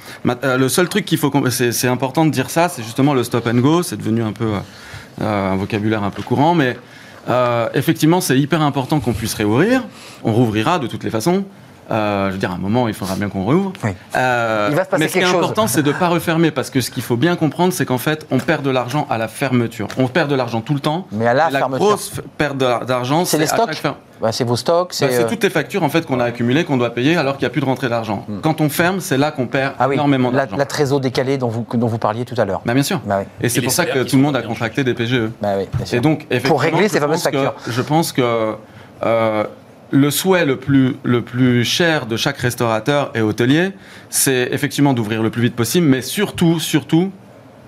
Euh, 0.44 0.58
le 0.58 0.68
seul 0.70 0.90
truc 0.90 1.06
qu'il 1.06 1.18
faut, 1.18 1.32
c'est, 1.50 1.72
c'est 1.72 1.88
important 1.88 2.26
de 2.26 2.30
dire 2.32 2.50
ça, 2.50 2.68
c'est 2.68 2.84
justement 2.84 3.14
le 3.14 3.24
stop 3.24 3.48
and 3.48 3.60
go. 3.60 3.82
C'est 3.82 3.96
devenu 3.98 4.22
un 4.22 4.34
peu 4.34 4.46
euh, 4.46 4.60
euh, 5.22 5.54
un 5.54 5.56
vocabulaire 5.56 6.04
un 6.04 6.10
peu 6.10 6.22
courant, 6.24 6.56
mais 6.56 6.72
euh, 6.72 6.74
effectivement, 7.74 8.22
c'est 8.22 8.40
hyper 8.40 8.62
important 8.62 9.00
qu'on 9.00 9.14
puisse 9.14 9.34
réouvrir. 9.34 9.84
On 10.24 10.34
rouvrira 10.34 10.80
de 10.80 10.88
toutes 10.88 11.04
les 11.04 11.10
façons. 11.10 11.46
Euh, 11.92 12.28
je 12.30 12.34
veux 12.34 12.38
dire, 12.40 12.52
à 12.52 12.56
un 12.56 12.58
moment, 12.58 12.88
il 12.88 12.94
faudra 12.94 13.16
bien 13.16 13.30
qu'on 13.30 13.44
rouvre. 13.44 13.72
Oui. 13.84 13.92
Euh, 14.16 14.68
Il 14.72 14.76
va 14.76 14.86
se 14.86 14.90
passer 14.90 15.04
mais 15.04 15.08
ce 15.08 15.14
qui 15.14 15.20
est 15.20 15.26
chose. 15.26 15.36
important, 15.36 15.68
c'est 15.68 15.84
de 15.84 15.92
ne 15.92 15.98
pas 15.98 16.08
refermer, 16.10 16.52
parce 16.52 16.70
que 16.70 16.82
ce 16.82 16.90
qu'il 16.90 17.04
faut 17.04 17.16
bien 17.18 17.36
comprendre, 17.36 17.74
c'est 17.74 17.86
qu'en 17.86 17.98
fait, 18.00 18.26
on 18.32 18.40
perd 18.40 18.64
de 18.64 18.70
l'argent 18.72 19.06
à 19.10 19.18
la 19.18 19.28
fermeture. 19.28 19.88
On 19.98 20.08
perd 20.08 20.30
de 20.30 20.36
l'argent 20.36 20.62
tout 20.62 20.74
le 20.74 20.80
temps. 20.80 21.06
Mais 21.12 21.28
à 21.28 21.34
la 21.34 21.50
Et 21.50 21.52
la 21.54 21.60
fermeture. 21.60 21.86
grosse 21.88 22.12
perte 22.38 22.58
de- 22.58 22.86
d'argent, 22.86 23.24
C'est 23.26 23.38
les 23.38 23.46
stocks 23.48 23.74
chaque 23.74 23.94
Bah, 24.22 24.32
c'est 24.32 24.46
vos 24.46 24.56
stocks, 24.56 24.90
Bah, 24.90 25.08
c'est. 25.10 25.24
Euh, 25.24 25.28
toutes 25.28 25.44
les 25.44 25.50
factures 25.50 25.84
en 25.84 25.90
fait 25.90 26.06
qu'on 26.06 26.20
a 26.20 26.24
accumulées, 26.24 26.64
qu'on 26.64 26.78
doit 26.78 26.90
payer, 26.94 27.18
alors 27.18 27.34
qu'il 27.38 27.42
n'y 27.44 27.48
a 27.48 27.50
plus 27.52 27.60
de 27.62 27.66
rentrée 27.66 27.90
d'argent. 27.90 28.26
Quand 28.42 28.62
on 28.62 28.70
ferme, 28.70 29.00
c'est 29.02 29.18
là 29.18 29.32
qu'on 29.32 29.46
perd 29.46 29.74
Ah 29.78 29.88
oui, 29.88 29.96
énormément 29.96 30.32
la, 30.32 30.38
d'argent. 30.46 30.58
la 30.58 30.66
trésor 30.66 31.00
décalée 31.02 31.38
dont 31.38 31.50
vous, 31.50 31.66
dont 31.74 31.88
vous 31.88 31.98
parliez 31.98 32.24
tout 32.26 32.36
à 32.40 32.46
l'heure. 32.46 32.62
Bah, 32.66 32.74
bien 32.74 32.84
sûr. 32.84 33.02
Bah 33.06 33.18
oui. 33.20 33.26
Et 33.42 33.50
c'est 33.50 33.62
pour 33.62 33.72
ça 33.74 33.86
que 33.86 34.04
tout 34.04 34.16
le 34.16 34.22
monde 34.22 34.36
a 34.38 34.42
contracté 34.42 34.84
des 34.84 34.94
PGE. 34.94 35.30
Bah 35.42 35.50
oui, 35.58 35.68
bien 35.76 35.86
sûr. 35.86 35.98
Et 35.98 36.02
donc, 36.02 36.26
effectivement, 36.32 36.56
régler 36.58 36.88
ces 36.88 37.00
fameuses 37.00 37.22
factures. 37.22 37.54
Je 37.68 37.82
pense 37.82 38.12
que 38.14 38.56
euh, 39.04 39.44
le 39.96 40.12
souhait 40.12 40.46
le 40.46 40.58
plus, 40.58 40.98
le 41.04 41.22
plus 41.22 41.64
cher 41.64 42.06
de 42.06 42.18
chaque 42.18 42.38
restaurateur 42.38 43.12
et 43.16 43.22
hôtelier, 43.22 43.72
c'est 44.10 44.50
effectivement 44.52 44.94
d'ouvrir 44.94 45.24
le 45.24 45.30
plus 45.30 45.44
vite 45.44 45.56
possible, 45.56 45.88
mais 45.88 46.02
surtout, 46.02 46.60
surtout, 46.60 47.12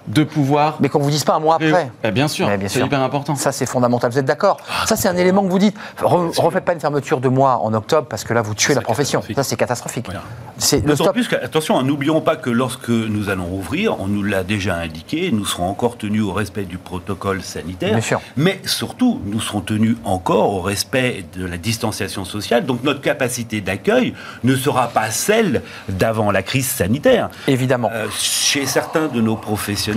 de 0.07 0.23
pouvoir. 0.23 0.77
Mais 0.79 0.89
qu'on 0.89 0.99
vous 0.99 1.09
dise 1.09 1.23
pas 1.23 1.35
un 1.35 1.39
mois 1.39 1.55
après. 1.55 1.91
Eh 2.03 2.11
bien 2.11 2.27
sûr, 2.27 2.49
c'est 2.67 2.79
hyper 2.79 3.01
important. 3.01 3.35
Ça, 3.35 3.51
c'est 3.51 3.65
fondamental. 3.65 4.11
Vous 4.11 4.19
êtes 4.19 4.25
d'accord 4.25 4.57
Ça, 4.85 4.95
c'est 4.95 5.07
un 5.07 5.17
élément 5.17 5.43
que 5.43 5.49
vous 5.49 5.59
dites. 5.59 5.75
Re- 6.01 6.39
refaites 6.39 6.65
pas 6.65 6.73
une 6.73 6.79
fermeture 6.79 7.19
de 7.19 7.27
mois 7.29 7.57
en 7.61 7.73
octobre 7.73 8.07
parce 8.09 8.23
que 8.23 8.33
là, 8.33 8.41
vous 8.41 8.55
tuez 8.55 8.73
la 8.73 8.81
profession. 8.81 9.21
Ça, 9.35 9.43
c'est 9.43 9.55
catastrophique. 9.57 10.05
Voilà. 10.05 10.21
C'est 10.57 10.77
le 10.77 10.87
D'autant 10.87 11.03
stop. 11.05 11.13
plus 11.13 11.29
attention, 11.41 11.81
n'oublions 11.83 12.21
pas 12.21 12.35
que 12.35 12.49
lorsque 12.49 12.89
nous 12.89 13.29
allons 13.29 13.51
ouvrir, 13.53 13.99
on 13.99 14.07
nous 14.07 14.23
l'a 14.23 14.43
déjà 14.43 14.75
indiqué, 14.75 15.29
nous 15.31 15.45
serons 15.45 15.67
encore 15.67 15.97
tenus 15.97 16.23
au 16.23 16.31
respect 16.33 16.63
du 16.63 16.77
protocole 16.77 17.41
sanitaire. 17.43 17.91
Bien 17.91 18.01
sûr. 18.01 18.21
Mais 18.37 18.59
surtout, 18.65 19.21
nous 19.25 19.39
serons 19.39 19.61
tenus 19.61 19.97
encore 20.05 20.53
au 20.53 20.61
respect 20.61 21.25
de 21.35 21.45
la 21.45 21.57
distanciation 21.57 22.25
sociale. 22.25 22.65
Donc 22.65 22.83
notre 22.83 23.01
capacité 23.01 23.61
d'accueil 23.61 24.13
ne 24.43 24.55
sera 24.55 24.87
pas 24.87 25.11
celle 25.11 25.61
d'avant 25.89 26.31
la 26.31 26.41
crise 26.43 26.67
sanitaire. 26.67 27.29
Évidemment. 27.47 27.89
Euh, 27.93 28.07
chez 28.17 28.65
certains 28.65 29.07
de 29.07 29.21
nos 29.21 29.35
professionnels, 29.35 29.96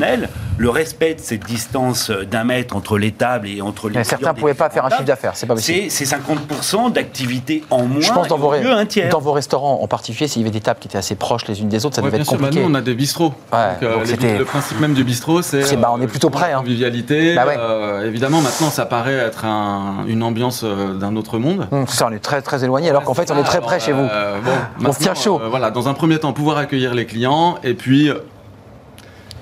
le 0.58 0.68
respect 0.70 1.14
de 1.14 1.20
cette 1.20 1.44
distance 1.46 2.10
d'un 2.10 2.44
mètre 2.44 2.76
entre 2.76 2.98
les 2.98 3.12
tables 3.12 3.48
et 3.48 3.62
entre 3.62 3.88
les 3.88 3.96
Mais 3.98 4.04
certains 4.04 4.32
ne 4.32 4.38
pouvaient 4.38 4.54
pas 4.54 4.68
faire 4.70 4.84
un 4.84 4.90
chiffre 4.90 5.04
d'affaires. 5.04 5.32
C'est 5.34 5.46
pas 5.46 5.54
possible. 5.54 5.90
C'est 5.90 6.04
c'est 6.06 6.16
50% 6.16 6.92
d'activité 6.92 7.64
en 7.70 7.84
moins. 7.84 8.00
Je 8.00 8.12
pense 8.12 8.28
dans 8.28 8.36
vos, 8.38 8.52
un 8.52 8.86
tiers. 8.86 9.08
dans 9.10 9.20
vos 9.20 9.32
restaurants 9.32 9.80
en 9.82 9.86
particulier, 9.88 10.28
s'il 10.28 10.42
y 10.42 10.44
avait 10.44 10.50
des 10.52 10.60
tables 10.60 10.78
qui 10.80 10.88
étaient 10.88 10.98
assez 10.98 11.14
proches 11.14 11.46
les 11.48 11.60
unes 11.60 11.68
des 11.68 11.86
autres, 11.86 11.96
ça 11.96 12.02
Ouais, 12.02 12.08
devait 12.08 12.18
bien 12.18 12.22
être 12.24 12.28
sûr, 12.30 12.38
bah, 12.38 12.46
compliqué. 12.48 12.64
nous 12.66 12.70
on 12.70 12.74
a 12.74 12.80
des 12.82 12.94
bistrots. 12.94 13.34
Ouais, 13.52 13.58
Donc, 13.74 13.82
euh, 13.82 13.92
donc 13.94 14.00
les- 14.02 14.06
c'était- 14.10 14.38
le 14.38 14.44
principe 14.44 14.80
même 14.80 14.94
du 14.94 15.04
bistrot, 15.04 15.42
c'est. 15.42 15.76
Bah, 15.76 15.90
on 15.94 16.00
est 16.02 16.06
plutôt 16.06 16.30
la 16.30 16.56
hein. 16.56 16.58
Convivialité. 16.58 17.34
Bah 17.34 17.46
ouais. 17.46 17.56
euh, 17.58 18.06
évidemment, 18.06 18.40
maintenant, 18.40 18.70
ça 18.70 18.86
paraît 18.86 19.14
être 19.14 19.44
un- 19.44 20.04
une 20.06 20.22
ambiance 20.22 20.62
euh, 20.64 20.94
d'un 20.94 21.16
autre 21.16 21.38
monde. 21.38 21.66
Hum, 21.72 21.86
ça, 21.86 22.06
on 22.10 22.12
est 22.12 22.18
très 22.18 22.42
très 22.42 22.64
éloigné, 22.64 22.90
alors 22.90 23.04
qu'en 23.04 23.14
fait, 23.14 23.30
on 23.30 23.38
est 23.38 23.42
très 23.42 23.58
Alors, 23.58 23.68
près 23.68 23.80
chez 23.80 23.92
vous. 23.92 24.00
euh, 24.02 24.38
bon, 24.44 24.50
On 24.88 24.92
se 24.92 24.98
tient 24.98 25.08
maintenant, 25.12 25.22
chaud. 25.22 25.40
euh, 25.42 25.48
voilà, 25.48 25.70
dans 25.70 25.88
un 25.88 25.94
premier 25.94 26.18
temps, 26.18 26.32
pouvoir 26.32 26.58
accueillir 26.58 26.94
les 26.94 27.06
clients 27.06 27.58
et 27.64 27.74
puis 27.74 28.08
euh, 28.10 28.14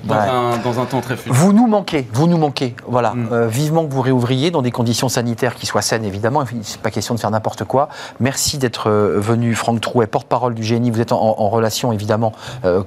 dans, 0.09 0.15
Ouais. 0.17 0.29
un, 0.29 0.59
dans 0.59 0.81
un 0.81 0.85
temps 0.87 1.01
très 1.01 1.17
futur. 1.17 1.33
Vous 1.35 1.53
nous 1.53 1.67
manquez, 1.67 2.09
vous 2.13 2.27
nous 2.27 2.39
manquez. 2.39 2.75
Voilà. 2.87 3.13
Mm. 3.15 3.29
Euh, 3.33 3.47
vivement 3.47 3.87
que 3.87 3.93
vous 3.93 4.03
réouvriez 4.03 4.51
dans 4.51 4.63
des 4.63 4.71
conditions 4.71 5.09
sanitaires 5.09 5.55
qui 5.55 5.67
soient 5.67 5.83
saines, 5.83 6.05
évidemment. 6.05 6.45
C'est 6.63 6.81
pas 6.81 6.91
question 6.91 7.15
de 7.15 7.21
faire 7.21 7.31
n'importe 7.31 7.65
quoi. 7.65 7.89
Merci 8.21 8.59
d'être 8.59 8.89
euh, 8.91 9.21
venu, 9.21 9.55
Franck 9.55 9.81
Trouet, 9.81 10.07
porte-parole 10.07 10.55
du 10.55 10.63
GNI. 10.63 10.91
Vous 10.91 11.01
êtes 11.01 11.13
en, 11.13 11.21
en 11.21 11.49
relation, 11.49 11.93
évidemment, 11.93 12.33
euh, 12.65 12.83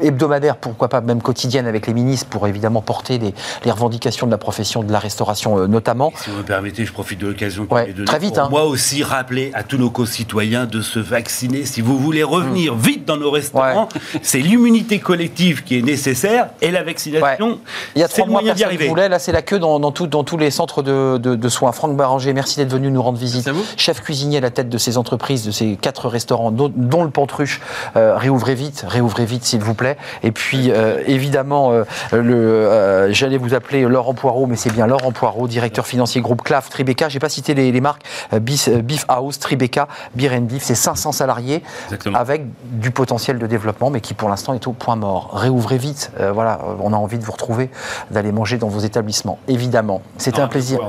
hebdomadaire, 0.00 0.56
pourquoi 0.56 0.88
pas 0.88 1.00
même 1.00 1.22
quotidienne 1.22 1.66
avec 1.66 1.86
les 1.86 1.94
ministres 1.94 2.26
pour 2.28 2.46
évidemment 2.46 2.82
porter 2.82 3.18
les, 3.18 3.34
les 3.64 3.70
revendications 3.70 4.26
de 4.26 4.30
la 4.30 4.38
profession 4.38 4.82
de 4.82 4.92
la 4.92 4.98
restauration, 4.98 5.58
euh, 5.58 5.66
notamment. 5.66 6.12
Si 6.16 6.30
vous 6.30 6.36
me 6.38 6.42
permettez, 6.42 6.84
je 6.84 6.92
profite 6.92 7.20
de 7.20 7.28
l'occasion 7.28 7.66
Ouais, 7.70 7.92
très 8.04 8.18
vite, 8.18 8.34
pour 8.34 8.44
hein. 8.44 8.48
moi 8.50 8.64
aussi 8.64 9.02
rappeler 9.02 9.50
à 9.54 9.62
tous 9.62 9.78
nos 9.78 9.90
concitoyens 9.90 10.66
de 10.66 10.80
se 10.82 10.98
vacciner. 10.98 11.64
Si 11.64 11.80
vous 11.80 11.98
voulez 11.98 12.22
revenir 12.22 12.74
vite 12.74 13.04
dans 13.06 13.16
nos 13.16 13.30
restaurants, 13.30 13.88
c'est 14.22 14.38
l'immunité 14.40 14.98
collective 14.98 15.62
qui 15.64 15.78
est 15.78 15.82
nécessaire 15.82 16.48
et 16.60 16.65
la 16.70 16.82
vaccination, 16.82 17.58
Il 17.94 18.00
y 18.00 18.04
a 18.04 18.08
trois 18.08 18.26
mois, 18.26 18.40
d'y 18.40 18.46
personne 18.48 18.62
ne 18.62 18.66
arriver. 18.68 18.88
voulait. 18.88 19.08
Là, 19.08 19.18
c'est 19.18 19.32
la 19.32 19.42
queue 19.42 19.58
dans, 19.58 19.78
dans 19.80 19.92
tout- 19.92 20.06
dans 20.06 20.24
tous 20.24 20.36
les 20.36 20.50
centres 20.50 20.82
de, 20.82 21.18
de- 21.18 21.34
de 21.34 21.48
soins. 21.48 21.72
Franck 21.72 21.96
Baranger, 21.96 22.32
merci 22.32 22.56
d'être 22.56 22.70
venu 22.72 22.90
nous 22.90 23.02
rendre 23.02 23.18
visite. 23.18 23.46
Merci 23.46 23.48
à 23.50 23.52
vous. 23.52 23.64
Chef 23.76 24.00
cuisinier 24.00 24.38
à 24.38 24.40
la 24.40 24.50
tête 24.50 24.68
de 24.68 24.78
ces 24.78 24.98
entreprises, 24.98 25.44
de 25.46 25.50
ces 25.50 25.76
quatre 25.76 26.08
restaurants, 26.08 26.50
dont, 26.50 26.72
dont 26.74 27.04
le 27.04 27.10
Pantruche. 27.10 27.60
Euh, 27.96 28.16
réouvrez 28.16 28.54
vite, 28.54 28.84
réouvrez 28.86 29.24
vite, 29.24 29.44
s'il 29.44 29.60
vous 29.60 29.74
plaît. 29.74 29.96
Et 30.22 30.32
puis, 30.32 30.70
euh, 30.70 31.02
évidemment, 31.06 31.72
euh, 31.72 31.84
le, 32.12 32.34
euh, 32.34 33.12
j'allais 33.12 33.38
vous 33.38 33.54
appeler 33.54 33.82
Laurent 33.82 34.14
Poirot, 34.14 34.46
mais 34.46 34.56
c'est 34.56 34.72
bien 34.72 34.86
Laurent 34.86 35.12
Poirot, 35.12 35.48
directeur 35.48 35.86
financier 35.86 36.20
groupe 36.20 36.42
CLAF, 36.42 36.68
Tribeca. 36.70 37.08
J'ai 37.08 37.18
pas 37.18 37.28
cité 37.28 37.54
les, 37.54 37.72
les 37.72 37.80
marques. 37.80 38.02
Euh, 38.32 38.38
Beef, 38.40 38.68
Beef 38.68 39.04
House, 39.08 39.38
Tribeca, 39.38 39.88
Beer 40.14 40.30
and 40.34 40.42
Beef. 40.42 40.62
C'est 40.62 40.74
500 40.74 41.12
salariés 41.12 41.62
Exactement. 41.86 42.18
avec 42.18 42.44
du 42.78 42.90
potentiel 42.90 43.38
de 43.38 43.46
développement, 43.46 43.90
mais 43.90 44.00
qui 44.00 44.14
pour 44.14 44.28
l'instant 44.28 44.54
est 44.54 44.66
au 44.66 44.72
point 44.72 44.96
mort. 44.96 45.30
Réouvrez 45.34 45.78
vite. 45.78 46.10
Euh, 46.20 46.32
voilà, 46.46 46.60
euh, 46.62 46.76
on 46.80 46.92
a 46.92 46.96
envie 46.96 47.18
de 47.18 47.24
vous 47.24 47.32
retrouver, 47.32 47.70
d'aller 48.10 48.32
manger 48.32 48.58
dans 48.58 48.68
vos 48.68 48.80
établissements. 48.80 49.38
Évidemment, 49.48 50.02
c'était 50.16 50.40
un 50.40 50.48
plaisir. 50.48 50.80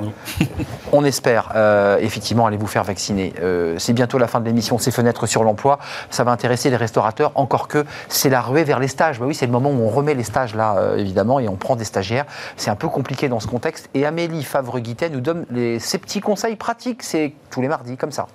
On 0.91 1.03
espère 1.03 1.51
euh, 1.55 1.97
effectivement 1.99 2.45
aller 2.45 2.57
vous 2.57 2.67
faire 2.67 2.83
vacciner. 2.83 3.33
Euh, 3.41 3.75
c'est 3.77 3.93
bientôt 3.93 4.17
la 4.17 4.27
fin 4.27 4.39
de 4.39 4.45
l'émission, 4.45 4.77
ces 4.77 4.91
fenêtres 4.91 5.25
sur 5.25 5.43
l'emploi. 5.43 5.79
Ça 6.09 6.23
va 6.23 6.31
intéresser 6.31 6.69
les 6.69 6.75
restaurateurs, 6.75 7.31
encore 7.35 7.67
que 7.67 7.85
c'est 8.07 8.29
la 8.29 8.41
ruée 8.41 8.63
vers 8.63 8.79
les 8.79 8.87
stages. 8.87 9.19
Bah 9.19 9.25
oui, 9.27 9.35
c'est 9.35 9.45
le 9.45 9.51
moment 9.51 9.71
où 9.71 9.81
on 9.81 9.89
remet 9.89 10.13
les 10.13 10.23
stages 10.23 10.55
là, 10.55 10.75
euh, 10.77 10.97
évidemment, 10.97 11.39
et 11.39 11.47
on 11.47 11.55
prend 11.55 11.75
des 11.75 11.83
stagiaires. 11.83 12.25
C'est 12.55 12.69
un 12.69 12.75
peu 12.75 12.87
compliqué 12.87 13.29
dans 13.29 13.39
ce 13.39 13.47
contexte. 13.47 13.89
Et 13.93 14.05
Amélie 14.05 14.43
Favre-Guittet 14.43 15.09
nous 15.09 15.21
donne 15.21 15.45
les, 15.49 15.79
ses 15.79 15.97
petits 15.97 16.21
conseils 16.21 16.55
pratiques. 16.55 17.03
C'est 17.03 17.33
tous 17.49 17.61
les 17.61 17.67
mardis, 17.67 17.97
comme 17.97 18.11
ça. 18.11 18.27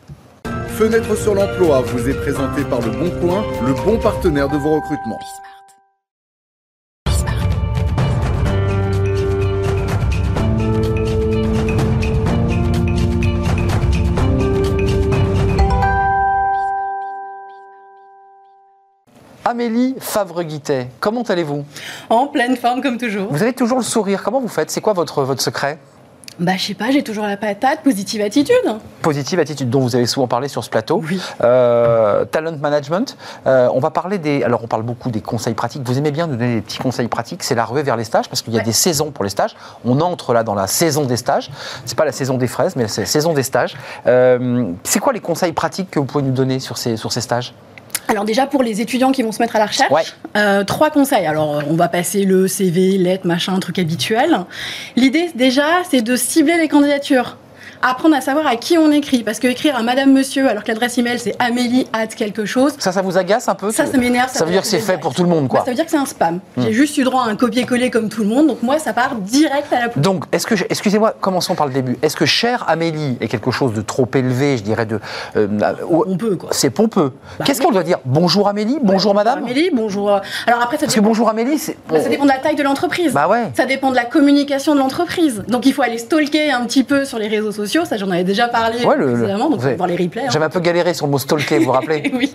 Fenêtre 0.69 1.17
sur 1.17 1.35
l'emploi 1.35 1.83
vous 1.83 2.09
est 2.09 2.15
présenté 2.15 2.65
par 2.65 2.81
Le 2.81 2.91
Bon 2.91 3.11
Coin, 3.21 3.45
le 3.65 3.75
bon 3.75 3.99
partenaire 3.99 4.49
de 4.49 4.57
vos 4.57 4.75
recrutements. 4.75 5.19
Amélie 19.57 19.95
Favre-Guittet, 20.01 20.89
comment 20.99 21.21
allez-vous? 21.25 21.67
En 22.09 22.27
pleine 22.27 22.57
forme 22.57 22.81
comme 22.81 22.97
toujours. 22.97 23.29
Vous 23.31 23.43
avez 23.43 23.53
toujours 23.53 23.77
le 23.77 23.85
sourire. 23.85 24.23
Comment 24.23 24.41
vous 24.41 24.49
faites? 24.49 24.71
C'est 24.71 24.81
quoi 24.81 24.95
votre, 24.95 25.25
votre 25.25 25.43
secret? 25.43 25.77
Bah 26.41 26.53
je 26.57 26.63
sais 26.69 26.73
pas, 26.75 26.91
j'ai 26.91 27.03
toujours 27.03 27.27
la 27.27 27.37
patate, 27.37 27.83
positive 27.83 28.23
attitude. 28.23 28.55
Positive 29.03 29.39
attitude 29.41 29.69
dont 29.69 29.81
vous 29.81 29.95
avez 29.95 30.07
souvent 30.07 30.27
parlé 30.27 30.49
sur 30.49 30.65
ce 30.65 30.71
plateau. 30.71 31.03
Oui. 31.07 31.21
Euh, 31.43 32.25
talent 32.25 32.57
management. 32.59 33.19
Euh, 33.47 33.69
on 33.75 33.79
va 33.81 33.91
parler 33.91 34.17
des. 34.17 34.43
Alors, 34.43 34.65
on 34.65 34.69
parle 34.69 34.85
beaucoup 34.85 35.11
des 35.11 35.21
conseils 35.21 35.53
pratiques. 35.53 35.83
Vous 35.85 35.99
aimez 35.99 36.13
bien 36.13 36.27
nous 36.27 36.37
donner 36.37 36.55
des 36.55 36.61
petits 36.63 36.79
conseils 36.79 37.09
pratiques. 37.09 37.43
C'est 37.43 37.55
la 37.55 37.67
ruée 37.67 37.83
vers 37.83 37.99
les 37.99 38.05
stages 38.05 38.31
parce 38.31 38.41
qu'il 38.41 38.55
y 38.55 38.57
a 38.57 38.61
Ouais. 38.61 38.65
des 38.65 38.73
saisons 38.73 39.11
pour 39.11 39.23
les 39.23 39.31
stages. 39.31 39.55
On 39.85 40.01
entre 40.01 40.33
là 40.33 40.45
dans 40.45 40.55
la 40.55 40.67
saison 40.67 41.05
des 41.05 41.19
stages. 41.19 41.51
C'est 41.85 41.99
pas 41.99 42.07
la 42.07 42.13
saison 42.13 42.39
des 42.39 42.47
fraises, 42.49 42.75
mais 42.75 42.89
c'est 42.89 43.03
la 43.03 43.07
saison 43.07 43.35
des 43.35 43.43
stages. 43.43 43.77
Euh, 44.07 44.73
c'est 44.83 44.99
quoi 44.99 45.13
les 45.13 45.21
conseils 45.21 45.53
pratiques 45.53 45.91
que 45.91 45.99
vous 45.99 46.07
pouvez 46.07 46.25
nous 46.25 46.33
donner 46.33 46.59
sur 46.59 46.79
ces, 46.79 46.97
sur 46.97 47.13
ces 47.13 47.21
stages? 47.21 47.53
Alors 48.09 48.25
déjà 48.25 48.47
pour 48.47 48.63
les 48.63 48.81
étudiants 48.81 49.13
qui 49.13 49.23
vont 49.23 49.33
se 49.33 49.41
mettre 49.41 49.57
à 49.57 49.59
la 49.59 49.67
recherche, 49.67 49.91
Ouais. 49.91 50.03
euh, 50.37 50.65
trois 50.65 50.91
conseils. 50.91 51.27
Alors 51.27 51.57
euh, 51.57 51.63
on 51.69 51.75
va 51.75 51.89
passer 51.89 52.25
le 52.25 52.49
CV, 52.49 52.99
lettre, 52.99 53.27
machin, 53.27 53.59
truc 53.61 53.79
habituel. 53.79 54.41
L'idée 54.97 55.31
déjà 55.35 55.65
c'est 55.91 56.03
de 56.03 56.17
cibler 56.17 56.57
les 56.59 56.69
candidatures. 56.69 57.37
Apprendre 57.83 58.15
à 58.15 58.21
savoir 58.21 58.47
à 58.47 58.55
qui 58.57 58.79
on 58.79 58.91
écrit, 58.93 59.25
parce 59.25 59.41
que 59.41 59.49
écrire 59.49 59.75
à 59.77 59.83
Madame 59.83 60.13
Monsieur 60.13 60.49
alors 60.49 60.63
que 60.63 60.69
l'adresse 60.69 60.97
email 60.99 61.19
c'est 61.19 61.35
Amélie 61.41 61.89
at 61.93 62.07
quelque 62.07 62.45
chose, 62.45 62.75
Ça, 62.79 62.93
ça 62.93 63.03
vous 63.03 63.19
agace 63.19 63.49
un 63.49 63.55
peu 63.57 63.73
ça, 63.73 63.87
ça 63.87 63.99
m'énerve. 63.99 64.31
Ça 64.31 64.45
veut 64.45 64.53
dire 64.53 64.61
que 64.63 64.69
c'est 64.69 64.79
fait 64.79 64.99
pour 64.99 65.15
tout 65.15 65.25
le 65.25 65.29
monde, 65.29 65.49
quoi. 65.49 65.61
Bah, 65.61 65.65
ça 65.65 65.71
veut 65.73 65.75
dire 65.75 65.85
que 65.85 65.91
c'est 65.91 65.97
un 65.97 66.07
spam. 66.07 66.39
Hmm. 66.57 66.63
J'ai 66.63 66.73
juste 66.73 66.97
eu 66.97 67.03
droit 67.05 67.25
à 67.25 67.29
un 67.29 67.35
copier-coller 67.37 67.91
comme 67.91 68.09
tout 68.09 68.23
le 68.23 68.29
monde, 68.29 68.47
donc 68.47 68.63
moi 68.63 68.79
ça 68.79 68.93
part 68.93 69.17
direct 69.17 69.73
à 69.73 69.81
la 69.81 69.89
poubelle. 69.89 70.03
Donc, 70.03 70.25
est-ce 70.33 70.47
que, 70.47 70.55
excusez-moi, 70.71 71.15
commençons 71.21 71.55
par 71.57 71.67
le 71.67 71.73
début. 71.73 71.97
Est-ce 72.03 72.15
que 72.17 72.25
cher 72.27 72.65
Amélie 72.69 73.17
est 73.21 73.27
quelque 73.29 73.51
chose 73.51 73.73
de 73.73 73.83
trop 73.83 74.09
élevé, 74.15 74.57
je 74.59 74.63
dirais, 74.63 74.87
de. 74.87 75.01
euh, 75.37 75.49
peut 76.19 76.37
quoi. 76.37 76.51
c'est 76.53 76.71
pompeux. 76.71 77.13
Bah 77.39 77.45
Qu'est-ce 77.45 77.59
oui. 77.61 77.67
qu'on 77.67 77.73
doit 77.73 77.83
dire 77.83 77.99
Bonjour 78.05 78.47
Amélie 78.49 78.79
Bonjour 78.83 79.13
madame 79.15 79.39
Amélie, 79.39 79.71
bonjour. 79.73 80.13
euh, 80.15 80.19
Alors 80.47 80.63
après 80.63 80.77
ça 80.77 80.83
Parce 80.87 80.95
que 80.95 81.01
bonjour 81.01 81.29
Amélie, 81.29 81.59
c'est. 81.59 81.77
bah, 81.89 82.01
ça 82.01 82.09
dépend 82.09 82.25
de 82.25 82.29
la 82.29 82.39
taille 82.39 82.55
de 82.55 82.63
l'entreprise. 82.63 83.13
Bah 83.13 83.27
ouais. 83.29 83.51
Ça 83.57 83.65
dépend 83.67 83.91
de 83.91 83.97
la 83.97 84.05
communication 84.05 84.75
de 84.75 84.79
l'entreprise. 84.79 85.43
Donc 85.49 85.67
il 85.67 85.73
faut 85.73 85.83
aller 85.83 85.99
stalker 85.99 86.53
un 86.53 86.65
petit 86.65 86.85
peu 86.85 87.05
sur 87.05 87.19
les 87.19 87.27
réseaux 87.29 87.51
sociaux. 87.51 87.72
Ça, 87.85 87.97
j'en 87.97 88.11
avais 88.11 88.25
déjà 88.25 88.49
parlé 88.49 88.85
Ouais, 88.85 88.97
le- 88.97 89.13
précédemment. 89.13 89.51
Donc 89.51 89.61
voir 89.61 89.89
les 89.89 89.97
replays. 89.97 90.23
hein. 90.27 90.31
J'avais 90.31 90.45
un 90.45 90.51
peu 90.51 90.61
galéré 90.61 90.95
sur 90.95 91.07
le 91.07 91.13
mot 91.13 91.19
stalker, 91.19 91.59
vous 91.59 91.65
vous 91.67 91.73
rappelez 91.73 92.11
oui. 92.15 92.35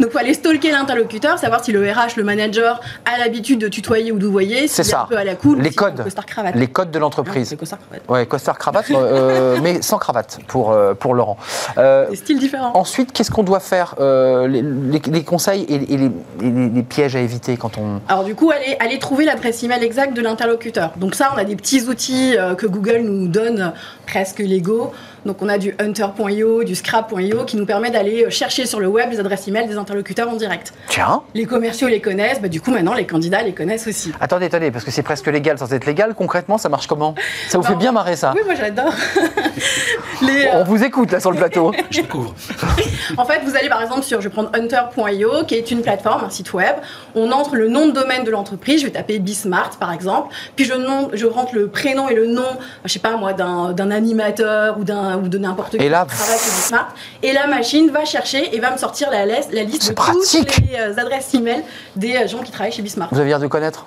Donc 0.00 0.08
il 0.08 0.12
faut 0.12 0.18
aller 0.18 0.34
stalker 0.34 0.70
l'interlocuteur, 0.72 1.38
savoir 1.38 1.64
si 1.64 1.72
le 1.72 1.80
RH, 1.90 2.16
le 2.16 2.24
manager, 2.24 2.80
a 3.04 3.18
l'habitude 3.18 3.60
de 3.60 3.68
tutoyer 3.68 4.12
ou 4.12 4.18
d'ouvoyer. 4.18 4.68
C'est 4.68 4.82
ça. 4.84 5.02
Un 5.02 5.06
peu 5.06 5.16
à 5.16 5.24
la 5.24 5.34
cool. 5.36 5.60
Les 5.60 5.70
codes. 5.70 6.02
Cravate. 6.26 6.54
Les 6.56 6.66
codes 6.66 6.90
de 6.90 6.96
Hein, 6.98 7.00
l'entreprise. 7.00 7.48
c'est 7.48 7.56
costard 7.56 7.78
cravate. 7.78 8.02
Ouais, 8.08 8.26
costard 8.26 8.58
cravate, 8.58 8.90
euh, 8.90 9.58
mais 9.62 9.80
sans 9.82 9.98
cravate 9.98 10.38
pour, 10.48 10.72
euh, 10.72 10.94
pour 10.94 11.14
Laurent. 11.14 11.36
Euh, 11.78 12.08
Des 12.10 12.16
styles 12.16 12.38
différents. 12.38 12.72
ensuite, 12.74 13.12
qu'est-ce 13.12 13.30
qu'on 13.30 13.42
doit 13.44 13.60
faire 13.60 13.94
euh, 14.00 14.48
les, 14.48 14.62
les- 14.62 15.00
les 15.10 15.24
conseils 15.24 15.62
et, 15.62 15.74
et 15.74 15.96
les, 15.96 16.06
et 16.06 16.50
les- 16.50 16.68
les 16.68 16.82
pièges 16.82 17.14
à 17.16 17.20
éviter 17.20 17.56
quand 17.56 17.78
on. 17.78 18.00
Alors 18.08 18.24
du 18.24 18.34
coup, 18.34 18.50
aller, 18.50 18.76
aller 18.80 18.98
trouver 18.98 19.24
l'adresse 19.24 19.62
email 19.62 19.82
exacte 19.84 20.14
de 20.14 20.20
l'interlocuteur. 20.22 20.92
Donc 20.96 21.14
ça, 21.14 21.30
on 21.34 21.38
a 21.38 21.44
des 21.44 21.56
petits 21.56 21.82
outils 21.84 22.36
euh, 22.36 22.54
que 22.54 22.66
Google 22.66 23.02
nous 23.04 23.28
donne 23.28 23.72
presque 24.06 24.38
les 24.40 24.55
Vigor 24.56 24.92
Donc 25.26 25.42
on 25.42 25.48
a 25.48 25.58
du 25.58 25.74
hunter.io, 25.78 26.64
du 26.64 26.74
scrap.io 26.74 27.44
qui 27.44 27.56
nous 27.56 27.66
permet 27.66 27.90
d'aller 27.90 28.24
euh, 28.24 28.30
chercher 28.30 28.64
sur 28.64 28.80
le 28.80 28.86
web 28.86 29.10
les 29.10 29.18
adresses 29.20 29.46
email 29.48 29.66
des 29.66 29.76
interlocuteurs 29.76 30.28
en 30.30 30.36
direct. 30.36 30.72
Tiens. 30.88 31.22
Les 31.34 31.44
commerciaux 31.46 31.88
les 31.88 32.00
connaissent, 32.00 32.40
bah, 32.40 32.48
du 32.48 32.60
coup 32.60 32.70
maintenant 32.70 32.94
les 32.94 33.06
candidats 33.06 33.42
les 33.42 33.52
connaissent 33.52 33.86
aussi. 33.86 34.12
Attendez, 34.20 34.46
attendez, 34.46 34.70
parce 34.70 34.84
que 34.84 34.90
c'est 34.90 35.02
presque 35.02 35.26
légal 35.26 35.58
sans 35.58 35.72
être 35.74 35.84
légal. 35.84 36.14
Concrètement, 36.14 36.58
ça 36.58 36.68
marche 36.68 36.86
comment? 36.86 37.14
Ça 37.48 37.58
vous 37.58 37.64
fait 37.64 37.72
Non. 37.72 37.78
bien 37.78 37.92
marrer 37.92 38.16
ça? 38.16 38.32
Oui, 38.34 38.40
moi 38.46 38.54
j'adore. 38.54 38.92
Les, 40.22 40.48
On 40.52 40.58
euh, 40.60 40.64
vous 40.64 40.82
écoute 40.82 41.10
là 41.12 41.20
sur 41.20 41.30
le 41.30 41.36
plateau. 41.36 41.72
Je 41.90 42.00
découvre. 42.00 42.34
en 43.18 43.24
fait, 43.24 43.40
vous 43.44 43.54
allez 43.56 43.68
par 43.68 43.82
exemple 43.82 44.02
sur, 44.02 44.20
je 44.20 44.28
vais 44.28 44.32
prendre 44.32 44.50
hunter.io, 44.54 45.44
qui 45.46 45.54
est 45.56 45.70
une 45.70 45.82
plateforme, 45.82 46.24
un 46.24 46.30
site 46.30 46.52
web. 46.54 46.76
On 47.14 47.30
entre 47.32 47.56
le 47.56 47.68
nom 47.68 47.86
de 47.86 47.92
domaine 47.92 48.24
de 48.24 48.30
l'entreprise. 48.30 48.80
Je 48.80 48.86
vais 48.86 48.92
taper 48.92 49.18
Bismart 49.18 49.70
par 49.78 49.92
exemple. 49.92 50.34
Puis 50.56 50.64
je, 50.64 50.74
nom- 50.74 51.10
je 51.12 51.26
rentre 51.26 51.54
le 51.54 51.68
prénom 51.68 52.08
et 52.08 52.14
le 52.14 52.26
nom, 52.26 52.44
je 52.84 52.92
sais 52.92 52.98
pas 52.98 53.16
moi, 53.16 53.32
d'un 53.32 53.90
animateur 53.90 54.78
ou, 54.78 54.84
d'un- 54.84 55.15
ou 55.16 55.28
de 55.28 55.38
n'importe 55.38 55.76
qui 55.78 55.88
là, 55.88 56.06
qui 56.08 56.16
travaille 56.16 56.38
chez 56.38 56.50
Bismart. 56.50 56.94
Et 57.22 57.32
la 57.32 57.46
machine 57.46 57.90
va 57.90 58.04
chercher 58.04 58.54
et 58.54 58.60
va 58.60 58.70
me 58.70 58.78
sortir 58.78 59.10
la, 59.10 59.26
liste- 59.26 59.52
la 59.52 59.62
liste 59.64 59.88
de 59.88 59.94
pratique. 59.94 60.46
toutes 60.54 60.66
les 60.70 60.76
euh, 60.78 60.96
adresses 60.98 61.34
email 61.34 61.62
des 61.94 62.16
euh, 62.16 62.26
gens 62.28 62.38
qui 62.42 62.50
travaillent 62.50 62.72
chez 62.72 62.82
Bismart. 62.82 63.08
Vous 63.12 63.18
avez 63.20 63.28
l'air 63.30 63.40
de 63.40 63.46
connaître 63.46 63.86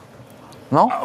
Non? 0.71 0.88
Ah, 0.91 1.01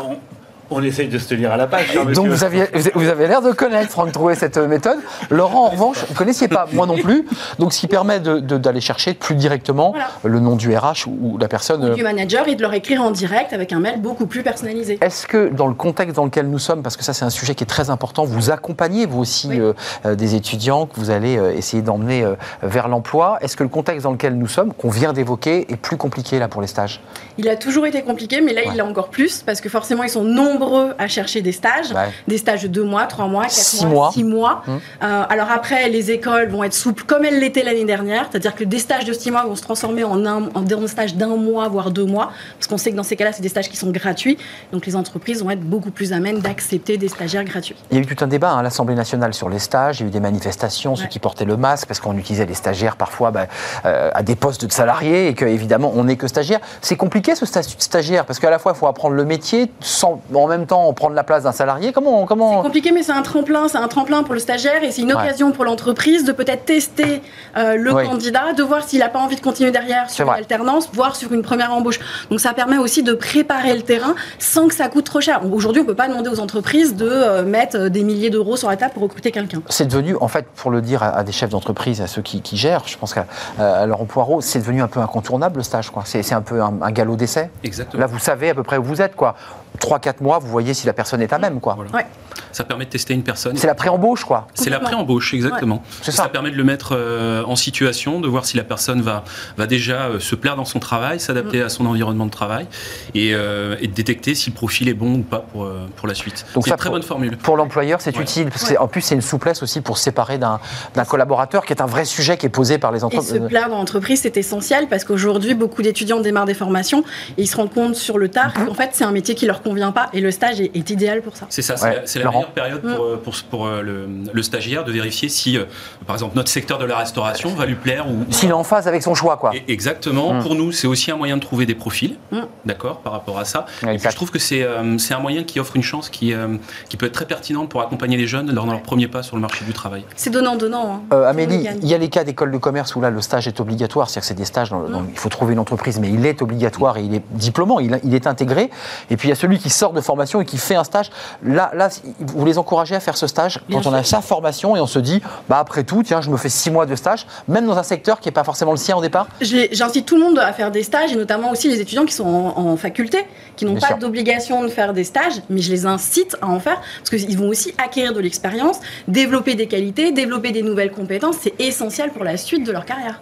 on, 0.70 0.82
essaye 0.82 1.08
de 1.08 1.18
se 1.18 1.28
tenir 1.28 1.52
à 1.52 1.56
la 1.56 1.66
page. 1.66 1.96
hein, 1.96 2.04
Donc 2.12 2.26
vous, 2.28 2.44
aviez, 2.44 2.64
vous 2.94 3.08
avez 3.08 3.26
l'air 3.28 3.42
de 3.42 3.52
connaître, 3.52 3.90
Franck, 3.90 4.12
trouver 4.12 4.34
cette 4.34 4.56
euh, 4.56 4.66
méthode. 4.68 4.98
Laurent, 5.30 5.66
en 5.66 5.70
revanche, 5.70 5.98
vous 6.06 6.12
ne 6.14 6.18
connaissiez 6.18 6.48
pas, 6.48 6.66
moi 6.72 6.86
non 6.86 6.96
plus. 6.96 7.26
Donc 7.58 7.72
ce 7.72 7.80
qui 7.80 7.86
permet 7.86 8.20
de- 8.20 8.38
de- 8.40 8.58
d'aller 8.58 8.80
chercher 8.80 9.14
plus 9.14 9.34
directement 9.34 9.90
Voilà. 9.90 10.08
le 10.24 10.40
nom 10.40 10.56
du 10.56 10.74
RH 10.76 11.06
ou, 11.06 11.18
ou 11.34 11.38
la 11.38 11.48
personne. 11.48 11.84
euh, 11.84 11.94
Du 11.94 12.02
manager 12.02 12.48
et 12.48 12.54
de 12.54 12.62
leur 12.62 12.74
écrire 12.74 13.02
en 13.02 13.10
direct 13.10 13.52
avec 13.52 13.72
un 13.72 13.80
mail 13.80 14.00
beaucoup 14.00 14.26
plus 14.26 14.42
personnalisé. 14.42 14.98
Est-ce 15.00 15.26
que 15.26 15.48
dans 15.48 15.66
le 15.66 15.74
contexte 15.74 16.16
dans 16.16 16.24
lequel 16.24 16.48
nous 16.48 16.58
sommes, 16.58 16.82
parce 16.82 16.96
que 16.96 17.04
ça 17.04 17.12
c'est 17.12 17.24
un 17.24 17.30
sujet 17.30 17.54
qui 17.54 17.64
est 17.64 17.68
très 17.68 17.90
important, 17.90 18.24
vous 18.24 18.50
accompagnez 18.50 19.06
vous 19.06 19.20
aussi 19.20 19.48
Oui. 19.48 19.60
euh, 20.06 20.14
des 20.14 20.34
étudiants 20.34 20.86
que 20.86 20.94
vous 20.96 21.10
allez 21.10 21.36
euh, 21.36 21.52
essayer 21.54 21.82
d'emmener 21.82 22.24
euh, 22.24 22.34
vers 22.62 22.88
l'emploi, 22.88 23.38
est-ce 23.40 23.56
que 23.56 23.62
le 23.62 23.68
contexte 23.68 24.04
dans 24.04 24.12
lequel 24.12 24.36
nous 24.36 24.48
sommes, 24.48 24.72
qu'on 24.72 24.90
vient 24.90 25.12
d'évoquer, 25.12 25.70
est 25.72 25.76
plus 25.76 25.96
compliqué 25.96 26.38
là 26.38 26.48
pour 26.48 26.60
les 26.60 26.66
stages? 26.68 27.00
Il 27.38 27.48
a 27.48 27.56
toujours 27.56 27.86
été 27.86 28.02
compliqué, 28.02 28.40
mais 28.40 28.52
là, 28.52 28.60
Ouais. 28.62 28.68
il 28.70 28.76
l'est 28.76 28.82
encore 28.82 29.08
plus 29.08 29.42
parce 29.42 29.60
que 29.60 29.68
forcément, 29.68 30.02
ils 30.04 30.08
sont 30.10 30.24
nombreux 30.54 30.94
à 30.98 31.08
chercher 31.08 31.42
des 31.42 31.52
stages. 31.52 31.90
Ouais. 31.92 32.10
Des 32.28 32.38
stages 32.38 32.62
de 32.62 32.68
2 32.68 32.84
mois, 32.84 33.04
3 33.06 33.26
mois, 33.26 33.44
4 33.44 33.52
Six 33.52 33.86
mois, 33.86 33.94
mois. 33.94 34.12
6 34.12 34.24
mois. 34.24 34.62
Hum. 34.66 34.80
Euh, 35.02 35.24
alors 35.28 35.50
après, 35.50 35.88
les 35.88 36.10
écoles 36.10 36.48
vont 36.48 36.64
être 36.64 36.74
souples 36.74 37.04
comme 37.04 37.24
elles 37.24 37.40
l'étaient 37.40 37.62
l'année 37.62 37.84
dernière, 37.84 38.28
c'est-à-dire 38.30 38.54
que 38.54 38.64
des 38.64 38.78
stages 38.78 39.04
de 39.04 39.12
6 39.12 39.30
mois 39.30 39.44
vont 39.44 39.56
se 39.56 39.62
transformer 39.62 40.04
en 40.04 40.24
un, 40.26 40.48
en 40.54 40.62
des 40.62 40.74
stages 40.88 41.14
d'un 41.14 41.36
mois, 41.36 41.68
voire 41.68 41.90
2 41.90 42.04
mois, 42.04 42.32
parce 42.58 42.66
qu'on 42.66 42.78
sait 42.78 42.90
que 42.90 42.96
dans 42.96 43.02
ces 43.02 43.16
cas-là, 43.16 43.32
c'est 43.32 43.42
des 43.42 43.48
stages 43.48 43.68
qui 43.68 43.76
sont 43.76 43.90
gratuits. 43.90 44.38
Donc 44.72 44.86
les 44.86 44.96
entreprises 44.96 45.42
vont 45.42 45.50
être 45.50 45.60
beaucoup 45.60 45.90
plus 45.90 46.12
amènes 46.12 46.40
d'accepter 46.40 46.96
des 46.96 47.08
stagiaires 47.08 47.44
gratuits. 47.44 47.76
Il 47.90 47.96
y 47.96 48.00
a 48.00 48.02
eu 48.02 48.06
tout 48.06 48.22
un 48.24 48.28
débat 48.28 48.50
hein, 48.52 48.58
à 48.58 48.62
l'Assemblée 48.62 48.94
nationale 48.94 49.34
sur 49.34 49.48
les 49.48 49.58
stages, 49.58 50.00
il 50.00 50.02
y 50.04 50.06
a 50.06 50.08
eu 50.08 50.10
des 50.10 50.20
manifestations, 50.20 50.96
ceux 50.96 51.06
qui 51.06 51.18
portaient 51.18 51.44
le 51.44 51.56
masque, 51.56 51.86
parce 51.86 52.00
qu'on 52.00 52.16
utilisait 52.16 52.46
les 52.46 52.54
stagiaires 52.54 52.96
parfois 52.96 53.30
bah, 53.30 53.46
euh, 53.84 54.10
à 54.14 54.22
des 54.22 54.36
postes 54.36 54.64
de 54.64 54.72
salariés 54.72 55.28
et 55.28 55.34
que 55.34 55.44
évidemment 55.44 55.92
on 55.94 56.04
n'est 56.04 56.16
que 56.16 56.28
stagiaire. 56.28 56.60
C'est 56.80 56.96
compliqué 56.96 57.34
ce 57.34 57.46
statut 57.46 57.76
de 57.76 57.82
stagiaire, 57.82 58.24
parce 58.24 58.38
qu'à 58.38 58.50
la 58.50 58.58
fois 58.58 58.72
il 58.74 58.78
faut 58.78 58.86
apprendre 58.86 59.14
le 59.14 59.24
métier 59.24 59.70
sans 59.80 60.20
en 60.34 60.43
même 60.48 60.66
temps 60.66 60.92
prendre 60.92 61.14
la 61.14 61.24
place 61.24 61.42
d'un 61.44 61.52
salarié. 61.52 61.92
Comment, 61.92 62.26
comment... 62.26 62.58
C'est 62.58 62.62
compliqué, 62.66 62.92
mais 62.92 63.02
c'est 63.02 63.12
un 63.12 63.22
tremplin, 63.22 63.68
c'est 63.68 63.78
un 63.78 63.88
tremplin 63.88 64.22
pour 64.22 64.34
le 64.34 64.40
stagiaire 64.40 64.82
et 64.82 64.90
c'est 64.90 65.02
une 65.02 65.12
Ouais. 65.12 65.22
occasion 65.22 65.52
pour 65.52 65.64
l'entreprise 65.64 66.24
de 66.24 66.32
peut-être 66.32 66.64
tester 66.64 67.22
euh, 67.56 67.76
le 67.76 67.92
Oui. 67.92 68.04
candidat, 68.06 68.52
de 68.52 68.62
voir 68.62 68.82
s'il 68.82 68.98
n'a 69.00 69.08
pas 69.08 69.18
envie 69.20 69.36
de 69.36 69.40
continuer 69.40 69.70
derrière 69.70 70.10
sur 70.10 70.26
l'alternance, 70.30 70.88
voire 70.92 71.14
sur 71.16 71.32
une 71.32 71.42
première 71.42 71.72
embauche. 71.72 71.98
Donc 72.30 72.40
ça 72.40 72.52
permet 72.52 72.78
aussi 72.78 73.02
de 73.02 73.12
préparer 73.14 73.74
le 73.74 73.82
terrain 73.82 74.14
sans 74.38 74.68
que 74.68 74.74
ça 74.74 74.88
coûte 74.88 75.04
trop 75.04 75.20
cher. 75.20 75.40
Aujourd'hui, 75.52 75.82
on 75.82 75.84
peut 75.84 75.94
pas 75.94 76.08
demander 76.08 76.30
aux 76.30 76.40
entreprises 76.40 76.96
de 76.96 77.08
euh, 77.08 77.42
mettre 77.44 77.76
euh, 77.78 77.88
des 77.88 78.02
milliers 78.02 78.30
d'euros 78.30 78.56
sur 78.56 78.68
la 78.68 78.76
table 78.76 78.92
pour 78.94 79.02
recruter 79.04 79.30
quelqu'un. 79.30 79.62
C'est 79.68 79.86
devenu, 79.86 80.16
en 80.20 80.28
fait, 80.28 80.46
pour 80.56 80.70
le 80.70 80.80
dire 80.80 81.02
à, 81.02 81.08
à 81.10 81.22
des 81.24 81.32
chefs 81.32 81.50
d'entreprise, 81.50 82.00
à 82.00 82.06
ceux 82.06 82.22
qui, 82.22 82.40
qui 82.42 82.56
gèrent, 82.56 82.82
je 82.86 82.96
pense 82.98 83.14
qu'à 83.14 83.26
à 83.58 83.86
Laurent 83.86 84.04
Poirot, 84.06 84.40
c'est 84.40 84.58
devenu 84.58 84.82
un 84.82 84.88
peu 84.88 85.00
incontournable 85.00 85.58
le 85.58 85.62
stage. 85.62 85.90
quoi. 85.90 86.02
C'est 86.06 86.22
c'est 86.22 86.34
un 86.34 86.42
peu 86.42 86.60
un, 86.62 86.74
un 86.80 86.90
galop 86.90 87.16
d'essai. 87.16 87.50
Exactement. 87.62 88.00
Là, 88.00 88.06
vous 88.06 88.18
savez 88.18 88.50
à 88.50 88.54
peu 88.54 88.62
près 88.62 88.76
où 88.78 88.82
vous 88.82 89.00
êtes. 89.02 89.14
quoi. 89.16 89.34
3-4 89.80 90.22
mois, 90.22 90.33
vous 90.38 90.48
voyez 90.48 90.74
si 90.74 90.86
la 90.86 90.92
personne 90.92 91.20
est 91.22 91.32
à 91.32 91.38
même. 91.38 91.60
quoi. 91.60 91.74
Voilà. 91.74 91.90
Ouais. 91.92 92.06
Ça 92.52 92.64
permet 92.64 92.84
de 92.84 92.90
tester 92.90 93.14
une 93.14 93.22
personne. 93.24 93.56
C'est 93.56 93.66
la 93.66 93.74
pré-embauche. 93.74 94.24
quoi. 94.24 94.46
C'est 94.54 94.70
la 94.70 94.78
pré-embauche, 94.80 95.34
exactement. 95.34 95.82
Ça. 96.02 96.12
Ça 96.12 96.28
permet 96.28 96.50
de 96.50 96.56
le 96.56 96.64
mettre 96.64 96.90
euh, 96.96 97.42
en 97.46 97.56
situation, 97.56 98.20
de 98.20 98.28
voir 98.28 98.44
si 98.44 98.56
la 98.56 98.62
personne 98.64 99.02
va, 99.02 99.24
va 99.56 99.66
déjà 99.66 100.02
euh, 100.06 100.20
se 100.20 100.34
plaire 100.34 100.54
dans 100.56 100.64
son 100.64 100.78
travail, 100.78 101.18
s'adapter 101.20 101.60
Mm. 101.60 101.66
à 101.66 101.68
son 101.68 101.86
environnement 101.86 102.26
de 102.26 102.30
travail 102.30 102.66
et, 103.14 103.32
euh, 103.34 103.76
et 103.80 103.86
de 103.88 103.92
détecter 103.92 104.34
si 104.34 104.50
le 104.50 104.54
profil 104.54 104.88
est 104.88 104.94
bon 104.94 105.14
ou 105.16 105.22
pas 105.22 105.40
pour, 105.40 105.64
euh, 105.64 105.86
pour 105.96 106.06
la 106.08 106.14
suite. 106.14 106.46
Donc 106.54 106.64
C'est 106.64 106.70
une 106.70 106.76
très 106.76 106.88
pour- 106.88 106.94
bonne 106.96 107.02
formule. 107.02 107.36
Pour 107.38 107.56
l'employeur, 107.56 108.00
c'est 108.00 108.16
Ouais. 108.16 108.22
utile. 108.22 108.48
Parce 108.50 108.70
que 108.70 108.78
en 108.78 108.88
plus, 108.88 109.00
c'est 109.02 109.14
une 109.14 109.20
souplesse 109.20 109.62
aussi 109.62 109.80
pour 109.80 109.98
se 109.98 110.04
séparer 110.04 110.38
d'un 110.38 110.60
d'un 110.94 111.04
collaborateur, 111.04 111.64
qui 111.64 111.72
est 111.72 111.80
un 111.82 111.86
vrai 111.86 112.04
sujet 112.04 112.36
qui 112.36 112.46
est 112.46 112.50
posé 112.50 112.78
par 112.78 112.92
les 112.92 112.98
Et 112.98 113.00
se 113.00 113.04
entreprises. 113.06 113.42
plaire 113.48 113.68
dans 113.68 113.76
l'entreprise, 113.78 114.20
c'est 114.22 114.36
essentiel 114.36 114.86
parce 114.88 115.04
qu'aujourd'hui, 115.04 115.54
beaucoup 115.54 115.82
d'étudiants 115.82 116.20
démarrent 116.20 116.44
des 116.46 116.54
formations 116.54 117.04
et 117.36 117.42
ils 117.42 117.46
se 117.46 117.56
rendent 117.56 117.72
compte 117.72 117.94
sur 117.96 118.16
le 118.18 118.28
tard 118.28 118.52
qu'en 118.54 118.74
fait, 118.74 118.90
c'est 118.92 119.04
un 119.04 119.10
métier 119.12 119.34
qui 119.34 119.46
leur 119.46 119.62
convient 119.62 119.92
pas 119.92 120.08
et 120.12 120.20
le 120.24 120.30
stage 120.30 120.60
est, 120.60 120.74
est 120.74 120.90
idéal 120.90 121.22
pour 121.22 121.36
ça. 121.36 121.46
C'est 121.50 121.62
ça, 121.62 121.74
Ouais. 121.84 122.02
c'est 122.06 122.18
la, 122.18 122.24
la 122.26 122.30
meilleure 122.32 122.50
période 122.50 122.80
pour, 122.82 123.04
euh, 123.04 123.20
pour, 123.22 123.34
pour, 123.50 123.66
euh, 123.66 123.82
le, 123.82 124.08
le 124.32 124.42
stagiaire 124.42 124.84
de 124.84 124.90
vérifier 124.92 125.28
si, 125.28 125.56
euh, 125.58 125.64
par 126.06 126.16
exemple, 126.16 126.34
notre 126.36 126.48
secteur 126.50 126.78
de 126.78 126.84
la 126.86 126.96
restauration 126.96 127.50
va 127.54 127.66
lui 127.66 127.74
plaire 127.74 128.08
ou, 128.08 128.24
S'il 128.30 128.48
est 128.48 128.52
en 128.52 128.64
phase 128.64 128.88
avec 128.88 129.02
son 129.02 129.14
choix, 129.14 129.36
quoi. 129.36 129.54
Et- 129.54 129.64
Exactement. 129.72 130.34
Mm. 130.34 130.42
Pour 130.42 130.54
nous, 130.54 130.72
c'est 130.72 130.86
aussi 130.86 131.10
un 131.10 131.16
moyen 131.16 131.36
de 131.36 131.42
trouver 131.42 131.66
des 131.66 131.74
profils, 131.74 132.16
Mm. 132.32 132.38
d'accord, 132.64 132.98
par 133.00 133.12
rapport 133.12 133.38
à 133.38 133.44
ça. 133.44 133.66
Et 133.82 133.98
puis, 133.98 134.08
je 134.10 134.16
trouve 134.16 134.30
que 134.30 134.38
c'est 134.38 134.62
euh, 134.62 134.96
un 135.10 135.18
moyen 135.18 135.44
qui 135.44 135.60
offre 135.60 135.76
une 135.76 135.82
chance 135.82 136.08
qui, 136.08 136.32
euh, 136.32 136.56
qui 136.88 136.96
peut 136.96 137.06
être 137.06 137.12
très 137.12 137.26
pertinente 137.26 137.68
pour 137.68 137.80
accompagner 137.82 138.16
les 138.16 138.26
jeunes 138.26 138.46
dans 138.52 138.66
leur 138.66 138.80
premier 138.82 139.08
pas 139.08 139.22
sur 139.22 139.36
le 139.36 139.42
marché 139.42 139.64
du 139.64 139.72
travail. 139.72 140.04
C'est 140.16 140.30
donnant-donnant. 140.30 140.94
hein. 140.94 141.02
Euh, 141.12 141.28
Amélie, 141.28 141.68
il 141.82 141.88
y 141.88 141.94
a 141.94 141.98
les 141.98 142.08
cas 142.08 142.24
d'école 142.24 142.50
de 142.50 142.58
commerce 142.58 142.96
où 142.96 143.00
là 143.00 143.10
le 143.10 143.20
stage 143.20 143.46
est 143.46 143.60
obligatoire, 143.60 144.08
c'est-à-dire 144.08 144.22
que 144.22 144.26
c'est 144.28 144.34
des 144.34 144.44
stages, 144.44 144.70
dans, 144.70 144.88
dans- 144.88 145.04
il 145.10 145.18
faut 145.18 145.28
trouver 145.28 145.52
une 145.52 145.58
entreprise, 145.58 145.98
mais 146.00 146.08
il 146.08 146.24
est 146.24 146.40
obligatoire 146.42 146.96
et 146.96 147.02
il 147.02 147.14
est 147.14 147.22
diplômant, 147.32 147.80
il, 147.80 148.00
il 148.04 148.14
est 148.14 148.26
intégré. 148.26 148.70
Et 149.10 149.16
puis 149.16 149.28
il 149.28 149.30
y 149.30 149.32
a 149.32 149.36
celui 149.36 149.58
qui 149.58 149.70
sort 149.70 149.92
de 149.92 150.00
formation 150.00 150.13
et 150.40 150.44
qui 150.44 150.58
fait 150.58 150.74
un 150.74 150.84
stage. 150.84 151.10
Là, 151.42 151.70
là 151.74 151.88
vous 152.18 152.44
les 152.44 152.58
encouragez 152.58 152.94
à 152.94 153.00
faire 153.00 153.16
ce 153.16 153.26
stage 153.26 153.60
Bien 153.68 153.80
quand 153.80 153.90
on 153.90 153.92
a 153.92 154.02
sa 154.04 154.20
formation 154.20 154.76
et 154.76 154.80
on 154.80 154.86
se 154.86 154.98
dit, 154.98 155.22
bah 155.48 155.58
après 155.58 155.84
tout, 155.84 156.02
tiens, 156.02 156.20
je 156.20 156.30
me 156.30 156.36
fais 156.36 156.48
six 156.48 156.70
mois 156.70 156.86
de 156.86 156.94
stage, 156.94 157.26
même 157.48 157.66
dans 157.66 157.76
un 157.76 157.82
secteur 157.82 158.20
qui 158.20 158.28
n'est 158.28 158.32
pas 158.32 158.44
forcéément 158.44 158.72
le 158.72 158.78
sien 158.78 158.96
au 158.96 159.02
départ. 159.02 159.26
J'incite 159.40 160.06
tout 160.06 160.16
le 160.16 160.22
monde 160.22 160.38
à 160.38 160.52
faire 160.52 160.70
des 160.70 160.82
stages 160.82 161.12
et 161.12 161.16
notamment 161.16 161.50
aussi 161.50 161.68
les 161.68 161.80
étudiants 161.80 162.04
qui 162.04 162.14
sont 162.14 162.24
en, 162.24 162.58
en 162.58 162.76
faculté, 162.76 163.18
qui 163.56 163.64
n'ont 163.64 163.76
pas 163.76 163.94
d'obligation 163.94 164.62
de 164.62 164.68
faire 164.68 164.92
des 164.92 165.04
stages, 165.04 165.42
mais 165.50 165.60
je 165.60 165.70
les 165.70 165.86
incite 165.86 166.36
à 166.40 166.48
en 166.48 166.60
faire 166.60 166.80
parce 166.98 167.22
qu'ils 167.22 167.38
vont 167.38 167.48
aussi 167.48 167.74
acquérir 167.78 168.12
de 168.12 168.20
l'expérience, 168.20 168.78
développer 169.08 169.54
des 169.54 169.66
qualités, 169.66 170.12
développer 170.12 170.52
des 170.52 170.62
nouvelles 170.62 170.92
compétences. 170.92 171.36
C'est 171.40 171.60
essentiel 171.60 172.10
pour 172.10 172.24
la 172.24 172.36
suite 172.36 172.66
de 172.66 172.72
leur 172.72 172.84
carrière. 172.84 173.20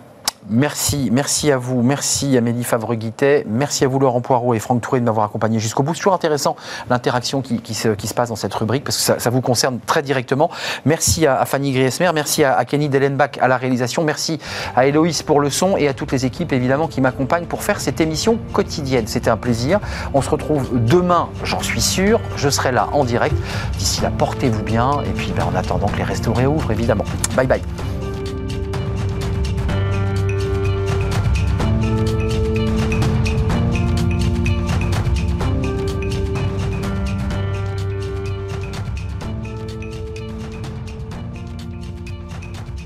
Merci, 0.50 1.10
merci 1.12 1.52
à 1.52 1.56
vous, 1.56 1.82
merci 1.82 2.36
Amélie 2.36 2.64
Favre-Guittet, 2.64 3.46
merci 3.48 3.84
à 3.84 3.88
vous 3.88 4.00
Laurent 4.00 4.20
Poirot 4.20 4.54
et 4.54 4.58
Franck 4.58 4.80
Touré 4.80 4.98
de 4.98 5.04
m'avoir 5.04 5.26
accompagné 5.26 5.60
jusqu'au 5.60 5.84
bout. 5.84 5.94
C'est 5.94 6.00
toujours 6.00 6.14
intéressant 6.14 6.56
l'interaction 6.90 7.42
qui, 7.42 7.74
se, 7.74 7.88
passe 8.12 8.30
dans 8.30 8.36
cette 8.36 8.52
rubrique 8.52 8.82
parce 8.82 8.96
que 8.96 9.20
ça, 9.20 9.30
vous 9.30 9.40
concerne 9.40 9.78
très 9.86 10.02
directement. 10.02 10.50
Merci 10.84 11.26
à, 11.26 11.40
à 11.40 11.44
Fanny 11.44 11.72
Griesmer, 11.72 12.10
merci 12.12 12.42
à, 12.42 12.56
à 12.56 12.64
Kenny 12.64 12.88
Dellenbach 12.88 13.38
à 13.40 13.46
la 13.46 13.56
réalisation, 13.56 14.02
merci 14.02 14.40
à 14.74 14.86
Héloïse 14.86 15.22
pour 15.22 15.38
le 15.38 15.48
son 15.48 15.76
et 15.76 15.86
à 15.86 15.94
toutes 15.94 16.10
les 16.10 16.26
équipes 16.26 16.52
évidemment 16.52 16.88
qui 16.88 17.00
m'accompagnent 17.00 17.46
pour 17.46 17.62
faire 17.62 17.80
cette 17.80 18.00
émission 18.00 18.36
quotidienne. 18.52 19.06
C'était 19.06 19.30
un 19.30 19.36
plaisir. 19.36 19.78
On 20.12 20.22
se 20.22 20.30
retrouve 20.30 20.70
demain, 20.84 21.28
j'en 21.44 21.62
suis 21.62 21.80
sûr, 21.80 22.20
je 22.36 22.48
serai 22.48 22.72
là 22.72 22.88
en 22.92 23.04
direct. 23.04 23.36
D'ici 23.78 24.00
là, 24.02 24.10
portez-vous 24.10 24.64
bien 24.64 25.02
et 25.02 25.10
puis 25.10 25.32
ben, 25.36 25.44
en 25.44 25.54
attendant 25.54 25.86
que 25.86 25.98
les 25.98 26.04
restos 26.04 26.32
réouvrent 26.32 26.72
évidemment. 26.72 27.04
Bye 27.36 27.46
bye. 27.46 27.62